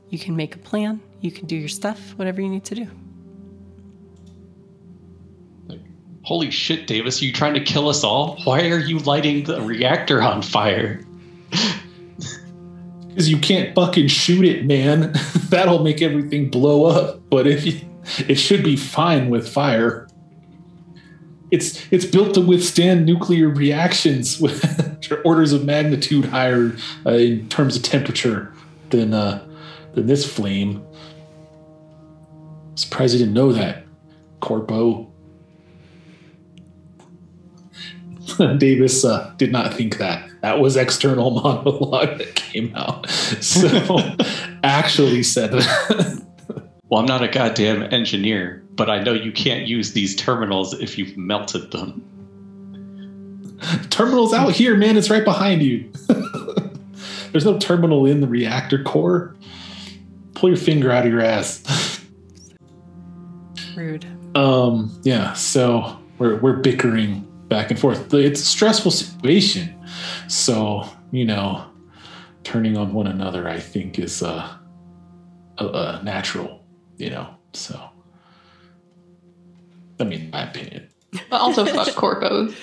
you 0.08 0.18
can 0.18 0.36
make 0.36 0.54
a 0.54 0.58
plan. 0.58 1.00
You 1.20 1.32
can 1.32 1.46
do 1.46 1.56
your 1.56 1.68
stuff, 1.68 1.98
whatever 2.16 2.40
you 2.40 2.48
need 2.48 2.64
to 2.66 2.74
do. 2.76 2.88
Holy 6.22 6.50
shit, 6.50 6.86
Davis, 6.86 7.20
are 7.20 7.24
you 7.24 7.32
trying 7.32 7.54
to 7.54 7.60
kill 7.60 7.88
us 7.88 8.04
all? 8.04 8.40
Why 8.44 8.70
are 8.70 8.78
you 8.78 8.98
lighting 9.00 9.44
the 9.44 9.60
reactor 9.60 10.22
on 10.22 10.42
fire? 10.42 11.04
Because 13.08 13.28
you 13.28 13.36
can't 13.36 13.74
fucking 13.74 14.08
shoot 14.08 14.42
it, 14.42 14.64
man. 14.64 15.12
That'll 15.50 15.82
make 15.82 16.00
everything 16.00 16.48
blow 16.48 16.86
up. 16.86 17.20
But 17.28 17.46
if 17.46 17.66
you, 17.66 17.78
it 18.26 18.36
should 18.36 18.64
be 18.64 18.74
fine 18.74 19.28
with 19.28 19.46
fire. 19.46 20.08
It's 21.50 21.86
it's 21.92 22.06
built 22.06 22.32
to 22.34 22.40
withstand 22.40 23.04
nuclear 23.04 23.50
reactions 23.50 24.40
with 24.40 24.64
orders 25.26 25.52
of 25.52 25.66
magnitude 25.66 26.24
higher 26.24 26.74
uh, 27.04 27.10
in 27.10 27.50
terms 27.50 27.76
of 27.76 27.82
temperature 27.82 28.50
than 28.88 29.12
uh, 29.12 29.46
than 29.92 30.06
this 30.06 30.24
flame. 30.24 30.82
Surprised 32.76 33.12
you 33.12 33.18
didn't 33.18 33.34
know 33.34 33.52
that, 33.52 33.84
Corpo. 34.40 35.11
Davis 38.58 39.04
uh, 39.04 39.32
did 39.36 39.52
not 39.52 39.74
think 39.74 39.98
that. 39.98 40.28
That 40.42 40.58
was 40.58 40.76
external 40.76 41.30
monologue 41.42 42.18
that 42.18 42.34
came 42.34 42.74
out. 42.74 43.08
So 43.10 43.68
actually 44.64 45.22
said 45.22 45.52
that. 45.52 46.26
Well, 46.88 47.00
I'm 47.00 47.06
not 47.06 47.22
a 47.22 47.28
goddamn 47.28 47.82
engineer, 47.84 48.62
but 48.72 48.90
I 48.90 49.02
know 49.02 49.12
you 49.12 49.32
can't 49.32 49.66
use 49.66 49.92
these 49.92 50.14
terminals 50.14 50.74
if 50.74 50.98
you've 50.98 51.16
melted 51.16 51.70
them. 51.70 52.08
Terminal's 53.90 54.34
out 54.34 54.52
here, 54.52 54.76
man. 54.76 54.96
It's 54.96 55.08
right 55.08 55.24
behind 55.24 55.62
you. 55.62 55.90
There's 57.30 57.46
no 57.46 57.58
terminal 57.58 58.04
in 58.04 58.20
the 58.20 58.26
reactor 58.26 58.82
core. 58.82 59.34
Pull 60.34 60.50
your 60.50 60.58
finger 60.58 60.92
out 60.92 61.06
of 61.06 61.12
your 61.12 61.22
ass. 61.22 61.62
Rude. 63.74 64.04
Um, 64.34 65.00
yeah, 65.02 65.32
so 65.32 65.98
we're 66.18 66.36
we're 66.36 66.56
bickering 66.56 67.26
back 67.52 67.70
and 67.70 67.78
forth. 67.78 68.14
It's 68.14 68.40
a 68.40 68.44
stressful 68.46 68.90
situation. 68.90 69.78
So, 70.26 70.88
you 71.10 71.26
know, 71.26 71.66
turning 72.44 72.78
on 72.78 72.94
one 72.94 73.06
another, 73.06 73.46
I 73.46 73.60
think, 73.60 73.98
is 73.98 74.22
uh, 74.22 74.56
uh, 75.58 75.66
uh 75.66 76.00
natural, 76.02 76.64
you 76.96 77.10
know. 77.10 77.28
So 77.52 77.78
I 80.00 80.04
mean, 80.04 80.30
my 80.30 80.48
opinion. 80.48 80.88
But 81.28 81.40
also 81.42 81.66
fuck 81.66 81.88
corpos. 81.94 82.54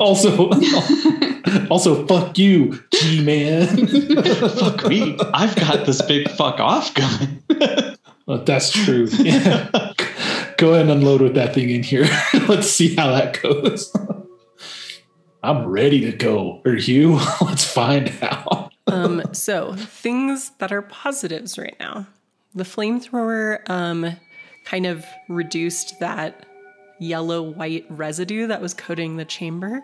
Also, 0.00 0.50
also, 1.68 2.06
fuck 2.06 2.36
you, 2.36 2.82
G 2.92 3.24
man. 3.24 3.86
fuck 4.48 4.86
me. 4.88 5.16
I've 5.32 5.54
got 5.56 5.86
this 5.86 6.02
big 6.02 6.28
fuck 6.30 6.58
off 6.58 6.92
gun. 6.94 7.42
Well, 8.26 8.44
that's 8.44 8.70
true. 8.70 9.06
Yeah. 9.18 9.68
Go 10.58 10.74
ahead 10.74 10.82
and 10.82 10.90
unload 10.90 11.20
with 11.22 11.34
that 11.34 11.54
thing 11.54 11.70
in 11.70 11.82
here. 11.82 12.08
Let's 12.48 12.70
see 12.70 12.94
how 12.94 13.10
that 13.12 13.40
goes. 13.42 13.92
I'm 15.44 15.66
ready 15.66 16.10
to 16.10 16.12
go. 16.12 16.62
Are 16.64 16.74
you? 16.74 17.20
Let's 17.42 17.70
find 17.70 18.10
out. 18.22 18.72
Um, 18.86 19.22
so 19.32 19.74
things 19.74 20.52
that 20.56 20.72
are 20.72 20.80
positives 20.80 21.58
right 21.58 21.76
now. 21.78 22.06
The 22.54 22.64
flamethrower 22.64 23.68
um, 23.68 24.16
kind 24.64 24.86
of 24.86 25.04
reduced 25.28 26.00
that 26.00 26.46
yellow 26.98 27.42
white 27.42 27.84
residue 27.90 28.46
that 28.46 28.62
was 28.62 28.72
coating 28.72 29.18
the 29.18 29.26
chamber. 29.26 29.82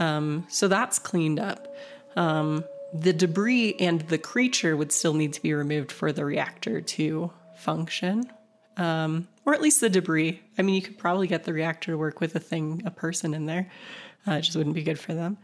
Um, 0.00 0.44
so 0.48 0.66
that's 0.66 0.98
cleaned 0.98 1.38
up. 1.38 1.72
Um, 2.16 2.64
the 2.92 3.12
debris 3.12 3.76
and 3.78 4.00
the 4.00 4.18
creature 4.18 4.76
would 4.76 4.90
still 4.90 5.14
need 5.14 5.34
to 5.34 5.40
be 5.42 5.54
removed 5.54 5.92
for 5.92 6.10
the 6.10 6.24
reactor 6.24 6.80
to 6.80 7.30
function. 7.54 8.28
Um, 8.76 9.28
or 9.46 9.54
at 9.54 9.60
least 9.60 9.80
the 9.80 9.90
debris. 9.90 10.40
I 10.58 10.62
mean, 10.62 10.74
you 10.74 10.82
could 10.82 10.98
probably 10.98 11.28
get 11.28 11.44
the 11.44 11.52
reactor 11.52 11.92
to 11.92 11.98
work 11.98 12.20
with 12.20 12.34
a 12.34 12.40
thing, 12.40 12.82
a 12.84 12.90
person 12.90 13.34
in 13.34 13.46
there. 13.46 13.70
Uh, 14.26 14.32
it 14.32 14.42
just 14.42 14.56
wouldn't 14.56 14.74
be 14.74 14.82
good 14.82 14.98
for 14.98 15.14
them. 15.14 15.38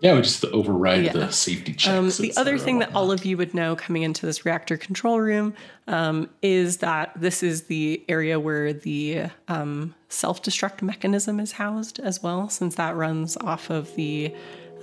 Yeah, 0.00 0.14
we 0.14 0.20
just 0.22 0.44
override 0.44 1.04
Yeah. 1.04 1.12
the 1.12 1.30
safety 1.30 1.72
checks. 1.72 1.88
Um, 2.20 2.22
the 2.22 2.36
other 2.36 2.58
thing 2.58 2.80
that 2.80 2.94
all 2.94 3.10
of 3.10 3.24
you 3.24 3.36
would 3.38 3.54
know 3.54 3.74
coming 3.74 4.02
into 4.02 4.26
this 4.26 4.44
reactor 4.44 4.76
control 4.76 5.20
room 5.20 5.54
um, 5.88 6.28
is 6.42 6.78
that 6.78 7.12
this 7.16 7.42
is 7.42 7.62
the 7.62 8.04
area 8.08 8.38
where 8.38 8.74
the 8.74 9.24
um, 9.48 9.94
self 10.08 10.42
destruct 10.42 10.82
mechanism 10.82 11.40
is 11.40 11.52
housed 11.52 11.98
as 12.00 12.22
well, 12.22 12.50
since 12.50 12.74
that 12.74 12.94
runs 12.94 13.38
off 13.38 13.70
of 13.70 13.94
the 13.96 14.34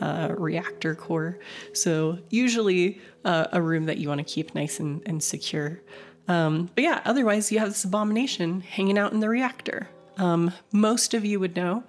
uh, 0.01 0.33
reactor 0.35 0.95
core. 0.95 1.37
So, 1.73 2.17
usually 2.31 2.99
uh, 3.23 3.47
a 3.51 3.61
room 3.61 3.85
that 3.85 3.99
you 3.99 4.09
want 4.09 4.17
to 4.17 4.25
keep 4.25 4.55
nice 4.55 4.79
and, 4.79 5.01
and 5.05 5.21
secure. 5.21 5.79
Um, 6.27 6.71
but 6.73 6.83
yeah, 6.83 7.01
otherwise, 7.05 7.51
you 7.51 7.59
have 7.59 7.69
this 7.69 7.83
abomination 7.83 8.61
hanging 8.61 8.97
out 8.97 9.13
in 9.13 9.19
the 9.19 9.29
reactor. 9.29 9.89
Um, 10.17 10.51
most 10.71 11.13
of 11.13 11.25
you 11.25 11.39
would 11.39 11.55
know 11.55 11.83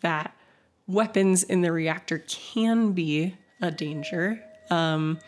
that 0.00 0.36
weapons 0.86 1.42
in 1.42 1.62
the 1.62 1.72
reactor 1.72 2.18
can 2.26 2.92
be 2.92 3.36
a 3.60 3.70
danger, 3.70 4.42
um, 4.70 5.18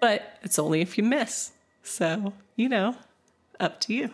but 0.00 0.38
it's 0.42 0.58
only 0.58 0.80
if 0.80 0.98
you 0.98 1.04
miss. 1.04 1.52
So, 1.82 2.32
you 2.56 2.68
know, 2.68 2.96
up 3.58 3.80
to 3.80 3.94
you. 3.94 4.10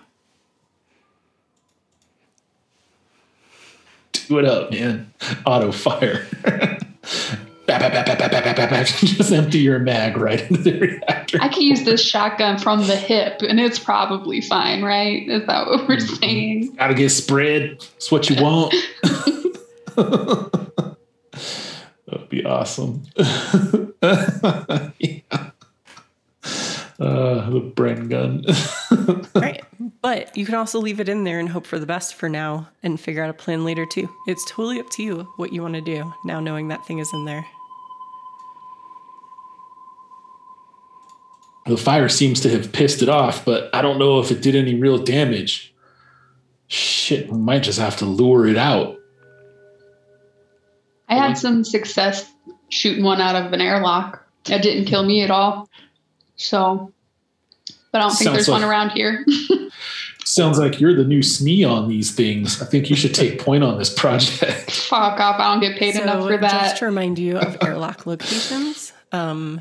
do 4.26 4.38
it 4.38 4.44
up, 4.44 4.70
man. 4.70 5.12
Auto 5.44 5.72
fire. 5.72 6.26
bap, 7.80 7.92
bap, 7.92 8.06
bap, 8.06 8.18
bap, 8.18 8.44
bap, 8.44 8.56
bap, 8.56 8.70
bap, 8.70 8.86
just 8.86 9.32
empty 9.32 9.58
your 9.58 9.78
mag 9.78 10.16
right 10.16 10.42
into 10.50 10.62
the 10.62 10.78
reactor. 10.78 11.38
I 11.40 11.48
can 11.48 11.62
use 11.62 11.84
this 11.84 12.04
shotgun 12.04 12.58
from 12.58 12.86
the 12.86 12.96
hip 12.96 13.42
and 13.42 13.60
it's 13.60 13.78
probably 13.78 14.40
fine, 14.40 14.82
right? 14.82 15.28
Is 15.28 15.46
that 15.46 15.66
what 15.66 15.88
we're 15.88 15.96
mm-hmm. 15.96 16.14
saying? 16.16 16.74
Got 16.76 16.88
to 16.88 16.94
get 16.94 17.10
spread. 17.10 17.62
It's 17.96 18.10
what 18.10 18.28
you 18.30 18.42
want. 18.42 18.74
that 19.96 20.56
would 22.10 22.28
be 22.28 22.44
awesome. 22.44 23.02
yeah. 24.98 25.20
Uh, 27.00 27.50
the 27.50 27.72
brain 27.74 28.08
gun. 28.08 28.44
right. 29.34 29.64
But 30.00 30.36
you 30.36 30.46
can 30.46 30.54
also 30.54 30.78
leave 30.78 31.00
it 31.00 31.08
in 31.08 31.24
there 31.24 31.40
and 31.40 31.48
hope 31.48 31.66
for 31.66 31.78
the 31.78 31.86
best 31.86 32.14
for 32.14 32.28
now 32.28 32.68
and 32.82 33.00
figure 33.00 33.22
out 33.24 33.30
a 33.30 33.34
plan 33.34 33.64
later, 33.64 33.84
too. 33.84 34.08
It's 34.26 34.44
totally 34.48 34.78
up 34.78 34.90
to 34.90 35.02
you 35.02 35.28
what 35.36 35.52
you 35.52 35.62
want 35.62 35.74
to 35.74 35.80
do 35.80 36.12
now 36.24 36.40
knowing 36.40 36.68
that 36.68 36.86
thing 36.86 36.98
is 36.98 37.12
in 37.12 37.24
there. 37.24 37.44
The 41.66 41.76
fire 41.76 42.08
seems 42.08 42.40
to 42.42 42.50
have 42.50 42.72
pissed 42.72 43.02
it 43.02 43.08
off, 43.08 43.44
but 43.44 43.74
I 43.74 43.80
don't 43.82 43.98
know 43.98 44.18
if 44.20 44.30
it 44.30 44.42
did 44.42 44.54
any 44.54 44.74
real 44.74 44.98
damage. 44.98 45.74
Shit, 46.66 47.30
we 47.30 47.38
might 47.38 47.62
just 47.62 47.78
have 47.78 47.96
to 47.98 48.04
lure 48.04 48.46
it 48.46 48.56
out. 48.56 48.96
I 51.08 51.16
had 51.16 51.34
some 51.38 51.64
success 51.64 52.30
shooting 52.70 53.04
one 53.04 53.20
out 53.20 53.36
of 53.36 53.52
an 53.52 53.60
airlock. 53.60 54.26
It 54.48 54.62
didn't 54.62 54.86
kill 54.86 55.02
me 55.04 55.22
at 55.22 55.30
all. 55.30 55.68
So, 56.36 56.92
but 57.92 58.00
I 58.00 58.04
don't 58.04 58.10
think 58.16 58.24
Sounds 58.28 58.36
there's 58.36 58.48
like- 58.48 58.60
one 58.62 58.68
around 58.68 58.90
here. 58.90 59.24
Sounds 60.26 60.58
like 60.58 60.80
you're 60.80 60.94
the 60.94 61.04
new 61.04 61.20
SME 61.20 61.70
on 61.70 61.86
these 61.88 62.10
things. 62.14 62.60
I 62.60 62.64
think 62.64 62.88
you 62.88 62.96
should 62.96 63.14
take 63.14 63.38
point 63.40 63.62
on 63.62 63.78
this 63.78 63.92
project. 63.92 64.70
Fuck 64.70 65.20
off. 65.20 65.38
I 65.38 65.52
don't 65.52 65.60
get 65.60 65.78
paid 65.78 65.96
enough 65.96 66.24
for 66.26 66.36
that. 66.38 66.50
just 66.50 66.78
to 66.78 66.86
remind 66.86 67.18
you 67.18 67.36
of 67.36 67.58
airlock 67.62 68.06
locations, 68.06 68.92
um, 69.12 69.60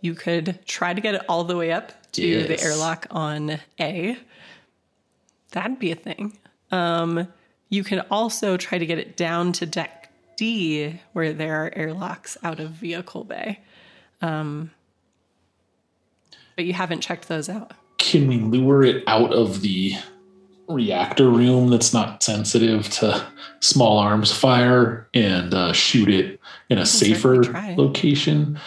you 0.00 0.14
could 0.14 0.58
try 0.66 0.94
to 0.94 1.00
get 1.00 1.14
it 1.14 1.22
all 1.28 1.44
the 1.44 1.56
way 1.56 1.72
up 1.72 1.92
to 2.12 2.44
the 2.44 2.60
airlock 2.60 3.06
on 3.10 3.58
A. 3.80 4.16
That'd 5.52 5.78
be 5.78 5.92
a 5.92 5.96
thing. 5.96 6.38
Um, 6.70 7.28
you 7.68 7.84
can 7.84 8.00
also 8.10 8.56
try 8.56 8.78
to 8.78 8.86
get 8.86 8.98
it 8.98 9.16
down 9.16 9.52
to 9.52 9.66
deck 9.66 10.10
D, 10.36 11.00
where 11.12 11.32
there 11.32 11.64
are 11.64 11.72
airlocks 11.74 12.36
out 12.42 12.60
of 12.60 12.70
vehicle 12.70 13.24
bay. 13.24 13.60
Um, 14.22 14.70
but 16.56 16.64
you 16.64 16.72
haven't 16.72 17.00
checked 17.00 17.28
those 17.28 17.48
out. 17.48 17.72
Can 17.98 18.26
we 18.28 18.38
lure 18.38 18.82
it 18.82 19.04
out 19.06 19.32
of 19.32 19.62
the 19.62 19.94
reactor 20.68 21.28
room 21.28 21.70
that's 21.70 21.92
not 21.92 22.22
sensitive 22.22 22.88
to 22.90 23.26
small 23.60 23.98
arms 23.98 24.30
fire 24.30 25.08
and 25.14 25.54
uh, 25.54 25.72
shoot 25.72 26.08
it 26.08 26.40
in 26.68 26.78
a 26.78 26.86
safer 26.86 27.42
location? 27.76 28.58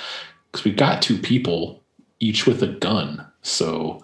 Because 0.51 0.65
we've 0.65 0.75
got 0.77 1.01
two 1.01 1.17
people, 1.17 1.81
each 2.19 2.45
with 2.45 2.61
a 2.61 2.67
gun, 2.67 3.25
so 3.41 4.03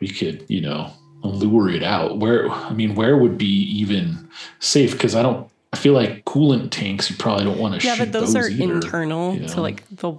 we 0.00 0.08
could, 0.08 0.44
you 0.48 0.60
know, 0.60 0.90
lure 1.22 1.70
it 1.70 1.82
out. 1.82 2.18
Where 2.18 2.50
I 2.50 2.72
mean, 2.72 2.94
where 2.94 3.16
would 3.16 3.38
be 3.38 3.46
even 3.78 4.28
safe? 4.58 4.92
Because 4.92 5.14
I 5.14 5.22
don't. 5.22 5.48
I 5.72 5.76
feel 5.78 5.92
like 5.92 6.24
coolant 6.24 6.70
tanks. 6.70 7.10
You 7.10 7.16
probably 7.16 7.44
don't 7.44 7.58
want 7.58 7.74
to 7.74 7.80
shoot, 7.80 7.88
Yeah, 7.88 7.96
but 7.98 8.12
those, 8.12 8.34
are 8.34 8.48
either, 8.48 8.74
internal 8.74 9.34
you 9.34 9.40
know? 9.40 9.48
to 9.48 9.60
like 9.60 9.84
the 9.90 10.14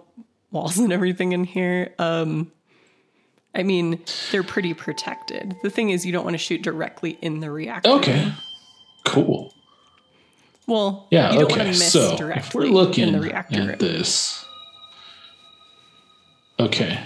walls 0.52 0.78
and 0.78 0.94
everything 0.94 1.32
in 1.32 1.44
here. 1.46 1.94
Um, 2.00 2.52
I 3.56 3.64
mean, 3.64 4.00
they're 4.32 4.44
pretty 4.44 4.74
protected. 4.76 5.56
The 5.64 5.70
thing 5.72 5.90
is, 5.90 6.06
you 6.06 6.12
don't 6.12 6.24
want 6.24 6.36
to 6.36 6.38
shoot 6.40 6.62
directly 6.62 7.18
in 7.22 7.40
the 7.40 7.50
reactor. 7.50 7.90
Okay, 7.92 8.32
cool. 9.06 9.54
Well, 10.68 11.08
Yeah, 11.12 11.32
you 11.32 11.40
don't 11.40 11.46
okay. 11.46 11.56
want 11.56 11.62
to 11.74 11.80
miss 11.80 11.92
So 11.94 12.18
if 12.30 12.54
we're 12.54 12.64
looking 12.66 13.08
in 13.08 13.14
the 13.14 13.22
reactor 13.22 13.60
room. 13.62 13.70
at 13.72 13.80
this, 13.80 14.46
okay. 16.60 17.00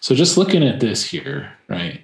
So 0.00 0.14
just 0.14 0.36
looking 0.36 0.64
at 0.64 0.80
this 0.80 1.04
here, 1.04 1.52
right? 1.68 2.02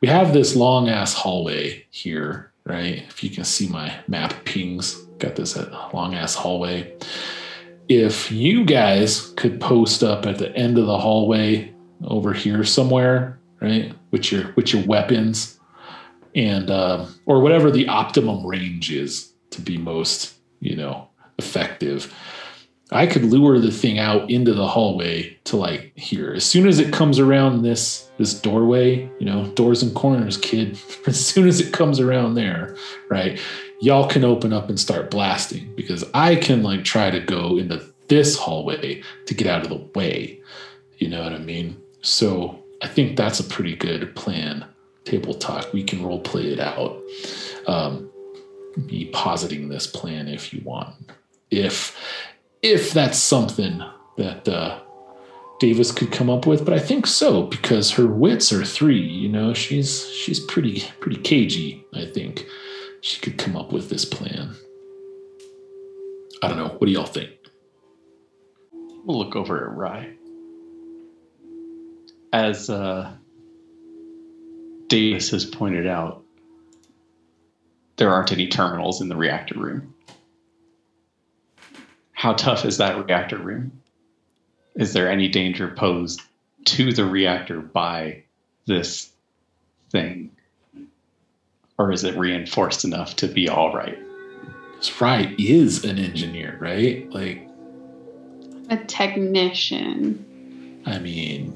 We 0.00 0.08
have 0.08 0.32
this 0.32 0.54
long 0.54 0.88
ass 0.88 1.14
hallway 1.14 1.86
here, 1.90 2.52
right? 2.64 3.04
If 3.08 3.24
you 3.24 3.30
can 3.30 3.44
see 3.44 3.68
my 3.68 3.94
map 4.06 4.44
pings, 4.44 4.94
got 5.18 5.36
this 5.36 5.56
at 5.56 5.72
long 5.94 6.14
ass 6.14 6.34
hallway. 6.34 6.94
If 7.88 8.30
you 8.30 8.64
guys 8.64 9.32
could 9.36 9.60
post 9.60 10.02
up 10.02 10.26
at 10.26 10.38
the 10.38 10.54
end 10.54 10.78
of 10.78 10.86
the 10.86 10.98
hallway 10.98 11.72
over 12.04 12.34
here 12.34 12.64
somewhere, 12.64 13.38
right, 13.60 13.92
with 14.10 14.30
your 14.30 14.52
with 14.54 14.74
your 14.74 14.84
weapons, 14.84 15.58
and 16.34 16.70
um, 16.70 17.14
or 17.24 17.40
whatever 17.40 17.70
the 17.70 17.88
optimum 17.88 18.46
range 18.46 18.92
is 18.92 19.32
to 19.50 19.62
be 19.62 19.78
most 19.78 20.34
you 20.60 20.76
know 20.76 21.08
effective 21.38 22.14
i 22.90 23.06
could 23.06 23.24
lure 23.24 23.58
the 23.58 23.70
thing 23.70 23.98
out 23.98 24.30
into 24.30 24.54
the 24.54 24.66
hallway 24.66 25.36
to 25.44 25.56
like 25.56 25.92
here. 25.96 26.32
As 26.32 26.44
soon 26.44 26.66
as 26.66 26.78
it 26.78 26.92
comes 26.92 27.18
around 27.18 27.62
this 27.62 28.08
this 28.18 28.34
doorway 28.34 29.10
you 29.18 29.26
know 29.26 29.46
doors 29.52 29.82
and 29.82 29.94
corners 29.94 30.36
kid 30.36 30.78
as 31.06 31.24
soon 31.24 31.48
as 31.48 31.60
it 31.60 31.72
comes 31.72 32.00
around 32.00 32.34
there 32.34 32.76
right 33.08 33.40
y'all 33.80 34.08
can 34.08 34.24
open 34.24 34.52
up 34.52 34.68
and 34.68 34.80
start 34.80 35.10
blasting 35.10 35.72
because 35.76 36.04
i 36.14 36.34
can 36.34 36.62
like 36.62 36.84
try 36.84 37.10
to 37.10 37.20
go 37.20 37.56
into 37.58 37.80
this 38.08 38.36
hallway 38.36 39.02
to 39.26 39.34
get 39.34 39.46
out 39.46 39.62
of 39.62 39.68
the 39.68 39.98
way. 39.98 40.40
You 40.96 41.08
know 41.08 41.22
what 41.22 41.32
i 41.32 41.38
mean? 41.38 41.80
So 42.02 42.64
i 42.82 42.88
think 42.88 43.16
that's 43.16 43.40
a 43.40 43.44
pretty 43.44 43.76
good 43.76 44.14
plan. 44.16 44.64
Table 45.04 45.34
talk. 45.34 45.72
We 45.72 45.84
can 45.84 46.04
role 46.04 46.20
play 46.20 46.52
it 46.52 46.60
out. 46.60 47.00
Um, 47.66 48.10
be 48.86 49.06
positing 49.12 49.68
this 49.68 49.86
plan 49.86 50.28
if 50.28 50.52
you 50.52 50.60
want. 50.64 50.94
If 51.50 51.96
if 52.62 52.92
that's 52.92 53.18
something 53.18 53.82
that 54.16 54.48
uh 54.48 54.78
davis 55.60 55.92
could 55.92 56.10
come 56.12 56.30
up 56.30 56.46
with 56.46 56.64
but 56.64 56.74
i 56.74 56.78
think 56.78 57.06
so 57.06 57.42
because 57.42 57.92
her 57.92 58.06
wits 58.06 58.52
are 58.52 58.64
three 58.64 59.00
you 59.00 59.28
know 59.28 59.52
she's 59.54 60.08
she's 60.10 60.40
pretty 60.40 60.84
pretty 61.00 61.20
cagey 61.20 61.84
i 61.94 62.04
think 62.04 62.46
she 63.00 63.20
could 63.20 63.38
come 63.38 63.56
up 63.56 63.72
with 63.72 63.88
this 63.90 64.04
plan 64.04 64.54
i 66.42 66.48
don't 66.48 66.56
know 66.56 66.68
what 66.68 66.86
do 66.86 66.92
y'all 66.92 67.04
think 67.04 67.30
We'll 69.08 69.16
look 69.16 69.36
over 69.36 69.64
at 69.64 69.74
Rye. 69.74 70.10
As 72.30 72.68
uh, 72.68 73.10
Davis 74.88 75.30
has 75.30 75.46
pointed 75.46 75.86
out, 75.86 76.22
there 77.96 78.10
aren't 78.10 78.32
any 78.32 78.48
terminals 78.48 79.00
in 79.00 79.08
the 79.08 79.16
reactor 79.16 79.58
room. 79.58 79.94
How 82.18 82.32
tough 82.32 82.64
is 82.64 82.78
that 82.78 82.98
reactor 82.98 83.38
room? 83.38 83.80
Is 84.74 84.92
there 84.92 85.08
any 85.08 85.28
danger 85.28 85.68
posed 85.68 86.20
to 86.64 86.92
the 86.92 87.04
reactor 87.04 87.60
by 87.60 88.24
this 88.66 89.12
thing? 89.92 90.32
Or 91.78 91.92
is 91.92 92.02
it 92.02 92.18
reinforced 92.18 92.84
enough 92.84 93.14
to 93.16 93.28
be 93.28 93.48
all 93.48 93.72
right? 93.72 93.96
This 94.78 95.00
Rye 95.00 95.32
is 95.38 95.84
an 95.84 96.00
engineer, 96.00 96.58
right? 96.60 97.08
Like, 97.12 97.48
A 98.68 98.78
technician. 98.78 100.82
I 100.86 100.98
mean, 100.98 101.54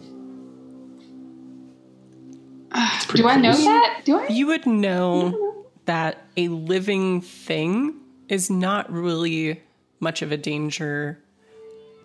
Ugh, 2.71 3.03
pretty 3.09 3.23
do 3.25 3.29
I 3.29 3.37
know 3.37 3.51
close. 3.51 3.65
that? 3.65 4.03
Do 4.05 4.21
I? 4.21 4.29
You 4.29 4.47
would 4.47 4.65
know 4.65 5.67
that 5.87 6.23
a 6.37 6.47
living 6.47 7.21
thing 7.21 7.97
is 8.29 8.49
not 8.49 8.89
really 8.93 9.61
much 10.03 10.21
of 10.21 10.33
a 10.33 10.37
danger 10.37 11.19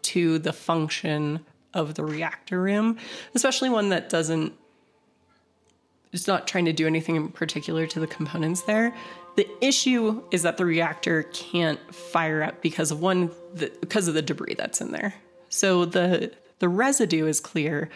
to 0.03 0.40
the 0.40 0.53
function 0.53 1.45
of 1.74 1.95
the 1.95 2.03
reactor 2.06 2.61
room, 2.61 2.98
especially 3.36 3.69
one 3.69 3.90
that 3.90 4.10
doesn't 4.10 4.53
is 6.14 6.28
not 6.28 6.48
trying 6.48 6.65
to 6.65 6.74
do 6.74 6.88
anything 6.88 7.15
in 7.18 7.30
particular 7.30 7.86
to 7.86 7.99
the 7.99 8.07
components 8.07 8.61
there. 8.61 8.95
The 9.36 9.48
issue 9.61 10.24
is 10.32 10.44
that 10.44 10.57
the 10.57 10.65
reactor 10.65 11.24
can't 11.24 11.80
fire 11.94 12.41
up 12.41 12.61
because 12.61 12.91
of 12.91 13.02
one 13.02 13.32
the, 13.53 13.72
because 13.82 14.07
of 14.07 14.14
the 14.14 14.22
debris 14.22 14.56
that's 14.56 14.80
in 14.80 14.91
there. 14.91 15.15
So 15.49 15.86
the 15.86 16.32
the 16.60 16.69
residue 16.69 17.28
is 17.28 17.40
clear, 17.40 17.90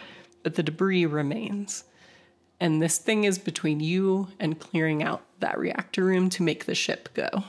but 0.44 0.56
the 0.56 0.64
debris 0.64 1.06
remains. 1.06 1.84
And 2.60 2.82
this 2.82 3.00
thing 3.00 3.24
is 3.24 3.40
between 3.40 3.80
you 3.80 4.28
and 4.40 4.60
clearing 4.60 5.02
out 5.02 5.24
that 5.40 5.58
reactor 5.58 6.04
room 6.04 6.30
to 6.32 6.44
make 6.44 6.66
the 6.66 6.76
ship 6.76 7.10
go. 7.16 7.44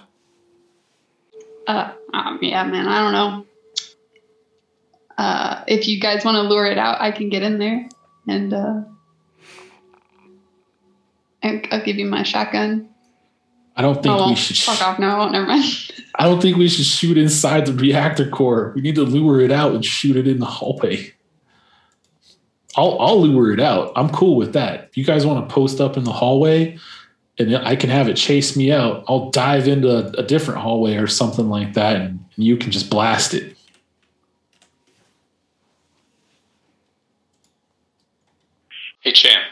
Uh, 1.67 1.93
um, 2.13 2.39
yeah, 2.43 2.65
man, 2.65 2.89
I 2.89 3.03
don't 3.03 3.13
know. 3.13 3.47
Uh, 5.17 5.65
if 5.69 5.87
you 5.87 6.01
guys 6.01 6.25
want 6.25 6.37
to 6.37 6.43
lure 6.43 6.67
it 6.67 6.79
out, 6.79 7.01
I 7.01 7.13
can 7.13 7.29
get 7.29 7.43
in 7.43 7.59
there 7.59 7.89
and 8.27 8.53
uh, 8.53 8.81
and 11.43 11.69
I'll 11.71 11.85
give 11.85 11.97
you 11.97 12.07
my 12.07 12.23
shotgun. 12.23 12.89
I 13.77 13.83
don't 13.83 13.95
think 13.95 14.15
oh, 14.15 14.17
well, 14.17 14.29
we 14.29 14.35
should. 14.35 14.57
fuck 14.57 14.83
off. 14.83 14.99
No, 14.99 15.09
I 15.09 15.19
won't. 15.19 15.33
Never 15.33 15.47
mind. 15.47 15.65
I 16.15 16.25
don't 16.25 16.43
think 16.43 16.57
we 16.57 16.69
should 16.69 16.85
shoot 16.85 17.17
inside 17.17 17.67
the 17.67 17.73
reactor 17.73 18.29
core. 18.29 18.73
We 18.75 18.83
need 18.83 18.97
to 18.97 19.03
lure 19.03 19.41
it 19.41 19.51
out 19.51 19.75
and 19.75 19.85
shoot 19.85 20.17
it 20.17 20.29
in 20.29 20.41
the 20.41 20.47
hallway. 20.47 21.13
I'll 22.77 22.99
I'll 23.01 23.21
lure 23.21 23.53
it 23.53 23.61
out. 23.61 23.93
I'm 23.97 24.11
cool 24.11 24.37
with 24.37 24.53
that. 24.55 24.89
If 24.91 24.97
you 24.97 25.05
guys 25.05 25.27
want 25.27 25.47
to 25.47 25.55
post 25.55 25.81
up 25.81 25.97
in 25.97 26.05
the 26.05 26.13
hallway 26.13 26.79
and 27.49 27.57
I 27.57 27.77
can 27.77 27.91
have 27.91 28.09
it 28.09 28.17
chase 28.17 28.57
me 28.57 28.73
out, 28.73 29.05
I'll 29.09 29.31
dive 29.31 29.69
into 29.69 29.89
a, 29.89 30.21
a 30.21 30.23
different 30.23 30.61
hallway 30.61 30.97
or 30.97 31.07
something 31.07 31.49
like 31.49 31.75
that 31.75 31.97
and, 31.97 32.25
and 32.37 32.45
you 32.45 32.57
can 32.57 32.71
just 32.71 32.91
blast 32.91 33.35
it. 33.35 33.57
Hey, 39.01 39.13
champ. 39.13 39.43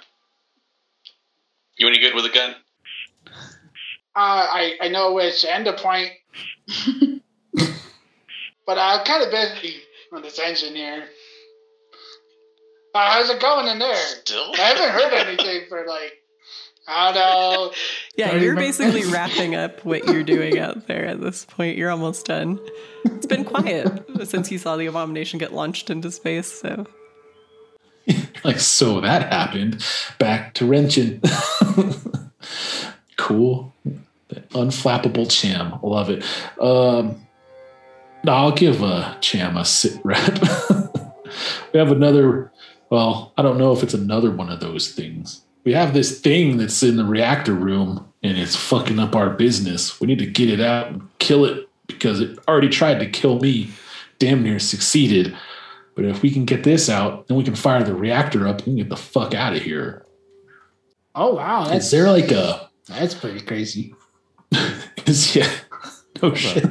You 1.76 1.88
any 1.88 1.98
good 1.98 2.14
with 2.14 2.24
a 2.24 2.28
gun? 2.28 2.54
Uh, 4.14 4.46
I, 4.52 4.74
I 4.82 4.88
know 4.88 5.12
which 5.12 5.44
end 5.44 5.64
to 5.64 5.72
point, 5.72 6.10
but 8.66 8.78
I'm 8.78 9.04
kind 9.04 9.24
of 9.24 9.30
busy 9.30 9.76
with 10.12 10.22
this 10.22 10.38
engineer. 10.38 11.04
Uh, 12.94 13.10
how's 13.10 13.30
it 13.30 13.40
going 13.40 13.66
in 13.68 13.78
there? 13.78 13.96
Still? 13.96 14.52
I 14.54 14.58
haven't 14.58 14.90
heard 14.90 15.12
anything 15.14 15.62
for 15.68 15.86
like, 15.86 16.19
I 16.88 17.12
don't 17.12 17.14
know. 17.14 17.72
Yeah, 18.16 18.30
Thirty 18.30 18.44
you're 18.44 18.56
basically 18.56 19.04
wrapping 19.10 19.54
up 19.54 19.84
what 19.84 20.06
you're 20.06 20.22
doing 20.22 20.58
out 20.58 20.86
there 20.86 21.06
at 21.06 21.20
this 21.20 21.44
point. 21.44 21.76
You're 21.76 21.90
almost 21.90 22.26
done. 22.26 22.58
It's 23.04 23.26
been 23.26 23.44
quiet 23.44 24.04
since 24.28 24.50
you 24.50 24.58
saw 24.58 24.76
the 24.76 24.86
abomination 24.86 25.38
get 25.38 25.52
launched 25.52 25.90
into 25.90 26.10
space, 26.10 26.60
so 26.60 26.86
Like 28.44 28.58
so 28.58 29.00
that 29.00 29.32
happened. 29.32 29.84
Back 30.18 30.54
to 30.54 30.66
wrenching. 30.66 31.20
cool. 33.16 33.74
Unflappable 34.50 35.30
Cham. 35.30 35.78
Love 35.82 36.10
it. 36.10 36.24
Um 36.60 37.26
no, 38.22 38.32
I'll 38.32 38.52
give 38.52 38.82
uh, 38.82 39.16
Cham 39.20 39.56
a 39.56 39.64
sit 39.64 39.98
rep. 40.04 40.38
we 41.72 41.78
have 41.78 41.90
another 41.90 42.52
well, 42.90 43.32
I 43.38 43.42
don't 43.42 43.56
know 43.56 43.72
if 43.72 43.82
it's 43.82 43.94
another 43.94 44.30
one 44.30 44.50
of 44.50 44.60
those 44.60 44.92
things. 44.92 45.42
We 45.64 45.72
have 45.72 45.92
this 45.92 46.20
thing 46.20 46.56
that's 46.56 46.82
in 46.82 46.96
the 46.96 47.04
reactor 47.04 47.54
room 47.54 48.10
and 48.22 48.38
it's 48.38 48.56
fucking 48.56 48.98
up 48.98 49.14
our 49.14 49.30
business. 49.30 50.00
We 50.00 50.06
need 50.06 50.18
to 50.18 50.26
get 50.26 50.50
it 50.50 50.60
out 50.60 50.88
and 50.88 51.08
kill 51.18 51.44
it 51.44 51.68
because 51.86 52.20
it 52.20 52.38
already 52.48 52.68
tried 52.68 53.00
to 53.00 53.08
kill 53.08 53.38
me. 53.40 53.70
Damn 54.18 54.42
near 54.42 54.58
succeeded. 54.58 55.36
But 55.94 56.04
if 56.04 56.22
we 56.22 56.30
can 56.30 56.44
get 56.44 56.64
this 56.64 56.88
out, 56.88 57.26
then 57.26 57.36
we 57.36 57.44
can 57.44 57.54
fire 57.54 57.82
the 57.82 57.94
reactor 57.94 58.46
up 58.46 58.66
and 58.66 58.76
get 58.76 58.88
the 58.88 58.96
fuck 58.96 59.34
out 59.34 59.54
of 59.54 59.62
here. 59.62 60.06
Oh 61.14 61.34
wow, 61.34 61.64
that's 61.64 61.86
Is 61.86 61.90
there 61.90 62.10
like 62.10 62.30
a 62.30 62.70
that's 62.86 63.14
pretty 63.14 63.40
crazy. 63.40 63.94
is 65.06 65.34
yeah 65.34 65.50
no 66.22 66.34
shit. 66.34 66.64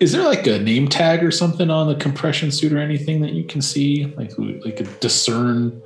Is 0.00 0.12
there 0.12 0.24
like 0.24 0.46
a 0.46 0.58
name 0.58 0.88
tag 0.88 1.22
or 1.22 1.30
something 1.30 1.70
on 1.70 1.86
the 1.86 1.94
compression 1.94 2.50
suit 2.50 2.72
or 2.72 2.78
anything 2.78 3.20
that 3.20 3.32
you 3.32 3.44
can 3.44 3.60
see? 3.60 4.06
Like 4.16 4.32
like 4.38 4.80
a 4.80 4.84
discern 5.00 5.82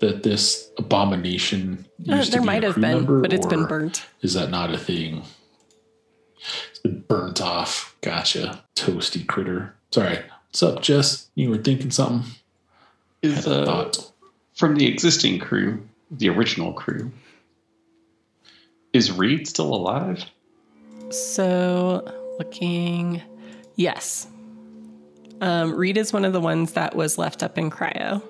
that 0.00 0.22
this 0.22 0.70
abomination 0.78 1.86
Uh, 2.08 2.16
used 2.16 2.26
to 2.26 2.32
there 2.32 2.40
be 2.40 2.46
might 2.46 2.64
a 2.64 2.68
have 2.68 2.74
crew 2.74 2.82
been, 2.82 2.92
member, 2.92 3.20
but 3.20 3.32
it's 3.32 3.46
been 3.46 3.66
burnt. 3.66 4.06
Is 4.22 4.34
that 4.34 4.50
not 4.50 4.72
a 4.72 4.78
thing? 4.78 5.22
It's 6.70 6.78
been 6.78 7.00
burnt 7.08 7.40
off. 7.40 7.96
Gotcha. 8.00 8.62
Toasty 8.76 9.26
critter. 9.26 9.74
Sorry. 9.92 10.18
What's 10.48 10.62
up, 10.62 10.82
Jess? 10.82 11.28
You 11.34 11.50
were 11.50 11.58
thinking 11.58 11.90
something? 11.90 12.30
Is 13.22 13.46
a 13.46 13.62
uh, 13.62 13.64
thought. 13.64 14.12
from 14.54 14.76
the 14.76 14.86
existing 14.86 15.40
crew, 15.40 15.86
the 16.10 16.28
original 16.28 16.72
crew, 16.72 17.10
is 18.92 19.10
Reed 19.10 19.48
still 19.48 19.74
alive? 19.74 20.24
So, 21.10 22.04
looking, 22.38 23.20
yes. 23.74 24.28
Um, 25.40 25.74
Reed 25.74 25.96
is 25.96 26.12
one 26.12 26.24
of 26.24 26.32
the 26.32 26.40
ones 26.40 26.72
that 26.74 26.94
was 26.94 27.18
left 27.18 27.42
up 27.42 27.58
in 27.58 27.70
cryo 27.70 28.22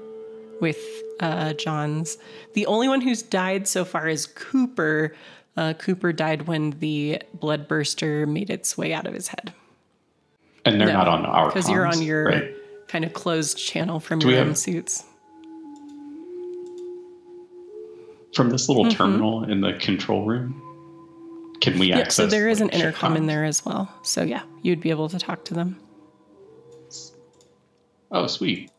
with 0.61 0.79
uh, 1.21 1.53
Johns. 1.55 2.19
The 2.55 2.67
only 2.67 2.89
one 2.89 3.01
who's 3.01 3.23
died 3.23 3.67
so 3.69 3.85
far 3.85 4.09
is 4.09 4.27
Cooper. 4.27 5.15
Uh, 5.57 5.73
Cooper 5.75 6.13
died 6.13 6.47
when 6.47 6.71
the 6.79 7.21
blood 7.35 7.67
burster 7.69 8.27
made 8.27 8.51
its 8.51 8.79
way 8.79 8.93
out 8.95 9.07
of 9.09 9.15
his 9.15 9.27
head 9.29 9.53
And 10.65 10.81
they're 10.81 10.87
No, 10.89 10.93
not 10.95 11.09
on 11.09 11.27
our 11.27 11.47
because 11.49 11.69
you're 11.69 11.87
on 11.87 12.01
your 12.03 12.25
right? 12.27 12.55
kind 12.87 13.05
of 13.05 13.13
closed 13.13 13.59
channel 13.59 13.99
from 14.01 14.21
Do 14.21 14.29
your 14.29 14.39
have- 14.39 14.49
own 14.49 14.55
suits. 14.55 15.05
from 18.35 18.51
this 18.51 18.69
little 18.69 18.85
Mhm. 18.85 18.93
terminal 18.93 19.45
in 19.45 19.61
the 19.63 19.73
control 19.75 20.25
room. 20.25 20.63
Can 21.61 21.79
we 21.79 21.89
Yeah, 21.89 21.99
access? 21.99 22.15
so 22.15 22.27
there 22.27 22.49
is 22.49 22.61
an 22.61 22.69
like, 22.69 22.75
ship 22.77 22.85
intercom 22.85 23.17
in 23.17 23.27
there 23.27 23.45
as 23.45 23.65
well. 23.65 23.93
So 24.03 24.23
yeah, 24.23 24.43
you'd 24.63 24.81
be 24.81 24.91
able 24.91 25.09
to 25.09 25.19
talk 25.19 25.45
to 25.47 25.55
them. 25.55 25.77
Oh, 28.13 28.27
sweet! 28.29 28.71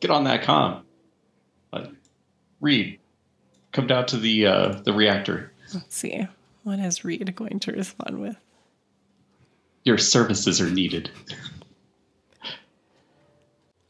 Get 0.00 0.10
on 0.10 0.24
that 0.24 0.42
comm. 0.44 0.82
Like, 1.72 1.90
Reed, 2.60 2.98
come 3.72 3.86
down 3.86 4.06
to 4.06 4.16
the 4.16 4.46
uh, 4.46 4.68
the 4.84 4.92
reactor. 4.92 5.52
Let's 5.72 5.96
see. 5.96 6.26
What 6.64 6.78
is 6.78 7.04
Reed 7.04 7.34
going 7.34 7.60
to 7.60 7.72
respond 7.72 8.20
with? 8.20 8.36
Your 9.84 9.98
services 9.98 10.60
are 10.60 10.70
needed. 10.70 11.10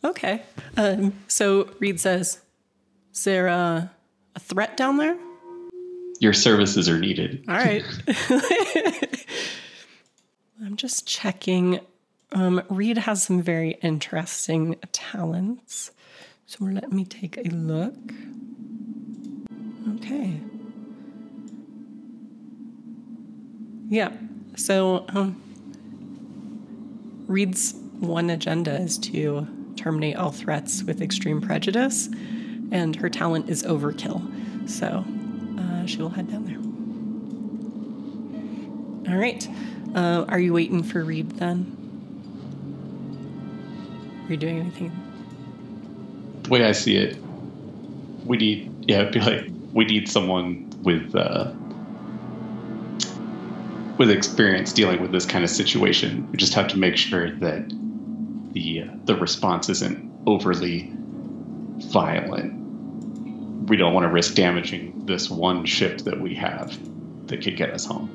Okay. 0.04 0.42
Um, 0.76 1.12
so 1.28 1.68
Reed 1.78 2.00
says, 2.00 2.40
Is 3.12 3.24
there 3.24 3.48
a, 3.48 3.90
a 4.34 4.40
threat 4.40 4.76
down 4.76 4.96
there? 4.96 5.16
Your 6.20 6.32
services 6.32 6.88
are 6.88 6.98
needed. 6.98 7.44
All 7.48 7.54
right. 7.56 7.84
I'm 10.62 10.76
just 10.76 11.06
checking. 11.06 11.80
Um, 12.32 12.62
Reed 12.68 12.98
has 12.98 13.22
some 13.22 13.42
very 13.42 13.72
interesting 13.82 14.76
talents. 14.92 15.90
So 16.50 16.64
let 16.64 16.90
me 16.90 17.04
take 17.04 17.36
a 17.38 17.42
look. 17.42 17.94
Okay. 19.98 20.40
Yeah. 23.88 24.10
So 24.56 25.04
um, 25.10 25.40
Reed's 27.28 27.76
one 28.00 28.30
agenda 28.30 28.74
is 28.80 28.98
to 28.98 29.46
terminate 29.76 30.16
all 30.16 30.32
threats 30.32 30.82
with 30.82 31.00
extreme 31.00 31.40
prejudice, 31.40 32.08
and 32.72 32.96
her 32.96 33.08
talent 33.08 33.48
is 33.48 33.62
overkill. 33.62 34.20
So 34.68 35.04
uh, 35.56 35.86
she 35.86 35.98
will 35.98 36.10
head 36.10 36.32
down 36.32 36.46
there. 39.06 39.14
All 39.14 39.20
right. 39.20 39.48
Uh, 39.94 40.24
are 40.28 40.40
you 40.40 40.52
waiting 40.52 40.82
for 40.82 41.04
Reed 41.04 41.30
then? 41.30 41.76
Are 44.26 44.32
you 44.32 44.36
doing 44.36 44.58
anything? 44.58 45.09
Way 46.50 46.64
I 46.64 46.72
see 46.72 46.96
it, 46.96 47.24
we 48.24 48.36
need 48.36 48.72
yeah, 48.86 49.10
be 49.10 49.20
like 49.20 49.52
we 49.72 49.84
need 49.84 50.08
someone 50.08 50.66
with 50.82 51.14
uh, 51.14 51.54
with 53.98 54.10
experience 54.10 54.72
dealing 54.72 55.00
with 55.00 55.12
this 55.12 55.26
kind 55.26 55.44
of 55.44 55.50
situation, 55.50 56.28
we 56.32 56.38
just 56.38 56.54
have 56.54 56.68
to 56.68 56.78
make 56.78 56.96
sure 56.96 57.38
that 57.38 57.72
the 58.54 58.84
the 59.06 59.16
response 59.16 59.68
isn't 59.68 60.10
overly 60.26 60.96
violent. 61.92 62.58
We 63.68 63.76
don't 63.76 63.94
want 63.94 64.04
to 64.04 64.10
risk 64.12 64.34
damaging 64.34 64.94
this 65.06 65.30
one 65.30 65.64
ship 65.66 66.00
that 66.04 66.20
we 66.20 66.34
have 66.36 66.78
that 67.28 67.42
could 67.42 67.56
get 67.56 67.70
us 67.72 67.84
home. 67.86 68.14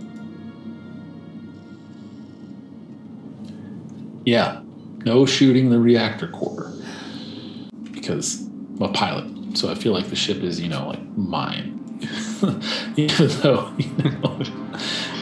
Yeah, 4.26 4.62
no 5.06 5.26
shooting 5.26 5.70
the 5.70 5.80
reactor 5.80 6.28
core 6.28 6.65
because 8.06 8.46
I'm 8.46 8.84
a 8.84 8.90
pilot, 8.90 9.58
so 9.58 9.72
I 9.72 9.74
feel 9.74 9.92
like 9.92 10.10
the 10.10 10.16
ship 10.16 10.44
is, 10.44 10.62
you 10.62 10.70
know, 10.70 10.90
like 10.90 11.02
mine, 11.18 11.82
even 12.96 13.28
though 13.40 13.74
you 13.78 13.92
know 13.98 14.42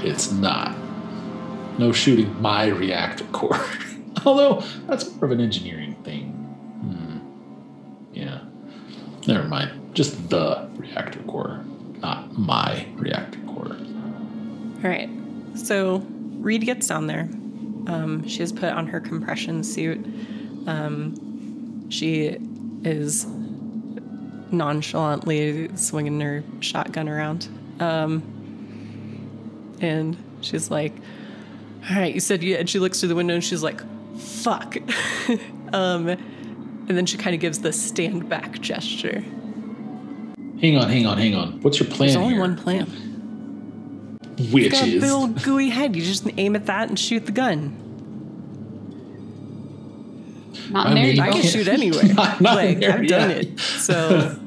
it's 0.03 0.31
not. 0.31 0.75
No 1.79 1.91
shooting 1.91 2.39
my 2.41 2.67
reactor 2.67 3.23
core, 3.25 3.65
although 4.25 4.63
that's 4.85 5.09
more 5.15 5.25
of 5.25 5.31
an 5.31 5.39
engineering 5.39 5.95
thing. 6.03 6.31
Hmm. 6.81 7.19
Yeah, 8.13 8.41
never 9.27 9.47
mind. 9.47 9.95
Just 9.95 10.29
the 10.29 10.69
reactor 10.75 11.19
core, 11.23 11.63
not 12.01 12.37
my 12.37 12.85
reactor 12.95 13.39
core. 13.47 13.77
All 14.83 14.89
right. 14.89 15.09
So 15.55 16.05
Reed 16.39 16.65
gets 16.65 16.87
down 16.87 17.07
there. 17.07 17.29
Um, 17.87 18.27
she 18.27 18.39
has 18.39 18.51
put 18.51 18.71
on 18.73 18.87
her 18.87 18.99
compression 18.99 19.63
suit. 19.63 20.05
Um, 20.67 21.89
she 21.89 22.37
is 22.83 23.25
nonchalantly 24.51 25.75
swinging 25.75 26.19
her 26.19 26.43
shotgun 26.59 27.09
around. 27.09 27.47
Um, 27.79 28.21
and 29.81 30.17
she's 30.41 30.69
like, 30.71 30.93
All 31.89 31.95
right, 31.97 32.13
you 32.13 32.19
said 32.19 32.43
you, 32.43 32.55
and 32.55 32.69
she 32.69 32.79
looks 32.79 32.99
through 32.99 33.09
the 33.09 33.15
window 33.15 33.33
and 33.33 33.43
she's 33.43 33.63
like, 33.63 33.81
Fuck. 34.17 34.77
um, 35.73 36.07
and 36.07 36.97
then 36.97 37.05
she 37.05 37.17
kind 37.17 37.33
of 37.33 37.39
gives 37.39 37.59
the 37.59 37.73
stand 37.73 38.29
back 38.29 38.59
gesture. 38.61 39.23
Hang 40.61 40.77
on, 40.77 40.89
hang 40.89 41.05
on, 41.05 41.17
hang 41.17 41.35
on. 41.35 41.61
What's 41.61 41.79
your 41.79 41.89
plan 41.89 42.07
There's 42.09 42.15
only 42.15 42.35
here? 42.35 42.41
one 42.41 42.55
plan. 42.55 42.87
Which 44.51 44.71
got 44.71 44.83
a 44.83 44.87
is 44.87 45.01
big 45.01 45.11
old 45.11 45.43
gooey 45.43 45.69
head. 45.69 45.95
You 45.95 46.03
just 46.03 46.27
aim 46.37 46.55
at 46.55 46.65
that 46.67 46.89
and 46.89 46.97
shoot 46.97 47.25
the 47.25 47.31
gun. 47.31 47.82
Not 50.69 50.87
I 50.87 50.89
in 50.89 50.95
there 50.95 51.05
mean, 51.05 51.15
you 51.15 51.21
I 51.21 51.31
can 51.31 51.41
shoot 51.41 51.67
anyway. 51.79 52.07
Not- 52.13 52.41
not 52.41 52.55
like 52.55 52.79
there, 52.79 52.93
I've 52.93 53.07
done 53.07 53.29
yeah. 53.29 53.35
it. 53.37 53.59
So 53.59 54.39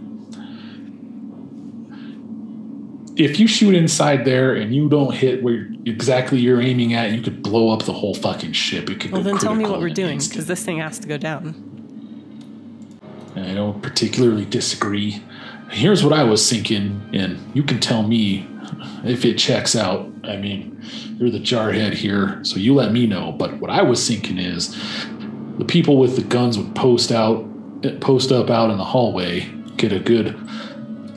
if 3.16 3.40
you 3.40 3.46
shoot 3.46 3.74
inside 3.74 4.24
there 4.24 4.54
and 4.54 4.74
you 4.74 4.88
don't 4.88 5.14
hit 5.14 5.42
where 5.42 5.68
exactly 5.86 6.38
you're 6.38 6.60
aiming 6.60 6.92
at, 6.94 7.12
you 7.12 7.22
could 7.22 7.42
blow 7.42 7.70
up 7.70 7.84
the 7.84 7.92
whole 7.92 8.14
fucking 8.14 8.52
ship. 8.52 8.90
It 8.90 9.00
could 9.00 9.10
well 9.12 9.22
go 9.22 9.30
then 9.30 9.38
tell 9.38 9.54
me 9.54 9.64
what 9.64 9.80
we're 9.80 9.88
doing 9.88 10.18
because 10.18 10.46
this 10.46 10.64
thing 10.64 10.78
has 10.78 10.98
to 10.98 11.08
go 11.08 11.16
down. 11.16 11.72
I 13.34 13.54
don't 13.54 13.82
particularly 13.82 14.44
disagree. 14.44 15.22
Here's 15.70 16.04
what 16.04 16.12
I 16.12 16.24
was 16.24 16.48
thinking, 16.48 17.08
and 17.12 17.38
you 17.54 17.62
can 17.62 17.80
tell 17.80 18.02
me 18.02 18.48
if 19.04 19.24
it 19.24 19.36
checks 19.38 19.74
out. 19.74 20.10
I 20.24 20.36
mean, 20.36 20.80
you're 21.18 21.30
the 21.30 21.40
jarhead 21.40 21.94
here, 21.94 22.42
so 22.44 22.56
you 22.56 22.74
let 22.74 22.92
me 22.92 23.06
know. 23.06 23.32
But 23.32 23.58
what 23.58 23.70
I 23.70 23.82
was 23.82 24.06
thinking 24.06 24.38
is 24.38 24.74
the 25.58 25.64
people 25.64 25.98
with 25.98 26.16
the 26.16 26.22
guns 26.22 26.58
would 26.58 26.74
post 26.74 27.10
out, 27.12 27.44
post 28.00 28.32
up 28.32 28.50
out 28.50 28.70
in 28.70 28.78
the 28.78 28.84
hallway, 28.84 29.48
get 29.76 29.92
a 29.92 29.98
good 29.98 30.38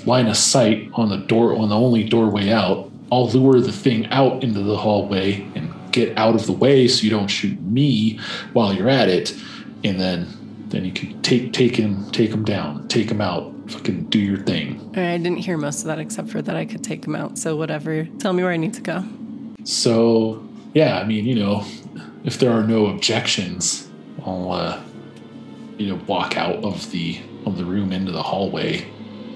line 0.05 0.27
of 0.27 0.37
sight 0.37 0.89
on 0.93 1.09
the 1.09 1.17
door, 1.17 1.55
on 1.55 1.69
the 1.69 1.75
only 1.75 2.03
doorway 2.03 2.49
out. 2.49 2.89
I'll 3.11 3.29
lure 3.29 3.59
the 3.59 3.71
thing 3.71 4.05
out 4.07 4.43
into 4.43 4.61
the 4.61 4.77
hallway 4.77 5.41
and 5.55 5.73
get 5.91 6.17
out 6.17 6.35
of 6.35 6.45
the 6.45 6.53
way 6.53 6.87
so 6.87 7.03
you 7.03 7.09
don't 7.09 7.27
shoot 7.27 7.59
me 7.61 8.19
while 8.53 8.73
you're 8.73 8.89
at 8.89 9.09
it, 9.09 9.35
and 9.83 9.99
then 9.99 10.27
then 10.69 10.85
you 10.85 10.91
can 10.91 11.19
take 11.21 11.51
take 11.51 11.75
him 11.75 12.09
take 12.11 12.29
him 12.29 12.43
down, 12.43 12.87
take 12.87 13.09
him 13.09 13.19
out, 13.19 13.51
fucking 13.67 14.05
do 14.05 14.19
your 14.19 14.37
thing. 14.37 14.79
I 14.95 15.17
didn't 15.17 15.37
hear 15.37 15.57
most 15.57 15.81
of 15.81 15.85
that 15.85 15.99
except 15.99 16.29
for 16.29 16.41
that 16.41 16.55
I 16.55 16.65
could 16.65 16.83
take 16.83 17.05
him 17.05 17.15
out. 17.15 17.37
So 17.37 17.55
whatever. 17.55 18.05
Tell 18.19 18.33
me 18.33 18.43
where 18.43 18.51
I 18.51 18.57
need 18.57 18.75
to 18.75 18.81
go. 18.81 19.03
So 19.63 20.47
yeah, 20.73 20.99
I 20.99 21.03
mean, 21.05 21.25
you 21.25 21.35
know, 21.35 21.65
if 22.23 22.37
there 22.37 22.51
are 22.51 22.63
no 22.63 22.85
objections, 22.87 23.88
I'll 24.25 24.51
uh, 24.51 24.83
you 25.77 25.87
know 25.87 26.01
walk 26.07 26.37
out 26.37 26.63
of 26.63 26.89
the 26.91 27.19
of 27.45 27.57
the 27.57 27.65
room 27.65 27.91
into 27.91 28.11
the 28.11 28.21
hallway 28.21 28.89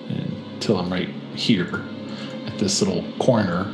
until 0.10 0.78
I'm 0.78 0.92
right 0.92 1.10
here 1.36 1.84
at 2.46 2.58
this 2.60 2.82
little 2.82 3.04
corner 3.18 3.74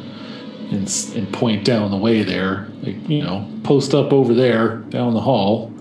and 0.72 0.88
and 1.16 1.34
point 1.34 1.66
down 1.66 1.92
the 1.92 1.98
way 1.98 2.24
there, 2.24 2.70
like 2.82 3.10
you 3.10 3.24
know, 3.24 3.50
post 3.64 3.94
up 3.94 4.14
over 4.14 4.34
there 4.34 4.78
down 4.90 5.14
the 5.14 5.22
hall 5.22 5.74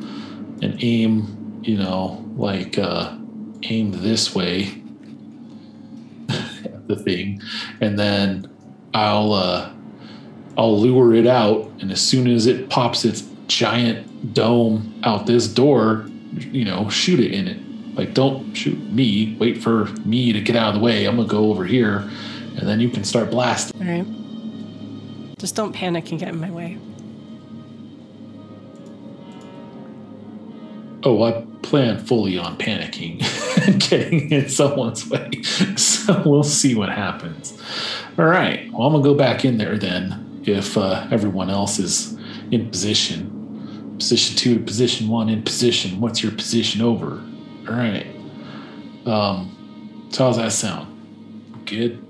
and 0.62 0.82
aim, 0.82 1.60
you 1.62 1.76
know, 1.76 2.24
like 2.36 2.78
uh, 2.78 3.14
aim 3.64 3.92
this 3.92 4.34
way 4.34 4.82
at 6.28 6.88
the 6.88 6.96
thing, 6.96 7.40
and 7.80 7.98
then 7.98 8.50
I'll. 8.94 9.32
Uh, 9.32 9.72
I'll 10.56 10.80
lure 10.80 11.14
it 11.14 11.28
out, 11.28 11.70
and 11.78 11.92
as 11.92 12.00
soon 12.00 12.26
as 12.26 12.46
it 12.46 12.68
pops 12.68 13.05
its 13.05 13.22
giant 13.46 14.07
dome 14.32 15.00
out 15.04 15.26
this 15.26 15.48
door, 15.48 16.06
you 16.36 16.64
know, 16.64 16.88
shoot 16.88 17.20
it 17.20 17.32
in 17.32 17.48
it. 17.48 17.58
Like, 17.96 18.14
don't 18.14 18.54
shoot 18.54 18.78
me. 18.92 19.36
Wait 19.40 19.62
for 19.62 19.86
me 20.04 20.32
to 20.32 20.40
get 20.40 20.54
out 20.54 20.68
of 20.68 20.80
the 20.80 20.80
way. 20.80 21.04
I'm 21.06 21.16
gonna 21.16 21.28
go 21.28 21.50
over 21.50 21.64
here, 21.64 22.08
and 22.56 22.60
then 22.60 22.80
you 22.80 22.88
can 22.88 23.04
start 23.04 23.30
blasting. 23.30 23.80
All 23.80 23.88
right. 23.88 25.38
Just 25.38 25.56
don't 25.56 25.72
panic 25.72 26.10
and 26.10 26.20
get 26.20 26.28
in 26.28 26.40
my 26.40 26.50
way. 26.50 26.78
Oh, 31.04 31.22
I 31.22 31.44
plan 31.62 32.04
fully 32.04 32.38
on 32.38 32.58
panicking 32.58 33.22
and 33.66 33.80
getting 33.80 34.30
in 34.30 34.48
someone's 34.48 35.08
way. 35.08 35.30
So 36.08 36.22
we'll 36.24 36.42
see 36.42 36.74
what 36.74 36.88
happens. 36.88 37.60
All 38.18 38.24
right. 38.24 38.72
Well, 38.72 38.86
I'm 38.86 38.94
gonna 38.94 39.04
go 39.04 39.14
back 39.14 39.44
in 39.44 39.58
there 39.58 39.76
then. 39.76 40.40
If 40.46 40.78
uh, 40.78 41.06
everyone 41.10 41.50
else 41.50 41.78
is 41.78 42.16
in 42.50 42.70
position, 42.70 43.38
position 43.98 44.36
two 44.36 44.54
to 44.58 44.64
position 44.64 45.08
one 45.08 45.28
in 45.28 45.42
position. 45.42 46.00
What's 46.00 46.22
your 46.22 46.32
position 46.32 46.82
over? 46.82 47.22
All 47.68 47.74
right. 47.74 48.06
Um. 49.06 49.54
So 50.10 50.24
how's 50.24 50.36
that 50.38 50.52
sound? 50.52 51.64
Good. 51.66 52.04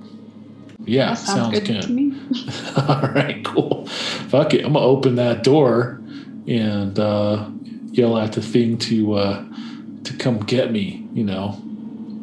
Yeah, 0.85 1.11
That 1.11 1.19
sounds, 1.19 1.61
good, 1.61 1.83
to 1.83 1.91
me. 1.91 2.19
All 2.77 3.03
right, 3.11 3.45
cool. 3.45 3.87
Fuck 3.87 4.55
it. 4.55 4.65
I'm 4.65 4.73
gonna 4.73 4.87
open 4.87 5.17
that 5.17 5.43
door 5.43 6.01
and 6.47 6.99
uh, 6.99 7.47
yell 7.91 8.17
at 8.17 8.33
the 8.33 8.41
thing 8.41 8.79
to 8.79 9.15
uh, 9.15 9.45
to 10.05 10.17
come 10.17 10.39
get 10.39 10.73
me. 10.73 11.07
You 11.13 11.25
know, 11.25 11.61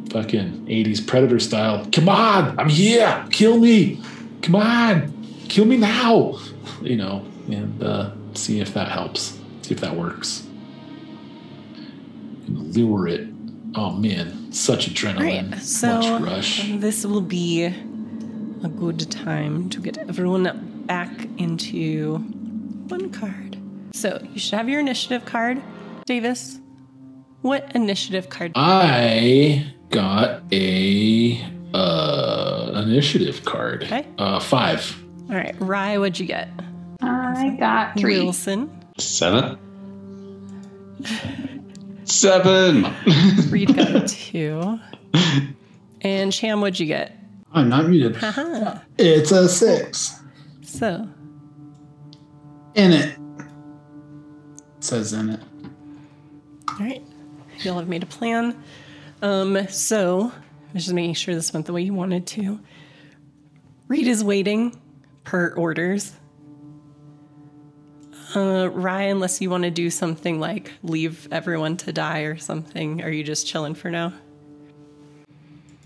fucking 0.10 0.66
'80s 0.66 1.06
Predator 1.06 1.40
style. 1.40 1.86
Come 1.92 2.10
on, 2.10 2.58
I'm 2.58 2.70
here. 2.70 3.26
Kill 3.30 3.60
me. 3.60 4.02
Come 4.42 4.56
on, 4.56 5.14
kill 5.48 5.66
me 5.66 5.78
now. 5.78 6.40
You 6.82 6.96
know, 6.98 7.26
and 7.48 7.84
uh, 7.84 8.12
see 8.34 8.62
if 8.62 8.74
that 8.74 8.88
helps. 8.90 9.35
See 9.66 9.74
if 9.74 9.82
that 9.82 9.96
works. 9.96 10.46
And 12.46 12.76
lure 12.76 13.08
it. 13.08 13.28
Oh 13.74 13.94
man, 13.94 14.52
such 14.54 14.88
adrenaline, 14.88 15.54
right. 15.54 15.60
So 15.60 16.02
much 16.02 16.22
rush. 16.22 16.72
this 16.76 17.04
will 17.04 17.20
be 17.20 17.64
a 17.64 17.74
good 18.68 19.10
time 19.10 19.68
to 19.72 19.82
get 19.82 19.98
everyone 19.98 20.84
back 20.86 21.10
into 21.40 22.18
one 22.90 23.10
card. 23.10 23.58
So 23.96 24.22
you 24.32 24.40
should 24.40 24.54
have 24.54 24.70
your 24.70 24.80
initiative 24.80 25.26
card, 25.26 25.64
Davis. 26.06 26.60
What 27.42 27.76
initiative 27.76 28.30
card? 28.30 28.52
I 28.54 29.74
got 29.90 30.44
a 30.54 31.44
uh, 31.74 32.84
initiative 32.86 33.44
card. 33.44 33.86
Okay. 33.86 34.06
Uh, 34.20 34.40
five. 34.40 34.96
All 35.28 35.36
right, 35.36 35.56
Rye, 35.60 35.98
what'd 35.98 36.20
you 36.20 36.28
get? 36.28 36.50
I 37.02 37.58
got 37.60 37.98
three. 37.98 38.22
Wilson, 38.22 38.85
Seven. 38.98 39.58
Seven. 42.06 42.86
Reed 43.50 43.76
got 43.76 43.96
a 43.96 44.02
two, 44.08 44.80
and 46.02 46.32
Cham, 46.32 46.62
what'd 46.62 46.80
you 46.80 46.86
get? 46.86 47.18
I'm 47.52 47.70
not 47.70 47.88
muted. 47.88 48.16
Haha. 48.16 48.80
It's 48.98 49.32
a 49.32 49.48
six. 49.50 50.22
So 50.62 51.08
In 52.76 52.92
it. 52.92 53.18
It 54.78 54.84
says 54.84 55.14
in 55.14 55.30
it. 55.30 55.40
All 56.70 56.76
right. 56.80 57.02
You'll 57.60 57.78
have 57.80 57.88
made 57.88 58.04
a 58.04 58.08
plan. 58.08 58.62
Um, 59.22 59.68
so, 59.70 60.32
just 60.74 60.92
making 60.92 61.14
sure 61.14 61.34
this 61.34 61.54
went 61.54 61.66
the 61.66 61.74
way 61.74 61.82
you 61.82 61.94
wanted 61.94 62.28
to. 62.28 62.60
Reed 63.88 64.08
is 64.08 64.24
waiting 64.24 64.80
per 65.24 65.54
orders. 65.54 66.12
Uh, 68.36 68.70
Ryan, 68.70 69.12
unless 69.12 69.40
you 69.42 69.50
want 69.50 69.64
to 69.64 69.72
do 69.72 69.90
something 69.90 70.40
like 70.40 70.72
leave 70.84 71.28
everyone 71.32 71.78
to 71.78 71.94
die 71.94 72.22
or 72.22 72.38
something, 72.38 73.02
are 73.02 73.10
you 73.10 73.24
just 73.24 73.48
chilling 73.48 73.76
for 73.76 73.90
now? 73.90 74.14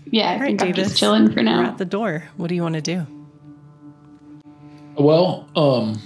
Yeah, 0.06 0.30
I 0.30 0.34
All 0.34 0.40
right, 0.40 0.46
think 0.46 0.62
I'm 0.62 0.72
just 0.74 0.96
chilling 0.96 1.30
for 1.30 1.42
now. 1.42 1.58
We're 1.58 1.62
now. 1.62 1.68
at 1.70 1.78
the 1.78 1.84
door. 1.84 2.24
What 2.36 2.48
do 2.48 2.54
you 2.54 2.62
want 2.62 2.74
to 2.74 2.80
do? 2.80 3.06
Well, 4.96 5.48
um, 5.54 6.00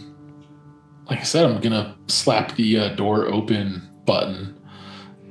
like 1.08 1.20
I 1.20 1.22
said, 1.22 1.46
I'm 1.46 1.60
gonna 1.60 1.96
slap 2.08 2.54
the 2.56 2.78
uh, 2.78 2.88
door 2.90 3.26
open 3.26 3.82
button, 4.04 4.60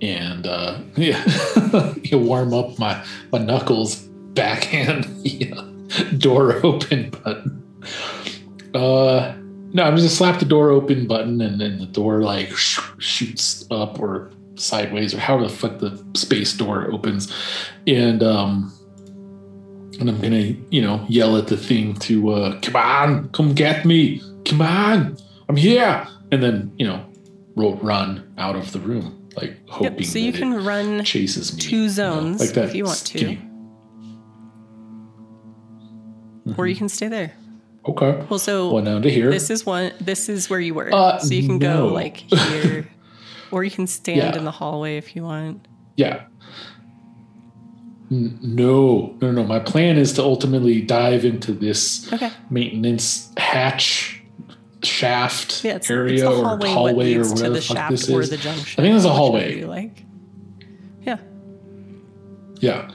and 0.01 0.47
uh, 0.47 0.79
yeah, 0.97 1.93
you 2.03 2.17
warm 2.17 2.53
up 2.53 2.79
my 2.79 3.03
my 3.31 3.37
knuckles 3.37 3.97
backhand 4.33 5.03
the 5.23 5.53
uh, 5.55 6.03
door 6.17 6.65
open 6.65 7.11
button. 7.11 7.63
Uh, 8.73 9.35
no, 9.73 9.83
I'm 9.83 9.97
just 9.97 10.17
slap 10.17 10.39
the 10.39 10.45
door 10.45 10.69
open 10.69 11.07
button, 11.07 11.41
and 11.41 11.59
then 11.59 11.79
the 11.79 11.87
door 11.87 12.21
like 12.21 12.51
sh- 12.55 12.79
shoots 12.99 13.65
up 13.71 13.99
or 13.99 14.31
sideways 14.55 15.13
or 15.15 15.19
however 15.19 15.45
the 15.45 15.49
fuck 15.49 15.79
the 15.79 16.05
space 16.15 16.53
door 16.53 16.89
opens, 16.91 17.33
and 17.87 18.21
um, 18.21 18.71
and 19.99 20.09
I'm 20.09 20.21
gonna 20.21 20.55
you 20.69 20.81
know 20.81 21.03
yell 21.09 21.37
at 21.37 21.47
the 21.47 21.57
thing 21.57 21.95
to 21.95 22.29
uh, 22.31 22.59
come 22.61 22.75
on, 22.75 23.29
come 23.29 23.53
get 23.53 23.83
me, 23.83 24.21
come 24.45 24.61
on, 24.61 25.17
I'm 25.49 25.55
here, 25.55 26.07
and 26.31 26.41
then 26.43 26.71
you 26.77 26.85
know 26.87 27.03
roll 27.55 27.75
run 27.77 28.31
out 28.37 28.55
of 28.55 28.71
the 28.71 28.79
room 28.79 29.19
like 29.35 29.57
hoping 29.67 29.93
Yep. 29.97 30.05
So 30.05 30.19
you 30.19 30.31
that 30.31 30.37
can 30.37 30.53
it 30.53 30.59
run 30.59 31.03
chases 31.03 31.53
me 31.55 31.61
two 31.61 31.75
you 31.75 31.81
know, 31.83 31.87
zones 31.87 32.39
like 32.39 32.49
that. 32.51 32.65
if 32.65 32.75
you 32.75 32.85
want 32.85 32.99
to. 32.99 33.17
skinny- 33.17 33.49
or 36.57 36.67
you 36.67 36.75
can 36.75 36.89
stay 36.89 37.07
there. 37.07 37.33
Okay. 37.87 38.25
Well, 38.29 38.39
so 38.39 38.79
to 38.81 38.99
this 39.01 39.49
is 39.49 39.65
one. 39.65 39.91
This 39.99 40.29
is 40.29 40.49
where 40.49 40.59
you 40.59 40.73
were. 40.73 40.93
Uh, 40.93 41.19
so 41.19 41.33
you 41.33 41.45
can 41.47 41.57
no. 41.59 41.87
go 41.89 41.93
like 41.93 42.17
here, 42.17 42.87
or 43.51 43.63
you 43.63 43.71
can 43.71 43.87
stand 43.87 44.17
Yeah. 44.19 44.37
in 44.37 44.45
the 44.45 44.51
hallway 44.51 44.97
if 44.97 45.15
you 45.15 45.23
want. 45.23 45.67
Yeah. 45.97 46.23
No, 48.09 49.15
no, 49.21 49.31
no. 49.31 49.43
My 49.43 49.59
plan 49.59 49.97
is 49.97 50.13
to 50.13 50.21
ultimately 50.21 50.81
dive 50.81 51.25
into 51.25 51.51
this 51.51 52.11
Okay. 52.13 52.31
maintenance 52.49 53.31
hatch 53.37 54.21
shaft 54.83 55.63
Yeah, 55.63 55.75
it's, 55.77 55.89
area 55.89 56.13
it's 56.13 56.21
the 56.23 56.29
or 56.29 56.43
hallway, 56.45 56.69
hallway 56.69 57.17
what 57.17 57.25
or 57.25 57.29
whatever 57.31 57.49
the 57.49 57.55
the 57.55 57.61
fuck 57.61 57.77
shaft 57.77 57.91
this 57.91 58.09
is. 58.09 58.29
the 58.29 58.37
junction. 58.37 58.81
I 58.81 58.85
think 58.85 58.95
it's 58.95 59.05
a 59.05 59.09
hallway. 59.13 59.57
You 59.57 59.67
like? 59.67 60.03
Yeah. 61.01 61.17
Yeah. 62.59 62.87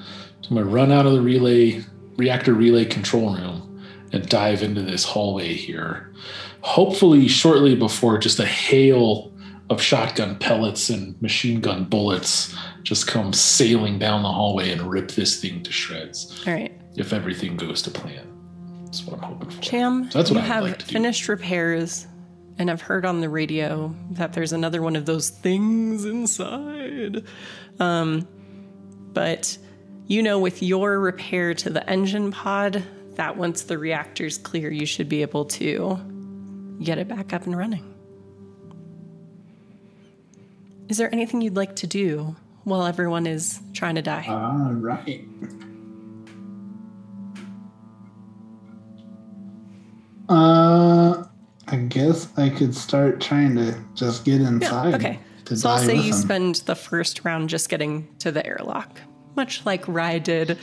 So 0.43 0.51
I'm 0.51 0.56
gonna 0.56 0.66
run 0.66 0.93
out 0.93 1.05
of 1.06 1.12
the 1.12 1.20
relay 1.20 1.82
reactor 2.16 2.55
relay 2.55 2.85
control 2.85 3.35
room 3.35 3.67
and 4.12 4.28
dive 4.28 4.62
into 4.62 4.82
this 4.82 5.05
hallway 5.05 5.55
here. 5.55 6.12
Hopefully 6.60 7.28
shortly 7.28 7.74
before 7.74 8.18
just 8.18 8.39
a 8.40 8.47
hail 8.47 9.32
of 9.70 9.80
shotgun 9.82 10.36
pellets 10.39 10.89
and 10.90 11.20
machine 11.20 11.60
gun 11.60 11.85
bullets 11.85 12.55
just 12.82 13.06
come 13.06 13.32
sailing 13.32 13.98
down 13.98 14.22
the 14.22 14.32
hallway 14.32 14.70
and 14.70 14.80
rip 14.82 15.10
this 15.10 15.40
thing 15.40 15.62
to 15.62 15.70
shreds. 15.72 16.43
All 16.47 16.55
right. 16.55 16.72
if 16.97 17.12
everything 17.12 17.56
goes 17.56 17.82
to 17.82 17.90
plan. 17.90 18.24
That's 18.85 19.05
what 19.06 19.18
I'm 19.22 19.28
hoping 19.28 19.51
for. 19.51 19.60
Cham, 19.62 20.10
So 20.10 20.18
that's 20.18 20.30
what 20.30 20.39
you 20.39 20.43
I 20.44 20.47
have 20.47 20.64
like 20.64 20.78
do. 20.78 20.85
finished 20.86 21.28
repairs, 21.28 22.06
and 22.56 22.70
I've 22.70 22.80
heard 22.80 23.05
on 23.05 23.20
the 23.20 23.28
radio 23.28 23.94
that 24.12 24.32
there's 24.32 24.52
another 24.55 24.80
one 24.80 24.97
of 24.97 25.05
those 25.05 25.28
things 25.28 26.06
inside. 26.06 27.22
Um, 27.78 28.26
but 29.12 29.59
you 30.06 30.22
know, 30.22 30.39
with 30.39 30.62
your 30.62 30.98
repair 30.98 31.52
to 31.52 31.68
the 31.70 31.89
engine 31.89 32.32
pod, 32.32 32.82
that 33.18 33.36
once 33.36 33.64
the 33.64 33.76
reactor's 33.76 34.38
clear, 34.38 34.70
you 34.70 34.86
should 34.86 35.08
be 35.08 35.22
able 35.22 35.44
to 35.44 35.98
get 36.80 36.98
it 36.98 37.08
back 37.08 37.32
up 37.32 37.46
and 37.46 37.58
running. 37.58 37.84
Is 40.88 40.98
there 40.98 41.12
anything 41.12 41.42
you'd 41.42 41.56
like 41.56 41.74
to 41.76 41.88
do 41.88 42.36
while 42.62 42.86
everyone 42.86 43.26
is 43.26 43.60
trying 43.74 43.96
to 43.96 44.02
die? 44.02 44.24
All 44.28 44.72
right. 44.72 45.24
Uh, 50.28 51.24
I 51.66 51.76
guess 51.88 52.28
I 52.36 52.48
could 52.48 52.74
start 52.74 53.20
trying 53.20 53.56
to 53.56 53.82
just 53.94 54.24
get 54.24 54.40
inside. 54.40 54.94
Okay. 54.94 55.18
to 55.46 55.56
So 55.56 55.70
I'll 55.70 55.78
say 55.78 55.96
you 55.96 56.12
spend 56.12 56.56
the 56.66 56.76
first 56.76 57.24
round 57.24 57.48
just 57.48 57.68
getting 57.68 58.14
to 58.20 58.30
the 58.30 58.46
airlock, 58.46 59.00
much 59.34 59.66
like 59.66 59.88
Rye 59.88 60.20
did, 60.20 60.56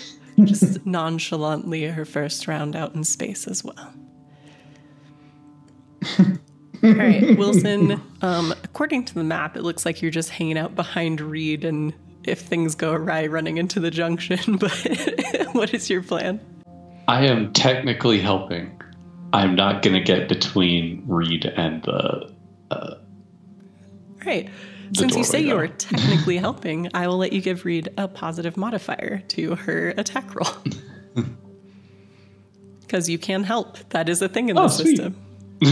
just 0.43 0.85
nonchalantly 0.85 1.85
her 1.85 2.05
first 2.05 2.47
round 2.47 2.75
out 2.75 2.95
in 2.95 3.03
space 3.03 3.47
as 3.47 3.63
well. 3.63 3.93
All 6.83 6.93
right, 6.93 7.37
Wilson. 7.37 8.01
Um, 8.21 8.55
according 8.63 9.05
to 9.05 9.13
the 9.13 9.23
map, 9.23 9.55
it 9.55 9.61
looks 9.61 9.85
like 9.85 10.01
you're 10.01 10.09
just 10.09 10.31
hanging 10.31 10.57
out 10.57 10.73
behind 10.73 11.21
Reed, 11.21 11.63
and 11.63 11.93
if 12.23 12.39
things 12.39 12.73
go 12.73 12.91
awry, 12.93 13.27
running 13.27 13.57
into 13.57 13.79
the 13.79 13.91
junction. 13.91 14.57
But 14.57 14.71
what 15.51 15.75
is 15.75 15.91
your 15.91 16.01
plan? 16.01 16.39
I 17.07 17.27
am 17.27 17.53
technically 17.53 18.19
helping. 18.19 18.81
I'm 19.31 19.53
not 19.53 19.83
going 19.83 19.93
to 19.93 20.01
get 20.01 20.27
between 20.27 21.03
Reed 21.07 21.45
and 21.45 21.83
the. 21.83 22.33
All 22.71 22.97
right. 24.25 24.49
Since 24.93 25.15
you 25.15 25.23
say 25.23 25.39
you 25.41 25.55
are 25.57 25.67
technically 25.89 26.37
helping, 26.37 26.89
I 26.93 27.07
will 27.07 27.17
let 27.17 27.33
you 27.33 27.41
give 27.41 27.65
Reed 27.65 27.89
a 27.97 28.07
positive 28.07 28.55
modifier 28.57 29.23
to 29.29 29.55
her 29.55 29.89
attack 29.97 30.33
roll. 30.35 30.47
Because 32.81 33.09
you 33.09 33.17
can 33.17 33.43
help. 33.43 33.79
That 33.89 34.07
is 34.09 34.21
a 34.21 34.29
thing 34.29 34.49
in 34.49 34.57
Oh, 34.59 34.63
the 34.63 34.69
system. 34.69 35.15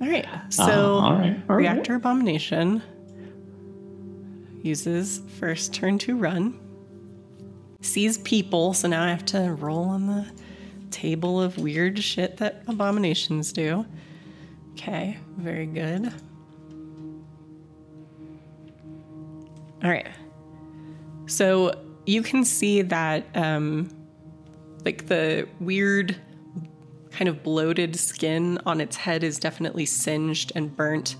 All 0.00 0.08
right. 0.08 0.26
So, 0.48 0.62
Ah, 0.64 1.04
all 1.06 1.12
right, 1.14 1.36
all 1.48 1.56
right. 1.56 1.56
Reactor 1.56 1.94
Abomination 1.94 2.82
uses 4.62 5.20
first 5.38 5.72
turn 5.72 5.98
to 5.98 6.16
run. 6.16 6.58
Sees 7.80 8.18
people, 8.18 8.74
so 8.74 8.88
now 8.88 9.04
I 9.04 9.08
have 9.10 9.24
to 9.26 9.54
roll 9.58 9.84
on 9.84 10.06
the 10.08 10.26
table 10.90 11.40
of 11.40 11.56
weird 11.58 11.98
shit 12.02 12.38
that 12.38 12.62
abominations 12.66 13.52
do. 13.52 13.86
Okay, 14.72 15.16
very 15.36 15.66
good. 15.66 16.12
All 19.82 19.90
right. 19.90 20.08
So 21.26 21.78
you 22.06 22.22
can 22.22 22.44
see 22.44 22.82
that, 22.82 23.24
um, 23.34 23.90
like 24.84 25.06
the 25.06 25.48
weird, 25.60 26.16
kind 27.10 27.28
of 27.28 27.42
bloated 27.42 27.96
skin 27.96 28.58
on 28.66 28.80
its 28.80 28.96
head 28.96 29.24
is 29.24 29.38
definitely 29.38 29.86
singed 29.86 30.52
and 30.54 30.74
burnt. 30.74 31.16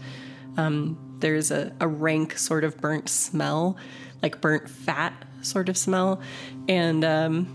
Um, 0.57 0.99
there's 1.19 1.51
a, 1.51 1.73
a 1.81 1.89
rank 1.89 2.39
sort 2.39 2.65
of 2.65 2.77
burnt 2.78 3.09
smell, 3.09 3.77
like 4.23 4.41
burnt 4.41 4.69
fat 4.69 5.24
sort 5.43 5.69
of 5.69 5.77
smell. 5.77 6.20
And 6.69 7.05
um, 7.05 7.47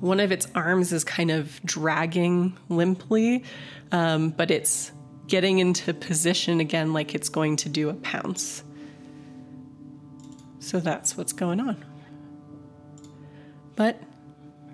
one 0.00 0.20
of 0.20 0.32
its 0.32 0.46
arms 0.54 0.92
is 0.92 1.04
kind 1.04 1.30
of 1.30 1.60
dragging 1.64 2.56
limply, 2.68 3.44
um, 3.92 4.30
but 4.30 4.50
it's 4.50 4.92
getting 5.26 5.58
into 5.58 5.92
position 5.92 6.60
again 6.60 6.92
like 6.92 7.14
it's 7.14 7.28
going 7.28 7.56
to 7.56 7.68
do 7.68 7.88
a 7.88 7.94
pounce. 7.94 8.62
So 10.66 10.80
that's 10.80 11.16
what's 11.16 11.32
going 11.32 11.60
on. 11.60 11.84
But 13.76 14.02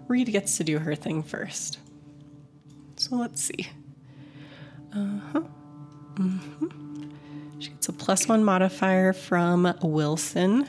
Reed 0.09 0.29
gets 0.33 0.57
to 0.57 0.65
do 0.65 0.79
her 0.79 0.95
thing 0.95 1.23
first. 1.23 1.81
So 2.97 3.17
let's 3.17 3.45
see. 3.45 3.69
Uh 4.97 5.21
huh. 5.33 5.41
hmm 6.17 7.11
She 7.59 7.69
gets 7.69 7.91
a 7.91 7.93
plus 7.93 8.27
one 8.27 8.43
modifier 8.43 9.13
from 9.13 9.71
Wilson. 9.83 10.67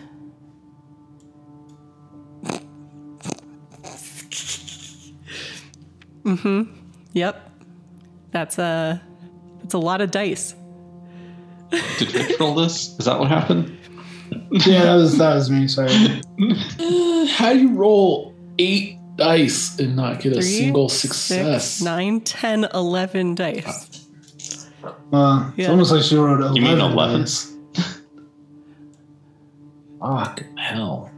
mm 6.25 6.37
hmm. 6.37 6.63
Yep. 7.13 7.49
That's 8.31 8.57
a 8.57 9.01
that's 9.61 9.73
a 9.73 9.77
lot 9.77 10.01
of 10.01 10.11
dice. 10.11 10.53
Did 11.97 12.13
Rich 12.13 12.39
roll 12.41 12.55
this? 12.55 12.99
Is 12.99 13.05
that 13.05 13.17
what 13.17 13.29
happened? 13.29 13.77
Yeah, 14.65 14.83
that 14.83 14.95
was 14.95 15.17
that 15.17 15.33
was 15.35 15.49
me. 15.49 15.67
Sorry. 15.67 15.89
Uh, 15.89 17.25
how 17.27 17.53
do 17.53 17.59
you 17.59 17.73
roll 17.73 18.33
eight 18.59 18.97
dice 19.15 19.79
and 19.79 19.95
not 19.95 20.19
get 20.21 20.33
a 20.37 20.41
single 20.41 20.89
success? 20.89 21.81
nine, 21.81 22.21
10, 22.21 22.65
11 22.73 23.35
dice. 23.35 24.07
Well, 25.11 25.53
it's 25.57 25.69
almost 25.69 25.91
like 25.91 26.03
she 26.03 26.15
wrote 26.17 26.39
eleven. 26.39 26.55
You 26.55 26.61
mean 26.61 26.79
11? 26.79 27.21
dice. 27.21 27.53
Fuck 29.99 30.43
hell. 30.57 31.11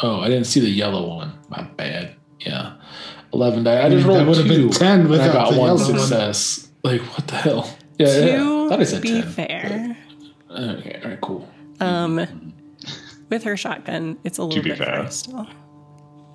Oh, 0.00 0.20
I 0.20 0.28
didn't 0.28 0.44
see 0.44 0.60
the 0.60 0.68
yellow 0.70 1.08
one. 1.16 1.32
My 1.48 1.62
bad. 1.62 2.14
Yeah. 2.40 2.74
11 3.32 3.64
dice. 3.64 3.84
I 3.84 3.88
just 3.88 4.06
That 4.06 4.12
rolled 4.12 4.28
would've 4.28 4.46
two. 4.46 4.68
been 4.68 4.70
10 4.70 5.00
and 5.00 5.08
I 5.08 5.10
without 5.10 5.32
got 5.32 5.52
the 5.52 5.58
one 5.60 5.66
yellow 5.76 5.90
one. 5.90 5.98
success. 5.98 6.68
Like, 6.82 7.00
what 7.02 7.26
the 7.26 7.34
hell? 7.36 7.76
Yeah, 7.98 8.06
yeah. 8.18 8.34
I 8.34 8.36
to 8.36 8.68
thought 8.68 8.80
I 8.80 8.84
said 8.84 9.02
be 9.02 9.08
10. 9.22 9.22
fair, 9.32 9.96
Okay, 10.50 11.00
all 11.02 11.10
right, 11.10 11.20
cool. 11.20 11.48
um, 11.80 12.43
with 13.30 13.42
her 13.44 13.56
shotgun, 13.56 14.18
it's 14.24 14.38
a 14.38 14.44
little 14.44 14.62
be 14.62 14.70
bit 14.70 14.78
fair. 14.78 15.02
far 15.02 15.10
still, 15.10 15.46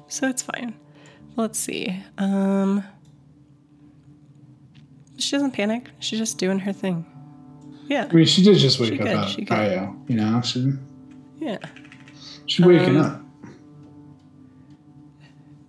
so 0.08 0.28
it's 0.28 0.42
fine. 0.42 0.74
Let's 1.36 1.60
see. 1.60 1.96
Um, 2.18 2.84
she 5.18 5.32
doesn't 5.32 5.52
panic. 5.52 5.90
She's 6.00 6.20
just 6.20 6.38
doing 6.38 6.60
her 6.60 6.74
thing. 6.74 7.06
Yeah, 7.88 8.08
I 8.10 8.14
mean, 8.14 8.26
she 8.26 8.44
did 8.44 8.58
just 8.58 8.80
wake 8.80 8.90
She 8.94 9.00
up 9.00 9.06
good, 9.06 9.16
out 9.18 9.30
she 9.30 9.42
of 9.44 9.48
good. 9.48 9.90
You 10.08 10.16
know, 10.16 10.42
she 10.42 10.74
yeah, 11.40 11.58
she's 12.46 12.66
waking 12.66 12.98
Um, 12.98 13.06
up. 13.06 13.22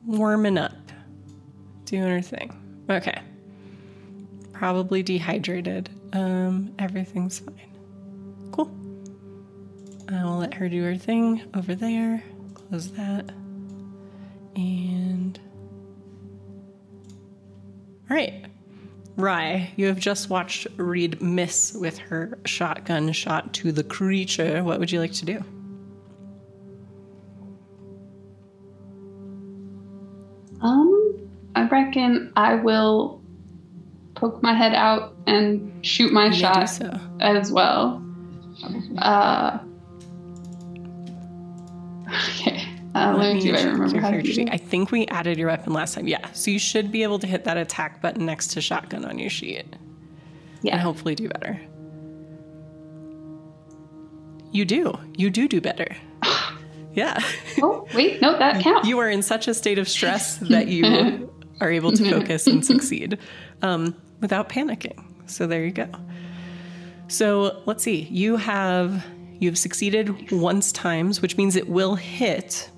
warming 0.06 0.58
up. 0.58 0.72
doing 1.84 2.02
her 2.08 2.20
thing. 2.22 2.56
Okay. 2.88 3.18
Probably 4.52 5.02
dehydrated. 5.02 5.88
Um, 6.12 6.72
everything's 6.78 7.38
fine. 7.40 7.54
I 10.12 10.24
will 10.24 10.38
let 10.38 10.54
her 10.54 10.68
do 10.68 10.82
her 10.84 10.96
thing 10.96 11.42
over 11.54 11.74
there. 11.74 12.22
Close 12.54 12.90
that. 12.92 13.30
And. 14.56 15.38
All 18.10 18.16
right. 18.16 18.44
Rye, 19.16 19.70
you 19.76 19.86
have 19.86 19.98
just 19.98 20.30
watched 20.30 20.66
Reed 20.76 21.20
miss 21.20 21.74
with 21.74 21.98
her 21.98 22.38
shotgun 22.46 23.12
shot 23.12 23.52
to 23.54 23.70
the 23.72 23.84
creature. 23.84 24.64
What 24.64 24.80
would 24.80 24.90
you 24.90 24.98
like 24.98 25.12
to 25.12 25.24
do? 25.26 25.44
Um, 30.62 31.28
I 31.54 31.66
reckon 31.68 32.32
I 32.36 32.54
will 32.54 33.22
poke 34.14 34.42
my 34.42 34.54
head 34.54 34.74
out 34.74 35.14
and 35.26 35.84
shoot 35.84 36.12
my 36.12 36.26
You 36.26 36.32
shot 36.32 36.68
so. 36.68 36.98
as 37.20 37.50
well. 37.52 38.02
Uh, 38.98 39.58
okay. 42.30 42.66
Uh, 42.94 43.14
let, 43.16 43.34
me 43.34 43.40
see 43.40 43.50
if 43.50 43.56
I 43.56 43.68
remember 43.68 44.00
how 44.00 44.10
to 44.10 44.20
do 44.20 44.46
I 44.50 44.56
think 44.56 44.90
we 44.90 45.06
added 45.06 45.38
your 45.38 45.48
weapon 45.48 45.72
last 45.72 45.94
time. 45.94 46.08
Yeah. 46.08 46.26
So 46.32 46.50
you 46.50 46.58
should 46.58 46.90
be 46.90 47.02
able 47.04 47.20
to 47.20 47.26
hit 47.26 47.44
that 47.44 47.56
attack 47.56 48.02
button 48.02 48.26
next 48.26 48.48
to 48.48 48.60
shotgun 48.60 49.04
on 49.04 49.18
your 49.18 49.30
sheet 49.30 49.64
Yeah. 50.62 50.72
and 50.72 50.80
hopefully 50.80 51.14
do 51.14 51.28
better. 51.28 51.60
You 54.52 54.64
do. 54.64 54.98
You 55.16 55.30
do 55.30 55.48
do 55.48 55.60
better. 55.60 55.94
Yeah. 56.92 57.20
Oh, 57.62 57.86
wait. 57.94 58.20
No, 58.20 58.36
that 58.36 58.60
counts. 58.64 58.88
you 58.88 58.98
are 58.98 59.08
in 59.08 59.22
such 59.22 59.46
a 59.46 59.54
state 59.54 59.78
of 59.78 59.88
stress 59.88 60.38
that 60.38 60.66
you 60.66 61.30
are 61.60 61.70
able 61.70 61.92
to 61.92 62.10
focus 62.10 62.48
and 62.48 62.66
succeed 62.66 63.16
um, 63.62 63.94
without 64.20 64.48
panicking. 64.48 65.00
So 65.26 65.46
there 65.46 65.64
you 65.64 65.70
go. 65.70 65.86
So 67.06 67.62
let's 67.64 67.84
see. 67.84 68.08
You 68.10 68.38
have 68.38 69.06
you've 69.40 69.58
succeeded 69.58 70.30
once 70.30 70.70
times, 70.70 71.20
which 71.20 71.36
means 71.36 71.56
it 71.56 71.68
will 71.68 71.96
hit. 71.96 72.70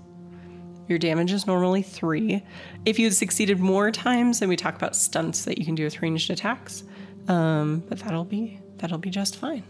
Your 0.89 0.99
damage 0.99 1.33
is 1.33 1.47
normally 1.47 1.83
three. 1.83 2.43
If 2.85 2.99
you 2.99 3.07
had 3.07 3.15
succeeded 3.15 3.61
more 3.61 3.91
times, 3.91 4.41
then 4.41 4.49
we 4.49 4.57
talk 4.57 4.75
about 4.75 4.97
stunts 4.97 5.45
that 5.45 5.59
you 5.59 5.65
can 5.65 5.75
do 5.75 5.85
with 5.85 6.01
ranged 6.01 6.31
attacks. 6.31 6.85
Um, 7.29 7.83
but 7.89 7.99
that'll 8.01 8.25
be 8.25 8.59
that'll 8.79 8.99
be 8.99 9.11
just 9.11 9.37
fine. 9.37 9.65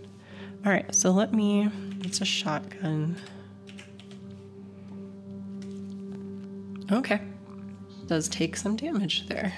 All 0.64 0.72
right. 0.72 0.94
So 0.94 1.10
let 1.10 1.34
me. 1.34 1.68
It's 2.00 2.20
a 2.20 2.24
shotgun. 2.24 3.16
Okay. 6.90 7.20
Does 8.06 8.28
take 8.28 8.56
some 8.56 8.76
damage 8.76 9.28
there. 9.28 9.52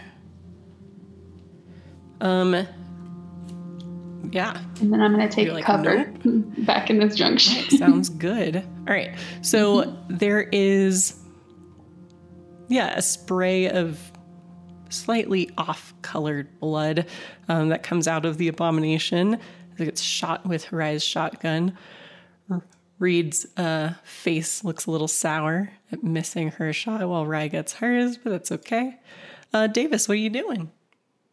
Um 2.21 2.67
yeah, 4.33 4.61
and 4.81 4.93
then 4.93 5.01
I'm 5.01 5.15
going 5.15 5.29
to 5.29 5.35
take 5.35 5.51
like, 5.53 5.65
cover 5.65 6.05
back 6.59 6.91
in 6.91 6.99
this 6.99 7.15
junction. 7.15 7.79
sounds 7.79 8.09
good. 8.09 8.57
All 8.57 8.95
right. 8.95 9.17
So 9.43 9.97
there 10.09 10.43
is 10.43 11.21
yeah, 12.69 12.97
a 12.97 13.03
spray 13.03 13.69
of 13.69 14.01
slightly 14.89 15.51
off-colored 15.59 16.61
blood 16.61 17.07
um, 17.49 17.69
that 17.71 17.83
comes 17.83 18.09
out 18.09 18.25
of 18.25 18.39
the 18.39 18.49
abomination. 18.49 19.39
It 19.79 19.85
gets 19.85 20.01
shot 20.01 20.47
with 20.47 20.73
Rye's 20.73 21.03
shotgun. 21.03 21.77
Reed's 22.99 23.47
uh, 23.57 23.95
face 24.05 24.63
looks 24.65 24.87
a 24.87 24.91
little 24.91 25.09
sour 25.09 25.71
at 25.91 26.05
missing 26.05 26.53
her 26.53 26.73
shot 26.73 27.07
while 27.07 27.27
Rye 27.27 27.49
gets 27.49 27.75
hers, 27.75 28.17
but 28.17 28.31
that's 28.31 28.53
okay. 28.53 28.99
Uh, 29.53 29.67
Davis, 29.67 30.09
what 30.09 30.15
are 30.15 30.19
you 30.19 30.31
doing? 30.31 30.71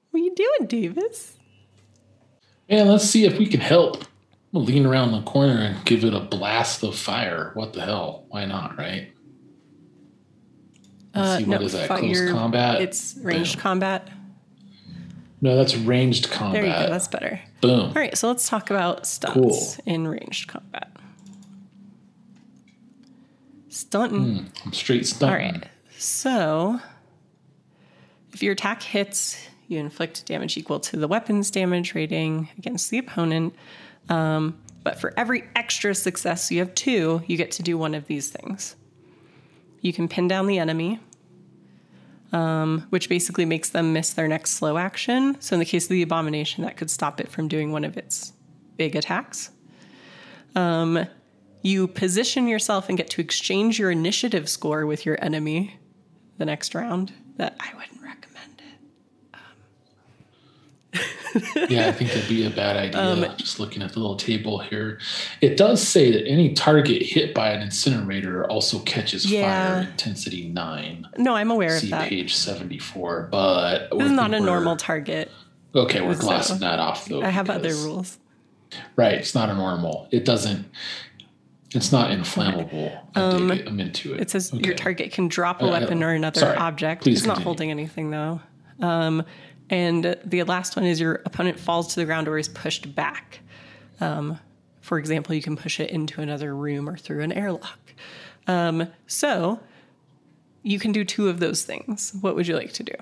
What 0.10 0.20
are 0.20 0.24
you 0.24 0.36
doing, 0.36 0.68
Davis? 0.68 1.38
Man, 2.72 2.88
let's 2.88 3.04
see 3.04 3.26
if 3.26 3.38
we 3.38 3.48
can 3.48 3.60
help. 3.60 4.06
We'll 4.54 4.64
lean 4.64 4.86
around 4.86 5.12
the 5.12 5.22
corner 5.24 5.60
and 5.60 5.86
give 5.86 6.06
it 6.06 6.14
a 6.14 6.22
blast 6.22 6.84
of 6.84 6.96
fire. 6.96 7.52
What 7.54 7.74
the 7.74 7.82
hell? 7.82 8.26
Why 8.30 8.46
not, 8.46 8.78
right? 8.78 9.12
Let's 11.14 11.28
uh, 11.28 11.38
see, 11.40 11.44
what 11.44 11.62
is 11.62 11.74
that? 11.74 11.88
Close 11.88 12.32
combat? 12.32 12.82
It's 12.82 13.18
ranged 13.22 13.56
Boom. 13.56 13.62
combat. 13.62 14.10
No, 15.42 15.58
that's 15.58 15.76
ranged 15.76 16.32
combat. 16.32 16.62
There 16.62 16.66
you 16.66 16.86
go. 16.86 16.90
That's 16.90 17.10
better. 17.10 17.42
Boom. 17.60 17.88
All 17.88 17.94
right, 17.94 18.18
so 18.18 18.30
let's 18.30 18.48
talk 18.48 18.70
about 18.70 19.06
stunts 19.06 19.34
Cool. 19.34 19.84
in 19.86 20.08
ranged 20.08 20.48
combat. 20.48 20.96
Stunting. 23.68 24.46
Hmm, 24.46 24.46
I'm 24.66 24.74
straight 24.74 25.06
stunned. 25.06 25.32
All 25.32 25.38
right. 25.38 25.64
So, 25.98 26.80
if 28.32 28.42
your 28.42 28.54
attack 28.54 28.82
hits, 28.82 29.48
you 29.72 29.80
inflict 29.80 30.26
damage 30.26 30.58
equal 30.58 30.80
to 30.82 30.98
the 30.98 31.08
weapon's 31.08 31.50
damage 31.50 31.96
rating 31.96 32.50
against 32.58 32.90
the 32.90 32.98
opponent. 32.98 33.56
Um, 34.10 34.60
but 34.84 35.00
for 35.00 35.14
every 35.18 35.44
extra 35.56 35.96
success 35.96 36.52
you 36.52 36.60
have 36.60 36.76
two, 36.76 37.22
you 37.28 37.38
get 37.38 37.52
to 37.52 37.64
do 37.64 37.78
one 37.78 37.94
of 37.94 38.08
these 38.08 38.30
things. 38.30 38.76
You 39.82 39.94
can 39.94 40.08
pin 40.08 40.28
down 40.28 40.48
the 40.48 40.60
enemy, 40.60 41.00
um, 42.32 42.86
which 42.90 43.10
basically 43.10 43.46
makes 43.46 43.70
them 43.70 43.94
miss 43.94 44.12
their 44.12 44.28
next 44.28 44.52
slow 44.52 44.78
action. 44.78 45.40
So, 45.40 45.56
in 45.56 45.60
the 45.60 45.66
case 45.66 45.86
of 45.86 45.90
the 45.90 46.02
abomination, 46.02 46.64
that 46.64 46.78
could 46.78 46.90
stop 46.90 47.20
it 47.20 47.30
from 47.30 47.48
doing 47.48 47.72
one 47.72 47.84
of 47.84 47.98
its 47.98 48.34
big 48.78 48.96
attacks. 48.96 49.52
Um, 50.56 51.08
you 51.62 51.88
position 51.88 52.48
yourself 52.48 52.90
and 52.90 52.98
get 52.98 53.10
to 53.12 53.22
exchange 53.22 53.80
your 53.80 53.92
initiative 53.92 54.50
score 54.50 54.86
with 54.86 55.06
your 55.06 55.24
enemy 55.24 55.80
the 56.38 56.46
next 56.46 56.74
round. 56.74 57.14
That 57.38 57.56
I 57.60 57.76
wouldn't. 57.76 58.01
Yeah, 61.70 61.88
I 61.88 61.92
think 61.94 62.12
that'd 62.12 62.28
be 62.28 62.46
a 62.46 62.50
bad 62.50 62.76
idea. 62.76 63.02
Um, 63.02 63.38
Just 63.38 63.60
looking 63.60 63.82
at 63.82 63.94
the 63.94 64.00
little 64.00 64.18
table 64.18 64.60
here, 64.60 65.00
it 65.40 65.56
does 65.56 65.82
say 65.86 66.12
that 66.12 66.28
any 66.28 66.54
target 66.54 67.02
hit 67.02 67.34
by 67.34 67.52
an 67.52 67.62
incinerator 67.62 68.46
also 68.50 68.80
catches 68.80 69.26
Yeah. 69.32 69.76
fire. 69.82 69.90
Intensity 69.92 70.50
nine. 70.50 71.08
No, 71.18 71.34
I'm 71.36 71.50
aware 71.50 71.80
See 71.80 71.88
of 71.88 71.92
that. 71.92 72.10
page 72.10 72.36
seventy-four. 72.36 73.30
But 73.32 73.90
This 73.92 74.08
is 74.08 74.12
not 74.12 74.34
a 74.34 74.40
normal 74.42 74.76
target. 74.76 75.32
Okay, 75.74 76.02
we're 76.02 76.16
so 76.16 76.22
glossing 76.22 76.60
that 76.60 76.80
off 76.80 77.06
though. 77.06 77.22
I 77.22 77.30
have 77.30 77.50
other 77.50 77.74
rules. 77.74 78.18
Right, 78.98 79.14
it's 79.14 79.34
not 79.34 79.50
a 79.50 79.54
normal. 79.54 80.10
It 80.12 80.26
doesn't. 80.26 80.66
It's 81.74 81.94
not 81.94 82.12
inflammable. 82.12 82.92
I 83.16 83.32
dig 83.38 83.60
it. 83.62 83.68
I'm 83.70 83.80
into 83.80 84.12
it. 84.12 84.16
Um, 84.16 84.22
It 84.22 84.30
says 84.30 84.52
your 84.54 84.74
target 84.76 85.14
can 85.14 85.30
drop 85.30 85.62
a 85.62 85.66
uh, 85.66 85.72
weapon 85.72 86.04
or 86.04 86.10
another 86.14 86.42
sorry. 86.42 86.58
object. 86.58 87.04
Please 87.04 87.20
it's 87.20 87.28
not 87.28 87.42
holding 87.42 87.72
anything 87.72 88.10
though. 88.12 88.42
Um, 88.82 89.24
and 89.72 90.16
the 90.24 90.44
last 90.44 90.76
one 90.76 90.86
is 90.86 91.00
your 91.00 91.16
opponent 91.26 91.60
falls 91.60 91.94
to 91.96 92.00
the 92.00 92.06
ground 92.06 92.28
or 92.28 92.38
is 92.38 92.48
pushed 92.48 92.94
back. 92.94 93.40
Um, 94.00 94.38
for 94.82 95.00
example, 95.00 95.34
you 95.34 95.42
can 95.42 95.56
push 95.56 95.80
it 95.80 95.90
into 95.90 96.22
another 96.22 96.54
room 96.56 96.88
or 96.90 96.98
through 96.98 97.22
an 97.24 97.32
airlock. 97.32 97.80
Um, 98.48 98.88
so 99.08 99.60
you 100.64 100.78
can 100.78 100.92
do 100.92 101.04
two 101.06 101.30
of 101.30 101.40
those 101.40 101.64
things. 101.64 102.12
What 102.22 102.36
would 102.36 102.48
you 102.48 102.56
like 102.56 102.74
to 102.74 102.84
do? 102.84 102.94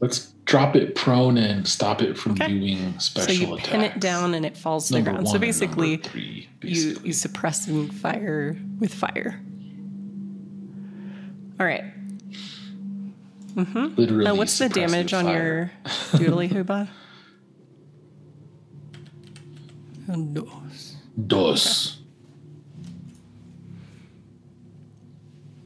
Let's 0.00 0.32
drop 0.44 0.74
it 0.76 0.94
prone 0.94 1.38
and 1.38 1.66
stop 1.66 2.02
it 2.02 2.18
from 2.18 2.32
Okay. 2.32 2.48
doing 2.48 2.98
special 2.98 3.34
so 3.34 3.40
you 3.40 3.54
attacks. 3.54 3.68
pin 3.70 3.80
it 3.82 4.00
down 4.00 4.34
and 4.34 4.44
it 4.44 4.56
falls 4.56 4.88
to 4.88 4.94
Number 4.94 5.10
the 5.10 5.14
ground. 5.14 5.28
So 5.28 5.38
basically, 5.38 5.96
three, 5.98 6.48
you 6.62 6.68
basically. 6.74 7.06
you 7.06 7.12
suppress 7.12 7.68
and 7.68 7.92
fire 7.94 8.56
with 8.80 8.92
fire. 8.92 9.40
All 11.60 11.66
right. 11.66 11.84
Literally. 13.54 14.24
Now, 14.24 14.34
what's 14.34 14.56
the 14.58 14.66
suppressive 14.66 14.72
damage 14.74 15.12
on 15.14 15.28
your 15.28 15.72
doodly 15.84 16.50
hooba? 16.50 16.88
Dos. 20.34 20.96
dos? 21.26 21.98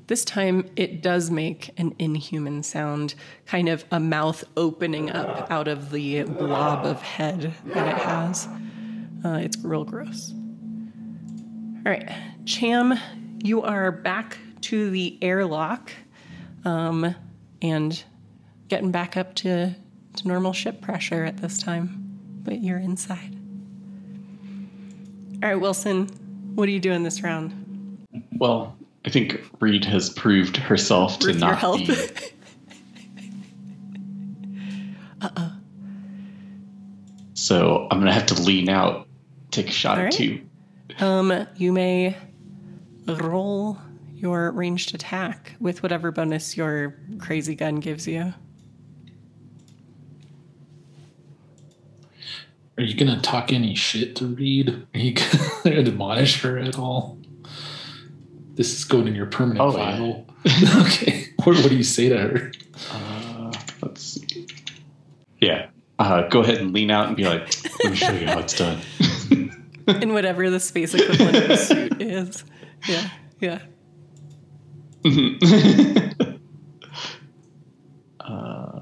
This 0.06 0.24
time 0.24 0.70
it 0.76 1.02
does 1.02 1.32
make 1.32 1.70
an 1.78 1.94
inhuman 1.98 2.62
sound, 2.62 3.16
kind 3.44 3.68
of 3.68 3.84
a 3.90 3.98
mouth 3.98 4.44
opening 4.56 5.10
up 5.10 5.50
out 5.50 5.66
of 5.66 5.90
the 5.90 6.22
blob 6.22 6.86
of 6.86 7.02
head 7.02 7.52
that 7.64 7.88
it 7.88 8.02
has. 8.02 8.46
Uh, 9.24 9.38
it's 9.42 9.58
real 9.64 9.84
gross. 9.84 10.32
All 11.84 11.92
right, 11.92 12.08
Cham, 12.44 12.96
you 13.42 13.62
are 13.62 13.90
back 13.90 14.38
to 14.62 14.90
the 14.90 15.18
airlock 15.22 15.90
um, 16.64 17.14
and 17.70 18.02
getting 18.68 18.90
back 18.90 19.16
up 19.16 19.34
to, 19.36 19.74
to 20.16 20.28
normal 20.28 20.52
ship 20.52 20.80
pressure 20.80 21.24
at 21.24 21.38
this 21.38 21.58
time, 21.58 22.18
but 22.42 22.60
you're 22.62 22.78
inside. 22.78 23.36
All 25.42 25.48
right, 25.50 25.60
Wilson, 25.60 26.06
what 26.54 26.68
are 26.68 26.72
you 26.72 26.80
doing 26.80 27.02
this 27.02 27.22
round? 27.22 27.52
Well, 28.38 28.76
I 29.04 29.10
think 29.10 29.40
Reed 29.60 29.84
has 29.84 30.10
proved 30.10 30.56
herself 30.56 31.18
to 31.20 31.28
With 31.28 31.36
your 31.40 31.48
not 31.50 31.58
help? 31.58 31.78
be. 31.78 31.96
Uh 35.22 35.30
oh. 35.38 35.52
So 37.32 37.88
I'm 37.90 37.98
gonna 38.00 38.12
have 38.12 38.26
to 38.26 38.42
lean 38.42 38.68
out, 38.68 39.08
take 39.50 39.68
a 39.68 39.72
shot 39.72 39.96
All 39.96 40.02
or 40.02 40.04
right. 40.04 40.12
two. 40.12 40.42
Um, 41.00 41.46
you 41.56 41.72
may 41.72 42.14
roll 43.06 43.78
your 44.16 44.50
ranged 44.52 44.94
attack 44.94 45.54
with 45.60 45.82
whatever 45.82 46.10
bonus 46.10 46.56
your 46.56 46.96
crazy 47.18 47.54
gun 47.54 47.76
gives 47.76 48.06
you. 48.08 48.32
Are 52.78 52.82
you 52.82 52.94
gonna 52.94 53.20
talk 53.20 53.52
any 53.52 53.74
shit 53.74 54.16
to 54.16 54.26
Reed? 54.26 54.86
Are 54.94 54.98
you 54.98 55.14
gonna 55.14 55.50
admonish 55.78 56.42
her 56.42 56.58
at 56.58 56.78
all? 56.78 57.18
This 58.54 58.72
is 58.72 58.84
going 58.84 59.06
in 59.08 59.14
your 59.14 59.26
permanent 59.26 59.60
Oh, 59.60 59.76
yeah. 59.76 59.96
file. 59.96 60.26
okay. 60.86 61.28
What, 61.44 61.56
what 61.56 61.68
do 61.70 61.76
you 61.76 61.82
say 61.82 62.08
to 62.08 62.16
her? 62.18 62.52
Uh, 62.90 63.52
let's 63.82 64.02
see. 64.02 64.46
Yeah. 65.40 65.68
Uh, 65.98 66.28
go 66.28 66.40
ahead 66.40 66.58
and 66.58 66.72
lean 66.74 66.90
out 66.90 67.08
and 67.08 67.16
be 67.16 67.24
like, 67.24 67.42
let 67.82 67.90
me 67.92 67.96
show 67.96 68.12
you 68.12 68.26
how 68.26 68.38
it's 68.38 68.56
done. 68.56 68.78
In 69.88 70.12
whatever 70.12 70.50
the 70.50 70.60
space 70.60 70.92
equivalent 70.94 71.36
of 71.36 71.50
a 71.50 71.56
suit 71.56 72.02
is. 72.02 72.44
Yeah. 72.88 73.08
Yeah. 73.40 73.58
uh, 78.20 78.80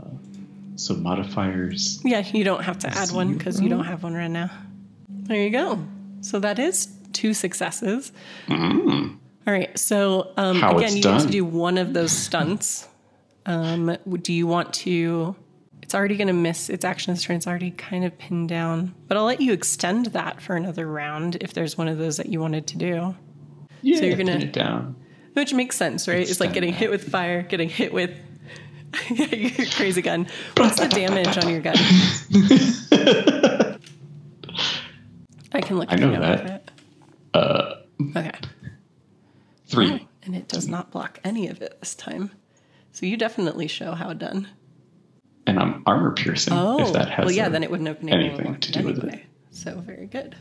so 0.76 0.94
modifiers. 0.94 2.01
Yeah, 2.05 2.20
you 2.32 2.44
don't 2.44 2.62
have 2.62 2.78
to 2.80 2.88
add 2.88 3.10
one 3.10 3.34
because 3.34 3.60
you 3.60 3.68
don't 3.68 3.84
have 3.84 4.02
one 4.02 4.14
right 4.14 4.30
now. 4.30 4.51
There 5.09 5.40
you 5.40 5.51
go. 5.51 5.84
So 6.20 6.38
that 6.40 6.59
is 6.59 6.88
two 7.12 7.34
successes. 7.34 8.12
Mm. 8.48 9.18
All 9.46 9.52
right. 9.52 9.78
So 9.78 10.32
um, 10.36 10.56
again, 10.62 10.84
it's 10.84 10.96
you 10.96 11.02
get 11.02 11.20
to 11.20 11.26
do 11.28 11.44
one 11.44 11.78
of 11.78 11.92
those 11.94 12.12
stunts. 12.12 12.88
Um, 13.46 13.96
do 14.22 14.32
you 14.32 14.46
want 14.46 14.72
to? 14.74 15.36
It's 15.82 15.94
already 15.94 16.16
going 16.16 16.28
to 16.28 16.32
miss 16.32 16.70
its 16.70 16.82
action 16.84 17.12
this 17.12 17.22
turn. 17.24 17.36
It's 17.36 17.46
already 17.46 17.70
kind 17.70 18.06
of 18.06 18.16
pinned 18.16 18.48
down, 18.48 18.94
but 19.06 19.18
I'll 19.18 19.26
let 19.26 19.42
you 19.42 19.52
extend 19.52 20.06
that 20.06 20.40
for 20.40 20.56
another 20.56 20.86
round 20.86 21.36
if 21.42 21.52
there's 21.52 21.76
one 21.76 21.88
of 21.88 21.98
those 21.98 22.16
that 22.16 22.26
you 22.26 22.40
wanted 22.40 22.66
to 22.68 22.78
do. 22.78 23.14
Yeah, 23.82 23.98
so 23.98 24.05
you're 24.06 24.16
gonna- 24.16 24.32
pin 24.32 24.42
it 24.42 24.52
down. 24.55 24.96
Which 25.35 25.52
makes 25.55 25.77
sense, 25.77 26.09
right? 26.09 26.28
It's 26.28 26.40
like 26.40 26.52
getting 26.52 26.73
hit 26.73 26.90
with 26.90 27.09
fire, 27.11 27.43
getting 27.43 27.69
hit 27.69 27.93
with 27.93 28.11
your 29.11 29.51
crazy 29.73 30.01
gun. 30.02 30.27
What's 30.56 30.78
the 30.81 30.89
damage 30.89 31.36
on 31.39 31.48
your 31.51 31.61
gun? 31.61 31.74
I 35.52 35.61
can 35.61 35.78
look. 35.78 35.93
I 35.93 35.97
know 35.97 36.11
that. 36.20 36.70
Uh, 37.32 37.74
Okay. 38.16 38.32
three. 39.66 40.06
And 40.24 40.35
it 40.35 40.48
does 40.48 40.66
not 40.66 40.90
block 40.90 41.20
any 41.23 41.48
of 41.48 41.62
it 41.62 41.78
this 41.81 41.94
time. 41.94 42.31
So 42.93 43.06
you 43.06 43.16
definitely 43.16 43.69
show 43.69 43.93
how 43.93 44.12
done. 44.15 44.48
And 45.47 45.59
I'm 45.61 45.82
armor 45.86 46.12
piercing. 46.12 46.55
Oh, 46.55 46.81
if 46.81 46.93
that 46.94 47.09
has 47.11 47.27
well, 47.27 47.35
yeah, 47.35 47.47
a- 47.47 47.51
then 47.51 47.62
it 47.62 47.70
wouldn't 47.70 47.86
have 47.89 48.01
been 48.01 48.09
anything 48.09 48.59
to 48.59 48.73
do 48.73 48.85
with 48.85 49.05
it. 49.05 49.23
So 49.51 49.77
very 49.81 50.06
good. 50.06 50.35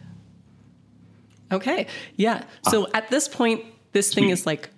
Okay, 1.51 1.87
yeah. 2.15 2.43
So 2.69 2.85
Ah. 2.87 2.97
at 2.99 3.09
this 3.09 3.27
point, 3.27 3.63
this 3.91 4.13
thing 4.13 4.29
is 4.29 4.45
like 4.45 4.69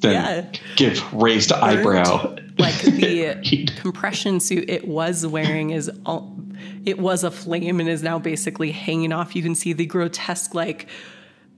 Then 0.00 0.12
Yeah. 0.12 0.60
give 0.76 1.12
raised 1.12 1.52
eyebrow. 1.52 2.36
like 2.58 2.80
the 2.82 3.68
compression 3.80 4.40
suit 4.40 4.68
it 4.68 4.86
was 4.88 5.26
wearing 5.26 5.70
is 5.70 5.90
all 6.06 6.36
it 6.84 6.98
was 6.98 7.22
a 7.24 7.30
flame 7.30 7.78
and 7.80 7.88
is 7.88 8.02
now 8.02 8.18
basically 8.18 8.72
hanging 8.72 9.12
off. 9.12 9.36
You 9.36 9.42
can 9.42 9.54
see 9.54 9.72
the 9.72 9.86
grotesque 9.86 10.54
like 10.54 10.88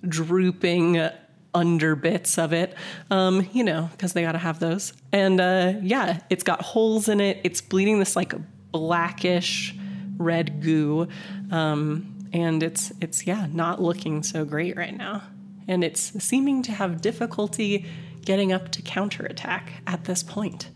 drooping 0.06 1.08
under 1.54 1.96
bits 1.96 2.38
of 2.38 2.52
it. 2.52 2.74
Um 3.10 3.48
you 3.52 3.64
know 3.64 3.88
because 3.92 4.12
they 4.12 4.22
got 4.22 4.32
to 4.32 4.38
have 4.38 4.60
those. 4.60 4.92
And 5.12 5.40
uh 5.40 5.74
yeah 5.82 6.20
it's 6.30 6.44
got 6.44 6.62
holes 6.62 7.08
in 7.08 7.20
it. 7.20 7.40
It's 7.44 7.60
bleeding 7.60 7.98
this 7.98 8.14
like 8.16 8.32
blackish 8.72 9.74
red 10.16 10.62
goo. 10.62 11.08
Um 11.50 12.28
and 12.32 12.62
it's 12.62 12.92
it's 13.00 13.26
yeah 13.26 13.46
not 13.52 13.82
looking 13.82 14.22
so 14.22 14.44
great 14.44 14.76
right 14.76 14.96
now. 14.96 15.22
And 15.68 15.84
it's 15.84 16.00
seeming 16.22 16.62
to 16.64 16.72
have 16.72 17.00
difficulty 17.00 17.86
getting 18.24 18.52
up 18.52 18.70
to 18.72 18.82
counterattack 18.82 19.72
at 19.86 20.04
this 20.04 20.22
point 20.22 20.70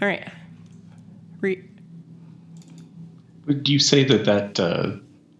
all 0.00 0.08
right. 0.08 0.28
Re- 1.40 1.64
Would 3.46 3.68
you 3.68 3.78
say 3.78 4.04
that 4.04 4.24
that 4.24 4.60
uh, 4.60 4.92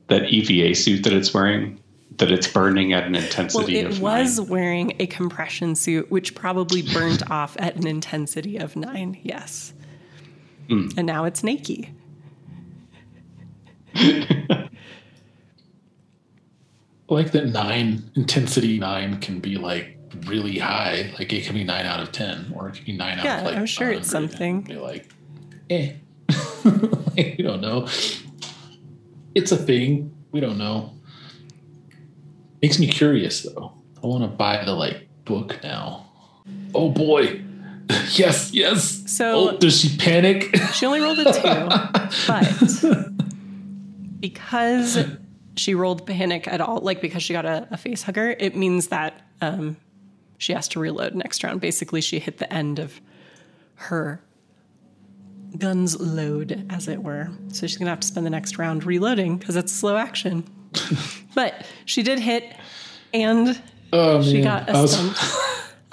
that 0.09 0.25
EVA 0.31 0.75
suit 0.75 1.05
that 1.05 1.13
it's 1.13 1.33
wearing 1.33 1.81
that 2.17 2.33
it's 2.33 2.49
burning 2.49 2.93
at 2.93 3.05
an 3.05 3.15
intensity 3.15 3.59
well, 3.59 3.69
intensity 3.69 3.79
it 3.79 3.87
of 3.87 4.01
was 4.01 4.39
nine? 4.39 4.49
wearing 4.49 4.97
a 4.99 5.07
compression 5.07 5.77
suit, 5.77 6.11
which 6.11 6.35
probably 6.35 6.83
burnt 6.83 7.31
off 7.31 7.57
at 7.61 7.77
an 7.77 7.87
intensity 7.87 8.57
of 8.57 8.75
nine. 8.75 9.19
Yes. 9.23 9.73
Hmm. 10.69 10.89
And 10.97 11.07
now 11.07 11.25
it's 11.25 11.45
naked. 11.45 11.89
Like 17.11 17.33
that 17.33 17.47
nine 17.47 18.11
intensity 18.17 18.79
nine 18.79 19.19
can 19.21 19.41
be 19.41 19.57
like 19.57 19.98
really 20.27 20.59
high. 20.59 21.13
Like 21.19 21.33
it 21.33 21.45
can 21.45 21.55
be 21.55 21.65
nine 21.65 21.87
out 21.87 22.01
of 22.01 22.13
ten, 22.13 22.53
or 22.55 22.69
it 22.69 22.77
can 22.77 22.85
be 22.85 22.93
nine 22.97 23.19
Yeah, 23.23 23.35
out 23.35 23.39
of 23.41 23.45
like. 23.47 23.57
I'm 23.57 23.67
sure 23.67 23.91
it's 23.91 24.11
something. 24.11 24.63
Be 24.63 24.77
like, 24.77 25.09
eh. 25.71 25.95
you 27.17 27.43
don't 27.45 27.61
know. 27.61 27.89
It's 29.35 29.53
a 29.53 29.57
thing. 29.57 30.15
We 30.33 30.41
don't 30.41 30.59
know. 30.59 30.93
Makes 32.63 32.79
me 32.79 32.89
curious 32.89 33.43
though. 33.43 33.73
I 34.03 34.07
want 34.07 34.25
to 34.25 34.29
buy 34.29 34.65
the 34.65 34.75
like 34.75 35.09
book 35.25 35.59
now. 35.63 36.11
Oh 36.75 36.91
boy. 36.91 37.43
yes, 38.13 38.53
yes. 38.53 39.03
So- 39.07 39.51
oh, 39.51 39.57
does 39.57 39.81
she 39.81 39.97
panic? 39.97 40.55
She 40.75 40.85
only 40.87 41.01
rolled 41.01 41.19
a 41.21 41.33
two, 41.33 41.43
but 42.27 43.09
because 44.21 44.99
she 45.57 45.75
rolled 45.75 46.07
panic 46.07 46.47
at 46.49 46.61
all, 46.61 46.79
like 46.81 47.01
because 47.01 47.23
she 47.23 47.33
got 47.33 47.47
a, 47.47 47.67
a 47.71 47.77
face 47.77 48.03
hugger, 48.03 48.31
it 48.39 48.57
means 48.57 48.89
that 48.89 49.23
um, 49.41 49.77
she 50.39 50.53
has 50.55 50.69
to 50.69 50.81
reload 50.81 51.15
next 51.15 51.43
round. 51.45 51.61
Basically, 51.61 52.01
she 52.01 52.19
hit 52.19 52.39
the 52.39 52.51
end 52.53 52.79
of 52.79 53.01
her 53.75 54.23
gun's 55.57 55.99
load, 56.01 56.67
as 56.71 56.89
it 56.89 57.03
were. 57.03 57.31
So 57.49 57.67
she's 57.67 57.77
gonna 57.77 57.91
have 57.91 58.01
to 58.01 58.07
spend 58.07 58.25
the 58.27 58.31
next 58.31 58.59
round 58.59 58.85
reloading 58.85 59.37
because 59.39 59.57
it's 59.57 59.73
slow 59.73 59.97
action. 59.97 60.45
but 61.35 61.67
she 61.85 62.03
did 62.03 62.19
hit, 62.19 62.55
and 63.13 63.61
oh 63.93 64.23
she 64.23 64.43
man. 64.43 64.43
got 64.45 64.71
a 64.71 64.73
was- 64.83 64.93
stunt. 64.93 65.19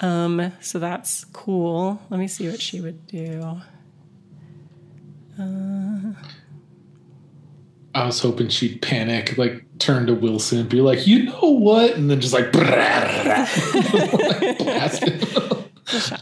um, 0.00 0.52
so 0.60 0.78
that's 0.78 1.24
cool. 1.32 2.00
Let 2.10 2.20
me 2.20 2.28
see 2.28 2.48
what 2.48 2.60
she 2.60 2.80
would 2.80 3.06
do. 3.06 3.60
I 7.96 8.04
was 8.04 8.20
hoping 8.20 8.48
she'd 8.48 8.82
panic, 8.82 9.38
like 9.38 9.64
turn 9.78 10.06
to 10.08 10.14
Wilson 10.14 10.58
and 10.58 10.68
be 10.68 10.82
like, 10.82 11.06
you 11.06 11.22
know 11.22 11.40
what? 11.40 11.94
And 11.94 12.10
then 12.10 12.20
just 12.20 12.34
like, 12.34 12.50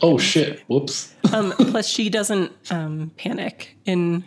oh 0.00 0.16
shit. 0.18 0.60
Whoops. 0.68 1.12
Um, 1.32 1.50
plus, 1.50 1.88
she 1.88 2.10
doesn't 2.10 2.52
um, 2.70 3.10
panic 3.16 3.76
in 3.84 4.22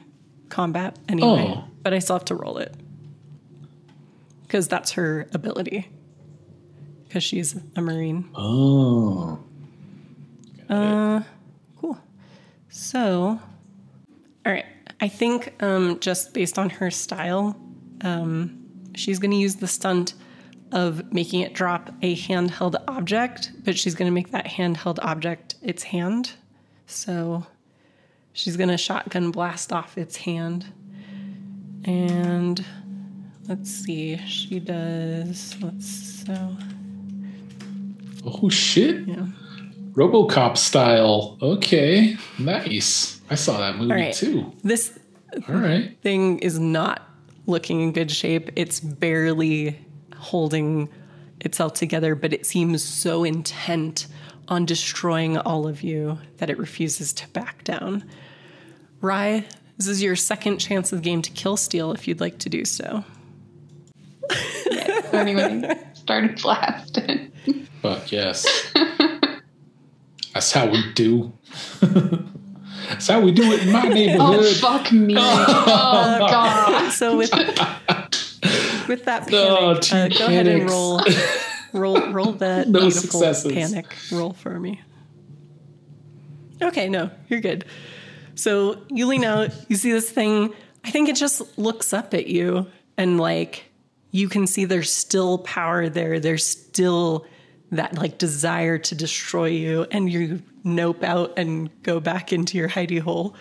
combat 0.49 0.99
anyway. 1.07 1.55
Oh. 1.55 1.63
But 1.83 1.93
I 1.93 1.99
still 1.99 2.17
have 2.17 2.25
to 2.25 2.35
roll 2.35 2.57
it 2.57 2.75
because 4.41 4.67
that's 4.67 4.91
her 4.91 5.25
ability. 5.33 5.87
Because 7.07 7.23
she's 7.23 7.55
a 7.77 7.81
marine. 7.81 8.29
Oh. 8.35 9.39
Uh, 10.69 11.21
cool. 11.79 11.97
So, 12.67 13.39
all 14.45 14.51
right. 14.51 14.65
I 14.99 15.07
think 15.07 15.53
um, 15.61 15.99
just 15.99 16.33
based 16.33 16.57
on 16.57 16.69
her 16.71 16.89
style, 16.91 17.55
um, 18.01 18.65
she's 18.95 19.19
going 19.19 19.31
to 19.31 19.37
use 19.37 19.55
the 19.55 19.67
stunt 19.67 20.13
of 20.71 21.13
making 21.13 21.41
it 21.41 21.53
drop 21.53 21.91
a 22.01 22.15
handheld 22.15 22.81
object, 22.87 23.51
but 23.63 23.77
she's 23.77 23.95
going 23.95 24.07
to 24.07 24.13
make 24.13 24.31
that 24.31 24.45
handheld 24.45 24.99
object 25.01 25.55
its 25.61 25.83
hand. 25.83 26.31
So 26.87 27.45
she's 28.33 28.57
going 28.57 28.69
to 28.69 28.77
shotgun 28.77 29.31
blast 29.31 29.71
off 29.71 29.97
its 29.97 30.17
hand. 30.17 30.65
And 31.85 32.65
let's 33.47 33.69
see, 33.69 34.17
she 34.25 34.59
does, 34.59 35.55
let's, 35.61 36.23
so, 36.25 36.57
Oh 38.25 38.49
shit. 38.49 39.07
yeah. 39.07 39.27
Robocop 39.93 40.57
style. 40.57 41.37
Okay. 41.41 42.17
Nice. 42.37 43.16
I 43.29 43.35
saw 43.35 43.57
that 43.59 43.77
movie 43.77 43.91
All 43.91 43.97
right. 43.97 44.13
too. 44.13 44.53
This 44.63 44.97
All 45.47 45.55
right. 45.55 45.97
thing 46.01 46.39
is 46.39 46.59
not 46.59 47.07
looking 47.45 47.81
in 47.81 47.91
good 47.91 48.11
shape. 48.11 48.49
It's 48.55 48.79
barely 48.79 49.79
holding 50.15 50.89
itself 51.41 51.73
together, 51.73 52.15
but 52.15 52.33
it 52.33 52.45
seems 52.45 52.83
so 52.83 53.23
intent 53.23 54.07
on 54.47 54.65
destroying 54.65 55.37
all 55.37 55.67
of 55.67 55.83
you 55.83 56.17
that 56.37 56.49
it 56.49 56.57
refuses 56.57 57.13
to 57.13 57.27
back 57.29 57.63
down. 57.63 58.03
Rye, 59.01 59.45
this 59.77 59.87
is 59.87 60.01
your 60.01 60.15
second 60.15 60.57
chance 60.59 60.91
of 60.91 60.99
the 60.99 61.03
game 61.03 61.21
to 61.21 61.31
kill 61.31 61.57
steal 61.57 61.91
if 61.91 62.07
you'd 62.07 62.21
like 62.21 62.39
to 62.39 62.49
do 62.49 62.65
so. 62.65 63.03
So 64.31 65.17
anyway, 65.17 65.77
started 65.93 66.41
blasting. 66.41 67.31
Fuck 67.81 68.11
yes. 68.11 68.45
That's 70.33 70.51
how 70.51 70.67
we 70.69 70.93
do. 70.93 71.33
That's 72.89 73.07
how 73.07 73.19
we 73.19 73.31
do 73.31 73.51
it 73.53 73.63
in 73.63 73.71
my 73.71 73.81
neighborhood. 73.87 74.19
Oh 74.21 74.31
neighborhood. 74.31 74.55
fuck 74.57 74.91
me! 74.91 75.15
Oh 75.17 76.27
god! 76.29 76.91
So 76.91 77.17
with 77.17 77.31
with 78.87 79.05
that 79.05 79.27
panic, 79.27 79.33
Oh, 79.33 79.79
two 79.79 79.95
uh, 79.95 80.07
go 80.09 80.25
ahead 80.27 80.47
and 80.47 80.69
roll 80.69 81.01
roll 81.73 82.11
roll 82.11 82.31
that 82.33 82.67
No 82.69 82.79
beautiful 82.81 83.19
successes. 83.21 83.51
panic 83.53 83.95
roll 84.11 84.33
for 84.33 84.59
me. 84.59 84.81
Okay, 86.61 86.89
no, 86.89 87.11
you're 87.29 87.41
good. 87.41 87.65
So 88.35 88.81
you 88.89 89.05
lean 89.07 89.23
out, 89.23 89.49
you 89.67 89.75
see 89.75 89.91
this 89.91 90.09
thing. 90.09 90.53
I 90.83 90.91
think 90.91 91.09
it 91.09 91.15
just 91.15 91.57
looks 91.57 91.93
up 91.93 92.13
at 92.13 92.27
you 92.27 92.67
and 92.97 93.19
like 93.19 93.65
you 94.11 94.29
can 94.29 94.47
see 94.47 94.65
there's 94.65 94.91
still 94.91 95.39
power 95.39 95.89
there. 95.89 96.19
There's 96.19 96.45
still 96.45 97.25
that 97.71 97.95
like 97.95 98.17
desire 98.17 98.77
to 98.77 98.95
destroy 98.95 99.47
you, 99.47 99.85
and 99.91 100.09
you 100.09 100.41
nope 100.67 101.03
out 101.03 101.33
and 101.37 101.69
go 101.83 101.99
back 101.99 102.31
into 102.31 102.57
your 102.57 102.69
hidey 102.69 102.99
hole 102.99 103.35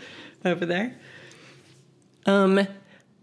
over 0.44 0.64
there. 0.64 0.96
Um, 2.24 2.66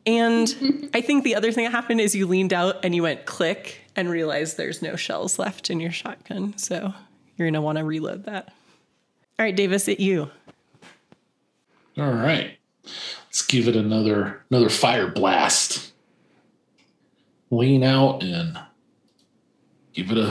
and 0.06 0.90
I 0.94 1.02
think 1.02 1.24
the 1.24 1.36
other 1.36 1.52
thing 1.52 1.66
that 1.66 1.72
happened 1.72 2.02
is 2.02 2.16
you 2.16 2.28
leaned 2.28 2.54
out 2.54 2.84
and 2.84 2.94
you 2.94 3.04
went 3.04 3.26
click 3.26 3.80
and 3.96 4.10
realized 4.10 4.58
there's 4.58 4.82
no 4.82 4.96
shells 4.96 5.40
left 5.40 5.70
in 5.70 5.80
your 5.80 5.92
shotgun. 5.92 6.58
So 6.58 6.94
you're 7.38 7.48
gonna 7.48 7.62
want 7.62 7.78
to 7.78 7.84
reload 7.84 8.26
that. 8.26 8.54
All 9.40 9.46
right, 9.46 9.56
Davis, 9.56 9.88
it 9.88 10.00
you. 10.00 10.30
All 11.98 12.12
right. 12.12 12.58
Let's 12.84 13.42
give 13.42 13.68
it 13.68 13.76
another 13.76 14.44
another 14.50 14.70
fire 14.70 15.08
blast. 15.08 15.92
Lean 17.50 17.84
out 17.84 18.24
and 18.24 18.60
give 19.94 20.12
it 20.12 20.18
a 20.18 20.30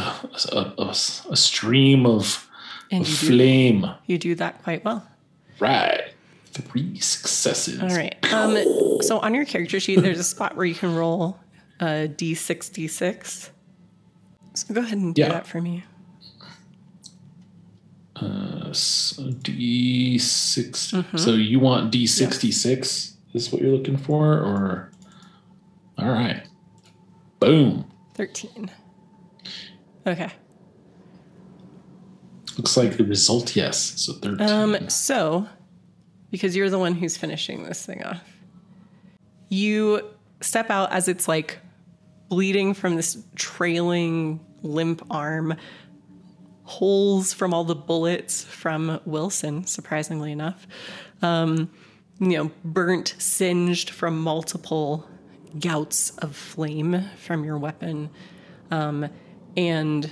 a, 0.53 0.75
a, 0.79 0.89
a 0.89 1.37
stream 1.37 2.05
of, 2.07 2.49
And 2.93 3.09
you 3.09 3.17
do, 3.17 3.27
flame. 3.27 3.87
you 4.07 4.19
do 4.19 4.35
that 4.37 4.63
quite 4.63 4.85
well. 4.85 5.07
Right. 5.59 6.13
Three 6.53 6.99
successes. 7.01 7.81
All 7.81 7.89
right. 7.89 8.15
Um, 8.33 8.57
so 9.03 9.19
on 9.19 9.35
your 9.35 9.45
character 9.47 9.81
sheet, 9.81 10.01
there's 10.03 10.19
a 10.19 10.25
spot 10.25 10.55
where 10.57 10.67
you 10.67 10.75
can 10.75 10.95
roll 10.95 11.39
a 11.81 12.07
d6, 12.09 12.71
d6. 12.71 13.49
So 14.55 14.75
go 14.75 14.83
ahead 14.83 14.99
and 14.99 15.15
do 15.15 15.23
Yeah. 15.23 15.29
that 15.31 15.47
for 15.47 15.61
me. 15.63 15.85
Uh, 18.15 18.69
s- 18.69 19.19
D 19.43 20.19
6 20.19 20.93
Mm-hmm. 20.93 21.17
So 21.17 21.33
you 21.33 21.59
want 21.59 21.91
D 21.91 22.07
sixty 22.07 22.53
six? 22.53 23.17
Is 23.33 23.51
what 23.51 23.63
you're 23.63 23.75
looking 23.75 23.97
for, 23.97 24.35
or 24.35 24.93
all 25.99 26.11
right. 26.11 26.43
Boom. 27.41 27.91
13. 28.15 28.71
Okay. 30.07 30.31
Looks 32.57 32.77
like 32.77 32.97
the 32.97 33.05
result, 33.05 33.57
yes. 33.57 33.79
So 34.01 34.13
thirteen. 34.13 34.49
Um, 34.49 34.89
so, 34.89 35.47
because 36.31 36.55
you're 36.55 36.71
the 36.71 36.79
one 36.79 36.95
who's 36.95 37.17
finishing 37.17 37.65
this 37.65 37.85
thing 37.85 38.03
off, 38.03 38.23
you 39.49 40.09
step 40.41 40.71
out 40.71 40.93
as 40.93 41.09
it's 41.09 41.29
like 41.29 41.59
bleeding 42.29 42.75
from 42.75 42.97
this 42.97 43.23
trailing 43.35 44.41
limp 44.63 45.03
arm, 45.11 45.55
holes 46.65 47.33
from 47.33 47.53
all 47.53 47.65
the 47.65 47.75
bullets 47.75 48.45
from 48.45 49.01
Wilson, 49.05 49.67
surprisingly 49.67 50.33
enough. 50.33 50.67
Um, 51.21 51.71
you 52.21 52.37
know, 52.37 52.51
burnt, 52.65 53.15
singed 53.19 53.91
from 53.91 54.19
multiple 54.19 55.09
gouts 55.59 56.11
of 56.19 56.37
flame 56.37 57.05
from 57.19 57.45
your 57.45 57.59
weapon. 57.59 58.11
Um, 58.71 59.09
and 59.57 60.11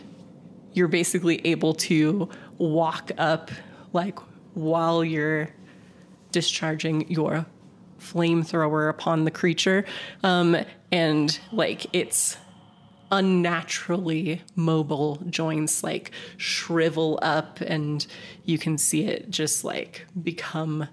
you're 0.72 0.88
basically 0.88 1.44
able 1.46 1.74
to 1.74 2.28
walk 2.58 3.10
up 3.18 3.50
like 3.92 4.18
while 4.54 5.04
you're 5.04 5.48
discharging 6.32 7.10
your 7.10 7.46
flamethrower 7.98 8.88
upon 8.88 9.24
the 9.24 9.30
creature 9.30 9.84
um, 10.22 10.56
and 10.90 11.38
like 11.52 11.86
it's 11.92 12.36
unnaturally 13.12 14.40
mobile 14.54 15.16
joints 15.28 15.82
like 15.82 16.12
shrivel 16.36 17.18
up 17.22 17.60
and 17.60 18.06
you 18.44 18.56
can 18.56 18.78
see 18.78 19.04
it 19.04 19.28
just 19.30 19.64
like 19.64 20.06
become 20.22 20.86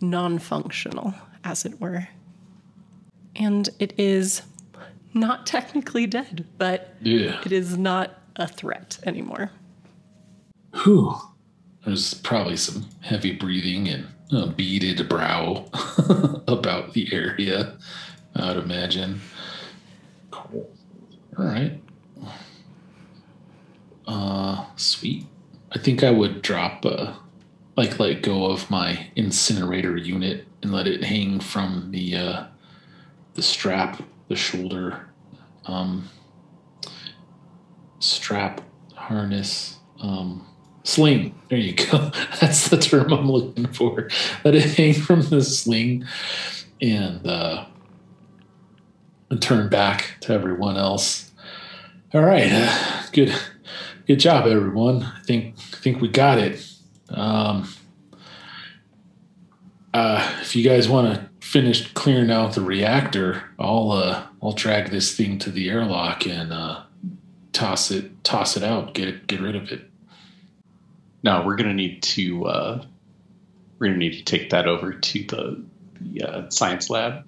non-functional 0.00 1.14
as 1.44 1.64
it 1.64 1.80
were 1.80 2.08
and 3.36 3.68
it 3.78 3.94
is 3.96 4.42
not 5.14 5.46
technically 5.46 6.06
dead 6.06 6.44
but 6.58 6.96
yeah. 7.00 7.40
it 7.44 7.52
is 7.52 7.78
not 7.78 8.19
a 8.36 8.46
threat 8.46 8.98
anymore. 9.04 9.50
Whew. 10.82 11.16
There's 11.84 12.14
probably 12.14 12.56
some 12.56 12.86
heavy 13.00 13.32
breathing 13.32 13.88
and 13.88 14.08
a 14.32 14.46
beaded 14.46 15.08
brow 15.08 15.66
about 16.46 16.92
the 16.92 17.08
area, 17.12 17.76
I 18.34 18.48
would 18.48 18.64
imagine. 18.64 19.20
Cool. 20.30 20.70
All 21.38 21.44
right. 21.44 21.80
Uh, 24.06 24.66
sweet. 24.76 25.26
I 25.72 25.78
think 25.78 26.02
I 26.02 26.10
would 26.10 26.42
drop, 26.42 26.84
uh, 26.84 27.14
like, 27.76 27.98
let 27.98 28.22
go 28.22 28.50
of 28.50 28.70
my 28.70 29.08
incinerator 29.16 29.96
unit 29.96 30.46
and 30.62 30.72
let 30.72 30.86
it 30.86 31.04
hang 31.04 31.40
from 31.40 31.90
the, 31.92 32.16
uh, 32.16 32.44
the 33.34 33.42
strap, 33.42 34.02
the 34.28 34.36
shoulder, 34.36 35.08
um, 35.66 36.08
strap 38.00 38.60
harness 38.94 39.76
um 40.00 40.46
sling. 40.82 41.34
There 41.48 41.58
you 41.58 41.74
go. 41.74 42.10
That's 42.40 42.68
the 42.68 42.78
term 42.78 43.12
i'm 43.12 43.30
looking 43.30 43.66
for. 43.66 44.08
Let 44.44 44.54
it 44.54 44.76
hang 44.76 44.94
from 44.94 45.22
the 45.22 45.42
sling 45.42 46.06
and 46.80 47.26
uh 47.26 47.66
and 49.30 49.40
turn 49.40 49.68
back 49.68 50.16
to 50.22 50.32
everyone 50.32 50.76
else. 50.76 51.30
All 52.12 52.22
right. 52.22 52.50
Uh, 52.50 53.02
good 53.12 53.32
good 54.06 54.18
job 54.18 54.46
everyone. 54.46 55.02
I 55.02 55.20
think 55.24 55.54
i 55.72 55.76
think 55.76 56.00
we 56.00 56.08
got 56.08 56.38
it. 56.38 56.66
Um 57.10 57.68
uh 59.92 60.38
if 60.40 60.56
you 60.56 60.64
guys 60.64 60.88
want 60.88 61.14
to 61.14 61.46
finish 61.46 61.92
clearing 61.94 62.30
out 62.30 62.52
the 62.54 62.60
reactor 62.60 63.42
i'll 63.58 63.90
uh 63.90 64.24
i'll 64.40 64.52
drag 64.52 64.90
this 64.90 65.16
thing 65.16 65.36
to 65.36 65.50
the 65.50 65.68
airlock 65.68 66.24
and 66.26 66.52
uh 66.52 66.80
toss 67.52 67.90
it 67.90 68.22
toss 68.24 68.56
it 68.56 68.62
out 68.62 68.94
get 68.94 69.08
it 69.08 69.26
get 69.26 69.40
rid 69.40 69.56
of 69.56 69.70
it 69.72 69.82
No, 71.22 71.42
we're 71.44 71.56
gonna 71.56 71.74
need 71.74 72.02
to 72.02 72.46
uh, 72.46 72.84
we're 73.78 73.86
gonna 73.88 73.98
need 73.98 74.14
to 74.18 74.24
take 74.24 74.50
that 74.50 74.66
over 74.66 74.92
to 74.92 75.24
the, 75.24 75.64
the 76.00 76.22
uh, 76.22 76.50
science 76.50 76.88
lab. 76.90 77.26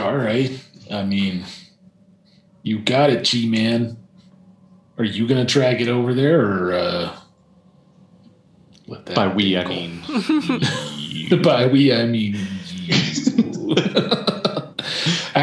All 0.00 0.16
right 0.16 0.50
i 0.90 1.02
mean 1.04 1.44
you 2.62 2.78
got 2.78 3.10
it 3.10 3.24
g-man 3.24 3.96
are 4.98 5.04
you 5.04 5.26
gonna 5.28 5.44
drag 5.44 5.80
it 5.82 5.88
over 5.88 6.14
there 6.14 6.40
or 6.40 6.72
uh 6.72 7.16
let 8.86 9.04
that 9.06 9.14
By 9.16 9.28
we, 9.28 9.56
I 9.56 9.66
mean 9.66 10.02
by 11.42 11.66
we 11.66 11.92
i 11.92 12.04
mean 12.06 12.36
you. 12.66 13.74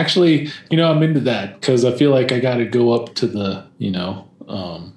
actually 0.02 0.50
you 0.70 0.78
know 0.78 0.90
i'm 0.92 1.04
into 1.04 1.20
that 1.20 1.46
because 1.60 1.86
i 1.86 1.92
feel 2.00 2.12
like 2.12 2.32
i 2.32 2.40
gotta 2.40 2.66
go 2.66 2.92
up 2.92 3.14
to 3.16 3.28
the 3.28 3.66
you 3.78 3.92
know 3.92 4.28
um 4.48 4.94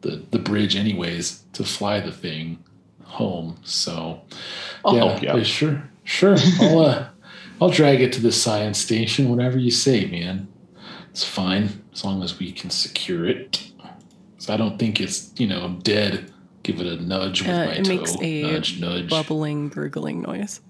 the 0.00 0.12
the 0.30 0.38
bridge 0.38 0.74
anyways 0.76 1.44
to 1.52 1.62
fly 1.64 2.00
the 2.00 2.12
thing 2.12 2.58
home 3.04 3.56
so 3.64 4.20
I'll 4.84 4.94
yeah, 4.94 5.04
help 5.04 5.22
you 5.22 5.28
yeah, 5.28 5.42
sure, 5.42 5.82
sure. 6.04 6.36
I'll 6.60 6.78
uh, 6.80 7.08
I'll 7.60 7.70
drag 7.70 8.00
it 8.00 8.12
to 8.12 8.20
the 8.20 8.30
science 8.30 8.78
station, 8.78 9.28
whatever 9.30 9.58
you 9.58 9.72
say, 9.72 10.06
man. 10.06 10.46
It's 11.10 11.24
fine 11.24 11.82
as 11.92 12.04
long 12.04 12.22
as 12.22 12.38
we 12.38 12.52
can 12.52 12.70
secure 12.70 13.26
it. 13.26 13.72
So 14.38 14.54
I 14.54 14.56
don't 14.56 14.78
think 14.78 15.00
it's 15.00 15.32
you 15.40 15.48
know 15.48 15.60
I'm 15.64 15.80
dead. 15.80 16.32
Give 16.62 16.80
it 16.80 16.86
a 16.86 17.02
nudge 17.02 17.42
with 17.42 17.50
Uh, 17.50 17.64
my 17.66 17.72
it 17.72 17.84
toe. 17.84 17.88
makes 17.96 18.14
a 18.22 18.42
nudge, 18.42 18.80
nudge. 18.80 19.10
bubbling, 19.10 19.68
gurgling 19.70 20.22
noise. 20.22 20.60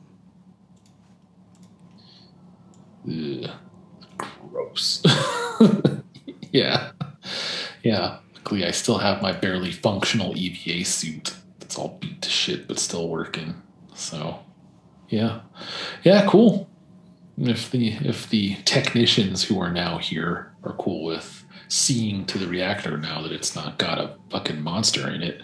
Ugh. 3.06 3.50
Gross. 4.50 5.02
yeah, 6.52 6.90
yeah. 7.82 8.18
Luckily, 8.34 8.64
I 8.64 8.70
still 8.70 8.98
have 8.98 9.22
my 9.22 9.32
barely 9.32 9.72
functional 9.72 10.36
EVA 10.36 10.84
suit. 10.84 11.34
It's 11.60 11.76
all 11.76 11.98
beat 12.00 12.22
to 12.22 12.30
shit, 12.30 12.66
but 12.66 12.78
still 12.78 13.08
working. 13.08 13.60
So, 13.94 14.40
yeah, 15.08 15.40
yeah, 16.02 16.26
cool. 16.26 16.68
If 17.36 17.70
the 17.70 17.88
if 18.00 18.28
the 18.28 18.56
technicians 18.64 19.44
who 19.44 19.60
are 19.60 19.70
now 19.70 19.98
here 19.98 20.52
are 20.64 20.72
cool 20.74 21.04
with 21.04 21.44
seeing 21.68 22.24
to 22.26 22.38
the 22.38 22.48
reactor 22.48 22.96
now 22.96 23.20
that 23.22 23.32
it's 23.32 23.54
not 23.54 23.78
got 23.78 23.98
a 23.98 24.16
fucking 24.30 24.62
monster 24.62 25.08
in 25.10 25.22
it, 25.22 25.42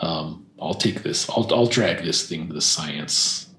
um, 0.00 0.46
I'll 0.60 0.74
take 0.74 1.02
this. 1.02 1.28
I'll 1.30 1.48
I'll 1.54 1.66
drag 1.66 2.04
this 2.04 2.28
thing 2.28 2.48
to 2.48 2.54
the 2.54 2.60
science 2.60 3.54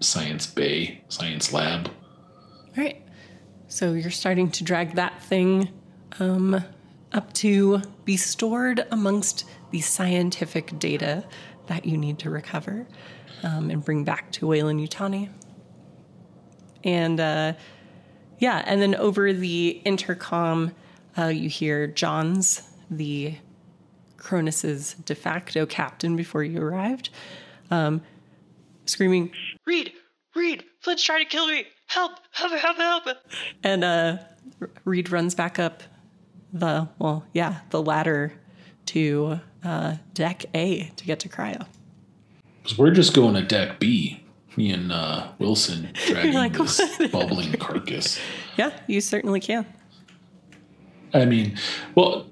science 0.00 0.46
bay, 0.46 1.02
science 1.08 1.52
lab. 1.52 1.88
All 2.76 2.84
right. 2.84 3.03
So 3.74 3.92
you're 3.92 4.12
starting 4.12 4.52
to 4.52 4.62
drag 4.62 4.94
that 4.94 5.20
thing 5.20 5.68
um, 6.20 6.62
up 7.10 7.32
to 7.32 7.82
be 8.04 8.16
stored 8.16 8.86
amongst 8.92 9.46
the 9.72 9.80
scientific 9.80 10.78
data 10.78 11.24
that 11.66 11.84
you 11.84 11.96
need 11.96 12.20
to 12.20 12.30
recover 12.30 12.86
um, 13.42 13.70
and 13.70 13.84
bring 13.84 14.04
back 14.04 14.30
to 14.30 14.46
Weyland-Yutani. 14.46 15.28
And 16.84 17.18
uh, 17.18 17.54
yeah, 18.38 18.62
and 18.64 18.80
then 18.80 18.94
over 18.94 19.32
the 19.32 19.82
intercom, 19.84 20.70
uh, 21.18 21.24
you 21.24 21.48
hear 21.48 21.88
Johns, 21.88 22.62
the 22.88 23.34
Cronus's 24.18 24.94
de 25.04 25.16
facto 25.16 25.66
captain 25.66 26.14
before 26.14 26.44
you 26.44 26.62
arrived, 26.62 27.10
um, 27.72 28.02
screaming, 28.86 29.32
Reed, 29.66 29.94
Reed, 30.36 30.62
Flynn's 30.78 31.02
trying 31.02 31.24
to 31.24 31.28
kill 31.28 31.48
me. 31.48 31.64
Help, 31.86 32.12
help, 32.32 32.52
help, 32.52 32.76
help. 32.76 33.04
And 33.62 33.84
uh, 33.84 34.18
Reed 34.84 35.10
runs 35.10 35.34
back 35.34 35.58
up 35.58 35.82
the, 36.52 36.88
well, 36.98 37.24
yeah, 37.32 37.60
the 37.70 37.82
ladder 37.82 38.32
to 38.86 39.40
uh, 39.64 39.96
deck 40.12 40.44
A 40.54 40.90
to 40.96 41.04
get 41.04 41.20
to 41.20 41.28
cryo. 41.28 41.66
'Cause 42.64 42.78
we're 42.78 42.92
just 42.92 43.12
going 43.14 43.34
to 43.34 43.42
deck 43.42 43.78
B. 43.78 44.22
Me 44.56 44.70
and 44.70 44.90
uh, 44.90 45.28
Wilson 45.38 45.90
dragging 46.06 46.32
like, 46.32 46.54
this 46.54 46.78
"What?" 46.98 47.12
bubbling 47.12 47.52
carcass. 47.54 48.18
Yeah, 48.56 48.70
you 48.86 49.00
certainly 49.00 49.40
can. 49.40 49.66
I 51.12 51.24
mean, 51.26 51.56
well, 51.94 52.26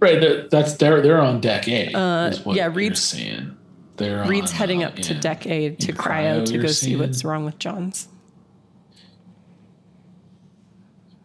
right. 0.00 0.20
that- 0.20 0.50
That's 0.50 0.74
they're 0.74 1.00
they're 1.00 1.20
on 1.20 1.40
deck 1.40 1.68
A. 1.68 1.92
Uh, 1.94 2.28
is 2.28 2.44
what 2.44 2.56
yeah, 2.56 2.64
you're 2.64 2.72
Reed's- 2.72 3.00
saying. 3.02 3.56
They're 3.96 4.24
Reed's 4.28 4.50
on, 4.52 4.56
heading 4.58 4.84
uh, 4.84 4.88
up 4.88 4.96
to 4.96 5.14
deck 5.14 5.46
A 5.46 5.70
to 5.70 5.88
in 5.90 5.96
cryo, 5.96 6.44
to 6.46 6.58
go 6.58 6.66
see 6.68 6.94
what's 6.96 7.24
wrong 7.24 7.44
with 7.44 7.58
Johns. 7.58 8.08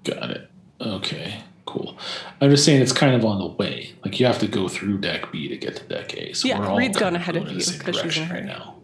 Got 0.03 0.31
it. 0.31 0.49
Okay, 0.81 1.41
cool. 1.65 1.97
I'm 2.41 2.49
just 2.49 2.65
saying 2.65 2.81
it's 2.81 2.91
kind 2.91 3.15
of 3.15 3.23
on 3.25 3.39
the 3.39 3.47
way. 3.47 3.93
Like 4.03 4.19
you 4.19 4.25
have 4.25 4.39
to 4.39 4.47
go 4.47 4.67
through 4.67 4.97
deck 4.99 5.31
B 5.31 5.47
to 5.47 5.57
get 5.57 5.75
to 5.77 5.83
deck 5.83 6.13
A. 6.15 6.33
So 6.33 6.47
Yeah, 6.47 6.59
we're 6.59 6.67
all 6.67 6.77
Reed's 6.77 6.97
gone 6.97 7.15
ahead 7.15 7.35
of 7.37 7.49
you 7.51 7.59
same 7.61 7.79
'cause 7.79 7.99
she's 8.01 8.17
in 8.17 8.29
right 8.29 8.43
now. 8.45 8.75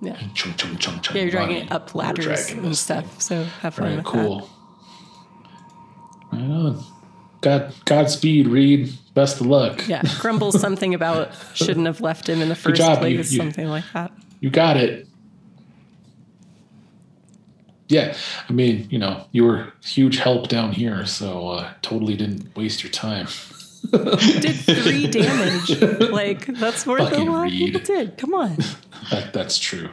Yeah. 0.00 0.18
Chung, 0.34 0.54
chung, 0.54 0.76
chung, 0.78 1.00
Yeah, 1.14 1.22
you're 1.22 1.30
dragging 1.30 1.54
running. 1.56 1.66
it 1.68 1.72
up 1.72 1.94
ladders 1.94 2.50
and 2.50 2.76
stuff. 2.76 3.20
So 3.22 3.44
have 3.62 3.74
fun 3.74 3.86
Right, 3.86 3.96
with 3.96 4.04
cool. 4.04 4.50
Right 6.32 6.42
on. 6.42 6.84
God, 7.40 7.72
Godspeed, 7.84 8.48
Reed. 8.48 8.92
Best 9.14 9.40
of 9.40 9.46
luck. 9.46 9.86
Yeah, 9.88 10.02
grumbles 10.18 10.60
something 10.66 10.92
about 10.94 11.30
shouldn't 11.54 11.86
have 11.86 12.00
left 12.00 12.28
him 12.28 12.40
in 12.42 12.48
the 12.48 12.54
first 12.54 12.76
job, 12.76 12.96
you- 13.04 13.16
place, 13.16 13.32
you- 13.32 13.38
something 13.38 13.68
like 13.68 13.84
that. 13.94 14.12
You 14.40 14.50
got 14.50 14.76
it. 14.76 15.06
Yeah, 17.88 18.16
I 18.48 18.52
mean, 18.52 18.86
you 18.90 18.98
know, 18.98 19.26
you 19.32 19.44
were 19.44 19.72
huge 19.82 20.16
help 20.18 20.48
down 20.48 20.72
here, 20.72 21.04
so 21.04 21.48
uh, 21.48 21.72
totally 21.82 22.16
didn't 22.16 22.56
waste 22.56 22.82
your 22.82 22.90
time. 22.90 23.26
Did 23.92 24.54
three 24.56 25.06
damage. 25.10 25.80
Like 26.10 26.46
that's 26.46 26.86
more 26.86 26.96
than 26.98 27.06
a 27.06 27.10
Fucking 27.10 27.30
lot 27.30 27.46
of 27.48 27.52
people 27.52 27.80
did. 27.82 28.16
Come 28.18 28.34
on. 28.34 28.56
That, 29.10 29.34
that's 29.34 29.58
true. 29.58 29.90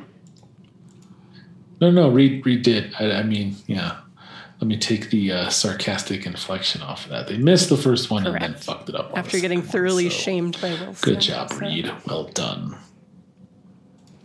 No, 1.81 1.91
no, 1.91 2.07
Reed, 2.09 2.45
Reed 2.45 2.61
did. 2.61 2.93
I, 2.97 3.11
I 3.11 3.23
mean, 3.23 3.57
yeah. 3.67 3.97
Let 4.61 4.67
me 4.69 4.77
take 4.77 5.09
the 5.09 5.31
uh, 5.33 5.49
sarcastic 5.49 6.25
inflection 6.25 6.81
off 6.81 7.03
of 7.05 7.09
that. 7.11 7.27
They 7.27 7.37
missed 7.37 7.67
the 7.67 7.75
first 7.75 8.09
one 8.09 8.25
and 8.25 8.39
then 8.39 8.53
fucked 8.53 8.87
it 8.87 8.95
up. 8.95 9.11
After 9.17 9.39
getting 9.41 9.57
second 9.63 9.67
one, 9.67 9.71
thoroughly 9.71 10.09
so 10.09 10.15
shamed 10.15 10.61
by 10.61 10.69
Wilson. 10.69 10.95
Good 11.13 11.19
job, 11.19 11.49
so- 11.51 11.57
Reed. 11.57 11.91
Well 12.07 12.25
done. 12.29 12.77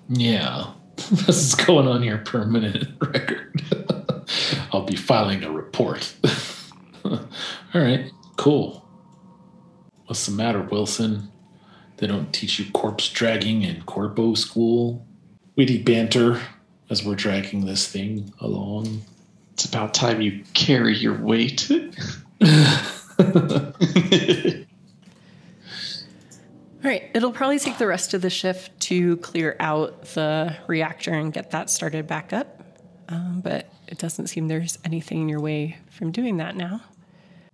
Yeah, 0.09 0.73
this 1.11 1.37
is 1.37 1.55
going 1.55 1.87
on 1.87 2.03
your 2.03 2.19
permanent 2.19 2.89
record. 3.01 3.63
I'll 4.73 4.85
be 4.85 4.97
filing 4.97 5.45
a 5.45 5.51
report. 5.51 6.15
All 7.05 7.21
right, 7.75 8.11
cool. 8.37 8.89
What's 10.07 10.27
the 10.27 10.33
matter, 10.33 10.63
Wilson? 10.63 11.31
They 11.99 12.07
don't 12.07 12.33
teach 12.33 12.59
you 12.59 12.71
corpse 12.73 13.09
dragging 13.11 13.63
in 13.63 13.83
corpo 13.83 14.35
school? 14.35 15.07
Witty 15.57 15.83
banter 15.83 16.41
as 16.91 17.05
we're 17.05 17.15
dragging 17.15 17.67
this 17.67 17.89
thing 17.89 18.33
along. 18.41 19.03
It's 19.53 19.65
about 19.65 19.95
time 19.95 20.21
you 20.21 20.45
carry 20.55 20.97
your 20.97 21.19
weight. 21.19 21.71
All 26.87 26.93
right, 26.93 27.11
it'll 27.15 27.33
probably 27.33 27.59
take 27.59 27.79
the 27.79 27.87
rest 27.89 28.15
of 28.15 28.23
the 28.23 28.31
shift 28.31 28.79
to 28.83 29.17
clear 29.17 29.57
out 29.59 30.03
the 30.15 30.57
reactor 30.69 31.13
and 31.13 31.33
get 31.33 31.51
that 31.51 31.69
started 31.69 32.07
back 32.07 32.33
up. 32.33 32.63
Um, 33.09 33.41
but 33.43 33.69
it 33.89 33.99
doesn't 33.99 34.29
seem 34.29 34.47
there's 34.47 34.79
anything 34.85 35.23
in 35.23 35.29
your 35.29 35.41
way 35.41 35.79
from 35.91 36.13
doing 36.13 36.37
that 36.37 36.55
now. 36.55 36.83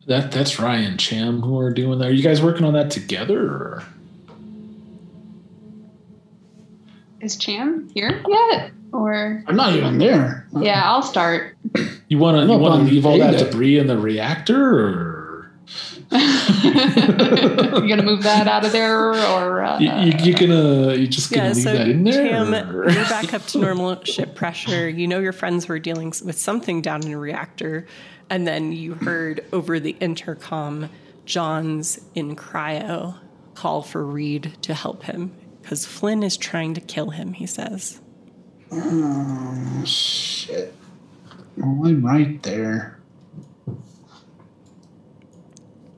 That 0.06 0.32
that's 0.32 0.58
Rye 0.58 0.76
and 0.76 1.00
Cham 1.00 1.40
who 1.40 1.58
are 1.58 1.72
doing 1.72 1.98
that. 2.00 2.08
Are 2.08 2.12
you 2.12 2.22
guys 2.22 2.42
working 2.42 2.66
on 2.66 2.74
that 2.74 2.90
together? 2.90 3.40
Or? 3.40 3.84
Is 7.22 7.36
Cham 7.36 7.88
here 7.94 8.22
yet? 8.28 8.72
Or 8.92 9.42
I'm 9.46 9.56
not 9.56 9.72
even 9.72 9.96
there. 9.96 10.46
yeah, 10.60 10.82
I'll 10.84 11.00
start. 11.00 11.56
You 12.08 12.18
want 12.18 12.36
to 12.36 12.52
you 12.52 12.58
want 12.58 12.86
to 12.86 12.92
leave 12.92 13.06
all 13.06 13.16
that 13.16 13.38
debris 13.38 13.78
in 13.78 13.86
the 13.86 13.96
reactor, 13.96 14.78
or 14.78 15.11
you 16.12 17.88
gonna 17.88 18.02
move 18.02 18.22
that 18.22 18.46
out 18.48 18.64
of 18.64 18.72
there, 18.72 19.14
or 19.14 19.62
uh, 19.64 19.78
you, 19.78 19.90
you, 19.90 20.12
you 20.24 20.34
gonna 20.34 20.94
you 20.94 21.06
just 21.08 21.30
gonna 21.32 21.48
Yeah, 21.48 21.52
leave 21.54 21.62
so 21.64 21.72
that 21.72 21.88
in 21.88 22.04
there? 22.04 22.28
Tam, 22.28 22.54
or- 22.54 22.90
you're 22.90 23.04
back 23.04 23.32
up 23.34 23.44
to 23.48 23.58
normal 23.58 24.02
ship 24.04 24.34
pressure. 24.34 24.88
You 24.88 25.06
know 25.08 25.18
your 25.18 25.32
friends 25.32 25.68
were 25.68 25.78
dealing 25.78 26.12
with 26.24 26.38
something 26.38 26.82
down 26.82 27.04
in 27.06 27.12
a 27.12 27.18
reactor, 27.18 27.86
and 28.30 28.46
then 28.46 28.72
you 28.72 28.94
heard 28.94 29.44
over 29.52 29.80
the 29.80 29.96
intercom 30.00 30.90
Johns 31.24 32.00
in 32.14 32.36
cryo 32.36 33.18
call 33.54 33.82
for 33.82 34.04
Reed 34.04 34.54
to 34.62 34.74
help 34.74 35.04
him 35.04 35.32
because 35.60 35.86
Flynn 35.86 36.22
is 36.22 36.36
trying 36.36 36.74
to 36.74 36.80
kill 36.80 37.10
him. 37.10 37.32
He 37.34 37.46
says. 37.46 38.00
Oh, 38.74 39.82
shit. 39.84 40.74
Well, 41.58 41.86
I'm 41.86 42.04
right 42.04 42.42
there. 42.42 42.98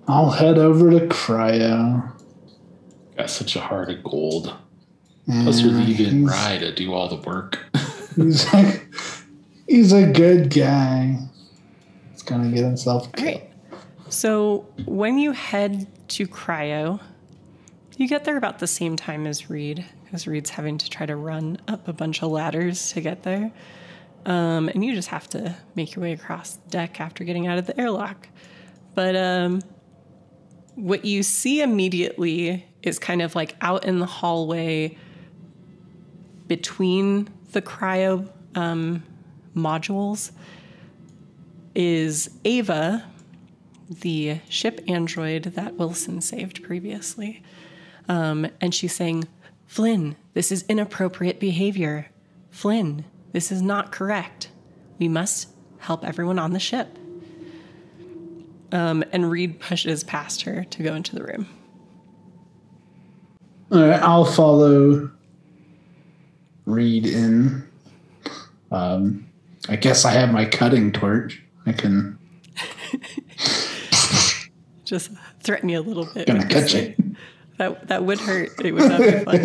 I'll 0.06 0.31
head 0.31 0.59
over 0.59 0.90
to 0.90 1.06
cryo. 1.09 2.10
Got 3.16 3.31
such 3.31 3.56
a 3.56 3.60
heart 3.60 3.90
of 3.90 4.02
gold. 4.05 4.55
Plus, 5.26 5.60
you're 5.62 5.72
Yeah, 5.72 5.85
leaving 5.86 6.20
he's- 6.20 6.31
Rye 6.31 6.59
to 6.59 6.74
do 6.74 6.93
all 6.93 7.09
the 7.09 7.16
work. 7.16 7.59
He's 8.16 8.52
like, 8.52 8.86
he's 9.66 9.93
a 9.93 10.06
good 10.06 10.51
guy. 10.55 11.18
He's 12.12 12.22
gonna 12.22 12.51
get 12.52 12.62
himself 12.62 13.10
killed. 13.12 13.40
right. 13.40 13.51
So 14.09 14.66
when 14.85 15.18
you 15.18 15.32
head 15.32 15.89
to 16.10 16.28
cryo, 16.28 17.01
you 17.97 18.06
get 18.06 18.24
there 18.24 18.36
about 18.36 18.60
the 18.60 18.68
same 18.68 18.94
time 18.94 19.26
as 19.26 19.51
Reed, 19.51 19.85
because 20.05 20.28
Reed's 20.28 20.51
having 20.51 20.78
to 20.78 20.89
try 20.89 21.06
to 21.06 21.16
run 21.16 21.59
up 21.66 21.89
a 21.89 21.93
bunch 21.93 22.22
of 22.22 22.31
ladders 22.31 22.93
to 22.93 23.01
get 23.01 23.24
there. 23.24 23.51
Um, 24.26 24.68
and 24.68 24.85
you 24.85 24.94
just 24.94 25.09
have 25.09 25.28
to 25.31 25.56
make 25.74 25.97
your 25.97 26.02
way 26.05 26.12
across 26.12 26.55
the 26.55 26.70
deck 26.70 27.01
after 27.01 27.24
getting 27.24 27.48
out 27.48 27.59
of 27.59 27.66
the 27.66 27.78
airlock. 27.81 28.28
But 28.94 29.16
um, 29.16 29.60
what 30.74 31.05
you 31.05 31.22
see 31.22 31.62
immediately 31.62 32.66
is 32.82 32.98
kind 32.98 33.22
of 33.22 33.34
like 33.34 33.56
out 33.60 33.84
in 33.84 33.98
the 33.98 34.06
hallway 34.06 34.96
between 36.46 37.28
the 37.52 37.62
cryo 37.62 38.28
um, 38.55 39.02
modules 39.56 40.32
is 41.74 42.30
Ava, 42.44 43.05
the 43.88 44.40
ship 44.48 44.80
android 44.88 45.44
that 45.44 45.74
Wilson 45.74 46.20
saved 46.20 46.62
previously. 46.62 47.42
Um, 48.09 48.46
and 48.60 48.74
she's 48.74 48.94
saying, 48.94 49.26
Flynn, 49.66 50.16
this 50.34 50.52
is 50.52 50.64
inappropriate 50.68 51.40
behavior. 51.40 52.10
Flynn, 52.51 53.05
this 53.32 53.51
is 53.51 53.62
not 53.62 53.90
correct. 53.90 54.51
We 54.98 55.09
must 55.09 55.48
help 55.78 56.05
everyone 56.05 56.38
on 56.38 56.52
the 56.52 56.60
ship. 56.60 56.98
Um, 58.74 59.05
and 59.12 59.30
Reed 59.30 59.60
pushes 59.60 60.02
past 60.02 60.42
her 60.42 60.64
to 60.64 60.82
go 60.82 60.94
into 60.94 61.14
the 61.14 61.22
room. 61.22 61.46
All 63.70 63.86
right, 63.86 64.02
I'll 64.02 64.24
follow 64.24 65.10
Reed 66.66 67.06
in. 67.06 67.68
Um, 68.72 69.28
I 69.68 69.76
guess 69.76 70.05
I 70.05 70.10
have 70.10 70.32
my 70.32 70.44
cutting 70.44 70.90
torch. 70.90 71.40
I 71.66 71.72
can 71.72 72.18
Just 74.84 75.12
threaten 75.40 75.68
you 75.68 75.78
a 75.78 75.80
little 75.80 76.09
bit. 76.12 76.26
gonna 76.26 76.46
catch 76.46 76.74
it. 76.74 76.98
That, 77.56 77.86
that 77.86 78.02
would 78.02 78.18
hurt. 78.18 78.51
It 78.64 78.72
would 78.72 78.88
not 78.88 79.01
be 79.01 79.12
fun. 79.12 79.36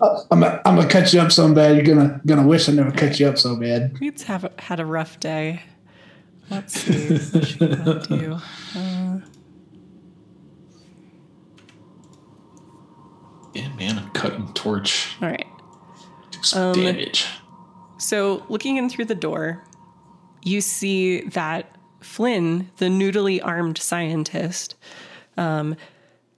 I'm 0.30 0.38
gonna, 0.40 0.62
I'm 0.64 0.76
gonna 0.76 0.88
cut 0.88 1.12
you 1.12 1.20
up 1.20 1.32
so 1.32 1.52
bad. 1.52 1.74
You're 1.74 1.84
gonna 1.84 2.20
gonna 2.24 2.46
wish 2.46 2.68
I 2.68 2.72
never 2.72 2.92
cut 2.92 3.18
you 3.18 3.26
up 3.26 3.36
so 3.36 3.56
bad. 3.56 4.00
Reed's 4.00 4.22
have 4.22 4.48
had 4.60 4.78
a 4.78 4.86
rough 4.86 5.18
day. 5.18 5.60
Let's 6.50 6.74
see 6.80 7.16
what 7.16 7.46
she 7.46 7.58
can 7.58 8.02
do. 8.18 8.38
yeah, 13.54 13.68
man, 13.76 13.98
a 13.98 14.10
cutting 14.14 14.52
torch. 14.54 15.16
All 15.22 15.28
right. 15.28 15.46
Do 16.30 16.42
some 16.42 16.62
Um, 16.68 16.72
damage. 16.74 17.26
So, 17.98 18.44
looking 18.48 18.76
in 18.78 18.88
through 18.88 19.04
the 19.06 19.14
door, 19.14 19.62
you 20.42 20.60
see 20.60 21.20
that 21.22 21.76
Flynn, 22.00 22.70
the 22.78 22.86
noodly 22.86 23.40
armed 23.44 23.76
scientist, 23.78 24.74
um, 25.36 25.76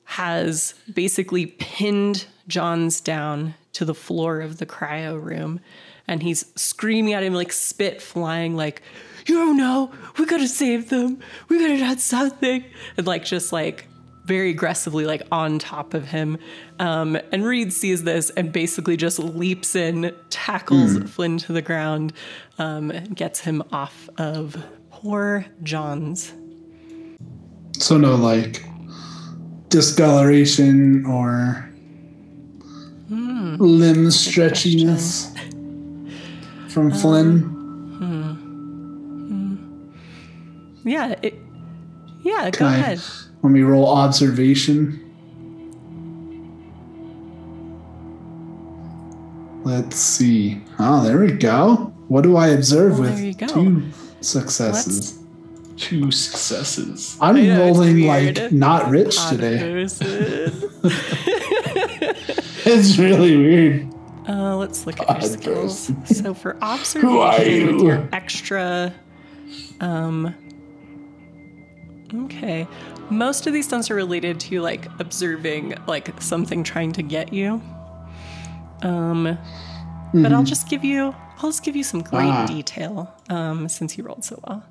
has 0.05 0.75
basically 0.93 1.47
pinned 1.47 2.27
Johns 2.49 3.01
down 3.01 3.55
to 3.75 3.85
the 3.85 3.95
floor 3.95 4.41
of 4.41 4.59
the 4.59 4.67
cryo 4.67 5.23
room 5.23 5.61
and 6.07 6.23
he's 6.23 6.45
screaming 6.57 7.15
at 7.15 7.23
him 7.23 7.33
like 7.33 7.53
spit 7.53 8.03
flying 8.03 8.55
like 8.55 8.83
you 9.27 9.37
don't 9.37 9.57
know. 9.57 9.93
We 10.19 10.27
gotta 10.27 10.49
save 10.49 10.89
them. 10.89 11.19
We 11.49 11.59
gotta 11.59 11.95
do 11.95 12.01
something. 12.01 12.65
And 12.97 13.07
like 13.07 13.25
just 13.25 13.53
like 13.53 13.87
very 14.25 14.51
aggressively 14.51 15.05
like 15.05 15.23
on 15.33 15.59
top 15.59 15.95
of 15.95 16.07
him. 16.07 16.39
Um, 16.79 17.19
and 17.33 17.45
reed 17.45 17.73
sees 17.73 18.05
this 18.05 18.31
and 18.31 18.53
basically 18.53 18.97
just 18.97 19.19
leaps 19.19 19.75
in 19.75 20.15
tackles 20.31 20.99
flynn 21.11 21.39
to 21.39 21.53
the 21.53 21.63
ground 21.63 22.13
um, 22.59 22.91
and 22.91 23.17
gets 23.17 23.41
him 23.41 23.63
off 23.73 24.09
of 24.19 24.57
poor 24.91 25.47
Johns. 25.63 26.33
So 27.79 27.99
no 27.99 28.15
like 28.15 28.65
discoloration 29.69 31.05
or 31.07 31.69
limb 33.09 34.07
stretchiness 34.07 35.31
from 36.71 36.91
Flynn. 36.91 37.52
Yeah 40.85 41.15
it, 41.23 41.35
yeah 42.23 42.51
go 42.51 42.67
I- 42.67 42.77
ahead 42.77 43.01
Let 43.43 43.51
me 43.53 43.63
roll 43.63 43.89
observation. 43.89 44.99
Let's 49.65 49.97
see. 49.97 50.61
Oh, 50.79 51.05
there 51.05 51.19
we 51.21 51.33
go. 51.33 51.93
What 52.09 52.23
do 52.23 52.37
I 52.37 52.49
observe 52.49 52.93
Well, 52.99 53.03
with 53.03 53.17
there 53.17 53.25
you 53.27 53.35
go. 53.35 53.47
two 53.47 53.83
successes? 54.21 55.19
Two 55.77 56.11
successes. 56.11 57.17
I'm 57.21 57.37
know, 57.47 57.59
rolling 57.67 58.07
like 58.07 58.51
not 58.53 58.91
rich 58.91 59.17
Odd 59.19 59.31
today. 59.31 59.89
It's 62.65 62.97
really 62.97 63.37
weird. 63.37 63.93
Uh, 64.29 64.55
let's 64.57 64.87
look 64.87 65.01
at 65.01 65.09
your 65.21 65.31
skills. 65.31 65.91
person. 65.91 66.07
So 66.15 66.33
for 66.35 66.57
observation, 66.63 67.01
Who 67.11 67.19
are 67.19 67.39
with 67.39 67.49
you? 67.49 67.85
your 67.87 68.09
extra, 68.13 68.95
um, 69.81 70.33
okay, 72.15 72.67
most 73.11 73.47
of 73.47 73.53
these 73.53 73.67
stunts 73.67 73.91
are 73.91 73.95
related 73.95 74.39
to 74.41 74.61
like 74.61 74.87
observing 75.01 75.75
like 75.87 76.21
something 76.23 76.63
trying 76.65 76.93
to 76.93 77.03
get 77.03 77.33
you. 77.33 77.61
Um, 78.83 79.39
but 80.15 80.33
I'll 80.33 80.43
just 80.45 80.69
give 80.69 80.85
you, 80.85 81.15
I'll 81.39 81.49
just 81.51 81.65
give 81.65 81.77
you 81.77 81.85
some 81.85 82.03
great 82.03 82.29
Ah. 82.29 82.47
detail. 82.47 83.15
Um, 83.31 83.69
since 83.69 83.97
you 83.97 84.05
rolled 84.05 84.25
so 84.25 84.41
well. 84.47 84.63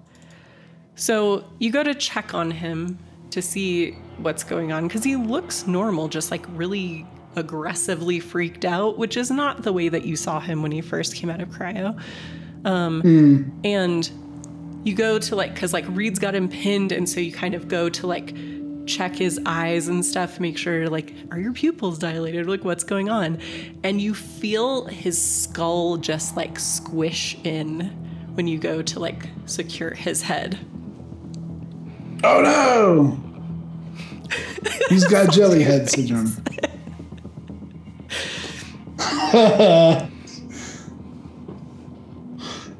So 0.95 1.45
you 1.59 1.72
go 1.72 1.84
to 1.84 1.93
check 1.95 2.34
on 2.34 2.51
him 2.51 2.99
to 3.31 3.41
see 3.41 3.91
what's 4.18 4.43
going 4.43 4.72
on 4.72 4.88
because 4.88 5.03
he 5.03 5.15
looks 5.15 5.65
normal, 5.65 6.09
just 6.09 6.30
like 6.31 6.45
really 6.55 7.05
aggressively 7.38 8.19
freaked 8.19 8.65
out, 8.65 8.97
which 8.97 9.15
is 9.15 9.31
not 9.31 9.63
the 9.63 9.72
way 9.72 9.88
that 9.88 10.03
you 10.05 10.15
saw 10.18 10.39
him 10.41 10.61
when 10.61 10.72
he 10.72 10.81
first 10.81 11.15
came 11.15 11.30
out 11.30 11.39
of 11.41 11.49
cryo. 11.49 11.97
Um, 12.65 13.51
And 13.63 14.11
you 14.84 14.95
go 14.95 15.20
to 15.20 15.36
like, 15.36 15.53
because 15.53 15.74
like 15.74 15.86
Reed's 15.90 16.20
got 16.20 16.36
him 16.36 16.49
pinned, 16.49 16.91
and 16.91 17.08
so 17.08 17.20
you 17.20 17.32
kind 17.32 17.53
of 17.53 17.68
go 17.68 17.90
to 17.90 18.08
like 18.08 18.36
check 18.86 19.16
his 19.16 19.40
eyes 19.45 19.88
and 19.88 20.06
stuff, 20.06 20.40
make 20.40 20.58
sure 20.58 20.90
like, 20.90 21.14
are 21.32 21.40
your 21.40 21.53
pupils 21.53 21.98
dilated? 21.98 22.48
Like, 22.48 22.64
what's 22.64 22.84
going 22.84 23.10
on? 23.10 23.40
And 23.84 24.02
you 24.02 24.14
feel 24.14 24.86
his 24.86 25.22
skull 25.22 25.98
just 25.98 26.36
like 26.36 26.60
squish 26.60 27.38
in 27.44 27.82
when 28.34 28.48
you 28.48 28.58
go 28.58 28.82
to 28.82 28.99
like 28.99 29.30
secure 29.45 29.91
his 29.91 30.22
head. 30.22 30.60
Oh 32.24 32.41
no! 32.41 33.20
He's 34.90 35.08
got 35.08 35.34
jelly 35.34 35.64
head 35.64 35.90
syndrome. 35.90 36.32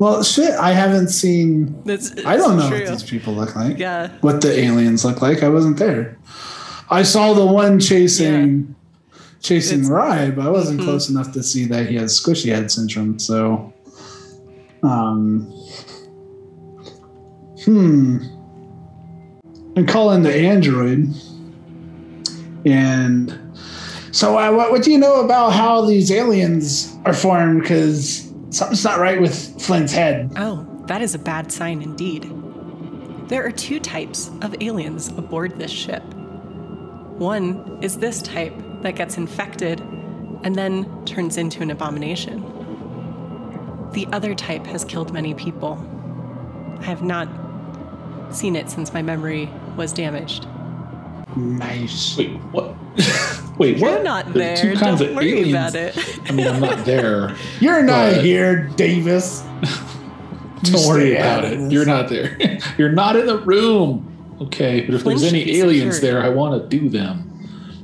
well, 0.02 0.24
shit, 0.24 0.56
I 0.56 0.72
haven't 0.72 1.10
seen. 1.10 1.80
That's 1.84 2.12
I 2.26 2.36
don't 2.36 2.58
know 2.58 2.68
true. 2.70 2.80
what 2.80 2.90
these 2.90 3.04
people 3.04 3.34
look 3.34 3.56
like. 3.56 3.78
Yeah. 3.78 4.10
What 4.22 4.42
the 4.42 4.52
aliens 4.52 5.06
look 5.06 5.22
like. 5.22 5.44
I 5.44 5.50
wasn't 5.50 5.78
there. 5.78 6.18
I 6.90 7.04
saw 7.04 7.34
the 7.34 7.46
one 7.46 7.80
chasing 7.80 8.74
chasing 9.42 9.82
It's- 9.82 9.92
Mm-hmm. 9.92 9.94
Rye, 9.94 10.32
but 10.32 10.48
I 10.48 10.50
wasn't 10.50 10.82
close 10.82 11.08
enough 11.08 11.34
to 11.34 11.44
see 11.44 11.66
that 11.66 11.88
he 11.88 11.98
has 11.98 12.20
squishy 12.20 12.52
head 12.52 12.72
syndrome. 12.72 13.20
So, 13.20 13.72
um, 14.82 15.42
hmm. 17.64 18.24
I'm 19.78 19.86
calling 19.86 20.24
the 20.24 20.34
android, 20.34 21.14
and 22.66 23.38
so 24.12 24.36
uh, 24.40 24.52
what? 24.52 24.72
What 24.72 24.82
do 24.82 24.92
you 24.92 24.98
know 24.98 25.24
about 25.24 25.52
how 25.52 25.86
these 25.86 26.12
aliens 26.12 26.92
are 27.06 27.14
formed? 27.14 27.62
Because 27.62 28.31
something's 28.52 28.84
not 28.84 29.00
right 29.00 29.20
with 29.20 29.62
Flynn's 29.62 29.92
head. 29.92 30.32
Oh, 30.38 30.68
that 30.88 31.02
is 31.02 31.16
a 31.16 31.20
bad 31.20 31.52
sign 31.52 31.82
indeed. 31.82 32.32
There 33.28 33.46
are 33.46 33.52
two 33.52 33.80
types 33.80 34.30
of 34.42 34.56
aliens 34.62 35.08
aboard 35.08 35.58
this 35.58 35.72
ship. 35.72 36.04
One 37.18 37.80
is 37.82 37.98
this 37.98 38.22
type 38.22 38.54
that 38.82 38.96
gets 38.96 39.18
infected 39.18 39.80
and 40.44 40.56
then 40.56 41.06
turns 41.06 41.38
into 41.38 41.62
an 41.62 41.72
abomination. 41.72 42.42
The 43.94 44.08
other 44.12 44.36
type 44.36 44.66
has 44.68 44.84
killed 44.84 45.14
many 45.14 45.34
people. 45.34 45.80
I 46.80 46.84
have 46.84 47.04
not 47.04 47.30
seen 48.32 48.56
it 48.56 48.70
since 48.70 48.94
my 48.94 49.02
memory 49.02 49.50
was 49.76 49.94
damaged. 49.94 50.48
Nice. 51.36 52.18
Wait, 52.18 52.32
what? 52.52 52.76
Wait, 53.58 53.78
You're 53.78 53.92
what? 53.92 54.04
not 54.04 54.34
There's 54.34 54.62
there. 54.62 54.74
two 54.74 54.80
kinds 54.80 55.00
Don't 55.00 55.10
of 55.12 55.16
worry 55.16 55.32
aliens. 55.40 55.50
about 55.54 55.76
it. 55.76 56.20
I 56.30 56.32
mean, 56.32 56.48
I'm 56.48 56.60
not 56.62 56.86
there. 56.86 57.36
You're 57.60 57.84
not 57.84 58.14
But- 58.16 58.24
here, 58.26 58.68
Davis. 58.76 59.44
You 60.64 60.74
Don't 60.74 60.88
worry 60.88 61.16
about 61.16 61.44
it. 61.46 61.72
You're 61.72 61.86
not 61.86 62.10
there. 62.10 62.38
You're 62.78 62.92
not 62.92 63.16
in 63.16 63.26
the 63.26 63.38
room. 63.40 64.08
Okay, 64.42 64.82
but 64.82 64.96
if 64.96 65.02
Flynn 65.04 65.18
there's 65.18 65.30
should 65.30 65.36
any 65.40 65.46
be 65.46 65.60
aliens 65.60 65.96
secured. 65.96 66.16
there, 66.16 66.24
I 66.24 66.30
want 66.30 66.62
to 66.70 66.78
do 66.80 66.90
them. 66.90 67.28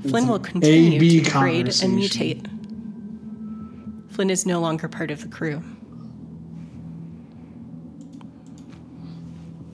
Flynn 0.08 0.28
will 0.28 0.40
continue 0.40 0.98
A-B 0.98 1.20
to 1.20 1.26
degrade 1.26 1.66
and 1.68 1.76
conversation. 1.94 2.44
mutate. 2.48 4.12
Flynn 4.14 4.30
is 4.30 4.46
no 4.46 4.60
longer 4.60 4.88
part 4.88 5.10
of 5.12 5.22
the 5.22 5.28
crew. 5.28 5.62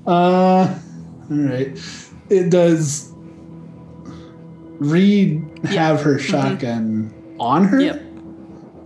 Uh, 0.05 0.09
all 0.09 0.77
right. 1.29 1.77
It 2.29 2.49
does. 2.49 3.12
Reed 4.83 5.43
have 5.65 6.01
her 6.01 6.19
shotgun 6.19 7.13
on 7.39 7.63
her? 7.65 7.79
Yep. 7.79 8.01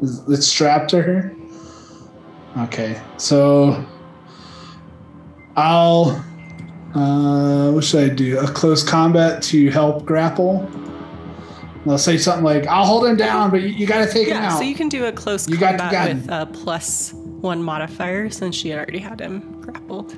Is 0.01 0.19
it 0.29 0.41
strapped 0.43 0.89
to 0.91 1.01
her? 1.01 1.33
Okay, 2.59 2.99
so 3.17 3.83
I'll. 5.55 6.23
Uh, 6.95 7.71
what 7.71 7.83
should 7.83 8.11
I 8.11 8.13
do? 8.13 8.39
A 8.39 8.47
close 8.47 8.83
combat 8.83 9.43
to 9.43 9.69
help 9.69 10.05
grapple. 10.05 10.69
I'll 11.87 11.97
say 11.97 12.17
something 12.17 12.43
like, 12.43 12.65
"I'll 12.67 12.85
hold 12.85 13.05
him 13.05 13.15
down, 13.15 13.49
but 13.51 13.61
you, 13.61 13.69
you 13.69 13.85
got 13.87 14.05
to 14.05 14.11
take 14.11 14.27
him 14.27 14.37
Yeah, 14.37 14.53
out." 14.53 14.57
so 14.57 14.63
you 14.63 14.75
can 14.75 14.89
do 14.89 15.05
a 15.05 15.11
close 15.11 15.47
You 15.47 15.57
got 15.57 15.77
combat 15.77 15.91
gun. 15.91 16.17
with 16.21 16.29
a 16.31 16.45
plus 16.63 17.13
one 17.13 17.61
modifier 17.63 18.29
since 18.29 18.55
she 18.55 18.69
had 18.69 18.77
already 18.79 18.99
had 18.99 19.19
him 19.21 19.61
grappled. 19.61 20.15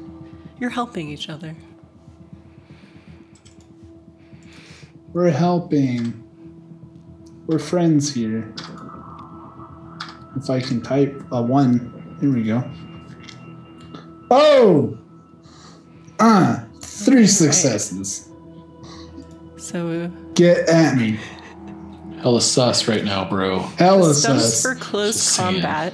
You're 0.59 0.69
helping 0.69 1.09
each 1.09 1.29
other. 1.29 1.55
We're 5.13 5.29
helping. 5.31 6.23
We're 7.47 7.59
friends 7.59 8.13
here. 8.13 8.53
If 10.35 10.49
I 10.49 10.59
can 10.61 10.81
type 10.81 11.21
a 11.31 11.41
one, 11.41 12.17
here 12.19 12.31
we 12.31 12.43
go. 12.43 12.63
Oh! 14.29 14.97
Ah, 16.19 16.65
three 16.81 17.25
successes. 17.25 18.29
So 19.57 20.11
Get 20.35 20.69
at 20.69 20.95
me. 20.95 21.19
Hella 22.21 22.41
sus 22.41 22.87
right 22.87 23.03
now, 23.03 23.27
bro. 23.27 23.59
Hella 23.59 24.13
stunts 24.13 24.43
sus. 24.43 24.61
for 24.61 24.75
close 24.75 25.15
Just 25.15 25.35
saying. 25.35 25.61
combat. 25.61 25.93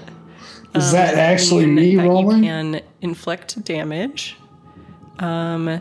Is 0.74 0.92
that 0.92 1.14
um, 1.14 1.20
actually 1.20 1.68
me 1.68 1.96
that 1.96 2.04
rolling? 2.04 2.44
You 2.44 2.50
can 2.50 2.82
inflict 3.02 3.64
damage. 3.64 4.36
Um, 5.20 5.80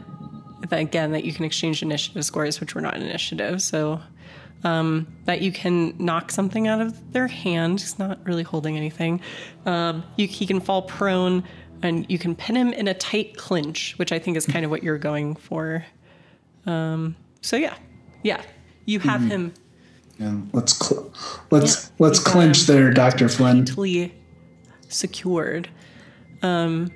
that 0.69 0.79
again, 0.81 1.13
that 1.13 1.25
you 1.25 1.33
can 1.33 1.45
exchange 1.45 1.83
initiative 1.83 2.25
scores, 2.25 2.61
which 2.61 2.75
were 2.75 2.81
not 2.81 2.97
initiative. 2.97 3.61
So 3.63 4.01
um, 4.65 5.07
that 5.27 5.43
you 5.43 5.53
can 5.53 5.95
knock 5.99 6.31
something 6.31 6.67
out 6.69 6.81
of 6.81 7.13
their 7.13 7.27
hand. 7.27 7.81
He's 7.81 7.99
not 7.99 8.19
really 8.25 8.43
holding 8.43 8.77
anything. 8.77 9.21
Um, 9.67 10.05
you, 10.17 10.27
he 10.27 10.47
can 10.47 10.61
fall 10.61 10.83
prone, 10.83 11.45
and 11.83 12.07
you 12.09 12.19
can 12.19 12.35
pin 12.35 12.57
him 12.57 12.73
in 12.73 12.89
a 12.89 12.95
tight 12.95 13.37
clinch, 13.37 13.95
which 13.99 14.11
I 14.11 14.19
think 14.19 14.37
is 14.39 14.47
kind 14.47 14.65
of 14.65 14.71
what 14.71 14.83
you're 14.83 14.97
going 14.99 15.37
for. 15.37 15.85
Um, 16.67 17.15
so 17.43 17.57
yeah, 17.57 17.75
yeah, 18.23 18.41
you 18.87 19.01
have 19.01 19.21
Mm-hmm. 19.21 19.31
him 19.31 19.55
And 20.19 20.51
let's 20.55 20.73
cl- 20.79 21.13
let's 21.51 21.85
Yeah, 21.85 21.91
let's 21.99 22.19
clinch 22.21 22.63
there, 22.67 22.91
Doctor 22.91 23.29
Flynn. 23.29 23.67
tightly 23.67 24.15
secured. 24.89 25.69
Um, 26.43 26.91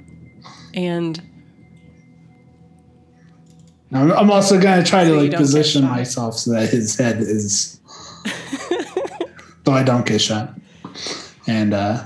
and 0.72 1.20
I'm, 3.92 4.12
I'm 4.12 4.30
also 4.30 4.60
gonna 4.60 4.84
try 4.84 5.04
So 5.04 5.14
to 5.14 5.20
like 5.22 5.32
position 5.34 5.84
myself 5.84 6.34
so 6.34 6.52
that 6.52 6.68
his 6.68 6.98
head 6.98 7.18
is, 7.20 7.80
so 9.64 9.72
I 9.72 9.82
don't 9.82 10.04
get 10.04 10.20
shot. 10.20 10.54
And 11.46 11.72
uh, 11.72 12.04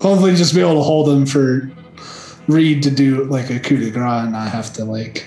hopefully 0.00 0.34
just 0.34 0.54
be 0.54 0.60
able 0.60 0.74
to 0.74 0.82
hold 0.82 1.08
him 1.08 1.24
for 1.24 1.70
Reed 2.46 2.82
to 2.82 2.90
do 2.90 3.24
like 3.24 3.48
a 3.48 3.58
coup 3.58 3.78
de 3.78 3.90
grace 3.90 4.24
and 4.24 4.32
not 4.32 4.50
have 4.50 4.72
to 4.74 4.84
like 4.84 5.26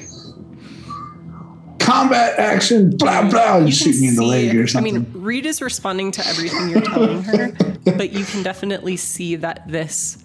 combat 1.80 2.38
action, 2.38 2.96
blah 2.96 3.28
blah, 3.30 3.58
and 3.58 3.66
You 3.66 3.72
shoot 3.72 4.00
me 4.00 4.10
in 4.10 4.16
the 4.16 4.24
leg 4.24 4.56
or 4.56 4.68
something. 4.68 4.96
I 4.96 5.00
mean, 5.00 5.12
Reed 5.14 5.46
is 5.46 5.62
responding 5.62 6.12
to 6.12 6.28
everything 6.28 6.70
you're 6.70 6.82
telling 6.82 7.24
her, 7.24 7.52
but 7.98 8.12
you 8.12 8.26
can 8.26 8.44
definitely 8.44 8.98
see 8.98 9.36
that 9.38 9.68
this 9.68 10.24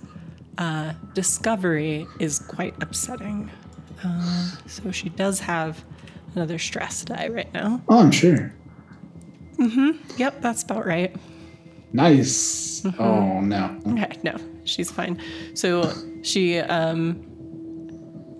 uh, 0.58 0.92
discovery 1.14 2.06
is 2.18 2.40
quite 2.40 2.74
upsetting. 2.82 3.50
Uh, 4.04 4.50
so 4.66 4.90
she 4.90 5.08
does 5.10 5.40
have 5.40 5.84
another 6.34 6.58
stress 6.58 7.04
die 7.04 7.28
right 7.28 7.52
now. 7.54 7.80
oh, 7.88 7.98
I'm 7.98 8.10
sure. 8.10 8.52
Mm-hmm. 9.56 9.90
Yep, 10.18 10.40
that's 10.40 10.62
about 10.62 10.86
right. 10.86 11.14
Nice. 11.92 12.80
Mm-hmm. 12.84 13.02
Oh 13.02 13.40
no. 13.40 13.78
Okay, 13.92 14.18
no, 14.22 14.36
she's 14.64 14.90
fine. 14.90 15.20
So 15.54 15.92
she 16.22 16.58
um 16.58 17.22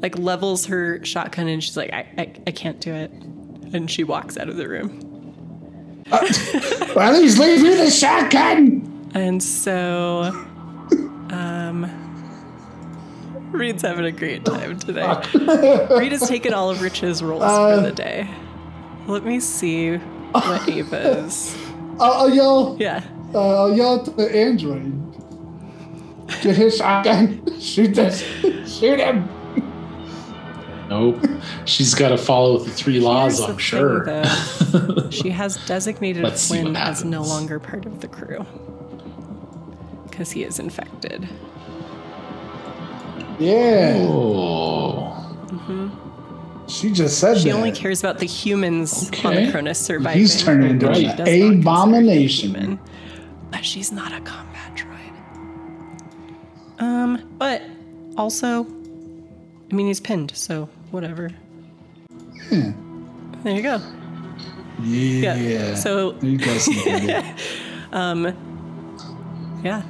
like 0.00 0.18
levels 0.18 0.66
her 0.66 1.04
shotgun 1.04 1.46
and 1.48 1.62
she's 1.62 1.76
like, 1.76 1.92
I, 1.92 2.06
I, 2.18 2.32
I 2.46 2.50
can't 2.50 2.80
do 2.80 2.92
it. 2.92 3.10
And 3.72 3.88
she 3.90 4.02
walks 4.04 4.36
out 4.36 4.48
of 4.48 4.56
the 4.56 4.68
room. 4.68 4.98
Well, 6.10 7.00
at 7.00 7.12
least 7.14 7.38
leave 7.38 7.62
me 7.62 7.74
the 7.74 7.90
shotgun. 7.90 9.10
And 9.14 9.42
so 9.42 10.22
um 11.30 11.84
Reed's 13.52 13.82
having 13.82 14.04
a 14.04 14.12
great 14.12 14.44
time 14.44 14.78
today. 14.78 15.06
Reed 15.98 16.12
has 16.12 16.26
taken 16.28 16.54
all 16.54 16.70
of 16.70 16.80
Rich's 16.82 17.22
rolls 17.22 17.42
for 17.42 17.80
the 17.80 17.92
day. 17.92 18.28
Let 19.06 19.24
me 19.24 19.40
see 19.40 19.96
what 19.96 20.68
Ava's. 20.68 21.56
I'll, 22.00 22.12
I'll 22.12 22.34
yell. 22.34 22.76
Yeah. 22.80 23.04
Uh, 23.34 23.62
I'll 23.64 23.76
yell 23.76 24.00
at 24.06 24.16
the 24.16 24.34
android. 24.34 24.98
Get 26.42 26.56
his 26.56 26.76
shotgun. 26.78 27.60
Shoot 27.60 27.94
this. 27.94 28.20
Shoot 28.78 28.98
him. 29.00 29.28
Nope. 30.88 31.24
She's 31.64 31.94
got 31.94 32.08
to 32.10 32.18
follow 32.18 32.58
the 32.58 32.70
three 32.70 33.00
laws, 33.00 33.38
Here's 33.38 33.40
the 33.40 33.44
I'm 33.46 33.50
thing, 33.52 33.58
sure. 33.58 34.04
though. 34.04 35.10
She 35.10 35.30
has 35.30 35.56
designated 35.66 36.22
Let's 36.22 36.46
Flynn 36.48 36.76
as 36.76 37.04
no 37.04 37.22
longer 37.22 37.58
part 37.58 37.86
of 37.86 38.00
the 38.00 38.08
crew 38.08 38.44
because 40.08 40.32
he 40.32 40.44
is 40.44 40.58
infected. 40.58 41.28
Yeah. 43.42 44.06
oh. 44.08 45.08
She 46.68 46.90
just 46.90 47.18
said 47.18 47.38
She 47.38 47.50
that. 47.50 47.54
only 47.56 47.72
cares 47.72 48.00
about 48.00 48.18
the 48.18 48.26
humans 48.26 49.10
on 49.24 49.34
the 49.34 49.50
Cronus 49.50 49.78
surviving. 49.78 50.20
He's 50.20 50.42
turning 50.42 50.70
into 50.70 50.86
Right. 50.86 50.96
An 50.96 51.02
does 51.04 51.18
not 51.18 51.26
consider 51.26 51.46
her 51.46 51.52
abomination. 51.58 52.50
human. 52.54 52.80
But 53.50 53.64
she's 53.64 53.92
not 53.92 54.12
a 54.12 54.20
combat 54.20 54.74
droid. 54.74 55.12
Um, 56.78 57.20
but 57.38 57.62
also, 58.16 58.64
I 59.70 59.74
mean, 59.74 59.86
he's 59.88 60.00
pinned, 60.00 60.34
so 60.34 60.68
whatever. 60.90 61.30
Yeah. 62.50 62.72
There 63.42 63.54
you 63.54 63.62
go. 63.62 63.80
Yeah. 64.82 65.36
Yeah. 65.36 65.74
So 65.74 66.14
you 66.22 66.38
guys 66.38 66.64
can 66.66 67.06
get. 67.06 67.38
Yeah. 69.64 69.82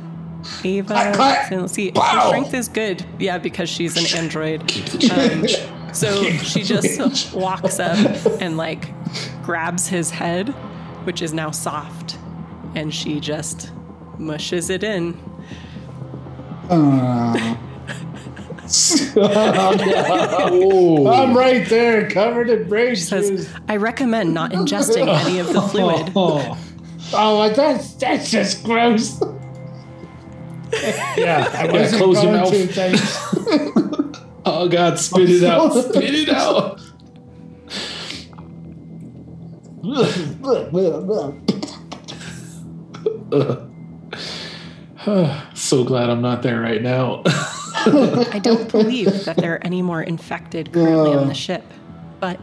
Ava, 0.65 0.95
Cut, 0.95 1.15
cut. 1.17 1.49
so 1.49 1.57
let's 1.57 1.73
see. 1.73 1.93
Her 1.95 2.21
strength 2.29 2.55
is 2.55 2.69
good. 2.69 3.05
Yeah, 3.19 3.39
because 3.39 3.69
she's 3.69 3.97
an 3.97 4.19
android. 4.19 4.67
Keep 4.67 4.87
the 4.87 4.99
change. 4.99 5.57
So 5.95 6.25
she 6.39 6.63
just 6.63 7.35
walks 7.35 7.79
up 7.79 7.97
and 8.41 8.57
like 8.57 8.89
grabs 9.43 9.89
his 9.89 10.11
head, 10.11 10.49
which 11.05 11.21
is 11.23 11.33
now 11.35 11.51
soft, 11.51 12.17
and 12.75 12.93
she 12.95 13.21
just 13.21 13.71
mushes 14.19 14.71
it 14.71 14.83
in. 14.83 15.15
Uh, 16.71 17.57
oh. 19.21 21.07
I'm 21.13 21.37
right 21.37 21.69
there, 21.69 22.09
covered 22.09 22.49
in 22.49 22.69
brain 22.69 22.95
She 22.95 23.03
says. 23.03 23.53
I 23.69 23.77
recommend 23.77 24.33
not 24.33 24.53
ingesting 24.53 25.09
any 25.27 25.39
of 25.41 25.53
the 25.53 25.61
fluid. 25.61 26.13
Oh. 26.17 26.59
Oh, 27.15 27.53
that's 27.53 27.93
that's 27.95 28.31
just 28.31 28.65
gross. 28.65 29.21
Yeah, 30.73 31.51
I 31.55 31.67
wasn't 31.73 32.03
close 32.03 32.23
your 32.23 32.33
mouth. 32.33 32.53
oh, 34.47 34.69
God, 34.69 34.99
spit 34.99 35.31
it 35.31 35.45
out. 35.45 35.73
Spit 35.85 36.15
it 36.15 36.29
out. 36.29 36.81
So 45.55 45.85
glad 45.85 46.11
I'm 46.11 46.23
not 46.23 46.43
there 46.43 46.61
right 46.61 46.81
now. 46.83 47.23
I 47.25 48.41
don't 48.43 48.71
believe 48.71 49.25
that 49.25 49.37
there 49.37 49.55
are 49.55 49.65
any 49.65 49.83
more 49.83 50.03
infected 50.03 50.73
currently 50.73 51.17
on 51.17 51.27
the 51.29 51.35
ship, 51.35 51.65
but 52.21 52.39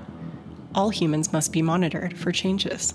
all 0.75 0.89
humans 0.89 1.31
must 1.31 1.53
be 1.53 1.61
monitored 1.61 2.17
for 2.17 2.31
changes. 2.31 2.93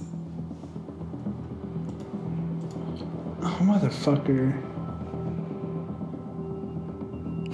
Oh, 3.43 3.59
motherfucker. 3.63 4.74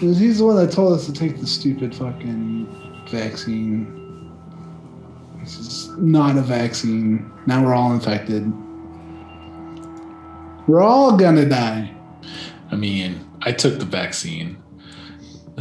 'Cause 0.00 0.18
He's 0.18 0.38
the 0.38 0.46
one 0.46 0.56
that 0.56 0.72
told 0.72 0.94
us 0.94 1.04
to 1.06 1.12
take 1.12 1.38
the 1.40 1.46
stupid 1.46 1.94
fucking 1.94 2.66
vaccine. 3.10 3.86
This 5.40 5.58
is 5.58 5.90
not 5.98 6.38
a 6.38 6.40
vaccine. 6.42 7.30
Now 7.46 7.62
we're 7.64 7.74
all 7.74 7.92
infected. 7.92 8.50
We're 10.66 10.80
all 10.80 11.16
gonna 11.16 11.46
die. 11.46 11.90
I 12.70 12.76
mean, 12.76 13.20
I 13.42 13.52
took 13.52 13.78
the 13.78 13.84
vaccine. 13.84 14.56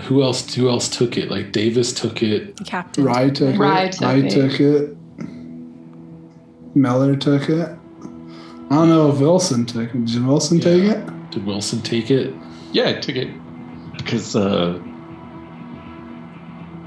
Who 0.04 0.24
else? 0.24 0.54
Who 0.54 0.70
else 0.70 0.88
took 0.88 1.18
it? 1.18 1.30
Like 1.30 1.52
Davis 1.52 1.92
took 1.92 2.24
it. 2.24 2.58
Captain. 2.66 3.04
Rye 3.04 3.30
took 3.32 3.58
Rye 3.60 3.84
it. 3.86 3.92
took 3.94 4.02
Rye 4.04 4.16
it. 4.18 4.30
took 4.32 4.60
it. 4.62 4.98
Miller 6.76 7.16
took 7.18 7.50
it. 7.50 7.70
I 8.70 8.76
don't 8.76 8.88
know 8.88 9.10
if 9.12 9.20
Wilson 9.20 9.66
took 9.66 9.94
it. 9.94 10.06
Did 10.06 10.26
Wilson 10.26 10.60
take 10.62 10.84
it? 10.84 11.32
Did 11.32 11.46
Wilson 11.46 11.82
take 11.82 12.10
it? 12.12 12.34
Yeah, 12.72 12.90
I 12.90 12.94
took 12.94 13.16
it 13.18 13.30
because 14.00 14.36
uh, 14.36 14.80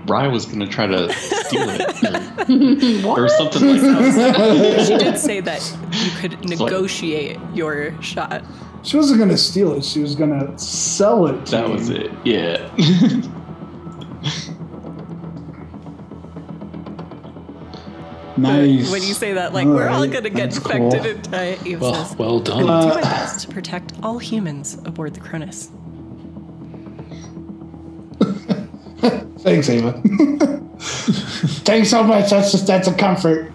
Rye 0.06 0.26
was 0.28 0.46
going 0.46 0.60
to 0.60 0.66
try 0.66 0.86
to 0.86 1.12
steal 1.12 1.68
it 1.68 3.04
or, 3.04 3.24
or 3.24 3.28
something 3.28 3.68
like 3.68 3.80
that. 3.80 4.84
She 4.86 4.96
did 4.98 5.18
say 5.18 5.40
that 5.40 5.62
you 5.92 6.10
could 6.20 6.32
like- 6.32 6.58
negotiate 6.58 7.38
your 7.54 8.00
shot. 8.02 8.42
She 8.84 8.96
wasn't 8.96 9.20
gonna 9.20 9.38
steal 9.38 9.74
it. 9.74 9.84
She 9.84 10.00
was 10.00 10.16
gonna 10.16 10.58
sell 10.58 11.26
it. 11.28 11.46
To 11.46 11.50
That 11.52 11.66
you. 11.68 11.72
was 11.72 11.88
it. 11.88 12.10
Yeah. 12.24 12.68
Nice. 18.36 18.90
When 18.90 19.02
you 19.02 19.12
say 19.12 19.34
that, 19.34 19.52
like, 19.52 19.66
we're 19.66 19.88
all 19.88 20.06
gonna 20.06 20.30
get 20.30 20.34
that's 20.52 20.56
infected 20.56 21.02
cool. 21.02 21.10
and 21.10 21.30
die. 21.30 21.76
Well, 21.78 22.04
says, 22.06 22.16
well 22.16 22.40
I 22.40 22.44
done. 22.44 22.56
will 22.64 22.64
do 22.64 22.72
Uh, 22.72 22.94
my 22.94 23.00
best 23.02 23.46
to 23.46 23.52
protect 23.54 23.92
all 24.02 24.18
humans 24.18 24.78
aboard 24.86 25.12
the 25.14 25.20
Cronus. 25.20 25.70
Thanks, 29.42 29.68
Ava. 29.68 30.00
Thanks 30.78 31.90
so 31.90 32.02
much. 32.02 32.30
That's 32.30 32.52
just 32.52 32.66
that's 32.66 32.88
a 32.88 32.94
comfort. 32.94 33.52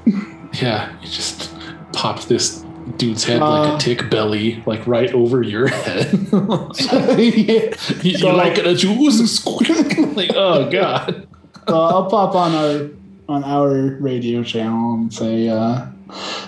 yeah, 0.62 0.92
you 1.02 1.08
just 1.08 1.54
popped 1.94 2.28
this 2.30 2.64
dude's 2.98 3.24
head 3.24 3.42
like 3.42 3.70
Uh, 3.72 3.76
a 3.76 3.80
tick 3.80 4.10
belly, 4.10 4.64
like 4.66 4.86
right 4.88 5.14
over 5.14 5.42
your 5.44 5.68
head. 5.68 6.08
yeah. 6.32 7.74
you 8.02 8.18
So- 8.18 8.36
like 8.36 8.58
it 8.58 8.66
a 8.68 8.76
juice 8.76 9.20
squeak. 9.40 9.98
like, 10.16 10.32
oh 10.36 10.70
god. 10.70 11.28
Uh, 11.68 11.88
I'll 11.88 12.10
pop 12.10 12.34
on 12.36 12.54
our 12.56 12.90
on 13.30 13.44
our 13.44 13.98
radio 14.00 14.42
channel 14.42 14.94
and 14.94 15.14
say, 15.14 15.50
uh, 15.50 15.86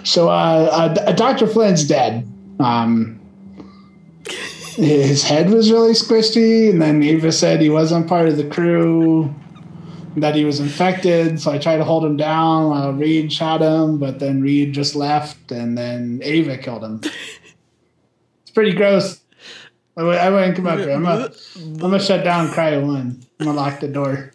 so 0.05 0.29
uh, 0.29 0.93
uh, 0.97 1.11
Dr. 1.11 1.45
Flynn's 1.45 1.85
dead. 1.85 2.25
Um, 2.61 3.18
his 4.83 5.23
head 5.23 5.49
was 5.49 5.71
really 5.71 5.93
squishy, 5.93 6.69
and 6.69 6.81
then 6.81 7.01
Ava 7.03 7.31
said 7.31 7.61
he 7.61 7.69
wasn't 7.69 8.07
part 8.07 8.27
of 8.27 8.37
the 8.37 8.47
crew, 8.47 9.33
that 10.17 10.35
he 10.35 10.45
was 10.45 10.59
infected. 10.59 11.39
So 11.39 11.51
I 11.51 11.57
tried 11.57 11.77
to 11.77 11.83
hold 11.83 12.03
him 12.05 12.17
down 12.17 12.69
while 12.69 12.93
Reed 12.93 13.31
shot 13.31 13.61
him, 13.61 13.99
but 13.99 14.19
then 14.19 14.41
Reed 14.41 14.73
just 14.73 14.95
left, 14.95 15.51
and 15.51 15.77
then 15.77 16.19
Ava 16.23 16.57
killed 16.57 16.83
him. 16.83 17.01
it's 17.03 18.51
pretty 18.53 18.73
gross. 18.73 19.21
I 19.97 20.03
wou- 20.03 20.11
I 20.11 20.29
wouldn't 20.29 20.55
come 20.55 20.67
up 20.67 20.79
here. 20.79 20.91
I'm 20.91 21.03
gonna, 21.03 21.29
I'm 21.57 21.77
gonna 21.77 21.99
shut 21.99 22.23
down 22.23 22.47
Cryo 22.49 22.85
One. 22.85 23.19
I'm 23.39 23.45
gonna 23.47 23.57
lock 23.57 23.79
the 23.81 23.87
door. 23.89 24.31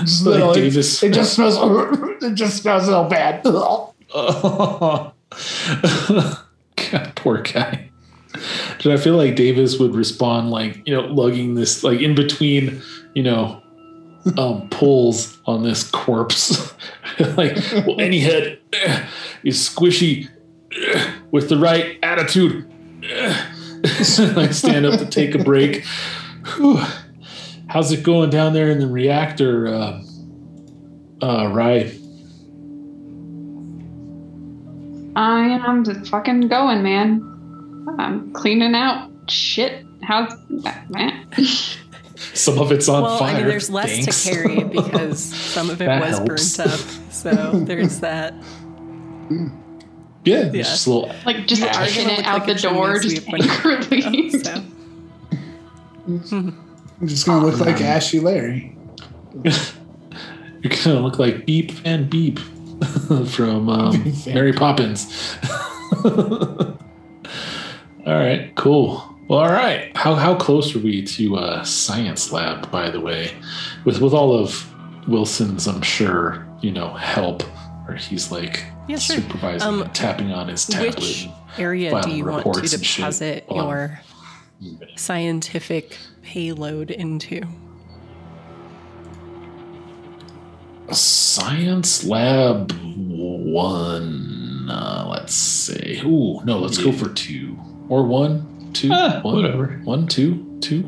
Just 0.00 0.26
Like 0.26 0.34
little- 0.34 0.52
it-. 0.52 0.64
It, 0.66 0.70
just 0.70 0.98
smells. 1.34 1.58
It 2.22 2.34
just 2.34 2.62
smells 2.62 2.86
so 2.86 3.04
bad. 3.04 3.44
God, 6.90 7.12
poor 7.16 7.42
guy. 7.42 7.90
Did 8.78 8.92
I 8.92 8.96
feel 8.96 9.16
like 9.16 9.36
Davis 9.36 9.78
would 9.78 9.94
respond 9.94 10.50
like, 10.50 10.86
you 10.86 10.94
know, 10.94 11.02
lugging 11.02 11.54
this 11.54 11.82
like 11.82 12.00
in 12.00 12.14
between, 12.14 12.82
you 13.14 13.22
know, 13.22 13.62
um 14.36 14.68
pulls 14.70 15.38
on 15.46 15.62
this 15.62 15.88
corpse. 15.90 16.72
like, 17.36 17.56
well, 17.86 18.00
any 18.00 18.20
head 18.20 18.58
eh, 18.72 19.06
is 19.42 19.56
squishy 19.68 20.28
eh, 20.72 21.12
with 21.30 21.48
the 21.48 21.58
right 21.58 21.98
attitude. 22.02 22.70
I 23.84 24.48
stand 24.50 24.86
up 24.86 24.98
to 24.98 25.06
take 25.06 25.34
a 25.34 25.42
break. 25.42 25.84
Whew. 26.56 26.80
How's 27.68 27.92
it 27.92 28.02
going 28.02 28.30
down 28.30 28.54
there 28.54 28.70
in 28.70 28.78
the 28.78 28.86
reactor, 28.86 29.68
uh, 29.68 30.02
uh, 31.22 31.48
Rye? 31.52 31.92
I 35.18 35.58
am 35.66 35.82
just 35.82 36.10
fucking 36.10 36.42
going, 36.46 36.80
man. 36.84 37.24
I'm 37.98 38.32
cleaning 38.32 38.76
out 38.76 39.10
shit. 39.28 39.84
How's 40.04 40.32
that, 40.62 40.88
man? 40.90 41.26
Some 42.34 42.58
of 42.60 42.70
it's 42.70 42.88
on 42.88 43.02
well, 43.02 43.18
fire. 43.18 43.34
I 43.34 43.38
mean, 43.38 43.48
there's 43.48 43.68
less 43.68 43.90
Thanks. 43.90 44.24
to 44.24 44.30
carry 44.30 44.62
because 44.64 45.20
some 45.20 45.70
of 45.70 45.82
it 45.82 45.88
was 45.88 46.18
helps. 46.18 46.56
burnt 46.56 46.72
up. 46.72 46.80
So 47.12 47.30
there's 47.64 47.98
that. 48.06 48.32
yeah, 50.24 50.44
Yeah. 50.52 50.62
just 50.62 50.86
a 50.86 50.90
little. 50.90 51.14
Like 51.26 51.46
just 51.48 51.62
Yeah. 51.62 51.76
pushing 51.78 52.04
Argument 52.06 52.18
it 52.20 52.26
out 52.26 52.46
like 52.46 52.56
the 52.56 52.62
door, 52.68 52.98
just 53.00 53.16
sweep 53.16 53.32
when 53.32 53.42
angrily. 53.50 54.30
So 54.30 54.64
I'm 56.06 57.08
just 57.08 57.26
gonna 57.26 57.44
look 57.44 57.58
like 57.58 57.80
Ashy 57.80 58.20
Larry. 58.20 58.76
You're 59.44 60.72
gonna 60.84 61.00
look 61.00 61.18
like 61.18 61.44
Beep 61.44 61.72
and 61.84 62.08
Beep 62.08 62.38
from 63.28 63.68
um, 63.68 64.14
Mary 64.26 64.52
Poppins. 64.52 65.36
all 66.04 66.76
right, 68.06 68.52
cool. 68.54 69.14
Well, 69.28 69.40
all 69.40 69.50
right. 69.52 69.94
How 69.96 70.14
how 70.14 70.34
close 70.36 70.74
are 70.74 70.78
we 70.78 71.02
to 71.04 71.36
uh, 71.36 71.64
science 71.64 72.32
lab? 72.32 72.70
By 72.70 72.90
the 72.90 73.00
way, 73.00 73.32
with 73.84 74.00
with 74.00 74.14
all 74.14 74.34
of 74.38 74.66
Wilson's, 75.08 75.66
I'm 75.66 75.82
sure 75.82 76.46
you 76.62 76.70
know 76.70 76.94
help, 76.94 77.42
or 77.88 77.94
he's 77.94 78.30
like 78.32 78.64
Yeah, 78.88 78.96
sure. 78.98 79.16
supervising, 79.16 79.68
Um, 79.68 79.82
and 79.82 79.94
tapping 79.94 80.32
on 80.32 80.48
his 80.48 80.64
tablet. 80.66 80.94
which 80.96 81.28
area 81.58 82.00
do 82.02 82.10
you 82.10 82.24
want 82.24 82.42
to 82.44 82.48
reports 82.50 82.72
and 82.74 82.84
shit 82.86 82.96
deposit 83.02 83.44
your 83.50 84.00
scientific 84.96 85.96
payload 86.22 86.90
into? 86.90 87.42
Science 90.92 92.04
Lab 92.04 92.72
one. 92.96 94.68
Uh, 94.70 95.06
let's 95.10 95.34
see. 95.34 96.00
Ooh, 96.04 96.40
no, 96.44 96.58
let's 96.58 96.78
go 96.78 96.92
for 96.92 97.08
two 97.10 97.56
or 97.88 98.02
one, 98.04 98.70
two, 98.74 98.90
Ah, 98.92 99.20
one, 99.22 99.36
whatever. 99.36 99.80
one, 99.84 100.06
two, 100.06 100.58
two, 100.60 100.82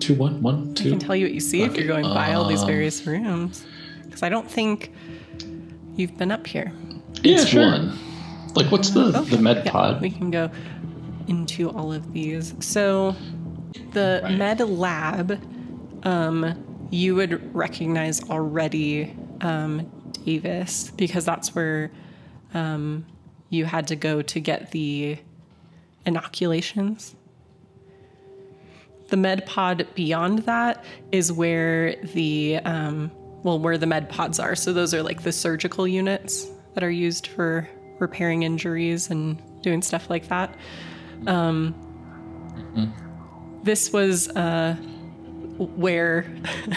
two, 0.00 0.14
one, 0.14 0.42
one, 0.42 0.74
I 0.78 0.82
can 0.82 0.98
tell 0.98 1.14
you 1.14 1.26
what 1.26 1.32
you 1.34 1.40
see 1.40 1.62
if 1.62 1.76
you're 1.76 1.86
going 1.86 2.02
by 2.04 2.34
all 2.34 2.44
these 2.48 2.62
um, 2.62 2.66
various 2.66 3.06
rooms. 3.06 3.64
Because 4.04 4.22
I 4.22 4.28
don't 4.28 4.50
think 4.50 4.92
you've 5.96 6.16
been 6.18 6.32
up 6.32 6.46
here. 6.46 6.72
Yeah, 7.22 7.34
It's 7.40 7.46
sure. 7.46 7.62
one. 7.70 7.96
Like, 8.54 8.70
what's 8.72 8.90
the 8.90 9.16
Okay, 9.18 9.36
the 9.36 9.38
med 9.42 9.62
yeah, 9.64 9.70
pod? 9.70 10.00
we 10.00 10.10
can 10.10 10.30
go 10.30 10.50
into 11.28 11.70
all 11.70 11.92
of 11.92 12.12
these. 12.12 12.54
So, 12.60 13.14
the 13.92 14.20
Right. 14.24 14.36
med 14.38 14.60
lab, 14.60 15.38
um, 16.04 16.54
you 16.90 17.14
would 17.14 17.54
recognize 17.54 18.22
already 18.30 19.16
um, 19.40 19.90
Davis 20.24 20.90
because 20.96 21.24
that's 21.24 21.54
where 21.54 21.90
um, 22.54 23.06
you 23.50 23.64
had 23.64 23.86
to 23.88 23.96
go 23.96 24.22
to 24.22 24.40
get 24.40 24.70
the 24.70 25.18
inoculations. 26.04 27.14
The 29.08 29.16
med 29.16 29.46
pod 29.46 29.86
beyond 29.94 30.40
that 30.40 30.84
is 31.12 31.32
where 31.32 31.96
the 31.96 32.56
um, 32.64 33.10
well, 33.42 33.58
where 33.58 33.78
the 33.78 33.86
med 33.86 34.08
pods 34.08 34.40
are. 34.40 34.56
So 34.56 34.72
those 34.72 34.92
are 34.92 35.02
like 35.02 35.22
the 35.22 35.32
surgical 35.32 35.86
units 35.86 36.48
that 36.74 36.82
are 36.82 36.90
used 36.90 37.28
for 37.28 37.68
repairing 37.98 38.42
injuries 38.42 39.10
and 39.10 39.40
doing 39.62 39.82
stuff 39.82 40.10
like 40.10 40.28
that. 40.28 40.54
Um, 41.26 41.74
This 43.62 43.92
was 43.92 44.28
uh, 44.28 44.76
where 45.58 46.26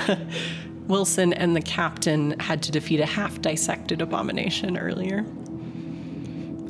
Wilson 0.87 1.33
and 1.33 1.55
the 1.55 1.61
captain 1.61 2.39
had 2.39 2.63
to 2.63 2.71
defeat 2.71 2.99
a 2.99 3.05
half 3.05 3.39
dissected 3.41 4.01
abomination 4.01 4.77
earlier. 4.77 5.19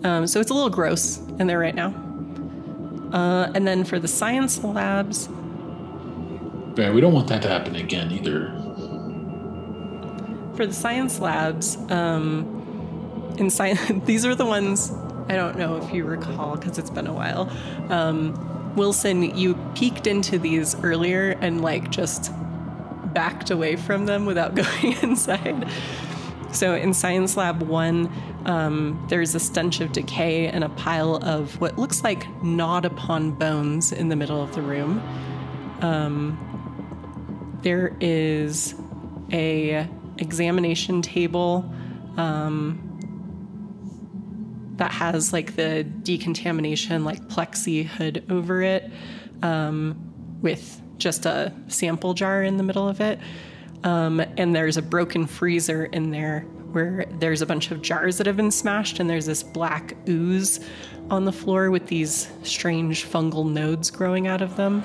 Um, 0.03 0.27
so 0.27 0.39
it's 0.39 0.49
a 0.49 0.53
little 0.53 0.69
gross 0.69 1.17
in 1.39 1.47
there 1.47 1.59
right 1.59 1.75
now. 1.75 1.93
Uh, 3.13 3.51
and 3.55 3.67
then 3.67 3.83
for 3.83 3.99
the 3.99 4.07
science 4.07 4.63
labs, 4.63 5.27
Yeah, 6.77 6.91
we 6.91 7.01
don't 7.01 7.13
want 7.13 7.27
that 7.29 7.41
to 7.43 7.49
happen 7.49 7.75
again 7.75 8.11
either. 8.11 8.53
for 10.55 10.65
the 10.65 10.73
science 10.73 11.19
labs, 11.19 11.77
um, 11.89 13.35
in 13.37 13.49
science, 13.49 13.79
these 14.05 14.25
are 14.25 14.35
the 14.35 14.45
ones 14.45 14.91
I 15.29 15.35
don't 15.35 15.57
know 15.57 15.77
if 15.77 15.93
you 15.93 16.05
recall 16.05 16.55
because 16.57 16.77
it's 16.77 16.89
been 16.89 17.07
a 17.07 17.13
while. 17.13 17.49
Um, 17.89 18.33
Wilson, 18.75 19.35
you 19.37 19.55
peeked 19.75 20.07
into 20.07 20.37
these 20.37 20.75
earlier 20.83 21.31
and 21.41 21.61
like 21.61 21.89
just 21.89 22.31
backed 23.13 23.49
away 23.49 23.75
from 23.75 24.05
them 24.05 24.25
without 24.25 24.55
going 24.83 24.97
inside. 25.01 25.69
So 26.51 26.73
in 26.73 26.93
Science 26.93 27.37
Lab 27.37 27.61
1, 27.61 28.11
um, 28.45 29.05
there's 29.09 29.35
a 29.35 29.39
stench 29.39 29.81
of 29.81 29.91
decay 29.91 30.47
and 30.47 30.63
a 30.63 30.69
pile 30.69 31.17
of 31.17 31.59
what 31.61 31.77
looks 31.77 32.03
like 32.03 32.27
gnawed 32.43 32.85
upon 32.85 33.31
bones 33.31 33.91
in 33.91 34.09
the 34.09 34.15
middle 34.15 34.41
of 34.41 34.55
the 34.55 34.61
room. 34.61 34.99
Um, 35.81 36.37
there 37.61 37.95
is 37.99 38.75
a 39.31 39.87
examination 40.17 41.01
table 41.01 41.71
um, 42.17 42.88
that 44.79 44.91
has 44.91 45.31
like 45.31 45.55
the 45.55 45.83
decontamination 45.83 47.03
like 47.03 47.21
plexi 47.27 47.85
hood 47.85 48.25
over 48.29 48.61
it 48.63 48.91
um, 49.43 50.39
with 50.41 50.81
just 50.97 51.25
a 51.25 51.53
sample 51.67 52.13
jar 52.13 52.43
in 52.43 52.57
the 52.57 52.63
middle 52.63 52.87
of 52.87 52.99
it. 52.99 53.19
Um, 53.83 54.19
and 54.37 54.55
there's 54.55 54.77
a 54.77 54.81
broken 54.81 55.27
freezer 55.27 55.85
in 55.85 56.11
there 56.11 56.41
where 56.71 57.05
there's 57.19 57.41
a 57.41 57.45
bunch 57.45 57.71
of 57.71 57.81
jars 57.81 58.17
that 58.17 58.27
have 58.27 58.37
been 58.37 58.51
smashed 58.51 58.99
and 58.99 59.09
there's 59.09 59.25
this 59.25 59.43
black 59.43 59.95
ooze 60.07 60.59
on 61.09 61.25
the 61.25 61.31
floor 61.31 61.71
with 61.71 61.87
these 61.87 62.29
strange 62.43 63.05
fungal 63.05 63.49
nodes 63.49 63.89
growing 63.89 64.27
out 64.27 64.41
of 64.41 64.55
them 64.55 64.83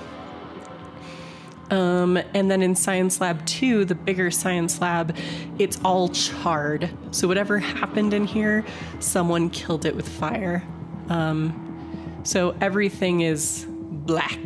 um, 1.74 2.16
and 2.34 2.48
then 2.48 2.62
in 2.62 2.76
Science 2.76 3.20
Lab 3.20 3.44
2, 3.46 3.84
the 3.84 3.96
bigger 3.96 4.30
Science 4.30 4.80
Lab, 4.80 5.16
it's 5.58 5.80
all 5.84 6.08
charred. 6.08 6.88
So 7.10 7.26
whatever 7.26 7.58
happened 7.58 8.14
in 8.14 8.26
here, 8.26 8.64
someone 9.00 9.50
killed 9.50 9.84
it 9.84 9.96
with 9.96 10.08
fire. 10.08 10.62
Um, 11.08 12.20
so 12.22 12.54
everything 12.60 13.22
is 13.22 13.66
black. 13.68 14.38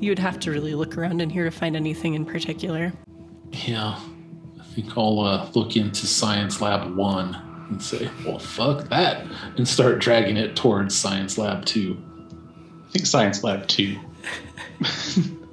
You 0.00 0.12
would 0.12 0.20
have 0.20 0.38
to 0.40 0.52
really 0.52 0.76
look 0.76 0.96
around 0.96 1.20
in 1.20 1.28
here 1.28 1.44
to 1.44 1.50
find 1.50 1.74
anything 1.74 2.14
in 2.14 2.24
particular. 2.24 2.92
Yeah, 3.50 3.98
I 4.60 4.64
think 4.74 4.96
I'll 4.96 5.20
uh, 5.20 5.50
look 5.54 5.74
into 5.74 6.06
Science 6.06 6.60
Lab 6.60 6.94
1 6.94 7.66
and 7.68 7.82
say, 7.82 8.08
well, 8.24 8.38
fuck 8.38 8.88
that, 8.90 9.26
and 9.56 9.66
start 9.66 9.98
dragging 9.98 10.36
it 10.36 10.54
towards 10.54 10.96
Science 10.96 11.36
Lab 11.36 11.64
2. 11.64 12.00
I 12.86 12.92
think 12.92 13.06
Science 13.06 13.42
Lab 13.42 13.66
2. 13.66 13.98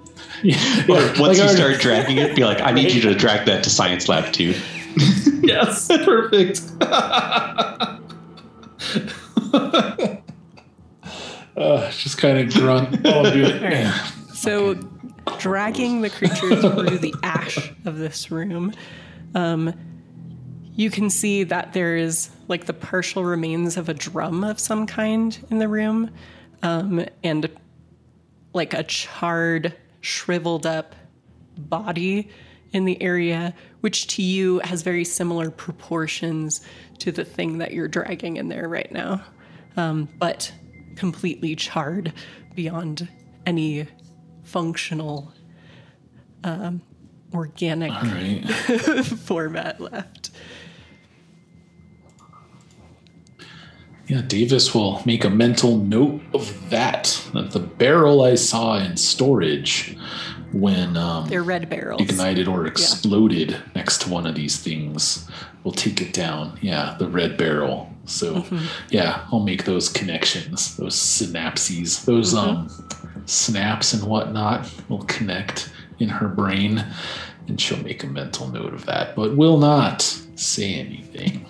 Yeah, 0.43 0.83
Or 0.89 0.99
like 0.99 1.19
once 1.19 1.37
you 1.37 1.43
our- 1.45 1.49
start 1.55 1.79
dragging 1.79 2.17
it, 2.17 2.35
be 2.35 2.43
like, 2.43 2.61
I 2.61 2.71
need 2.71 2.91
you 2.91 3.01
to 3.03 3.15
drag 3.23 3.45
that 3.45 3.63
to 3.63 3.69
Science 3.69 4.07
Lab 4.09 4.31
too. 4.33 4.53
Yes, 5.45 5.87
perfect. 5.89 6.61
uh, 11.57 11.91
just 11.91 12.17
kind 12.17 12.37
of 12.39 12.53
grunt. 12.53 12.99
Oh, 13.05 13.31
dude. 13.31 13.61
Yeah. 13.61 13.93
So, 14.33 14.75
dragging 15.39 16.01
the 16.01 16.09
creature 16.09 16.55
through 16.61 16.97
the 16.99 17.13
ash 17.23 17.71
of 17.85 17.97
this 17.97 18.31
room, 18.31 18.73
um, 19.35 19.73
you 20.75 20.89
can 20.89 21.09
see 21.09 21.43
that 21.43 21.73
there 21.73 21.95
is 21.97 22.29
like 22.47 22.65
the 22.65 22.73
partial 22.73 23.23
remains 23.23 23.77
of 23.77 23.89
a 23.89 23.93
drum 23.93 24.43
of 24.43 24.59
some 24.59 24.87
kind 24.87 25.37
in 25.49 25.59
the 25.59 25.67
room, 25.67 26.09
um, 26.61 27.05
and 27.23 27.49
like 28.53 28.73
a 28.73 28.83
charred, 28.83 29.75
shriveled 30.03 30.65
up 30.65 30.95
body 31.57 32.29
in 32.73 32.85
the 32.85 33.01
area, 33.01 33.53
which 33.81 34.07
to 34.07 34.21
you 34.21 34.59
has 34.59 34.81
very 34.81 35.05
similar 35.05 35.49
proportions 35.49 36.61
to 36.99 37.11
the 37.11 37.23
thing 37.23 37.59
that 37.59 37.73
you're 37.73 37.87
dragging 37.87 38.37
in 38.37 38.49
there 38.49 38.67
right 38.67 38.91
now, 38.91 39.23
um, 39.77 40.09
but 40.19 40.51
completely 40.95 41.55
charred 41.55 42.11
beyond 42.53 43.07
any 43.45 43.87
functional 44.43 45.31
um, 46.43 46.81
organic 47.33 47.91
right. 47.91 48.43
format 49.05 49.79
left. 49.79 50.31
Yeah, 54.13 54.21
Davis 54.21 54.75
will 54.75 55.01
make 55.07 55.25
a 55.25 55.29
mental 55.31 55.77
note 55.77 56.21
of 56.35 56.69
that. 56.69 57.19
That 57.33 57.49
the 57.49 57.59
barrel 57.59 58.21
I 58.21 58.35
saw 58.35 58.77
in 58.77 58.95
storage 58.95 59.97
when 60.51 60.95
um, 60.97 61.27
They're 61.29 61.41
red 61.41 61.67
barrels. 61.67 61.99
ignited 61.99 62.47
or 62.47 62.67
exploded 62.67 63.57
next 63.73 64.01
to 64.01 64.09
one 64.11 64.27
of 64.27 64.35
these 64.35 64.57
things, 64.59 65.27
we'll 65.63 65.73
take 65.73 65.99
it 65.99 66.13
down. 66.13 66.59
Yeah, 66.61 66.95
the 66.99 67.07
red 67.07 67.37
barrel. 67.37 67.91
So, 68.05 68.35
Mm-hmm. 68.35 68.65
yeah, 68.91 69.25
I'll 69.31 69.39
make 69.39 69.63
those 69.65 69.89
connections, 69.89 70.77
those 70.77 70.95
synapses, 70.95 72.05
those 72.05 72.35
Mm-hmm. 72.35 72.67
um, 73.17 73.23
snaps 73.25 73.93
and 73.93 74.03
whatnot 74.03 74.69
will 74.89 75.05
connect 75.05 75.71
in 75.97 76.09
her 76.09 76.27
brain, 76.27 76.85
and 77.47 77.59
she'll 77.59 77.81
make 77.81 78.03
a 78.03 78.07
mental 78.07 78.47
note 78.49 78.75
of 78.75 78.85
that, 78.85 79.15
but 79.15 79.35
will 79.35 79.57
not 79.57 80.03
say 80.35 80.75
anything. 80.75 81.47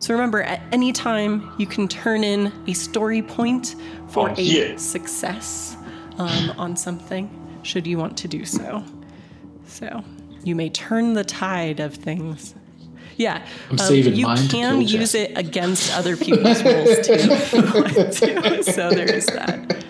So 0.00 0.12
remember, 0.14 0.42
at 0.42 0.62
any 0.72 0.92
time, 0.92 1.50
you 1.58 1.66
can 1.66 1.88
turn 1.88 2.22
in 2.22 2.52
a 2.66 2.72
story 2.74 3.22
point 3.22 3.74
for 4.08 4.30
Oh, 4.30 4.34
a 4.36 4.40
yeah. 4.42 4.76
success 4.76 5.76
um, 6.18 6.52
on 6.58 6.76
something, 6.76 7.30
should 7.62 7.86
you 7.86 7.98
want 7.98 8.16
to 8.18 8.28
do 8.28 8.44
so. 8.44 8.84
So 9.66 10.04
you 10.44 10.54
may 10.54 10.68
turn 10.70 11.14
the 11.14 11.24
tide 11.24 11.80
of 11.80 11.94
things. 11.94 12.54
Yeah, 13.16 13.46
I'm 13.70 13.80
um, 13.80 13.94
you 13.94 14.26
can 14.48 14.82
use 14.82 15.12
Jeff. 15.12 15.30
it 15.30 15.38
against 15.38 15.94
other 15.96 16.16
people's 16.18 16.62
rolls 16.62 17.06
too. 17.06 17.12
if 17.14 17.52
you 17.52 17.62
want 17.62 18.12
to. 18.12 18.62
So 18.62 18.90
there 18.90 19.10
is 19.10 19.24
that. 19.26 19.84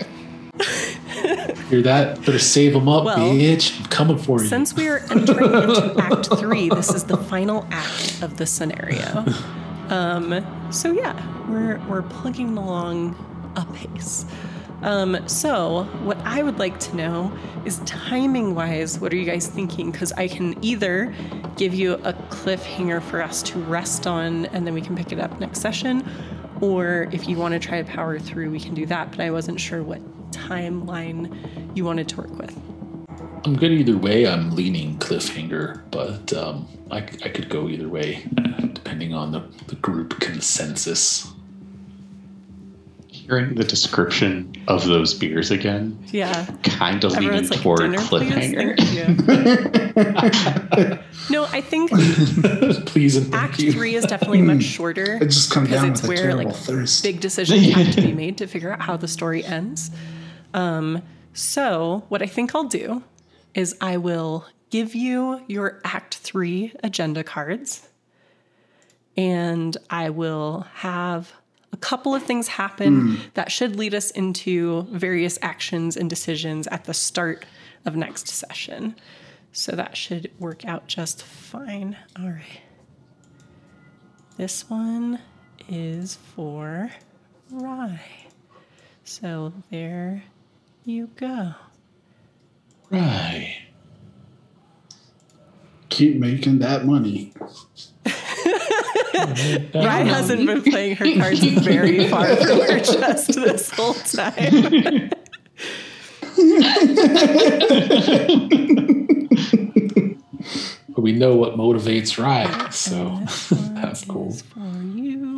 Hear 1.68 1.82
that? 1.82 2.20
Better 2.24 2.38
save 2.38 2.72
them 2.74 2.88
up, 2.88 3.04
Well, 3.04 3.18
bitch. 3.18 3.76
I'm 3.80 3.86
coming 3.86 4.18
for 4.18 4.40
you. 4.40 4.46
Since 4.48 4.74
we 4.74 4.86
are 4.86 4.98
entering 5.10 5.52
into 5.52 5.94
Act 5.98 6.26
Three, 6.38 6.68
this 6.68 6.94
is 6.94 7.02
the 7.04 7.16
final 7.16 7.66
act 7.72 8.22
of 8.22 8.36
the 8.36 8.46
scenario. 8.46 9.24
Um, 9.88 10.44
so 10.72 10.92
yeah, 10.92 11.14
we're 11.48 11.78
we're 11.88 12.02
plugging 12.02 12.56
along 12.56 13.16
apace. 13.56 14.26
Um, 14.82 15.26
so 15.26 15.84
what 16.02 16.18
I 16.18 16.42
would 16.42 16.58
like 16.58 16.78
to 16.80 16.96
know 16.96 17.36
is 17.64 17.78
timing 17.86 18.54
wise, 18.54 18.98
what 19.00 19.12
are 19.12 19.16
you 19.16 19.24
guys 19.24 19.46
thinking? 19.46 19.90
Because 19.90 20.12
I 20.12 20.28
can 20.28 20.62
either 20.62 21.14
give 21.56 21.74
you 21.74 21.94
a 21.94 22.12
cliffhanger 22.12 23.02
for 23.02 23.22
us 23.22 23.42
to 23.44 23.58
rest 23.58 24.06
on, 24.06 24.46
and 24.46 24.66
then 24.66 24.74
we 24.74 24.82
can 24.82 24.94
pick 24.94 25.12
it 25.12 25.18
up 25.18 25.40
next 25.40 25.60
session, 25.60 26.08
or 26.60 27.08
if 27.10 27.26
you 27.26 27.36
want 27.36 27.54
to 27.54 27.58
try 27.58 27.82
to 27.82 27.88
power 27.88 28.18
through, 28.18 28.50
we 28.50 28.60
can 28.60 28.74
do 28.74 28.84
that. 28.86 29.10
But 29.10 29.20
I 29.20 29.30
wasn't 29.30 29.60
sure 29.60 29.82
what 29.82 30.02
timeline 30.30 31.34
you 31.74 31.84
wanted 31.84 32.08
to 32.10 32.16
work 32.18 32.38
with. 32.38 32.75
I'm 33.46 33.54
good 33.56 33.70
either 33.70 33.96
way. 33.96 34.26
I'm 34.26 34.56
leaning 34.56 34.98
cliffhanger, 34.98 35.80
but 35.92 36.32
um, 36.32 36.66
I, 36.90 36.96
I 36.96 37.28
could 37.28 37.48
go 37.48 37.68
either 37.68 37.88
way, 37.88 38.26
depending 38.72 39.14
on 39.14 39.30
the, 39.30 39.38
the 39.68 39.76
group 39.76 40.18
consensus. 40.18 41.32
Hearing 43.06 43.54
the 43.54 43.62
description 43.62 44.52
of 44.66 44.84
those 44.84 45.14
beers 45.14 45.52
again, 45.52 45.96
Yeah. 46.08 46.46
kind 46.64 47.04
of 47.04 47.12
leaning 47.12 47.48
like, 47.48 47.60
toward 47.60 47.80
cliffhanger. 47.92 48.76
Thank 49.94 51.00
no, 51.30 51.44
I 51.44 51.60
think 51.60 51.90
Please 52.86 53.16
and 53.16 53.26
thank 53.30 53.34
Act 53.44 53.60
you. 53.60 53.70
Three 53.70 53.94
is 53.94 54.06
definitely 54.06 54.42
much 54.42 54.62
shorter 54.76 55.18
It 55.22 55.26
just 55.26 55.52
comes 55.52 55.70
down 55.70 55.90
it's 55.92 56.02
with 56.02 56.10
a 56.10 56.14
where 56.14 56.16
terrible 56.32 56.44
like 56.50 56.54
thirst. 56.56 57.04
big 57.04 57.20
decisions 57.20 57.72
have 57.74 57.94
to 57.94 58.02
be 58.02 58.12
made 58.12 58.38
to 58.38 58.48
figure 58.48 58.72
out 58.72 58.82
how 58.82 58.96
the 58.96 59.08
story 59.08 59.44
ends. 59.44 59.92
Um, 60.52 61.02
so 61.32 62.02
what 62.08 62.22
I 62.22 62.26
think 62.26 62.52
I'll 62.52 62.64
do 62.64 63.04
is 63.56 63.74
I 63.80 63.96
will 63.96 64.46
give 64.70 64.94
you 64.94 65.42
your 65.48 65.80
Act 65.82 66.18
Three 66.18 66.72
agenda 66.84 67.24
cards, 67.24 67.88
and 69.16 69.76
I 69.90 70.10
will 70.10 70.66
have 70.74 71.32
a 71.72 71.76
couple 71.78 72.14
of 72.14 72.22
things 72.22 72.48
happen 72.48 73.00
hmm. 73.00 73.22
that 73.34 73.50
should 73.50 73.76
lead 73.76 73.94
us 73.94 74.10
into 74.12 74.82
various 74.90 75.38
actions 75.42 75.96
and 75.96 76.08
decisions 76.08 76.68
at 76.68 76.84
the 76.84 76.94
start 76.94 77.44
of 77.84 77.96
next 77.96 78.28
session. 78.28 78.94
So 79.52 79.72
that 79.72 79.96
should 79.96 80.30
work 80.38 80.64
out 80.66 80.86
just 80.86 81.22
fine. 81.22 81.96
All 82.18 82.28
right. 82.28 82.60
This 84.36 84.68
one 84.68 85.18
is 85.68 86.16
for 86.34 86.90
Rye. 87.50 88.00
So 89.04 89.52
there 89.70 90.24
you 90.84 91.08
go. 91.16 91.54
Right. 92.90 93.62
Keep 95.88 96.16
making 96.16 96.58
that 96.60 96.84
money. 96.84 97.32
Rye 99.74 100.04
hasn't 100.04 100.46
been 100.46 100.62
playing 100.62 100.96
her 100.96 101.14
cards 101.16 101.40
very 101.64 102.08
far 102.08 102.36
from 102.36 102.60
her 102.60 102.80
chest 102.80 103.34
this 103.34 103.70
whole 103.70 103.94
time. 103.94 105.10
But 110.88 111.02
we 111.02 111.12
know 111.12 111.36
what 111.36 111.56
motivates 111.56 112.22
Rye, 112.22 112.70
so 112.70 113.08
And 113.08 113.28
this 113.28 113.50
one 113.50 113.74
that's 113.74 114.04
cool. 114.04 114.32
for 114.32 114.60
you. 114.94 115.35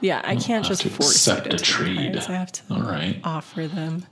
Yeah, 0.00 0.20
I 0.24 0.36
can't 0.36 0.64
just 0.64 0.82
force 0.84 1.10
accept 1.14 1.52
a 1.52 1.58
trade. 1.58 2.16
I 2.16 2.32
have 2.32 2.52
to 2.52 2.62
All 2.70 2.80
right. 2.82 3.20
offer 3.22 3.66
them. 3.66 4.06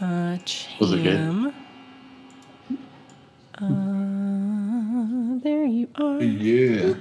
Uh, 0.00 0.38
Was 0.78 0.92
it 0.92 1.02
good? 1.02 1.14
Cham. 1.16 1.54
Uh, 3.60 5.40
there 5.42 5.64
you 5.64 5.88
are. 5.96 6.22
Yeah. 6.22 6.94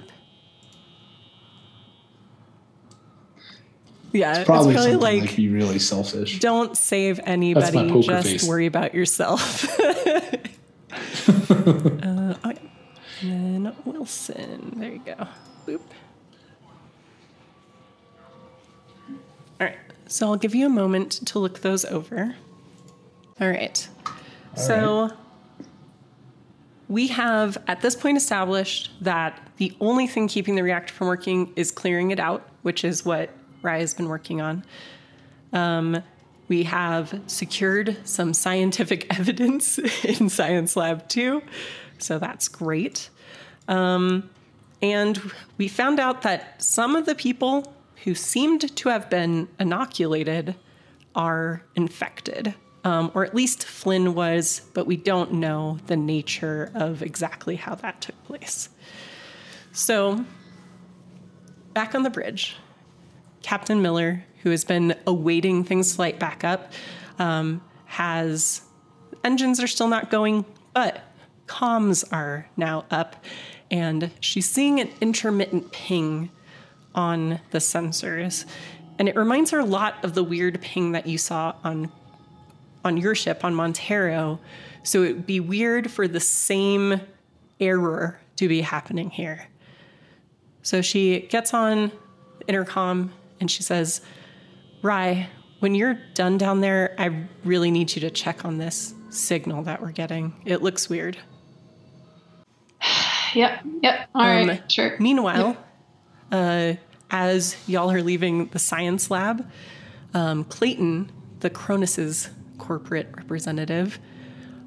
Yeah, 4.14 4.38
it's 4.40 4.46
Probably, 4.48 4.74
probably 4.74 4.96
like 4.96 5.22
like, 5.22 5.36
be 5.36 5.50
really 5.50 5.78
selfish. 5.80 6.40
don't 6.40 6.76
save 6.76 7.20
anybody, 7.26 8.02
just 8.02 8.28
face. 8.28 8.48
worry 8.48 8.66
about 8.66 8.96
yourself. 8.96 9.70
uh, 9.80 10.34
yeah. 11.52 12.54
And 13.22 13.66
then 13.66 13.76
Wilson. 13.86 14.74
There 14.78 14.92
you 14.94 15.02
go. 15.06 15.28
Boop. 15.68 15.82
All 19.60 19.68
right. 19.68 19.78
So 20.08 20.28
I'll 20.28 20.38
give 20.38 20.56
you 20.56 20.66
a 20.66 20.70
moment 20.70 21.12
to 21.28 21.40
look 21.40 21.62
those 21.62 21.86
over. 21.86 22.36
All 23.40 23.50
right. 23.50 23.88
so 24.56 25.12
we 26.88 27.08
have 27.08 27.58
at 27.68 27.82
this 27.82 27.96
point 27.96 28.18
established 28.18 28.92
that 29.02 29.40
the 29.58 29.76
only 29.82 30.08
thing 30.08 30.28
keeping 30.28 30.56
the 30.56 30.64
reactor 30.64 30.94
from 30.94 31.08
working 31.08 31.52
is 31.56 31.72
clearing 31.72 32.12
it 32.12 32.20
out, 32.20 32.48
which 32.62 32.84
is 32.84 33.06
what 33.06 33.30
Rye 33.62 33.80
has 33.80 33.94
been 33.94 34.08
working 34.08 34.42
on. 34.42 34.64
Um, 35.52 36.02
we 36.48 36.64
have 36.64 37.20
secured 37.28 37.98
some 38.06 38.34
scientific 38.34 39.06
evidence 39.20 39.78
in 40.04 40.30
Science 40.30 40.76
Lab 40.76 41.08
2, 41.10 41.42
so 41.98 42.20
that's 42.20 42.48
great. 42.48 43.10
Um, 43.68 44.30
and 44.82 45.20
we 45.58 45.68
found 45.68 46.00
out 46.00 46.22
that 46.22 46.62
some 46.62 46.96
of 46.96 47.06
the 47.06 47.16
people 47.16 47.74
who 48.08 48.16
seemed 48.16 48.74
to 48.74 48.88
have 48.88 49.10
been 49.10 49.50
inoculated 49.60 50.56
are 51.14 51.62
infected. 51.76 52.56
Um, 52.86 53.12
or 53.14 53.26
at 53.26 53.36
least 53.36 53.66
Flynn 53.66 54.16
was, 54.16 54.62
but 54.74 54.88
we 54.88 54.96
don't 54.96 55.34
know 55.34 55.80
the 55.88 55.98
nature 55.98 56.72
of 56.74 57.02
exactly 57.04 57.58
how 57.58 57.76
that 57.76 58.00
took 58.00 58.24
place. 58.24 58.70
So, 59.74 60.24
back 61.74 61.96
on 61.96 62.04
the 62.04 62.10
bridge, 62.10 62.56
Captain 63.42 63.82
Miller, 63.82 64.24
who 64.44 64.52
has 64.52 64.64
been 64.64 64.96
awaiting 65.06 65.66
things 65.66 65.96
to 65.96 66.00
light 66.00 66.18
back 66.18 66.46
up, 66.46 66.72
um, 67.20 67.62
has 67.88 68.62
engines 69.26 69.62
are 69.62 69.68
still 69.68 69.90
not 69.90 70.10
going, 70.10 70.46
but 70.74 71.04
comms 71.46 72.06
are 72.14 72.48
now 72.56 72.86
up, 72.90 73.22
and 73.70 74.12
she's 74.22 74.50
seeing 74.50 74.80
an 74.80 74.92
intermittent 75.02 75.74
ping 75.74 76.30
on 76.96 77.40
the 77.52 77.60
sensors, 77.60 78.46
and 79.00 79.08
it 79.08 79.16
reminds 79.16 79.52
her 79.52 79.60
a 79.60 79.66
lot 79.66 80.04
of 80.04 80.14
the 80.14 80.24
weird 80.24 80.60
ping 80.62 80.92
that 80.94 81.06
you 81.08 81.18
saw 81.18 81.56
on 81.64 81.92
on 82.86 82.98
your 82.98 83.16
ship 83.16 83.44
on 83.44 83.54
Montero. 83.54 84.40
So 84.84 85.04
it 85.04 85.14
would 85.14 85.26
be 85.28 85.40
weird 85.42 85.92
for 85.92 86.08
the 86.08 86.20
same 86.22 87.02
error 87.60 88.20
to 88.38 88.48
be 88.48 88.62
happening 88.62 89.10
here. 89.10 89.48
So 90.62 90.82
she 90.82 91.22
gets 91.22 91.54
on 91.54 91.92
intercom 92.48 93.12
and 93.42 93.52
she 93.52 93.62
says, 93.64 94.02
Rye, 94.82 95.28
when 95.60 95.76
you're 95.76 96.00
done 96.14 96.38
down 96.38 96.62
there, 96.62 96.96
I 96.98 97.26
really 97.44 97.72
need 97.72 97.94
you 97.94 98.02
to 98.02 98.10
check 98.10 98.46
on 98.46 98.58
this 98.58 98.94
signal 99.10 99.64
that 99.64 99.82
we're 99.82 99.92
getting. 99.92 100.34
It 100.46 100.62
looks 100.62 100.90
weird. 100.90 101.18
Yep. 103.36 103.66
Yep. 103.84 104.10
All 104.16 104.22
Um, 104.22 104.48
right. 104.48 104.72
Sure. 104.72 104.96
Meanwhile, 105.00 105.58
uh, 106.32 106.74
as 107.10 107.56
y'all 107.68 107.92
are 107.92 108.02
leaving 108.02 108.48
the 108.48 108.60
science 108.60 109.10
lab, 109.10 109.50
um, 110.14 110.44
Clayton, 110.46 111.12
the 111.40 111.50
Cronus's 111.50 112.30
corporate 112.58 113.08
representative, 113.16 114.00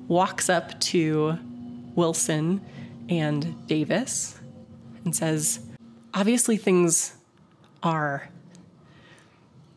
walks 0.09 0.49
up 0.49 0.79
to 0.81 1.39
Wilson 1.95 2.61
and 3.09 3.67
Davis 3.67 4.39
and 5.05 5.15
says, 5.15 5.61
Obviously, 6.13 6.57
things 6.57 7.15
are 7.83 8.29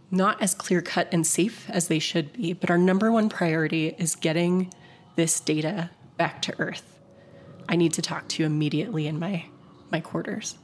not 0.10 0.42
as 0.42 0.54
clear 0.54 0.82
cut 0.82 1.08
and 1.12 1.26
safe 1.26 1.70
as 1.70 1.88
they 1.88 2.00
should 2.00 2.34
be, 2.34 2.54
but 2.54 2.70
our 2.70 2.78
number 2.78 3.12
one 3.12 3.30
priority 3.30 3.96
is 3.98 4.16
getting 4.16 4.72
this 5.16 5.40
data 5.40 5.90
back 6.18 6.42
to 6.44 6.56
Earth. 6.60 7.00
I 7.68 7.76
need 7.76 7.94
to 7.94 8.02
talk 8.02 8.28
to 8.30 8.44
you 8.44 8.46
immediately 8.46 9.08
in 9.08 9.20
my 9.20 9.46
my 9.92 10.00
quarters. 10.00 10.56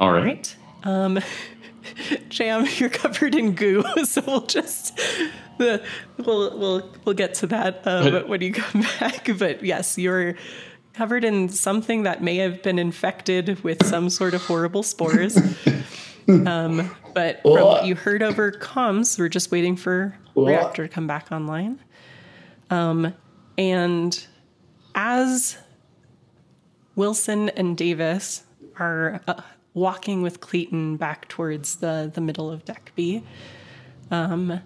All 0.00 0.10
right. 0.12 0.24
Right? 0.24 0.56
Um, 0.84 1.20
Cham, 2.30 2.66
you're 2.76 2.88
covered 2.88 3.34
in 3.34 3.54
goo, 3.54 3.84
so 4.04 4.22
we'll 4.26 4.46
just 4.46 4.96
the 5.58 5.82
we'll 6.16 6.58
we'll 6.58 6.90
we'll 7.04 7.14
get 7.14 7.34
to 7.34 7.46
that 7.48 7.86
um, 7.86 8.10
But- 8.10 8.28
when 8.28 8.40
you 8.40 8.52
come 8.52 8.82
back. 8.98 9.28
But 9.38 9.62
yes, 9.62 9.98
you're 9.98 10.34
covered 10.94 11.24
in 11.24 11.48
something 11.48 12.02
that 12.04 12.22
may 12.22 12.36
have 12.36 12.62
been 12.62 12.78
infected 12.78 13.62
with 13.62 13.84
some 13.86 14.10
sort 14.10 14.34
of 14.34 14.42
horrible 14.42 14.82
spores. 14.82 15.38
um, 16.28 16.90
but 17.14 17.42
from 17.42 17.52
what 17.64 17.86
you 17.86 17.94
heard 17.94 18.22
over 18.22 18.50
comms, 18.52 19.18
we're 19.18 19.28
just 19.28 19.50
waiting 19.50 19.76
for 19.76 20.16
reactor 20.34 20.86
to 20.86 20.92
come 20.92 21.06
back 21.06 21.30
online. 21.30 21.78
Um, 22.70 23.14
and 23.58 24.26
as 24.94 25.56
Wilson 26.96 27.48
and 27.50 27.76
Davis 27.76 28.44
are 28.78 29.20
uh, 29.26 29.40
walking 29.74 30.22
with 30.22 30.40
Clayton 30.40 30.96
back 30.96 31.28
towards 31.28 31.76
the, 31.76 32.10
the 32.12 32.20
middle 32.20 32.50
of 32.50 32.64
deck 32.64 32.92
B. 32.94 33.22
Um, 34.10 34.60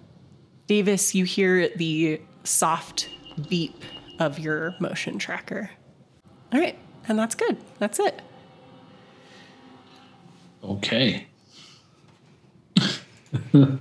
Davis, 0.66 1.14
you 1.14 1.24
hear 1.24 1.68
the 1.68 2.20
soft 2.44 3.10
beep 3.48 3.82
of 4.18 4.38
your 4.38 4.74
motion 4.80 5.18
tracker. 5.18 5.70
All 6.52 6.60
right, 6.60 6.78
and 7.08 7.18
that's 7.18 7.34
good. 7.34 7.58
That's 7.78 7.98
it. 7.98 8.22
Okay. 10.62 11.26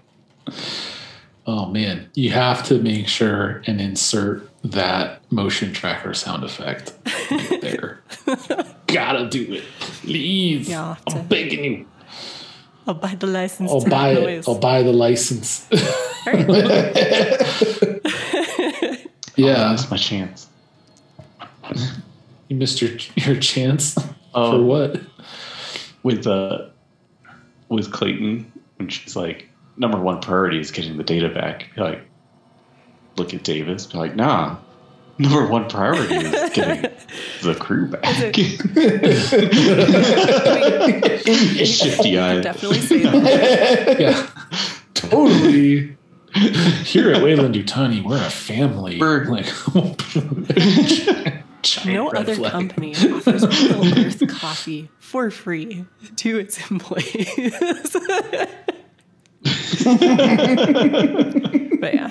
oh 1.48 1.66
man, 1.68 2.10
you 2.16 2.32
have 2.32 2.66
to 2.66 2.80
make 2.80 3.08
sure 3.08 3.62
and 3.66 3.80
insert 3.80 4.50
that 4.64 5.22
motion 5.32 5.74
tracker 5.74 6.14
sound 6.14 6.44
effect 6.44 6.94
there. 7.62 8.02
Gotta 8.88 9.28
do 9.30 9.54
it, 9.54 9.64
please. 9.80 10.70
Yeah, 10.70 10.82
I'll 10.82 10.94
have 10.94 11.06
to- 11.06 11.16
I'm 11.18 11.28
begging 11.28 11.64
you. 11.64 11.86
I'll 12.86 12.94
buy 12.96 13.16
the 13.16 13.28
license. 13.28 13.72
I'll 13.72 13.82
to 13.82 13.90
buy 13.90 14.10
it. 14.10 14.22
noise. 14.22 14.48
I'll 14.48 14.60
buy 14.60 14.84
the 14.84 14.92
license. 14.92 15.68
All 15.72 16.34
right. 16.34 16.48
yeah, 19.36 19.54
That's 19.70 19.90
my 19.90 19.98
chance. 19.98 20.48
you 22.50 22.58
missed 22.58 22.82
your 22.82 22.92
your 23.16 23.36
chance 23.40 23.98
Oh. 24.36 24.52
for 24.52 24.64
what? 24.64 25.02
with 26.04 26.28
uh 26.28 26.66
with 27.70 27.92
Clayton 27.94 28.52
when 28.78 28.90
she's 28.90 29.16
like 29.16 29.48
number 29.78 29.98
one 30.00 30.20
priority 30.20 30.60
is 30.60 30.70
getting 30.72 30.98
the 30.98 31.04
data 31.04 31.30
back. 31.30 31.74
Be 31.76 31.82
like 31.82 32.02
look 33.18 33.34
at 33.34 33.44
Davis, 33.44 33.88
be 33.88 33.98
like, 33.98 34.16
nah. 34.16 34.58
Number 35.20 35.46
one 35.46 35.70
priority 35.70 36.16
is 36.16 36.50
getting 36.54 36.92
the 37.44 37.54
crew 37.54 37.88
back. 37.88 38.04
Shifty 41.66 42.18
eyes. 42.18 42.44
Definitely 42.44 42.80
say 42.82 43.04
that. 43.04 44.00
Yeah, 44.00 44.28
totally. 44.96 45.96
Here 46.84 47.12
at 47.12 47.22
Weyland-Yutani, 47.22 48.04
we're 48.04 48.18
a 48.18 48.30
family. 48.30 49.00
We're- 49.00 49.28
like 49.28 49.46
No 51.86 52.10
other 52.10 52.34
flag. 52.36 52.52
company 52.52 52.96
offers 52.96 53.44
Middle 53.44 54.00
Earth 54.06 54.28
coffee 54.28 54.90
for 55.00 55.30
free 55.30 55.86
to 56.18 56.40
its 56.40 56.70
employees. 56.72 57.94
but 61.80 61.94
yeah, 61.94 62.10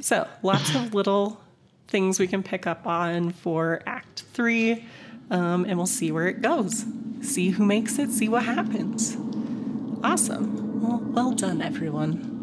so 0.00 0.26
lots 0.42 0.74
of 0.74 0.94
little 0.94 1.40
things 1.88 2.20
we 2.20 2.26
can 2.26 2.42
pick 2.42 2.66
up 2.66 2.86
on 2.86 3.30
for 3.30 3.82
Act 3.86 4.24
Three, 4.32 4.84
um, 5.30 5.64
and 5.64 5.76
we'll 5.76 5.86
see 5.86 6.12
where 6.12 6.28
it 6.28 6.42
goes. 6.42 6.84
See 7.22 7.50
who 7.50 7.64
makes 7.64 7.98
it. 7.98 8.10
See 8.10 8.28
what 8.28 8.44
happens. 8.44 9.16
Awesome. 10.04 10.80
Well, 10.80 11.00
well 11.12 11.32
done, 11.32 11.60
everyone. 11.60 12.36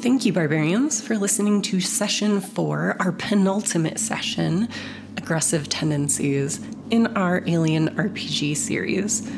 Thank 0.00 0.24
you, 0.24 0.32
barbarians, 0.32 1.00
for 1.00 1.16
listening 1.16 1.62
to 1.62 1.80
session 1.80 2.40
four, 2.40 2.96
our 3.00 3.10
penultimate 3.10 3.98
session, 3.98 4.68
Aggressive 5.16 5.68
Tendencies, 5.68 6.60
in 6.90 7.08
our 7.16 7.42
Alien 7.46 7.88
RPG 7.96 8.56
series. 8.56 9.28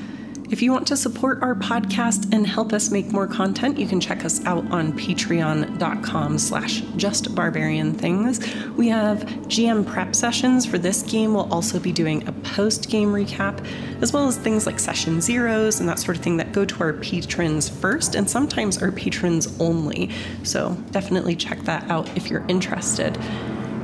If 0.51 0.62
you 0.62 0.73
want 0.73 0.86
to 0.86 0.97
support 0.97 1.43
our 1.43 1.55
podcast 1.55 2.33
and 2.33 2.47
help 2.47 2.73
us 2.73 2.91
make 2.91 3.12
more 3.12 3.27
content, 3.27 3.78
you 3.78 3.86
can 3.86 4.01
check 4.01 4.25
us 4.25 4.43
out 4.47 4.65
on 4.70 4.94
patreon.com 4.94 6.39
slash 6.39 6.81
justbarbarianthings. 6.81 8.75
We 8.75 8.89
have 8.89 9.18
GM 9.49 9.86
prep 9.86 10.15
sessions 10.15 10.65
for 10.65 10.78
this 10.78 11.02
game. 11.02 11.35
We'll 11.35 11.52
also 11.52 11.78
be 11.78 11.93
doing 11.93 12.27
a 12.27 12.33
post-game 12.33 13.12
recap, 13.12 13.62
as 14.01 14.15
well 14.15 14.27
as 14.27 14.39
things 14.39 14.65
like 14.65 14.81
session 14.81 15.20
zeros 15.20 15.81
and 15.81 15.89
that 15.89 15.99
sort 15.99 16.17
of 16.17 16.23
thing 16.23 16.39
that 16.39 16.52
go 16.52 16.65
to 16.65 16.81
our 16.83 16.94
patrons 16.94 17.68
first, 17.68 18.15
and 18.15 18.28
sometimes 18.28 18.83
our 18.83 18.91
patrons 18.91 19.55
only. 19.60 20.10
So 20.44 20.73
definitely 20.93 21.36
check 21.36 21.60
that 21.65 21.91
out 21.91 22.09
if 22.17 22.31
you're 22.31 22.47
interested. 22.49 23.18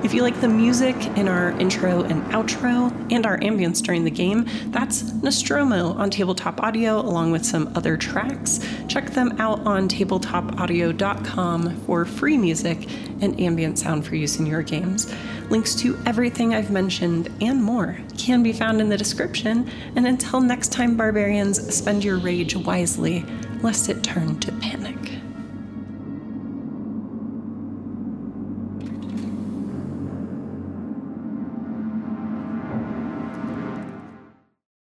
If 0.04 0.12
you 0.12 0.20
like 0.20 0.38
the 0.42 0.48
music 0.48 0.94
in 1.16 1.28
our 1.28 1.52
intro 1.52 2.02
and 2.02 2.22
outro 2.24 2.92
and 3.10 3.24
our 3.24 3.38
ambience 3.38 3.80
during 3.80 4.04
the 4.04 4.10
game, 4.10 4.46
that's 4.66 5.14
Nostromo 5.14 5.94
on 5.94 6.10
Tabletop 6.10 6.62
Audio, 6.62 7.00
along 7.00 7.32
with 7.32 7.42
some 7.42 7.72
other 7.74 7.96
tracks. 7.96 8.60
Check 8.86 9.12
them 9.12 9.40
out 9.40 9.60
on 9.60 9.88
tabletopaudio.com 9.88 11.76
for 11.86 12.04
free 12.04 12.36
music 12.36 12.86
and 13.22 13.40
ambient 13.40 13.78
sound 13.78 14.04
for 14.04 14.14
use 14.14 14.38
in 14.38 14.44
your 14.44 14.60
games. 14.60 15.10
Links 15.48 15.74
to 15.76 15.98
everything 16.04 16.52
I've 16.52 16.70
mentioned 16.70 17.32
and 17.40 17.64
more 17.64 17.98
can 18.18 18.42
be 18.42 18.52
found 18.52 18.82
in 18.82 18.90
the 18.90 18.98
description. 18.98 19.70
And 19.96 20.06
until 20.06 20.42
next 20.42 20.70
time, 20.70 20.98
barbarians, 20.98 21.74
spend 21.74 22.04
your 22.04 22.18
rage 22.18 22.54
wisely, 22.54 23.24
lest 23.62 23.88
it 23.88 24.02
turn 24.02 24.38
to 24.40 24.52
panic. 24.52 25.23